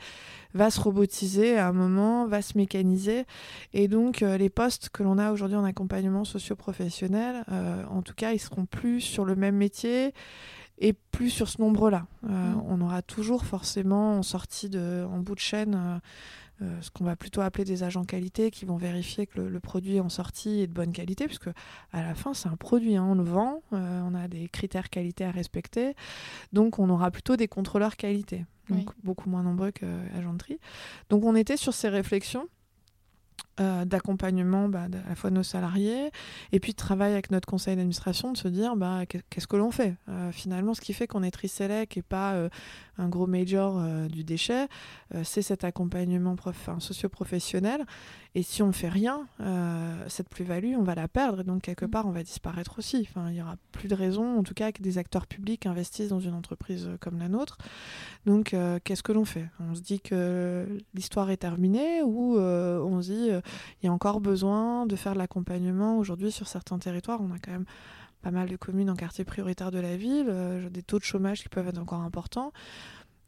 va 0.54 0.70
se 0.70 0.80
robotiser 0.80 1.58
à 1.58 1.68
un 1.68 1.72
moment, 1.72 2.26
va 2.26 2.42
se 2.42 2.56
mécaniser. 2.56 3.24
Et 3.72 3.88
donc 3.88 4.22
euh, 4.22 4.36
les 4.36 4.50
postes 4.50 4.90
que 4.90 5.02
l'on 5.02 5.18
a 5.18 5.32
aujourd'hui 5.32 5.56
en 5.56 5.64
accompagnement 5.64 6.24
socio-professionnel, 6.24 7.44
en 7.90 8.02
tout 8.02 8.14
cas, 8.14 8.32
ils 8.32 8.38
seront 8.38 8.66
plus 8.66 9.00
sur 9.00 9.24
le 9.24 9.34
même 9.34 9.56
métier 9.56 10.12
et 10.80 10.92
plus 10.92 11.30
sur 11.30 11.48
ce 11.48 11.60
nombre-là. 11.60 12.06
Mmh. 12.22 12.62
On 12.66 12.80
aura 12.80 13.02
toujours 13.02 13.44
forcément 13.44 14.16
en 14.16 14.22
sortie 14.22 14.68
de, 14.68 15.04
en 15.10 15.18
bout 15.18 15.34
de 15.34 15.40
chaîne, 15.40 15.74
euh, 15.74 15.98
ce 16.80 16.90
qu'on 16.90 17.04
va 17.04 17.16
plutôt 17.16 17.40
appeler 17.40 17.64
des 17.64 17.82
agents 17.82 18.04
qualité 18.04 18.50
qui 18.50 18.64
vont 18.64 18.76
vérifier 18.76 19.26
que 19.26 19.40
le, 19.40 19.60
produit 19.60 20.00
en 20.00 20.08
sortie 20.08 20.60
est 20.60 20.66
de 20.66 20.72
bonne 20.72 20.92
qualité, 20.92 21.26
puisque 21.26 21.48
à 21.92 22.02
la 22.02 22.14
fin 22.14 22.34
c'est 22.34 22.48
un 22.48 22.56
produit, 22.56 22.96
hein, 22.96 23.06
on 23.08 23.14
le 23.14 23.24
vend, 23.24 23.62
euh, 23.72 24.02
on 24.04 24.14
a 24.14 24.28
des 24.28 24.48
critères 24.48 24.90
qualité 24.90 25.24
à 25.24 25.30
respecter, 25.30 25.94
donc 26.52 26.78
on 26.78 26.88
aura 26.90 27.10
plutôt 27.10 27.36
des 27.36 27.48
contrôleurs 27.48 27.96
qualité, 27.96 28.44
donc 28.68 28.90
beaucoup 29.02 29.28
moins 29.28 29.42
nombreux 29.42 29.70
qu'agents 29.70 30.32
de 30.32 30.38
tri. 30.38 30.58
Donc 31.08 31.24
on 31.24 31.34
était 31.34 31.56
sur 31.56 31.74
ces 31.74 31.88
réflexions. 31.88 32.48
Euh, 33.58 33.84
d'accompagnement 33.84 34.68
bah, 34.68 34.84
à 34.84 35.08
la 35.08 35.14
fois 35.14 35.28
de 35.28 35.34
nos 35.34 35.42
salariés 35.42 36.10
et 36.52 36.60
puis 36.60 36.72
de 36.72 36.76
travail 36.76 37.12
avec 37.12 37.30
notre 37.30 37.46
conseil 37.46 37.74
d'administration 37.74 38.32
de 38.32 38.36
se 38.36 38.48
dire 38.48 38.76
bah, 38.76 39.04
qu'est-ce 39.06 39.46
que 39.46 39.56
l'on 39.56 39.70
fait? 39.70 39.96
Finalement 40.30 40.72
ce 40.72 40.80
qui 40.80 40.92
fait 40.92 41.06
qu'on 41.06 41.22
est 41.22 41.30
Tricelec 41.30 41.96
et 41.96 42.02
pas 42.02 42.48
un 43.00 43.08
gros 43.08 43.26
major 43.26 43.82
du 44.08 44.22
déchet, 44.24 44.68
c'est 45.24 45.42
cet 45.42 45.64
accompagnement 45.64 46.36
socio-professionnel. 46.78 47.84
Et 48.36 48.44
si 48.44 48.62
on 48.62 48.68
ne 48.68 48.72
fait 48.72 48.88
rien, 48.88 49.26
cette 50.06 50.28
plus-value, 50.28 50.74
on 50.78 50.82
va 50.82 50.94
la 50.94 51.08
perdre 51.08 51.40
et 51.40 51.44
donc 51.44 51.62
quelque 51.62 51.86
mmh. 51.86 51.90
part, 51.90 52.06
on 52.06 52.12
va 52.12 52.22
disparaître 52.22 52.78
aussi. 52.78 53.08
Enfin, 53.08 53.28
il 53.28 53.34
n'y 53.34 53.42
aura 53.42 53.56
plus 53.72 53.88
de 53.88 53.94
raison, 53.94 54.38
en 54.38 54.44
tout 54.44 54.54
cas, 54.54 54.70
que 54.70 54.82
des 54.82 54.98
acteurs 54.98 55.26
publics 55.26 55.66
investissent 55.66 56.10
dans 56.10 56.20
une 56.20 56.34
entreprise 56.34 56.90
comme 57.00 57.18
la 57.18 57.28
nôtre. 57.28 57.58
Donc, 58.26 58.54
qu'est-ce 58.84 59.02
que 59.02 59.12
l'on 59.12 59.24
fait? 59.24 59.48
On 59.58 59.74
se 59.74 59.80
dit 59.80 60.00
que 60.00 60.66
l'histoire 60.94 61.30
est 61.30 61.38
terminée 61.38 62.02
ou 62.02 62.38
on 62.38 63.02
se 63.02 63.10
dit 63.10 63.28
il 63.82 63.86
y 63.86 63.88
a 63.88 63.92
encore 63.92 64.20
besoin 64.20 64.86
de 64.86 64.94
faire 64.94 65.14
de 65.14 65.18
l'accompagnement 65.18 65.98
aujourd'hui 65.98 66.30
sur 66.30 66.46
certains 66.46 66.78
territoires? 66.78 67.20
On 67.20 67.32
a 67.32 67.38
quand 67.38 67.52
même 67.52 67.66
pas 68.22 68.30
mal 68.30 68.48
de 68.48 68.56
communes 68.56 68.90
en 68.90 68.96
quartier 68.96 69.24
prioritaire 69.24 69.70
de 69.70 69.78
la 69.78 69.96
ville, 69.96 70.26
euh, 70.28 70.68
des 70.68 70.82
taux 70.82 70.98
de 70.98 71.04
chômage 71.04 71.42
qui 71.42 71.48
peuvent 71.48 71.68
être 71.68 71.78
encore 71.78 72.00
importants. 72.00 72.52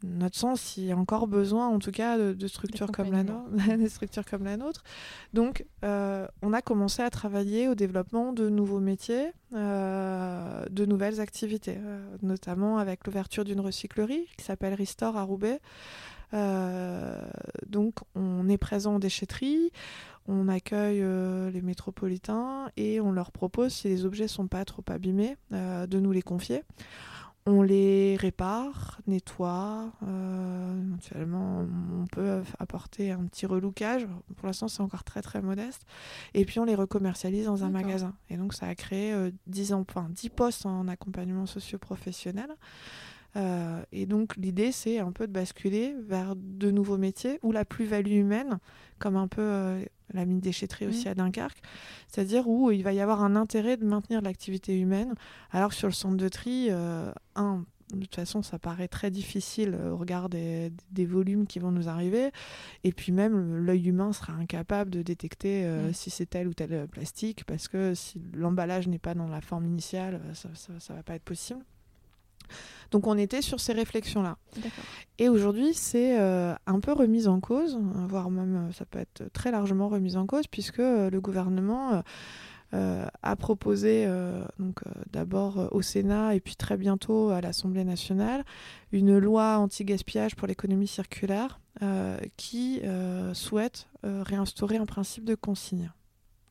Notre 0.05 0.37
sens, 0.37 0.77
il 0.77 0.87
y 0.87 0.93
a 0.93 0.97
encore 0.97 1.29
besoin, 1.29 1.69
en 1.69 1.79
tout 1.79 1.93
cas, 1.93 2.19
de, 2.19 2.47
structures, 2.49 2.91
comme 2.91 3.13
la 3.13 3.23
nôtre, 3.23 3.49
des 3.79 3.89
structures 3.89 4.25
comme 4.25 4.43
la 4.43 4.57
nôtre. 4.57 4.83
Donc, 5.33 5.65
euh, 5.85 6.27
on 6.43 6.53
a 6.53 6.61
commencé 6.61 7.03
à 7.03 7.11
travailler 7.11 7.69
au 7.69 7.77
développement 7.77 8.33
de 8.33 8.49
nouveaux 8.49 8.81
métiers, 8.81 9.33
euh, 9.55 10.65
de 10.69 10.87
nouvelles 10.87 11.21
activités, 11.21 11.79
notamment 12.21 12.79
avec 12.79 13.07
l'ouverture 13.07 13.45
d'une 13.45 13.61
recyclerie 13.61 14.27
qui 14.37 14.45
s'appelle 14.45 14.75
Restore 14.75 15.17
à 15.17 15.23
Roubaix. 15.23 15.61
donc, 17.69 17.95
on 18.17 18.49
est 18.49 18.59
présent 18.59 18.97
en 18.97 18.99
déchetterie, 18.99 19.71
on 20.29 20.49
accueille 20.49 21.01
euh, 21.03 21.51
les 21.51 21.63
métropolitains 21.63 22.71
et 22.77 23.01
on 23.01 23.13
leur 23.13 23.33
propose, 23.33 23.73
si 23.73 23.89
les 23.89 24.05
objets 24.05 24.29
sont 24.29 24.47
pas 24.47 24.65
trop 24.65 24.85
abîmés, 24.89 25.37
euh, 25.53 25.87
de 25.87 25.99
nous 25.99 26.13
les 26.13 26.23
confier. 26.23 26.63
On 27.45 27.63
les 27.63 28.17
répare, 28.17 29.01
nettoie, 29.09 29.91
euh, 30.07 30.81
éventuellement 30.81 31.67
on 32.01 32.07
peut 32.07 32.41
apporter 32.61 33.11
un 33.11 33.25
petit 33.25 33.47
relookage. 33.47 34.07
Pour 34.37 34.47
l'instant 34.47 34.69
c'est 34.69 34.81
encore 34.81 35.03
très 35.03 35.23
très 35.23 35.43
modeste. 35.43 35.83
Et 36.35 36.45
puis 36.45 36.61
on 36.61 36.65
les 36.65 36.77
recommercialise 36.77 37.47
dans 37.47 37.65
un 37.65 37.71
magasin. 37.71 38.15
Et 38.31 38.37
donc 38.37 38.55
ça 38.55 38.67
a 38.67 38.77
créé 38.77 39.13
10, 39.49 39.73
enfin, 39.73 40.07
10 40.11 40.29
postes 40.29 40.67
en 40.67 40.87
accompagnement 40.87 41.47
socio-professionnel. 41.47 42.55
et 43.91 44.07
donc 44.07 44.37
l'idée 44.37 44.71
c'est 44.71 45.01
un 45.01 45.11
peu 45.11 45.27
de 45.27 45.33
basculer 45.33 45.97
vers 45.99 46.37
de 46.37 46.71
nouveaux 46.71 46.99
métiers 46.99 47.41
où 47.43 47.51
la 47.51 47.65
plus-value 47.65 48.21
humaine, 48.21 48.61
comme 49.01 49.17
un 49.17 49.27
peu 49.27 49.83
la 50.15 50.25
mine 50.25 50.41
déchetterie 50.41 50.87
aussi 50.87 51.09
à 51.09 51.15
Dunkerque, 51.15 51.61
c'est-à-dire 52.09 52.49
où 52.49 52.71
il 52.71 52.83
va 52.83 52.93
y 52.93 53.01
avoir 53.01 53.23
un 53.23 53.37
intérêt 53.37 53.77
de 53.77 53.85
maintenir 53.85 54.21
l'activité 54.23 54.79
humaine, 54.79 55.15
alors 55.51 55.71
que 55.71 55.77
sur 55.77 55.89
le 55.89 55.93
centre 55.93 56.17
de 56.17 56.29
tri, 56.29 56.69
euh, 56.71 57.13
un, 57.35 57.65
de 57.93 58.01
toute 58.01 58.15
façon, 58.15 58.43
ça 58.43 58.59
paraît 58.59 58.89
très 58.89 59.11
difficile 59.11 59.77
au 59.91 59.97
regard 59.97 60.29
des, 60.29 60.73
volumes 61.07 61.47
qui 61.47 61.59
vont 61.59 61.71
nous 61.71 61.89
arriver. 61.89 62.31
Et 62.85 62.93
puis 62.93 63.13
même, 63.13 63.57
l'œil 63.57 63.89
humain 63.89 64.13
sera 64.13 64.33
incapable 64.35 64.91
de 64.91 65.03
détecter 65.03 65.65
euh, 65.65 65.93
si 65.93 66.11
c'est 66.11 66.27
tel 66.27 66.49
ou 66.49 66.55
tel 66.55 66.87
plastique, 66.89 67.45
parce 67.45 67.69
que 67.69 67.95
si 67.95 68.21
l'emballage 68.35 68.89
n'est 68.89 68.99
pas 68.99 69.15
dans 69.15 69.29
la 69.29 69.41
forme 69.41 69.67
initiale, 69.67 70.21
ça 70.35 70.49
ne 70.49 70.97
va 70.97 71.03
pas 71.03 71.15
être 71.15 71.25
possible. 71.25 71.65
Donc 72.91 73.07
on 73.07 73.17
était 73.17 73.43
sur 73.43 73.59
ces 73.59 73.73
réflexions-là. 73.73 74.37
Et 75.19 75.29
aujourd'hui, 75.29 75.73
c'est 75.75 76.19
euh, 76.19 76.55
un 76.67 76.81
peu 76.81 76.93
remis 76.93 77.27
en 77.27 77.41
cause, 77.41 77.79
voire 78.09 78.31
même 78.31 78.69
euh, 78.69 78.73
ça 78.73 78.85
peut 78.85 78.99
être 78.99 79.25
très 79.33 79.51
largement 79.51 79.89
remis 79.89 80.17
en 80.17 80.27
cause, 80.27 80.47
puisque 80.47 80.81
euh, 80.81 81.11
le 81.11 81.21
gouvernement 81.21 82.03
a 83.23 83.37
proposé, 83.37 84.09
donc 84.59 84.81
d'abord 85.11 85.69
au 85.73 85.83
Sénat 85.83 86.35
et 86.35 86.41
puis 86.41 86.57
très 86.57 86.79
bientôt 86.79 87.29
à 87.29 87.43
l'Assemblée 87.43 87.85
nationale, 87.85 88.47
une 88.93 89.19
loi 89.19 89.59
anti-gaspillage 89.59 90.37
pour 90.37 90.49
l'économie 90.49 90.87
circulaire 90.87 91.61
qui 92.39 92.81
souhaite 93.35 93.89
réinstaurer 94.03 94.79
un 94.79 94.87
principe 94.87 95.27
de 95.27 95.35
consigne. 95.35 95.93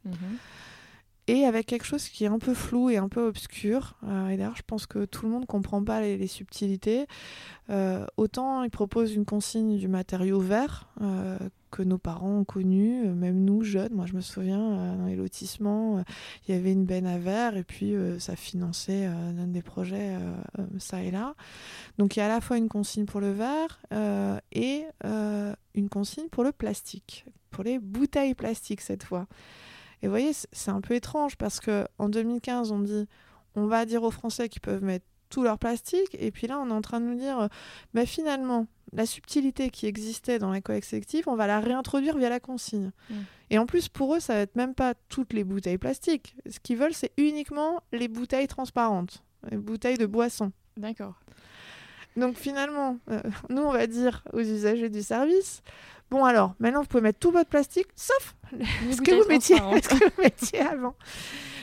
Mhm 0.06 0.38
et 1.32 1.46
avec 1.46 1.66
quelque 1.66 1.86
chose 1.86 2.10
qui 2.10 2.26
est 2.26 2.28
un 2.28 2.40
peu 2.40 2.54
flou 2.54 2.90
et 2.90 2.98
un 2.98 3.08
peu 3.08 3.26
obscur. 3.26 3.96
Euh, 4.04 4.28
et 4.28 4.36
d'ailleurs, 4.36 4.58
je 4.58 4.64
pense 4.68 4.86
que 4.86 5.06
tout 5.06 5.26
le 5.26 5.32
monde 5.32 5.44
ne 5.44 5.46
comprend 5.46 5.82
pas 5.82 6.02
les, 6.02 6.28
subtilités. 6.28 7.08
Euh, 7.70 8.06
autant 8.18 8.64
ils 8.64 8.70
proposent 8.70 9.14
une 9.14 9.24
consigne 9.24 9.78
du 9.78 9.88
matériau 9.88 10.42
vert 10.42 10.90
euh, 11.00 11.38
que 11.72 11.84
nos 11.84 11.98
parents 11.98 12.40
ont 12.40 12.44
connu, 12.44 13.06
même 13.06 13.46
nous 13.46 13.62
jeunes. 13.64 13.94
Moi, 13.94 14.08
je 14.08 14.14
me 14.14 14.20
souviens, 14.20 14.98
dans 14.98 15.06
les 15.06 15.16
lotissements, 15.16 16.04
il 16.46 16.54
y 16.54 16.58
avait 16.58 16.74
une 16.74 16.84
benne 16.84 17.08
à 17.08 17.18
verre 17.18 17.56
et 17.56 17.64
puis 17.64 17.96
ça 18.20 18.36
finançait 18.36 19.10
des 19.48 19.62
projets 19.62 20.18
ça 20.80 21.02
et 21.02 21.12
là. 21.12 21.34
Donc 21.98 22.18
il 22.18 22.20
y 22.20 22.22
a 22.22 22.26
à 22.26 22.28
la 22.28 22.42
fois 22.42 22.58
une 22.58 22.68
consigne 22.68 23.06
pour 23.06 23.22
le 23.22 23.32
verre 23.32 23.82
et 24.52 24.84
une 25.06 25.90
consigne 25.90 26.28
pour 26.28 26.44
le 26.44 26.52
plastique, 26.52 27.24
pour 27.52 27.64
les 27.64 27.80
bouteilles 27.80 28.36
plastiques 28.36 28.82
cette 28.82 29.04
fois. 29.04 29.28
Et 30.02 30.08
vous 30.08 30.12
voyez, 30.12 30.32
c'est 30.34 30.72
un 30.72 30.82
peu 30.82 30.96
étrange 30.96 31.38
parce 31.38 31.60
qu'en 31.60 32.10
2015, 32.10 32.72
on 32.72 32.80
dit 32.80 33.08
on 33.56 33.68
va 33.68 33.86
dire 33.86 34.04
aux 34.04 34.12
Français 34.12 34.50
qu'ils 34.50 34.62
peuvent 34.62 34.84
mettre 34.84 35.06
tout 35.30 35.44
leur 35.44 35.58
plastique, 35.58 36.16
et 36.20 36.32
puis 36.32 36.48
là, 36.48 36.60
on 36.60 36.70
est 36.70 36.74
en 36.74 36.82
train 36.82 37.00
de 37.00 37.06
nous 37.06 37.16
dire 37.16 37.48
bah, 37.94 38.06
finalement, 38.06 38.68
la 38.94 39.06
subtilité 39.06 39.70
qui 39.70 39.88
existait 39.88 40.40
dans 40.40 40.52
la 40.52 40.62
collecte 40.62 40.88
sélective, 40.88 41.24
on 41.28 41.36
va 41.36 41.48
la 41.48 41.60
réintroduire 41.60 42.18
via 42.18 42.30
la 42.30 42.40
consigne. 42.40 42.92
Mm. 43.10 43.16
Et 43.50 43.58
en 43.58 43.66
plus, 43.66 43.88
pour 43.88 44.16
eux, 44.16 44.20
ça 44.20 44.34
va 44.34 44.40
être 44.42 44.56
même 44.56 44.76
pas 44.76 44.94
toutes 45.10 45.34
les 45.34 45.44
bouteilles 45.44 45.78
plastiques. 45.78 46.36
Ce 46.50 46.60
qu'ils 46.60 46.78
veulent, 46.78 46.94
c'est 46.94 47.14
uniquement 47.18 47.82
les 47.94 48.10
bouteilles 48.10 48.48
transparentes, 48.48 49.24
les 49.50 49.58
bouteilles 49.58 49.98
de 49.98 50.06
boisson. 50.06 50.52
D'accord. 50.78 51.16
Donc 52.18 52.38
finalement, 52.38 52.98
euh, 53.10 53.22
nous, 53.50 53.62
on 53.62 53.72
va 53.72 53.88
dire 53.88 54.24
aux 54.34 54.40
usagers 54.40 54.90
du 54.90 55.02
service, 55.02 55.62
Bon 56.12 56.26
alors, 56.26 56.56
maintenant 56.60 56.82
vous 56.82 56.88
pouvez 56.88 57.02
mettre 57.02 57.20
tout 57.20 57.32
votre 57.32 57.50
plastique, 57.50 57.88
sauf 57.96 58.36
ce 58.52 59.02
que, 59.02 59.24
vous 59.24 59.28
mettiez, 59.30 59.56
ce 59.82 59.88
que 59.88 59.96
vous 59.96 60.22
mettiez 60.22 60.60
avant. 60.60 60.94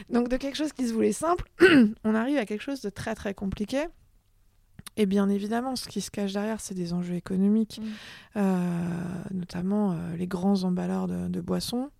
Donc 0.09 0.29
de 0.29 0.39
quelque 0.39 0.57
chose 0.57 0.73
qui 0.73 0.89
se 0.89 0.95
voulait 0.95 1.13
simple, 1.13 1.45
on 2.05 2.15
arrive 2.15 2.39
à 2.39 2.47
quelque 2.47 2.63
chose 2.63 2.81
de 2.81 2.89
très 2.89 3.15
très 3.15 3.35
compliqué. 3.35 3.85
Et 4.97 5.05
bien 5.05 5.29
évidemment, 5.29 5.77
ce 5.77 5.87
qui 5.87 6.01
se 6.01 6.11
cache 6.11 6.33
derrière, 6.33 6.61
c'est 6.61 6.75
des 6.75 6.95
enjeux 6.95 7.15
économiques, 7.15 7.79
mm. 7.81 8.39
euh, 8.39 8.89
notamment 9.33 9.93
euh, 9.93 10.17
les 10.17 10.27
grands 10.27 10.65
emballeurs 10.65 11.09
de, 11.09 11.41
boissons, 11.43 11.91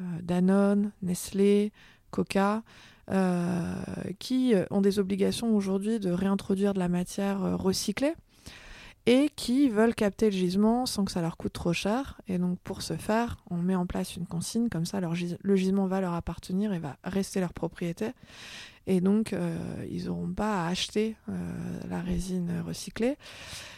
euh, 0.00 0.04
Danone, 0.22 0.92
Nestlé, 1.02 1.72
Coca, 2.10 2.62
qui 4.18 4.54
ont 4.70 4.80
des 4.80 4.98
obligations 4.98 5.54
aujourd'hui 5.54 6.00
de 6.00 6.10
réintroduire 6.10 6.74
de 6.74 6.80
la 6.80 6.88
matière 6.88 7.56
recyclée 7.56 8.14
et 9.06 9.30
qui 9.36 9.68
veulent 9.68 9.94
capter 9.94 10.26
le 10.26 10.36
gisement 10.36 10.84
sans 10.84 11.04
que 11.04 11.12
ça 11.12 11.22
leur 11.22 11.36
coûte 11.36 11.52
trop 11.52 11.72
cher. 11.72 12.20
Et 12.28 12.38
donc 12.38 12.58
pour 12.60 12.82
ce 12.82 12.94
faire, 12.94 13.38
on 13.50 13.56
met 13.56 13.76
en 13.76 13.86
place 13.86 14.16
une 14.16 14.26
consigne, 14.26 14.68
comme 14.68 14.84
ça 14.84 15.00
le 15.00 15.56
gisement 15.56 15.86
va 15.86 16.00
leur 16.00 16.14
appartenir 16.14 16.72
et 16.72 16.78
va 16.78 16.96
rester 17.04 17.40
leur 17.40 17.52
propriété. 17.52 18.12
Et 18.88 19.00
donc 19.00 19.32
euh, 19.32 19.56
ils 19.90 20.06
n'auront 20.06 20.32
pas 20.32 20.64
à 20.64 20.68
acheter 20.68 21.16
euh, 21.28 21.32
la 21.88 22.00
résine 22.00 22.62
recyclée. 22.64 23.16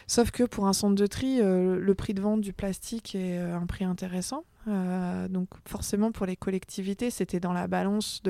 Sauf 0.07 0.31
que 0.31 0.43
pour 0.43 0.67
un 0.67 0.73
centre 0.73 0.95
de 0.95 1.07
tri, 1.07 1.39
euh, 1.41 1.79
le 1.79 1.95
prix 1.95 2.13
de 2.13 2.21
vente 2.21 2.41
du 2.41 2.53
plastique 2.53 3.15
est 3.15 3.37
un 3.37 3.65
prix 3.65 3.85
intéressant. 3.85 4.43
donc 5.29 5.47
forcément 5.65 6.11
pour 6.11 6.25
les 6.25 6.35
collectivités, 6.35 7.09
c'était 7.09 7.39
dans 7.39 7.53
la 7.53 7.67
balance 7.67 8.21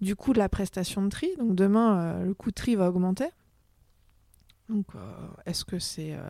du 0.00 0.16
coût 0.16 0.32
de 0.32 0.38
la 0.38 0.48
prestation 0.48 1.02
de 1.02 1.08
tri. 1.08 1.28
Donc 1.38 1.54
demain, 1.54 2.22
le 2.22 2.34
coût 2.34 2.50
de 2.50 2.54
tri 2.54 2.76
va 2.76 2.88
augmenter. 2.88 3.30
Donc, 4.70 4.86
euh, 4.94 4.98
est-ce 5.44 5.64
que 5.64 5.78
c'est 5.78 6.14
euh, 6.14 6.22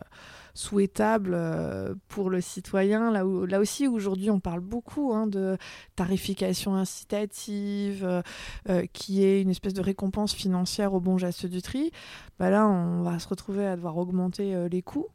souhaitable 0.53 1.31
euh, 1.33 1.95
pour 2.09 2.29
le 2.29 2.41
citoyen? 2.41 3.09
Là, 3.11 3.59
aussi, 3.59 3.87
aujourd'hui, 3.87 4.29
on 4.29 4.41
parle 4.41 4.59
beaucoup 4.59 5.13
hein, 5.13 5.25
de 5.25 5.57
tarification 5.95 6.75
incitative, 6.75 8.23
qui 8.93 9.23
est 9.23 9.41
une 9.41 9.49
espèce 9.49 9.73
de 9.73 9.81
récompense 9.81 10.33
financière 10.33 10.93
au 10.93 10.99
bon 10.99 11.17
geste 11.17 11.45
du 11.45 11.61
tri. 11.61 11.91
Bah 12.39 12.49
là, 12.49 12.67
on 12.67 13.03
va 13.03 13.19
se 13.19 13.27
retrouver 13.27 13.65
à 13.65 13.75
devoir 13.75 13.97
augmenter 13.97 14.67
les 14.69 14.81
coûts 14.81 15.07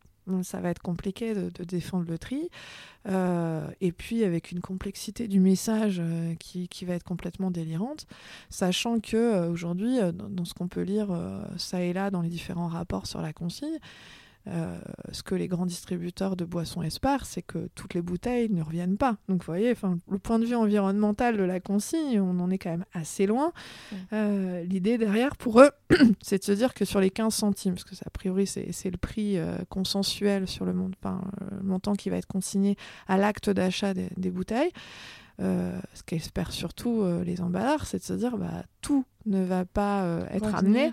ça 0.43 0.61
va 0.61 0.71
être 0.71 0.83
compliqué 0.83 1.35
de, 1.35 1.65
défendre 1.65 2.07
le 2.09 2.19
tri. 2.19 2.51
Euh, 3.09 3.67
et 3.81 3.93
puis 3.93 4.25
avec 4.25 4.53
une 4.53 4.61
complexité 4.61 5.27
du 5.27 5.41
message 5.41 6.01
euh, 6.01 6.35
qui, 6.35 6.85
va 6.85 6.95
être 6.95 7.05
complètement 7.05 7.51
délirante, 7.51 8.07
sachant 8.51 9.01
que 9.01 9.17
euh, 9.17 9.51
aujourd'hui, 9.51 9.99
dans, 10.13 10.45
ce 10.45 10.55
qu'on 10.55 10.69
peut 10.69 10.83
lire 10.83 11.09
ça 11.57 11.81
et 11.81 11.93
là 11.93 12.11
dans 12.11 12.23
les 12.23 12.29
différents 12.29 12.69
rapports 12.69 13.07
sur 13.07 13.21
la 13.21 13.33
consigne, 13.33 13.79
euh, 14.47 14.79
ce 15.13 15.23
que 15.23 15.35
les 15.35 15.49
grands 15.49 15.67
distributeurs 15.67 16.35
de 16.35 16.45
boissons 16.45 16.83
espèrent, 16.83 17.27
c'est 17.27 17.43
que 17.43 17.69
toutes 17.75 17.95
les 17.95 18.01
bouteilles 18.01 18.49
ne 18.51 18.63
reviennent 18.63 18.97
pas. 18.97 19.17
Donc 19.29 19.43
vous 19.43 19.47
voyez, 19.47 19.75
le 20.09 20.19
point 20.19 20.39
de 20.39 20.47
vue 20.47 20.55
environnemental 20.55 21.37
de 21.37 21.43
la 21.43 21.61
consigne, 21.61 22.21
on 22.21 22.41
en 22.41 22.51
est 22.51 22.59
quand 22.59 22.71
même 22.71 22.87
assez 22.95 23.27
loin. 23.27 23.53
Euh, 24.13 24.63
l'idée 24.65 24.97
derrière, 24.97 25.37
pour 25.37 25.61
eux, 25.61 25.71
c'est 26.23 26.39
de 26.39 26.45
se 26.45 26.53
dire 26.53 26.73
que 26.73 26.85
sur 26.85 27.01
les 27.01 27.11
15 27.11 27.35
centimes, 27.35 27.75
parce 27.75 27.85
que 27.85 27.95
a 28.05 28.11
priori 28.11 28.47
c'est 28.47 28.91
le 28.91 28.97
prix 28.97 29.37
euh, 29.37 29.59
consensuel 29.69 30.49
sur 30.49 30.65
le, 30.65 30.73
montant 30.73 31.95
qui 31.95 32.09
va 32.09 32.17
être 32.17 32.27
consigné 32.27 32.77
à 33.09 33.19
l'acte 33.19 33.51
d'achat 33.51 33.93
des, 33.95 34.31
bouteilles, 34.31 34.71
ce 35.41 36.03
qu'espèrent 36.05 36.53
surtout 36.53 37.05
les 37.25 37.41
emballeurs, 37.41 37.87
c'est 37.87 37.99
de 37.99 38.03
se 38.03 38.13
dire 38.13 38.37
bah, 38.37 38.65
tout 38.81 39.05
ne 39.27 39.43
va 39.43 39.65
pas 39.65 40.27
être 40.31 40.55
amené. 40.55 40.93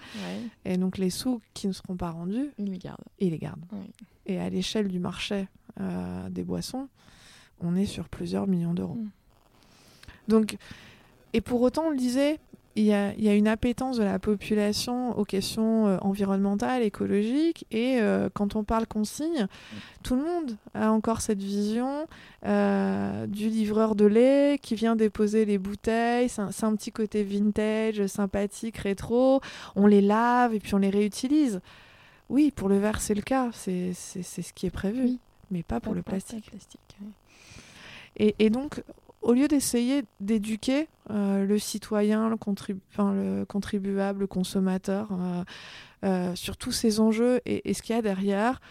Et 0.65 0.77
donc 0.77 0.97
les 0.97 1.09
sous 1.09 1.41
qui 1.53 1.67
ne 1.67 1.73
seront 1.73 1.95
pas 1.95 2.11
rendus, 2.11 2.51
ils 2.57 2.71
les 2.71 2.77
gardent. 2.77 3.03
Ils 3.19 3.31
les 3.31 3.37
gardent. 3.37 3.65
Et 4.25 4.39
à 4.39 4.49
l'échelle 4.49 4.87
du 4.87 4.99
marché 4.99 5.47
des 6.29 6.43
boissons, 6.43 6.87
on 7.61 7.75
est 7.75 7.85
sur 7.85 8.07
plusieurs 8.09 8.47
millions 8.47 8.73
d'euros. 8.73 8.95
Mm. 8.95 9.09
Donc, 10.27 10.57
et 11.33 11.41
pour 11.41 11.61
autant, 11.61 11.85
on 11.87 11.89
le 11.89 11.97
disait, 11.97 12.39
il 12.77 12.83
y, 12.83 12.93
a, 12.93 13.33
une 13.33 13.47
appétence 13.47 13.97
de 13.97 14.03
la 14.03 14.19
population 14.19 15.17
aux 15.17 15.25
questions 15.25 15.87
euh, 15.87 15.97
environnementales, 16.01 16.83
écologiques. 16.83 17.65
Et 17.71 17.99
euh, 17.99 18.29
quand 18.31 18.55
on 18.55 18.63
parle 18.63 18.85
consigne, 18.85 19.47
tout 20.03 20.15
le 20.15 20.23
monde 20.23 20.57
a 20.75 20.91
encore 20.91 21.21
cette 21.21 21.41
vision 21.41 22.05
euh, 22.45 23.25
du 23.25 23.49
livreur 23.49 23.95
de 23.95 24.05
lait 24.05 24.59
qui 24.61 24.75
vient 24.75 24.95
déposer 24.95 25.45
les 25.45 25.57
bouteilles. 25.57 26.29
C'est 26.29 26.63
un, 26.65 26.75
petit 26.75 26.91
côté 26.91 27.23
vintage, 27.23 28.05
sympathique, 28.05 28.77
rétro. 28.77 29.41
On 29.75 29.87
les 29.87 30.01
lave 30.01 30.53
et 30.53 30.59
puis 30.59 30.75
on 30.75 30.79
les 30.79 30.91
réutilise. 30.91 31.61
Oui, 32.29 32.51
pour 32.55 32.69
le 32.69 32.77
verre, 32.77 33.01
c'est 33.01 33.15
le 33.15 33.23
cas. 33.23 33.49
C'est 33.53 33.93
ce 33.93 34.53
qui 34.53 34.67
est 34.67 34.71
prévu. 34.71 35.17
Mais 35.49 35.63
pas 35.63 35.79
pour 35.79 35.95
le 35.95 36.03
plastique. 36.03 36.51
et, 38.17 38.49
donc, 38.51 38.83
au 39.27 39.33
lieu 39.33 39.49
d'essayer 39.49 40.05
d'éduquer 40.21 40.87
euh, 41.11 41.45
le 41.45 41.59
citoyen, 41.59 42.29
le, 42.29 42.37
le, 42.37 43.43
contribuable, 43.43 44.21
le 44.21 44.27
consommateur 44.27 45.09
euh, 45.11 45.43
euh, 46.05 46.35
sur 46.35 46.55
tous 46.55 46.71
ces 46.71 47.01
enjeux 47.01 47.41
et, 47.45 47.73
ce 47.73 47.81
qu'il 47.81 47.93
y 47.93 47.99
a 47.99 48.01
derrière, 48.01 48.61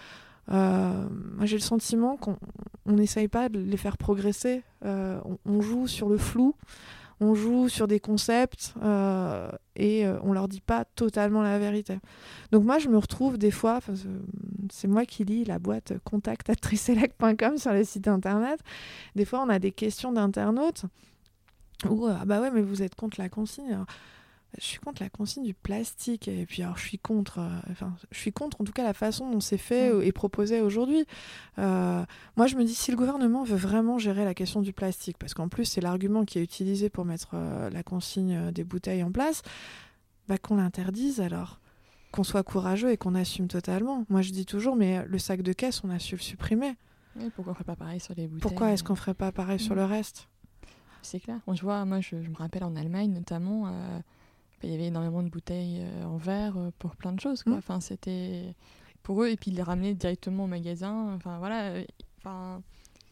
j'ai 0.48 1.56
le 1.56 1.62
sentiment 1.62 2.16
qu'on 2.16 2.38
n'essaye 2.86 3.28
pas 3.28 3.50
de 3.50 3.58
les 3.58 3.76
faire 3.76 3.98
progresser. 3.98 4.62
on, 4.82 5.60
joue 5.60 5.86
sur 5.86 6.08
le 6.08 6.16
flou, 6.16 6.54
on 7.20 7.34
joue 7.34 7.68
sur 7.68 7.88
des 7.88 8.00
concepts 8.00 8.74
euh, 8.82 9.50
et 9.74 10.06
euh, 10.06 10.18
on 10.22 10.32
leur 10.32 10.48
dit 10.48 10.60
pas 10.60 10.84
totalement 10.84 11.42
la 11.42 11.58
vérité. 11.58 11.98
Donc 12.52 12.64
moi 12.64 12.78
je 12.78 12.88
me 12.88 12.98
retrouve 12.98 13.38
des 13.38 13.50
fois, 13.50 13.80
c'est 14.70 14.88
moi 14.88 15.06
qui 15.06 15.24
lis 15.24 15.44
la 15.44 15.58
boîte 15.58 15.94
contact 16.04 16.50
sur 17.58 17.72
le 17.72 17.84
site 17.84 18.08
internet. 18.08 18.60
Des 19.14 19.24
fois 19.24 19.42
on 19.42 19.48
a 19.48 19.58
des 19.58 19.72
questions 19.72 20.12
d'internautes 20.12 20.84
où 21.88 22.06
ah 22.06 22.24
bah 22.24 22.40
ouais 22.40 22.50
mais 22.50 22.62
vous 22.62 22.82
êtes 22.82 22.94
contre 22.94 23.20
la 23.20 23.28
consigne 23.28 23.78
je 24.58 24.64
suis 24.64 24.78
contre 24.78 25.02
la 25.02 25.08
consigne 25.08 25.44
du 25.44 25.54
plastique 25.54 26.28
et 26.28 26.46
puis 26.46 26.62
alors 26.62 26.78
je 26.78 26.86
suis 26.86 26.98
contre 26.98 27.40
euh, 27.40 27.60
enfin 27.70 27.94
je 28.10 28.18
suis 28.18 28.32
contre 28.32 28.60
en 28.60 28.64
tout 28.64 28.72
cas 28.72 28.84
la 28.84 28.94
façon 28.94 29.30
dont 29.30 29.40
c'est 29.40 29.58
fait 29.58 29.92
et 30.06 30.12
proposé 30.12 30.60
aujourd'hui. 30.60 31.04
Euh, 31.58 32.04
moi 32.36 32.46
je 32.46 32.56
me 32.56 32.64
dis 32.64 32.74
si 32.74 32.90
le 32.90 32.96
gouvernement 32.96 33.44
veut 33.44 33.56
vraiment 33.56 33.98
gérer 33.98 34.24
la 34.24 34.34
question 34.34 34.62
du 34.62 34.72
plastique 34.72 35.18
parce 35.18 35.34
qu'en 35.34 35.48
plus 35.48 35.64
c'est 35.64 35.80
l'argument 35.80 36.24
qui 36.24 36.38
est 36.38 36.42
utilisé 36.42 36.88
pour 36.88 37.04
mettre 37.04 37.30
euh, 37.34 37.70
la 37.70 37.82
consigne 37.82 38.50
des 38.52 38.64
bouteilles 38.64 39.02
en 39.02 39.12
place 39.12 39.42
bah 40.28 40.38
qu'on 40.38 40.56
l'interdise 40.56 41.20
alors 41.20 41.60
qu'on 42.12 42.24
soit 42.24 42.42
courageux 42.42 42.90
et 42.90 42.96
qu'on 42.96 43.14
assume 43.14 43.48
totalement. 43.48 44.06
Moi 44.08 44.22
je 44.22 44.30
dis 44.30 44.46
toujours 44.46 44.76
mais 44.76 45.04
le 45.06 45.18
sac 45.18 45.42
de 45.42 45.52
caisse 45.52 45.82
on 45.84 45.90
a 45.90 45.98
su 45.98 46.16
le 46.16 46.22
supprimer. 46.22 46.76
Pourquoi 47.34 47.52
on 47.52 47.54
ferait 47.54 47.64
pas 47.64 47.76
pareil 47.76 48.00
sur 48.00 48.14
les 48.14 48.26
bouteilles 48.26 48.42
pourquoi 48.42 48.72
est-ce 48.72 48.84
qu'on 48.84 48.94
ferait 48.94 49.14
pas 49.14 49.32
pareil 49.32 49.58
sur 49.58 49.74
mm. 49.74 49.78
le 49.78 49.84
reste? 49.84 50.28
C'est 51.02 51.20
clair. 51.20 51.38
je 51.52 51.62
vois, 51.62 51.84
moi, 51.84 52.00
je, 52.00 52.16
me 52.16 52.34
rappelle 52.34 52.64
en 52.64 52.74
Allemagne 52.74 53.12
notamment, 53.12 53.72
il 54.62 54.70
y 54.70 54.74
avait 54.74 54.86
énormément 54.86 55.22
de 55.22 55.28
bouteilles 55.28 55.80
euh, 55.80 56.04
en 56.04 56.16
verre 56.16 56.56
euh, 56.56 56.70
pour 56.78 56.96
plein 56.96 57.12
de 57.12 57.20
choses. 57.20 57.42
Quoi. 57.42 57.54
Mmh. 57.54 57.58
Enfin, 57.58 57.80
c'était 57.80 58.54
pour 59.02 59.22
eux 59.22 59.28
et 59.28 59.36
puis 59.36 59.50
ils 59.50 59.56
les 59.56 59.62
ramenaient 59.62 59.94
directement 59.94 60.44
au 60.44 60.48
magasin. 60.48 61.14
Enfin 61.14 61.38
voilà. 61.38 61.70
Euh, 61.70 61.84
enfin, 62.18 62.62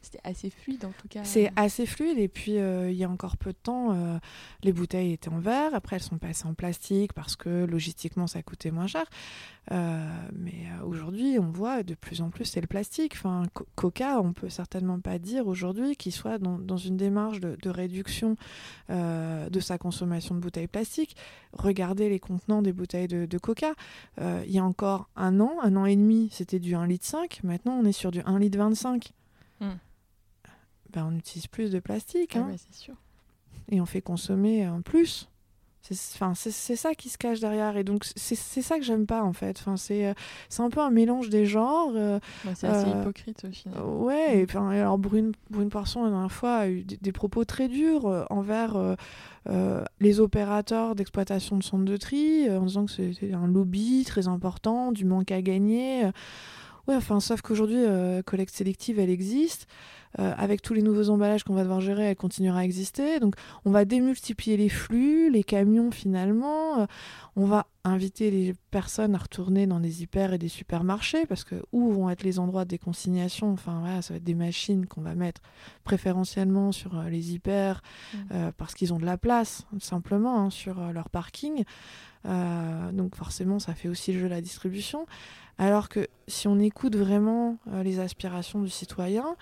c'était 0.04 0.20
assez 0.22 0.50
fluide 0.50 0.84
en 0.84 0.92
tout 0.92 1.08
cas. 1.08 1.24
C'est 1.24 1.50
assez 1.56 1.86
fluide 1.86 2.18
et 2.18 2.28
puis 2.28 2.58
euh, 2.58 2.90
il 2.90 2.96
y 2.96 3.04
a 3.04 3.10
encore 3.10 3.36
peu 3.36 3.50
de 3.50 3.58
temps, 3.60 3.92
euh, 3.92 4.18
les 4.62 4.72
bouteilles 4.72 5.12
étaient 5.12 5.30
en 5.30 5.40
verre, 5.40 5.74
après 5.74 5.96
elles 5.96 6.02
sont 6.02 6.18
passées 6.18 6.46
en 6.46 6.54
plastique 6.54 7.12
parce 7.12 7.36
que 7.36 7.64
logistiquement 7.64 8.26
ça 8.26 8.42
coûtait 8.42 8.70
moins 8.70 8.86
cher. 8.86 9.06
Euh, 9.72 10.06
mais 10.34 10.66
aujourd'hui 10.84 11.38
on 11.38 11.50
voit 11.50 11.82
de 11.82 11.94
plus 11.94 12.20
en 12.20 12.30
plus 12.30 12.44
c'est 12.44 12.60
le 12.60 12.66
plastique. 12.66 13.14
Enfin, 13.16 13.44
Coca, 13.74 14.20
on 14.20 14.32
peut 14.32 14.50
certainement 14.50 15.00
pas 15.00 15.18
dire 15.18 15.46
aujourd'hui 15.46 15.96
qu'il 15.96 16.12
soit 16.12 16.38
dans, 16.38 16.76
une 16.76 16.96
démarche 16.96 17.40
de, 17.40 17.56
de 17.60 17.70
réduction 17.70 18.36
de 18.90 19.60
sa 19.60 19.78
consommation 19.78 20.34
de 20.34 20.40
bouteilles 20.40 20.66
plastiques. 20.66 21.16
Regardez 21.52 22.08
les 22.08 22.20
contenants 22.20 22.62
des 22.62 22.72
bouteilles 22.72 23.08
de, 23.08 23.24
de 23.24 23.38
Coca. 23.38 23.72
il 24.20 24.50
y 24.50 24.58
a 24.58 24.64
encore 24.64 25.08
un 25.16 25.40
an, 25.40 25.52
un 25.62 25.76
an 25.76 25.86
et 25.86 25.96
demi, 25.96 26.28
c'était 26.30 26.58
du 26.58 26.74
1,5 26.74 26.88
litre. 26.88 27.40
Maintenant 27.42 27.78
on 27.80 27.84
est 27.84 27.92
sur 27.92 28.10
du 28.10 28.20
1,25 28.20 28.94
litre. 28.94 29.12
25. 30.94 31.00
Ben, 31.02 31.12
on 31.12 31.18
utilise 31.18 31.46
plus 31.46 31.70
de 31.70 31.78
plastique. 31.78 32.36
Ah 32.36 32.40
hein. 32.40 32.54
c'est 32.56 32.74
sûr. 32.74 32.94
Et 33.70 33.80
on 33.80 33.86
fait 33.86 34.02
consommer 34.02 34.68
en 34.68 34.82
plus. 34.82 35.28
C'est 35.92 36.76
ça 36.76 36.94
qui 36.94 37.10
se 37.10 37.18
cache 37.18 37.40
derrière. 37.40 37.76
Et 37.76 37.84
donc, 37.84 38.06
c'est 38.16 38.62
ça 38.62 38.78
que 38.78 38.84
j'aime 38.84 39.06
pas, 39.06 39.22
en 39.22 39.34
fait. 39.34 39.58
Enfin, 39.60 39.76
c'est 39.76 40.06
euh, 40.06 40.14
un 40.58 40.70
peu 40.70 40.80
un 40.80 40.90
mélange 40.90 41.28
des 41.28 41.44
genres. 41.44 41.92
Euh, 41.94 42.18
c'est 42.54 42.66
assez 42.66 42.88
euh, 42.88 43.00
hypocrite, 43.02 43.44
au 43.44 43.52
final. 43.52 43.82
ouais, 43.82 44.38
et, 44.40 44.46
puis, 44.46 44.56
alors 44.56 44.96
Brune, 44.96 45.32
Brune 45.50 45.68
Poisson, 45.68 46.04
la 46.04 46.10
dernière 46.10 46.32
fois, 46.32 46.56
a 46.56 46.68
eu 46.68 46.84
des, 46.84 47.12
propos 47.12 47.44
très 47.44 47.68
durs 47.68 48.26
envers 48.30 48.96
les 50.00 50.20
opérateurs 50.20 50.94
d'exploitation 50.94 51.58
de 51.58 51.62
centres 51.62 51.84
de 51.84 51.96
tri, 51.98 52.48
en 52.50 52.64
disant 52.64 52.86
que 52.86 52.92
c'était 52.92 53.34
un 53.34 53.46
lobby 53.46 54.04
très 54.06 54.26
important, 54.26 54.90
du 54.90 55.04
manque 55.04 55.32
à 55.32 55.42
gagner. 55.42 56.04
Ouais, 56.88 56.96
enfin, 56.96 57.20
sauf 57.20 57.42
qu'aujourd'hui, 57.42 57.84
collecte 58.24 58.54
sélective, 58.54 58.98
elle 58.98 59.10
existe. 59.10 59.68
Euh, 60.20 60.32
avec 60.36 60.62
tous 60.62 60.74
les 60.74 60.82
nouveaux 60.82 61.10
emballages 61.10 61.42
qu'on 61.42 61.54
va 61.54 61.62
devoir 61.62 61.80
gérer, 61.80 62.04
elle 62.04 62.16
continuera 62.16 62.60
à 62.60 62.64
exister. 62.64 63.18
Donc 63.18 63.34
on 63.64 63.70
va 63.70 63.84
démultiplier 63.84 64.56
les 64.56 64.68
flux, 64.68 65.30
les 65.30 65.42
camions 65.42 65.90
finalement. 65.90 66.80
Euh, 66.80 66.86
on 67.34 67.46
va 67.46 67.66
inviter 67.82 68.30
les 68.30 68.54
personnes 68.70 69.16
à 69.16 69.18
retourner 69.18 69.66
dans 69.66 69.80
des 69.80 70.02
hyper 70.02 70.32
et 70.32 70.38
des 70.38 70.48
supermarchés 70.48 71.26
parce 71.26 71.42
que 71.42 71.56
où 71.72 71.92
vont 71.92 72.10
être 72.10 72.22
les 72.22 72.38
endroits 72.38 72.64
de 72.64 72.70
déconsignation? 72.70 73.52
Enfin 73.52 73.80
voilà, 73.80 74.02
ça 74.02 74.14
va 74.14 74.18
être 74.18 74.24
des 74.24 74.36
machines 74.36 74.86
qu'on 74.86 75.00
va 75.00 75.16
mettre 75.16 75.40
préférentiellement 75.82 76.70
sur 76.70 76.96
euh, 76.96 77.08
les 77.08 77.34
hyper 77.34 77.82
mmh. 78.14 78.50
parce 78.56 78.74
qu'ils 78.74 78.92
ont 78.94 78.98
de 78.98 79.04
la 79.04 79.18
place 79.18 79.66
simplement 79.80 80.38
hein, 80.38 80.50
sur 80.50 80.80
leur 80.92 81.10
parking. 81.10 81.64
donc 82.24 83.16
forcément, 83.16 83.58
ça 83.58 83.74
fait 83.74 83.88
aussi 83.88 84.12
le 84.12 84.20
jeu 84.20 84.26
de 84.26 84.34
la 84.34 84.40
distribution. 84.40 85.06
Alors 85.58 85.88
que 85.88 86.06
si 86.26 86.48
on 86.48 86.58
écoute 86.58 86.96
vraiment 86.96 87.58
les 87.82 88.00
aspirations 88.00 88.62
du 88.62 88.70
citoyen, 88.70 89.36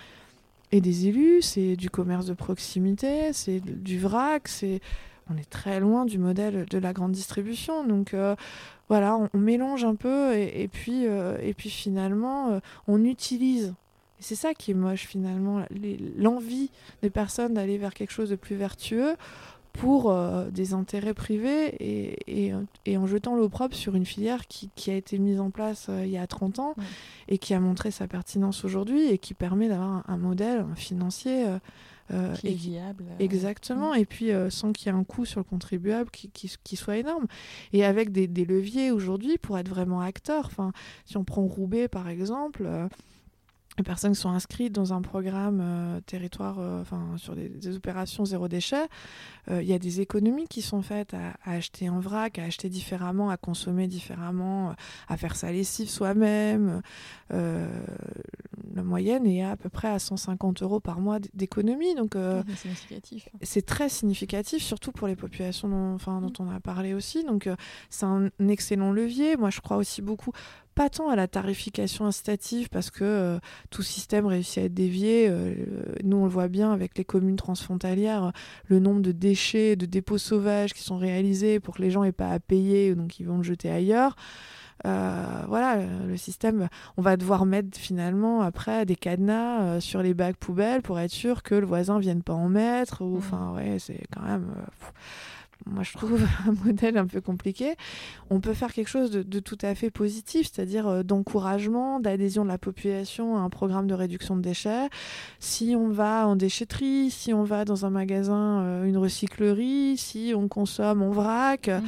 et 0.72 0.80
des 0.80 1.06
élus, 1.06 1.42
c'est 1.42 1.76
du 1.76 1.90
commerce 1.90 2.26
de 2.26 2.34
proximité, 2.34 3.32
c'est 3.32 3.60
du 3.60 3.98
vrac, 3.98 4.48
c'est 4.48 4.80
on 5.30 5.36
est 5.36 5.48
très 5.48 5.80
loin 5.80 6.04
du 6.04 6.18
modèle 6.18 6.66
de 6.68 6.78
la 6.78 6.92
grande 6.92 7.12
distribution. 7.12 7.86
Donc 7.86 8.14
euh, 8.14 8.34
voilà, 8.88 9.16
on, 9.32 9.38
mélange 9.38 9.84
un 9.84 9.94
peu 9.94 10.34
et, 10.34 10.68
puis, 10.68 11.06
euh, 11.06 11.36
et 11.40 11.54
puis 11.54 11.70
finalement, 11.70 12.50
euh, 12.50 12.60
on 12.88 13.04
utilise. 13.04 13.74
Et 14.18 14.22
c'est 14.22 14.34
ça 14.34 14.54
qui 14.54 14.70
est 14.70 14.74
moche 14.74 15.06
finalement, 15.06 15.64
l'envie 16.16 16.70
des 17.02 17.10
personnes 17.10 17.54
d'aller 17.54 17.78
vers 17.78 17.94
quelque 17.94 18.12
chose 18.12 18.30
de 18.30 18.36
plus 18.36 18.56
vertueux 18.56 19.14
pour 19.72 20.10
euh, 20.10 20.50
des 20.50 20.74
intérêts 20.74 21.14
privés 21.14 21.66
et, 21.80 22.46
et, 22.48 22.52
et 22.84 22.96
en 22.96 23.06
jetant 23.06 23.36
l'opprobre 23.36 23.74
sur 23.74 23.94
une 23.94 24.04
filière 24.04 24.46
qui, 24.46 24.70
qui, 24.74 24.90
a 24.90 24.94
été 24.94 25.18
mise 25.18 25.40
en 25.40 25.50
place 25.50 25.86
euh, 25.88 26.04
il 26.04 26.10
y 26.10 26.18
a 26.18 26.26
30 26.26 26.58
ans 26.58 26.74
et 27.28 27.38
qui 27.38 27.54
a 27.54 27.60
montré 27.60 27.90
sa 27.90 28.06
pertinence 28.06 28.64
aujourd'hui 28.64 29.08
et 29.08 29.18
qui 29.18 29.34
permet 29.34 29.68
d'avoir 29.68 30.08
un, 30.08 30.16
modèle 30.16 30.66
financier 30.76 31.46
euh, 32.12 32.34
qui 32.34 32.48
est 32.48 32.52
viable. 32.52 33.04
Exactement, 33.18 33.94
et 33.94 34.04
puis 34.04 34.30
sans 34.50 34.72
qu'il 34.72 34.86
y 34.86 34.94
ait 34.94 34.98
un 34.98 35.04
coût 35.04 35.24
sur 35.24 35.40
le 35.40 35.44
contribuable 35.44 36.10
qui, 36.10 36.28
qui, 36.28 36.52
qui 36.62 36.76
soit 36.76 36.98
énorme. 36.98 37.26
Et 37.72 37.84
avec 37.84 38.12
des, 38.12 38.26
des 38.26 38.44
leviers 38.44 38.90
aujourd'hui 38.90 39.38
pour 39.38 39.58
être 39.58 39.68
vraiment 39.68 40.00
acteur. 40.00 40.46
Enfin, 40.46 40.72
si 41.06 41.16
on 41.16 41.24
prend 41.24 41.42
Roubaix 41.42 41.88
par 41.88 42.08
exemple, 42.08 42.68
les 43.78 43.84
personnes 43.84 44.12
qui 44.12 44.20
sont 44.20 44.30
inscrites 44.30 44.72
dans 44.72 44.92
un 44.92 45.00
programme 45.00 45.60
euh, 45.62 46.00
territoire, 46.02 46.58
euh, 46.58 46.82
enfin 46.82 47.14
sur 47.16 47.34
des, 47.34 47.74
opérations 47.74 48.24
zéro 48.24 48.48
déchet, 48.48 48.86
euh, 49.50 49.62
il 49.62 49.68
y 49.68 49.72
a 49.72 49.78
des 49.78 50.00
économies 50.00 50.46
qui 50.46 50.60
sont 50.60 50.82
faites 50.82 51.14
à, 51.14 51.34
acheter 51.44 51.88
en 51.88 51.98
vrac, 51.98 52.38
à 52.38 52.44
acheter 52.44 52.68
différemment, 52.68 53.30
à 53.30 53.36
consommer 53.36 53.88
différemment, 53.88 54.74
à 55.08 55.16
faire 55.16 55.36
sa 55.36 55.50
lessive 55.50 55.88
soi-même. 55.88 56.82
la 57.30 58.82
moyenne 58.82 59.26
est 59.26 59.42
à, 59.42 59.56
peu 59.56 59.68
près 59.68 59.88
à 59.88 59.98
150 59.98 60.62
euros 60.62 60.80
par 60.80 61.00
mois 61.00 61.18
d'économie, 61.34 61.94
donc 61.94 62.16
c'est 63.42 63.64
très 63.64 63.88
significatif, 63.88 64.62
surtout 64.62 64.92
pour 64.92 65.08
les 65.08 65.16
populations 65.16 65.68
dont, 65.68 65.94
enfin, 65.94 66.20
dont 66.20 66.32
on 66.38 66.50
a 66.50 66.60
parlé 66.60 66.94
aussi. 66.94 67.24
Donc 67.24 67.48
c'est 67.88 68.06
un 68.06 68.28
excellent 68.48 68.92
levier. 68.92 69.36
Moi, 69.36 69.50
je 69.50 69.60
crois 69.60 69.78
aussi 69.78 70.02
beaucoup 70.02 70.32
pas 70.74 70.88
tant 70.88 71.08
à 71.08 71.16
la 71.16 71.28
tarification 71.28 72.06
incitative 72.06 72.68
parce 72.70 72.90
que 72.90 73.04
euh, 73.04 73.38
tout 73.70 73.82
système 73.82 74.26
réussit 74.26 74.58
à 74.58 74.62
être 74.62 74.74
dévié. 74.74 75.28
Euh, 75.28 75.54
nous, 76.04 76.16
on 76.18 76.24
le 76.24 76.30
voit 76.30 76.48
bien 76.48 76.72
avec 76.72 76.96
les 76.96 77.04
communes 77.04 77.36
transfrontalières, 77.36 78.32
le 78.66 78.78
nombre 78.78 79.00
de 79.00 79.12
déchets, 79.12 79.76
de 79.76 79.86
dépôts 79.86 80.18
sauvages 80.18 80.72
qui 80.72 80.82
sont 80.82 80.98
réalisés 80.98 81.60
pour 81.60 81.74
que 81.74 81.82
les 81.82 81.90
gens 81.90 82.04
aient 82.04 82.12
pas 82.12 82.30
à 82.30 82.38
payer, 82.38 82.94
donc 82.94 83.20
ils 83.20 83.26
vont 83.26 83.38
le 83.38 83.42
jeter 83.42 83.70
ailleurs. 83.70 84.16
voilà, 84.84 85.78
le 86.06 86.16
système, 86.16 86.68
on 86.96 87.02
va 87.02 87.16
devoir 87.16 87.46
mettre 87.46 87.78
finalement 87.78 88.42
après 88.42 88.84
des 88.86 88.96
cadenas 88.96 89.80
sur 89.80 90.02
les 90.02 90.14
bacs 90.14 90.36
poubelles 90.36 90.82
pour 90.82 90.98
être 90.98 91.12
sûr 91.12 91.42
que 91.42 91.54
le 91.54 91.66
voisin 91.66 91.98
vienne 91.98 92.22
pas 92.22 92.34
en 92.34 92.48
mettre. 92.48 93.04
Mmh. 93.04 93.16
enfin, 93.16 93.52
ouais, 93.54 93.78
c'est 93.78 94.00
quand 94.12 94.22
même 94.22 94.46
moi 95.66 95.82
je 95.82 95.93
trouve 95.93 96.20
un 96.47 96.52
modèle 96.64 96.97
un 96.97 97.06
peu 97.06 97.20
compliqué. 97.20 97.74
On 98.30 98.40
peut 98.40 98.55
faire 98.55 98.72
quelque 98.72 98.89
chose 98.89 99.10
de, 99.10 99.40
tout 99.40 99.59
à 99.62 99.74
fait 99.74 99.90
positif, 99.90 100.51
c'est-à-dire 100.52 100.89
euh, 100.89 101.02
d'encouragement, 101.02 102.01
d'adhésion 102.01 102.44
de 102.44 102.48
la 102.48 102.59
population 102.59 103.36
à 103.36 103.40
un 103.40 103.51
programme 103.51 103.86
de 103.86 103.94
réduction 103.94 104.36
de 104.36 104.43
déchets. 104.43 104.89
Si 105.39 105.74
on 105.76 105.89
va 105.89 106.26
en 106.26 106.36
déchetterie, 106.36 107.10
si 107.10 107.32
on 107.32 107.44
va 107.44 107.64
dans 107.64 107.86
un 107.86 107.90
magasin, 107.90 108.62
euh, 108.62 108.84
une 108.84 108.97
recyclerie, 108.97 109.97
si 109.97 110.32
on 110.36 110.48
consomme, 110.48 111.02
on 111.02 111.10
vrac, 111.10 111.68
mmh. 111.68 111.82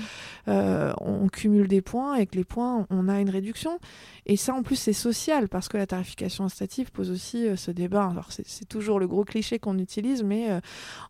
euh, 0.48 0.92
on 1.00 1.28
cumule 1.28 1.68
des 1.68 1.82
points 1.82 2.16
et 2.16 2.26
que 2.26 2.36
les 2.36 2.44
points, 2.44 2.86
on 2.90 3.08
a 3.08 3.20
une 3.20 3.30
réduction. 3.30 3.78
Et 4.26 4.36
ça, 4.36 4.54
en 4.54 4.62
plus, 4.62 4.76
c'est 4.76 4.92
social 4.92 5.48
parce 5.48 5.68
que 5.68 5.76
la 5.76 5.86
tarification 5.86 6.44
incitative 6.44 6.90
pose 6.92 7.10
aussi 7.10 7.46
ce 7.56 7.70
débat. 7.70 8.08
Alors, 8.10 8.28
c'est 8.30 8.68
toujours 8.68 8.98
le 8.98 9.06
gros 9.06 9.24
cliché 9.24 9.58
qu'on 9.58 9.78
utilise, 9.78 10.22
mais 10.22 10.48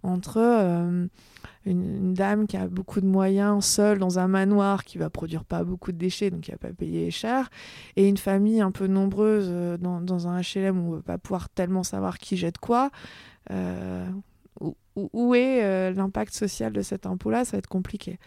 entre 0.02 1.08
une, 1.66 2.14
dame 2.14 2.46
qui 2.46 2.56
a 2.56 2.68
beaucoup 2.68 3.00
de 3.00 3.06
moyens, 3.06 3.64
seule 3.64 3.98
dans 3.98 4.18
un 4.18 4.28
manoir, 4.28 4.84
qui 4.84 4.98
va 4.98 5.10
produire 5.10 5.44
pas 5.44 5.64
beaucoup 5.64 5.92
de 5.92 5.98
déchets, 5.98 6.30
donc 6.30 6.42
qui 6.42 6.50
va 6.50 6.58
pas 6.58 6.72
payer 6.72 7.10
cher, 7.10 7.50
et 7.96 8.08
une 8.08 8.16
famille 8.16 8.60
un 8.60 8.70
peu 8.70 8.86
nombreuse 8.86 9.46
euh, 9.48 9.76
dans, 9.76 10.28
un 10.28 10.40
HLM 10.40 10.78
où 10.78 10.92
on 10.92 10.96
va 10.96 11.02
pas 11.02 11.18
pouvoir 11.18 11.48
tellement 11.48 11.82
savoir 11.82 12.18
qui 12.18 12.36
jette 12.36 12.58
quoi. 12.58 12.90
Euh, 13.50 14.06
où, 14.60 15.34
est 15.34 15.62
euh, 15.62 15.92
l'impact 15.92 16.32
social 16.34 16.72
de 16.72 16.82
cet 16.82 17.06
impôt-là 17.06 17.44
Ça 17.44 17.52
va 17.52 17.58
être 17.58 17.68
compliqué 17.68 18.18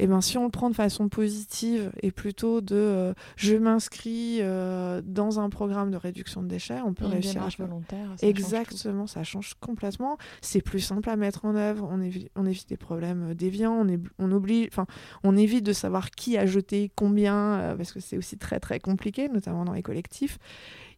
et 0.00 0.06
ben 0.06 0.22
si 0.22 0.38
on 0.38 0.44
le 0.44 0.50
prend 0.50 0.70
de 0.70 0.74
façon 0.74 1.10
positive 1.10 1.92
et 2.00 2.10
plutôt 2.10 2.62
de 2.62 2.74
euh, 2.74 3.12
je 3.36 3.54
m'inscris 3.54 4.38
euh, 4.40 5.02
dans 5.04 5.40
un 5.40 5.50
programme 5.50 5.90
de 5.90 5.98
réduction 5.98 6.42
de 6.42 6.48
déchets, 6.48 6.80
on 6.82 6.94
peut 6.94 7.04
réussir. 7.04 7.42
À... 7.42 7.48
volontaire. 7.58 8.14
Exactement, 8.22 9.06
ça 9.06 9.24
change 9.24 9.54
complètement. 9.60 10.16
C'est 10.40 10.62
plus 10.62 10.80
simple 10.80 11.10
à 11.10 11.16
mettre 11.16 11.44
en 11.44 11.54
œuvre. 11.54 11.86
On 11.92 12.00
évite, 12.00 12.30
on 12.34 12.46
évite 12.46 12.70
des 12.70 12.78
problèmes 12.78 13.34
déviants. 13.34 13.86
On, 13.86 14.00
on 14.18 14.32
oblige, 14.32 14.68
enfin, 14.72 14.86
on 15.22 15.36
évite 15.36 15.66
de 15.66 15.74
savoir 15.74 16.10
qui 16.10 16.38
a 16.38 16.46
jeté 16.46 16.90
combien 16.96 17.74
parce 17.76 17.92
que 17.92 18.00
c'est 18.00 18.16
aussi 18.16 18.38
très 18.38 18.58
très 18.58 18.80
compliqué, 18.80 19.28
notamment 19.28 19.66
dans 19.66 19.74
les 19.74 19.82
collectifs. 19.82 20.38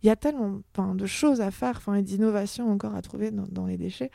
Il 0.02 0.06
y 0.06 0.10
a 0.10 0.16
tellement 0.16 0.62
de 0.94 1.06
choses 1.06 1.40
à 1.40 1.50
faire, 1.50 1.76
enfin, 1.76 1.94
et 1.94 2.02
d'innovations 2.02 2.70
encore 2.70 2.94
à 2.94 3.02
trouver 3.02 3.30
dans, 3.30 3.66
les 3.66 3.76
déchets. 3.76 4.10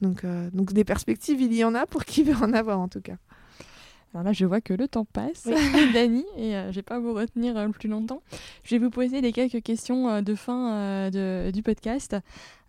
Donc, 0.00 0.24
donc 0.52 0.72
des 0.72 0.84
perspectives, 0.84 1.40
il 1.40 1.54
y 1.54 1.64
en 1.64 1.74
a 1.74 1.86
pour 1.86 2.04
qui 2.04 2.22
veut 2.22 2.36
en 2.36 2.52
avoir 2.52 2.78
en 2.78 2.88
tout 2.88 3.00
cas. 3.00 3.16
Alors 4.14 4.22
là, 4.22 4.32
je 4.32 4.44
vois 4.44 4.60
que 4.60 4.72
le 4.72 4.86
temps 4.86 5.04
passe, 5.04 5.48
Dani, 5.92 6.24
et 6.36 6.54
euh, 6.54 6.70
je 6.70 6.76
vais 6.76 6.82
pas 6.82 7.00
vous 7.00 7.12
retenir 7.14 7.56
euh, 7.56 7.68
plus 7.68 7.88
longtemps. 7.88 8.22
Je 8.62 8.76
vais 8.76 8.78
vous 8.78 8.90
poser 8.90 9.20
les 9.20 9.32
quelques 9.32 9.60
questions 9.60 10.08
euh, 10.08 10.20
de 10.20 10.36
fin 10.36 11.10
du 11.10 11.62
podcast. 11.64 12.16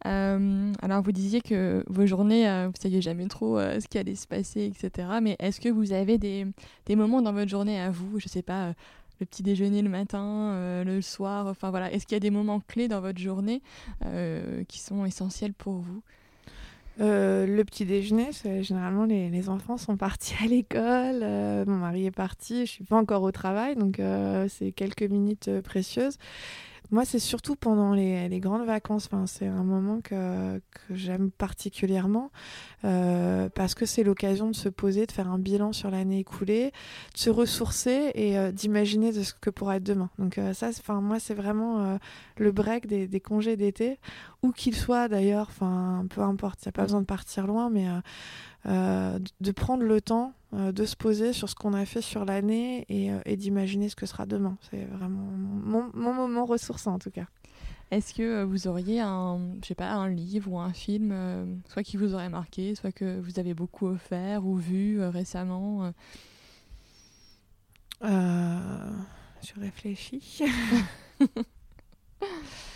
alors, 0.04 1.04
vous 1.04 1.12
disiez 1.12 1.42
que 1.42 1.84
vos 1.88 2.08
journées, 2.08 2.46
vous 2.66 2.72
ne 2.72 2.82
saviez 2.82 3.02
jamais 3.02 3.28
trop 3.28 3.60
ce 3.60 3.88
qui 3.88 4.00
allait 4.00 4.16
se 4.16 4.26
passer, 4.26 4.66
etc. 4.66 5.08
Mais 5.22 5.36
est-ce 5.38 5.62
que 5.62 5.70
vous 5.70 5.94
avez 5.94 6.18
des, 6.18 6.48
des, 6.88 6.96
moments 6.96 7.22
dans 7.22 7.34
votre 7.34 7.50
journée 7.50 7.80
à 7.80 7.92
vous, 7.92 8.20
je 8.20 8.28
sais 8.28 8.42
pas, 8.42 8.74
le 9.20 9.26
petit 9.26 9.44
déjeuner 9.44 9.82
le 9.82 9.90
matin, 9.90 10.84
le 10.84 11.02
soir, 11.02 11.48
enfin 11.48 11.70
voilà, 11.70 11.92
est-ce 11.92 12.06
qu'il 12.06 12.16
y 12.16 12.18
a 12.18 12.20
des 12.20 12.32
moments 12.32 12.62
clés 12.68 12.88
dans 12.88 13.02
votre 13.02 13.20
journée 13.20 13.62
qui 14.68 14.80
sont 14.80 15.06
essentiels 15.06 15.54
pour 15.54 15.76
vous? 15.76 16.02
Euh, 17.02 17.46
le 17.46 17.66
petit 17.66 17.86
déjeuner, 17.86 18.30
généralement 18.62 19.04
les, 19.04 19.50
enfants 19.50 19.78
sont 19.78 19.98
partis 19.98 20.36
à 20.42 20.48
l'école, 20.48 21.22
euh, 21.24 21.66
mon 21.68 21.76
mari 21.76 22.06
est 22.06 22.12
parti, 22.12 22.66
je 22.66 22.72
suis 22.72 22.84
pas 22.86 22.96
encore 22.96 23.24
au 23.24 23.32
travail, 23.32 23.76
donc 23.76 24.00
euh, 24.00 24.48
c'est 24.48 24.72
quelques 24.72 25.04
minutes 25.04 25.50
précieuses. 25.62 26.18
Moi, 26.92 27.06
c'est 27.06 27.20
surtout 27.20 27.56
pendant 27.56 27.94
les, 27.94 28.40
grandes 28.40 28.66
vacances. 28.66 29.08
Enfin, 29.12 29.26
c'est 29.28 29.48
un 29.48 29.64
moment 29.64 30.02
que, 30.02 30.62
j'aime 30.92 31.32
particulièrement 31.32 32.32
euh, 32.84 33.50
parce 33.50 33.76
que 33.76 33.86
c'est 33.86 34.04
l'occasion 34.04 34.50
de 34.50 34.56
se 34.56 34.70
poser, 34.70 35.06
de 35.06 35.12
faire 35.12 35.30
un 35.30 35.40
bilan 35.40 35.74
sur 35.74 35.90
l'année 35.90 36.20
écoulée, 36.20 36.72
de 37.14 37.20
se 37.20 37.30
ressourcer 37.30 38.12
et 38.14 38.38
euh, 38.38 38.52
d'imaginer 38.52 39.12
de 39.12 39.24
ce 39.24 39.34
que 39.34 39.50
pourra 39.50 39.78
être 39.78 39.84
demain. 39.84 40.10
Donc 40.20 40.38
euh, 40.38 40.54
ça, 40.54 40.70
enfin 40.70 41.02
moi, 41.02 41.20
c'est 41.20 41.34
vraiment 41.34 42.00
le 42.38 42.52
break 42.52 42.88
des, 42.88 43.08
des 43.08 43.20
congés 43.20 43.58
d'été, 43.58 44.00
où 44.44 44.52
qu'il 44.52 44.76
soit 44.76 45.08
d'ailleurs. 45.08 45.48
Enfin, 45.50 46.06
peu 46.10 46.22
importe, 46.22 46.60
il 46.64 46.68
n'y 46.68 46.70
a 46.70 46.74
pas 46.74 46.84
besoin 46.84 47.02
de 47.02 47.06
partir 47.06 47.48
loin, 47.48 47.70
mais 47.70 47.88
euh, 48.68 49.20
de 49.42 49.52
prendre 49.52 49.84
le 49.84 50.02
temps 50.02 50.34
euh, 50.54 50.72
de 50.72 50.86
se 50.86 50.96
poser 50.96 51.34
sur 51.34 51.50
ce 51.50 51.56
qu'on 51.56 51.74
a 51.74 51.86
fait 51.86 52.02
sur 52.02 52.26
l'année 52.26 52.86
et, 52.90 53.12
euh, 53.12 53.20
d'imaginer 53.36 53.90
ce 53.90 53.96
que 53.96 54.06
sera 54.06 54.26
demain. 54.26 54.58
C'est 54.70 54.86
vraiment 54.86 55.22
mon, 55.22 55.92
moment 55.94 56.46
ressourçant 56.46 56.96
en 56.96 57.00
tout 57.00 57.12
cas. 57.12 57.26
Est-ce 57.92 58.16
que 58.16 58.44
vous 58.44 58.68
auriez 58.68 59.00
un, 59.00 59.40
je 59.62 59.68
sais 59.68 59.76
pas, 59.76 59.92
un 59.92 60.10
livre 60.10 60.52
ou 60.52 60.60
un 60.60 60.74
film, 60.74 61.62
soit 61.68 61.84
qui 61.84 61.98
vous 61.98 62.16
aurait 62.16 62.30
marqué, 62.30 62.74
soit 62.74 62.92
que 62.92 63.20
vous 63.20 63.40
avez 63.40 63.54
beaucoup 63.54 63.86
offert 63.86 64.44
ou 64.44 64.56
vu 64.56 65.00
récemment 65.02 65.92
Je 68.02 69.60
réfléchis. 69.60 70.42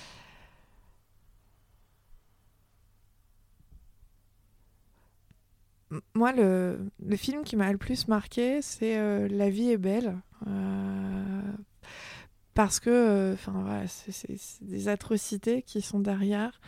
moi, 6.13 6.31
le, 6.31 6.89
film 7.15 7.43
qui 7.43 7.55
m'a 7.55 7.71
le 7.71 7.77
plus 7.77 8.07
marqué, 8.07 8.61
c'est 8.61 8.97
euh, 8.97 9.27
La 9.29 9.49
vie 9.49 9.71
est 9.71 9.77
belle. 9.77 10.17
Euh, 10.47 11.41
parce 12.53 12.79
que 12.79 12.89
euh, 12.89 13.33
enfin 13.33 13.85
c'est 13.87 14.37
des 14.61 14.87
atrocités 14.87 15.61
qui 15.61 15.81
sont 15.81 15.99
derrière. 15.99 16.59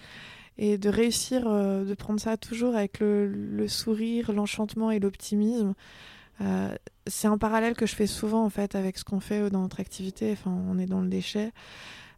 Et 0.58 0.78
de 0.78 0.90
réussir, 0.90 1.44
de 1.46 1.94
prendre 1.96 2.20
ça 2.20 2.38
toujours 2.38 2.76
avec 2.76 3.00
le, 3.00 3.66
sourire, 3.68 4.32
l'enchantement 4.32 4.92
et 4.92 5.00
l'optimisme, 5.00 5.74
c'est 7.08 7.28
un 7.28 7.38
parallèle 7.38 7.74
que 7.74 7.86
je 7.86 7.96
fais 7.96 8.06
souvent 8.06 8.44
en 8.44 8.50
fait 8.50 8.76
avec 8.76 8.98
ce 8.98 9.04
qu'on 9.04 9.22
fait 9.22 9.50
dans 9.50 9.62
notre 9.62 9.80
activité. 9.80 10.32
Enfin, 10.34 10.52
on 10.52 10.78
est 10.78 10.86
dans 10.86 11.02
le 11.02 11.08
déchet. 11.08 11.52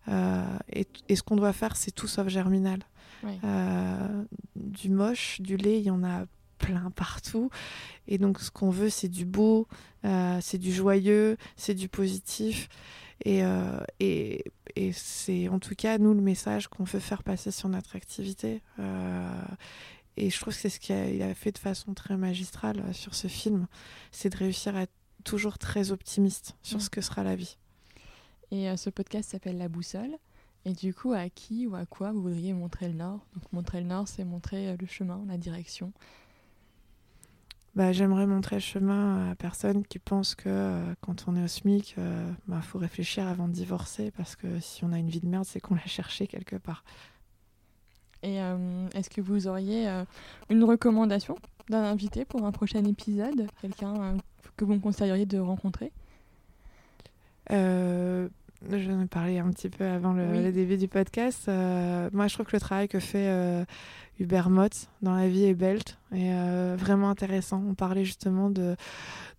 Et, 0.09 0.87
et, 1.07 1.15
ce 1.15 1.23
qu'on 1.23 1.35
doit 1.35 1.53
faire, 1.53 1.77
c'est 1.77 1.91
tout 1.91 2.07
sauf 2.07 2.27
germinal. 2.27 2.79
du 4.55 4.89
moche, 4.89 5.39
du 5.39 5.55
lait, 5.55 5.79
il 5.79 5.85
y 5.85 5.91
en 5.91 6.03
a 6.03 6.25
plein 6.63 6.91
partout. 6.91 7.49
Et 8.07 8.17
donc, 8.17 8.39
ce 8.39 8.49
qu'on 8.49 8.69
veut, 8.69 8.89
c'est 8.89 9.09
du 9.09 9.25
beau, 9.25 9.67
euh, 10.05 10.39
c'est 10.41 10.57
du 10.57 10.73
joyeux, 10.73 11.37
c'est 11.57 11.73
du 11.73 11.89
positif. 11.89 12.69
Et, 13.25 13.43
euh, 13.43 13.79
et, 13.99 14.45
et 14.75 14.91
c'est 14.93 15.49
en 15.49 15.59
tout 15.59 15.75
cas, 15.75 15.97
nous, 15.97 16.13
le 16.13 16.21
message 16.21 16.67
qu'on 16.67 16.83
veut 16.83 16.99
faire 16.99 17.23
passer 17.23 17.51
sur 17.51 17.69
notre 17.69 17.95
activité. 17.95 18.61
Euh, 18.79 19.41
et 20.15 20.29
je 20.29 20.39
trouve 20.39 20.53
que 20.53 20.59
c'est 20.59 20.69
ce 20.69 20.79
qu'il 20.79 21.21
a, 21.21 21.27
a, 21.27 21.33
fait 21.33 21.51
de 21.51 21.57
façon 21.57 21.93
très 21.93 22.17
magistrale 22.17 22.81
sur 22.93 23.13
ce 23.13 23.27
film. 23.27 23.67
C'est 24.11 24.29
de 24.29 24.37
réussir 24.37 24.75
à 24.75 24.83
être 24.83 24.93
toujours 25.23 25.57
très 25.57 25.91
optimiste 25.91 26.55
sur 26.63 26.77
mm. 26.77 26.81
ce 26.81 26.89
que 26.89 27.01
sera 27.01 27.23
la 27.23 27.35
vie. 27.35 27.57
Et 28.51 28.75
ce 28.77 28.89
podcast 28.89 29.31
s'appelle 29.31 29.57
La 29.57 29.67
Boussole. 29.67 30.15
Et 30.65 30.71
du 30.71 30.93
coup, 30.93 31.11
à 31.11 31.27
qui 31.29 31.67
ou 31.67 31.75
à 31.75 31.85
quoi 31.85 32.11
vous 32.11 32.21
voudriez 32.21 32.53
montrer 32.53 32.87
le 32.87 32.93
Nord? 32.93 33.25
Donc, 33.33 33.51
montrer 33.51 33.81
le 33.81 33.87
Nord, 33.87 34.07
c'est 34.07 34.23
montrer 34.23 34.77
le 34.77 34.85
chemin, 34.85 35.25
la 35.27 35.37
direction. 35.37 35.91
Bah, 37.75 37.91
j'aimerais 37.91 38.27
montrer 38.27 38.57
le 38.57 38.61
chemin 38.61 39.31
à 39.31 39.35
personne 39.35 39.83
qui 39.83 39.97
pense 39.97 40.35
que 40.35 40.43
euh, 40.47 40.93
quand 41.01 41.25
on 41.27 41.35
est 41.35 41.43
au 41.43 41.47
SMIC, 41.47 41.95
il 41.97 42.03
euh, 42.03 42.31
bah, 42.47 42.61
faut 42.61 42.77
réfléchir 42.77 43.27
avant 43.27 43.47
de 43.47 43.53
divorcer 43.53 44.11
parce 44.11 44.35
que 44.35 44.59
si 44.59 44.85
on 44.85 44.93
a 44.93 44.99
une 44.99 45.09
vie 45.09 45.21
de 45.21 45.27
merde, 45.27 45.45
c'est 45.45 45.59
qu'on 45.59 45.73
l'a 45.73 45.81
cherché 45.87 46.27
quelque 46.27 46.55
part. 46.55 46.83
Et 48.21 48.39
euh, 48.41 48.87
est-ce 48.93 49.09
que 49.09 49.21
vous 49.21 49.47
auriez 49.47 49.87
une 50.49 50.63
recommandation 50.63 51.35
d'un 51.67 51.83
invité 51.83 52.25
pour 52.25 52.45
un 52.45 52.51
prochain 52.51 52.85
épisode? 52.85 53.47
Quelqu'un 53.59 54.17
que 54.55 54.65
vous 54.65 54.75
me 54.75 54.79
conseilleriez 54.79 55.25
de 55.25 55.39
rencontrer? 55.39 55.91
Je 58.69 58.91
vais 58.91 59.05
parler 59.07 59.39
un 59.39 59.49
petit 59.49 59.69
peu 59.69 59.85
avant 59.85 60.13
le, 60.13 60.51
début 60.51 60.77
du 60.77 60.87
podcast. 60.87 61.45
Euh, 61.47 62.09
moi, 62.13 62.27
je 62.27 62.33
trouve 62.33 62.45
que 62.45 62.55
le 62.55 62.59
travail 62.59 62.87
que 62.87 62.99
fait 62.99 63.27
euh, 63.27 63.65
Hubert 64.19 64.49
Mott 64.49 64.87
dans 65.01 65.15
La 65.15 65.27
vie 65.27 65.45
est 65.45 65.53
belt 65.53 65.97
est 66.13 66.31
euh, 66.33 66.75
vraiment 66.77 67.09
intéressant. 67.09 67.63
On 67.67 67.73
parlait 67.73 68.05
justement 68.05 68.49
de, 68.49 68.75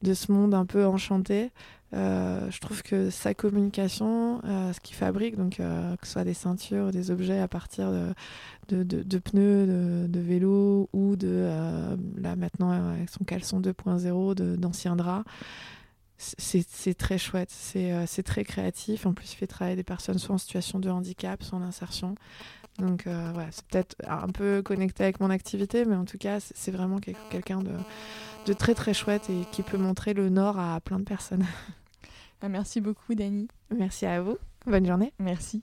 de 0.02 0.14
ce 0.14 0.32
monde 0.32 0.54
un 0.54 0.66
peu 0.66 0.86
enchanté. 0.86 1.50
je 1.92 2.60
trouve 2.60 2.82
que 2.82 3.10
sa 3.10 3.34
communication, 3.34 4.40
ce 4.42 4.80
qu'il 4.80 4.96
fabrique, 4.96 5.36
donc 5.36 5.56
que 5.56 6.06
ce 6.06 6.12
soit 6.12 6.24
des 6.24 6.34
ceintures, 6.34 6.90
des 6.90 7.10
objets 7.10 7.38
à 7.38 7.48
partir 7.48 7.92
de, 7.92 8.82
de, 8.82 9.02
de, 9.02 9.18
pneus, 9.18 9.66
de, 9.66 10.06
de 10.08 10.20
vélos 10.20 10.88
ou 10.92 11.14
de 11.14 11.48
là 12.18 12.34
maintenant 12.34 12.70
avec 12.70 13.10
son 13.10 13.24
caleçon 13.24 13.60
2.0 13.60 14.56
d'anciens 14.56 14.96
draps 14.96 15.24
c'est 16.38 16.94
très 16.94 17.18
chouette, 17.18 17.52
euh, 17.76 18.04
c'est 18.06 18.22
très 18.22 18.44
créatif. 18.44 19.06
En 19.06 19.12
plus, 19.12 19.32
il 19.32 19.36
fait 19.36 19.46
travailler 19.46 19.76
des 19.76 19.84
personnes 19.84 20.18
soit 20.18 20.34
en 20.34 20.38
situation 20.38 20.78
de 20.78 20.90
handicap, 20.90 21.42
soit 21.42 21.58
en 21.58 21.62
insertion. 21.62 22.14
Donc, 22.78 23.06
euh, 23.06 23.30
voilà, 23.32 23.48
c'est 23.52 23.64
peut-être 23.66 23.96
un 24.06 24.28
peu 24.28 24.62
connecté 24.62 25.04
avec 25.04 25.20
mon 25.20 25.30
activité, 25.30 25.84
mais 25.84 25.94
en 25.94 26.04
tout 26.04 26.18
cas, 26.18 26.40
c'est 26.40 26.72
vraiment 26.72 26.98
quelqu'un 27.30 27.60
de, 27.60 27.72
de, 28.46 28.52
très 28.52 28.74
très 28.74 28.94
chouette 28.94 29.30
et 29.30 29.44
qui 29.52 29.62
peut 29.62 29.78
montrer 29.78 30.12
le 30.12 30.28
Nord 30.28 30.58
à 30.58 30.80
plein 30.80 30.98
de 30.98 31.04
personnes. 31.04 31.46
Ah, 32.42 32.48
merci 32.50 32.82
beaucoup, 32.82 33.14
Dani. 33.14 33.48
Merci 33.74 34.04
à 34.04 34.20
vous. 34.20 34.36
Bonne 34.66 34.84
journée. 34.84 35.14
Merci. 35.18 35.62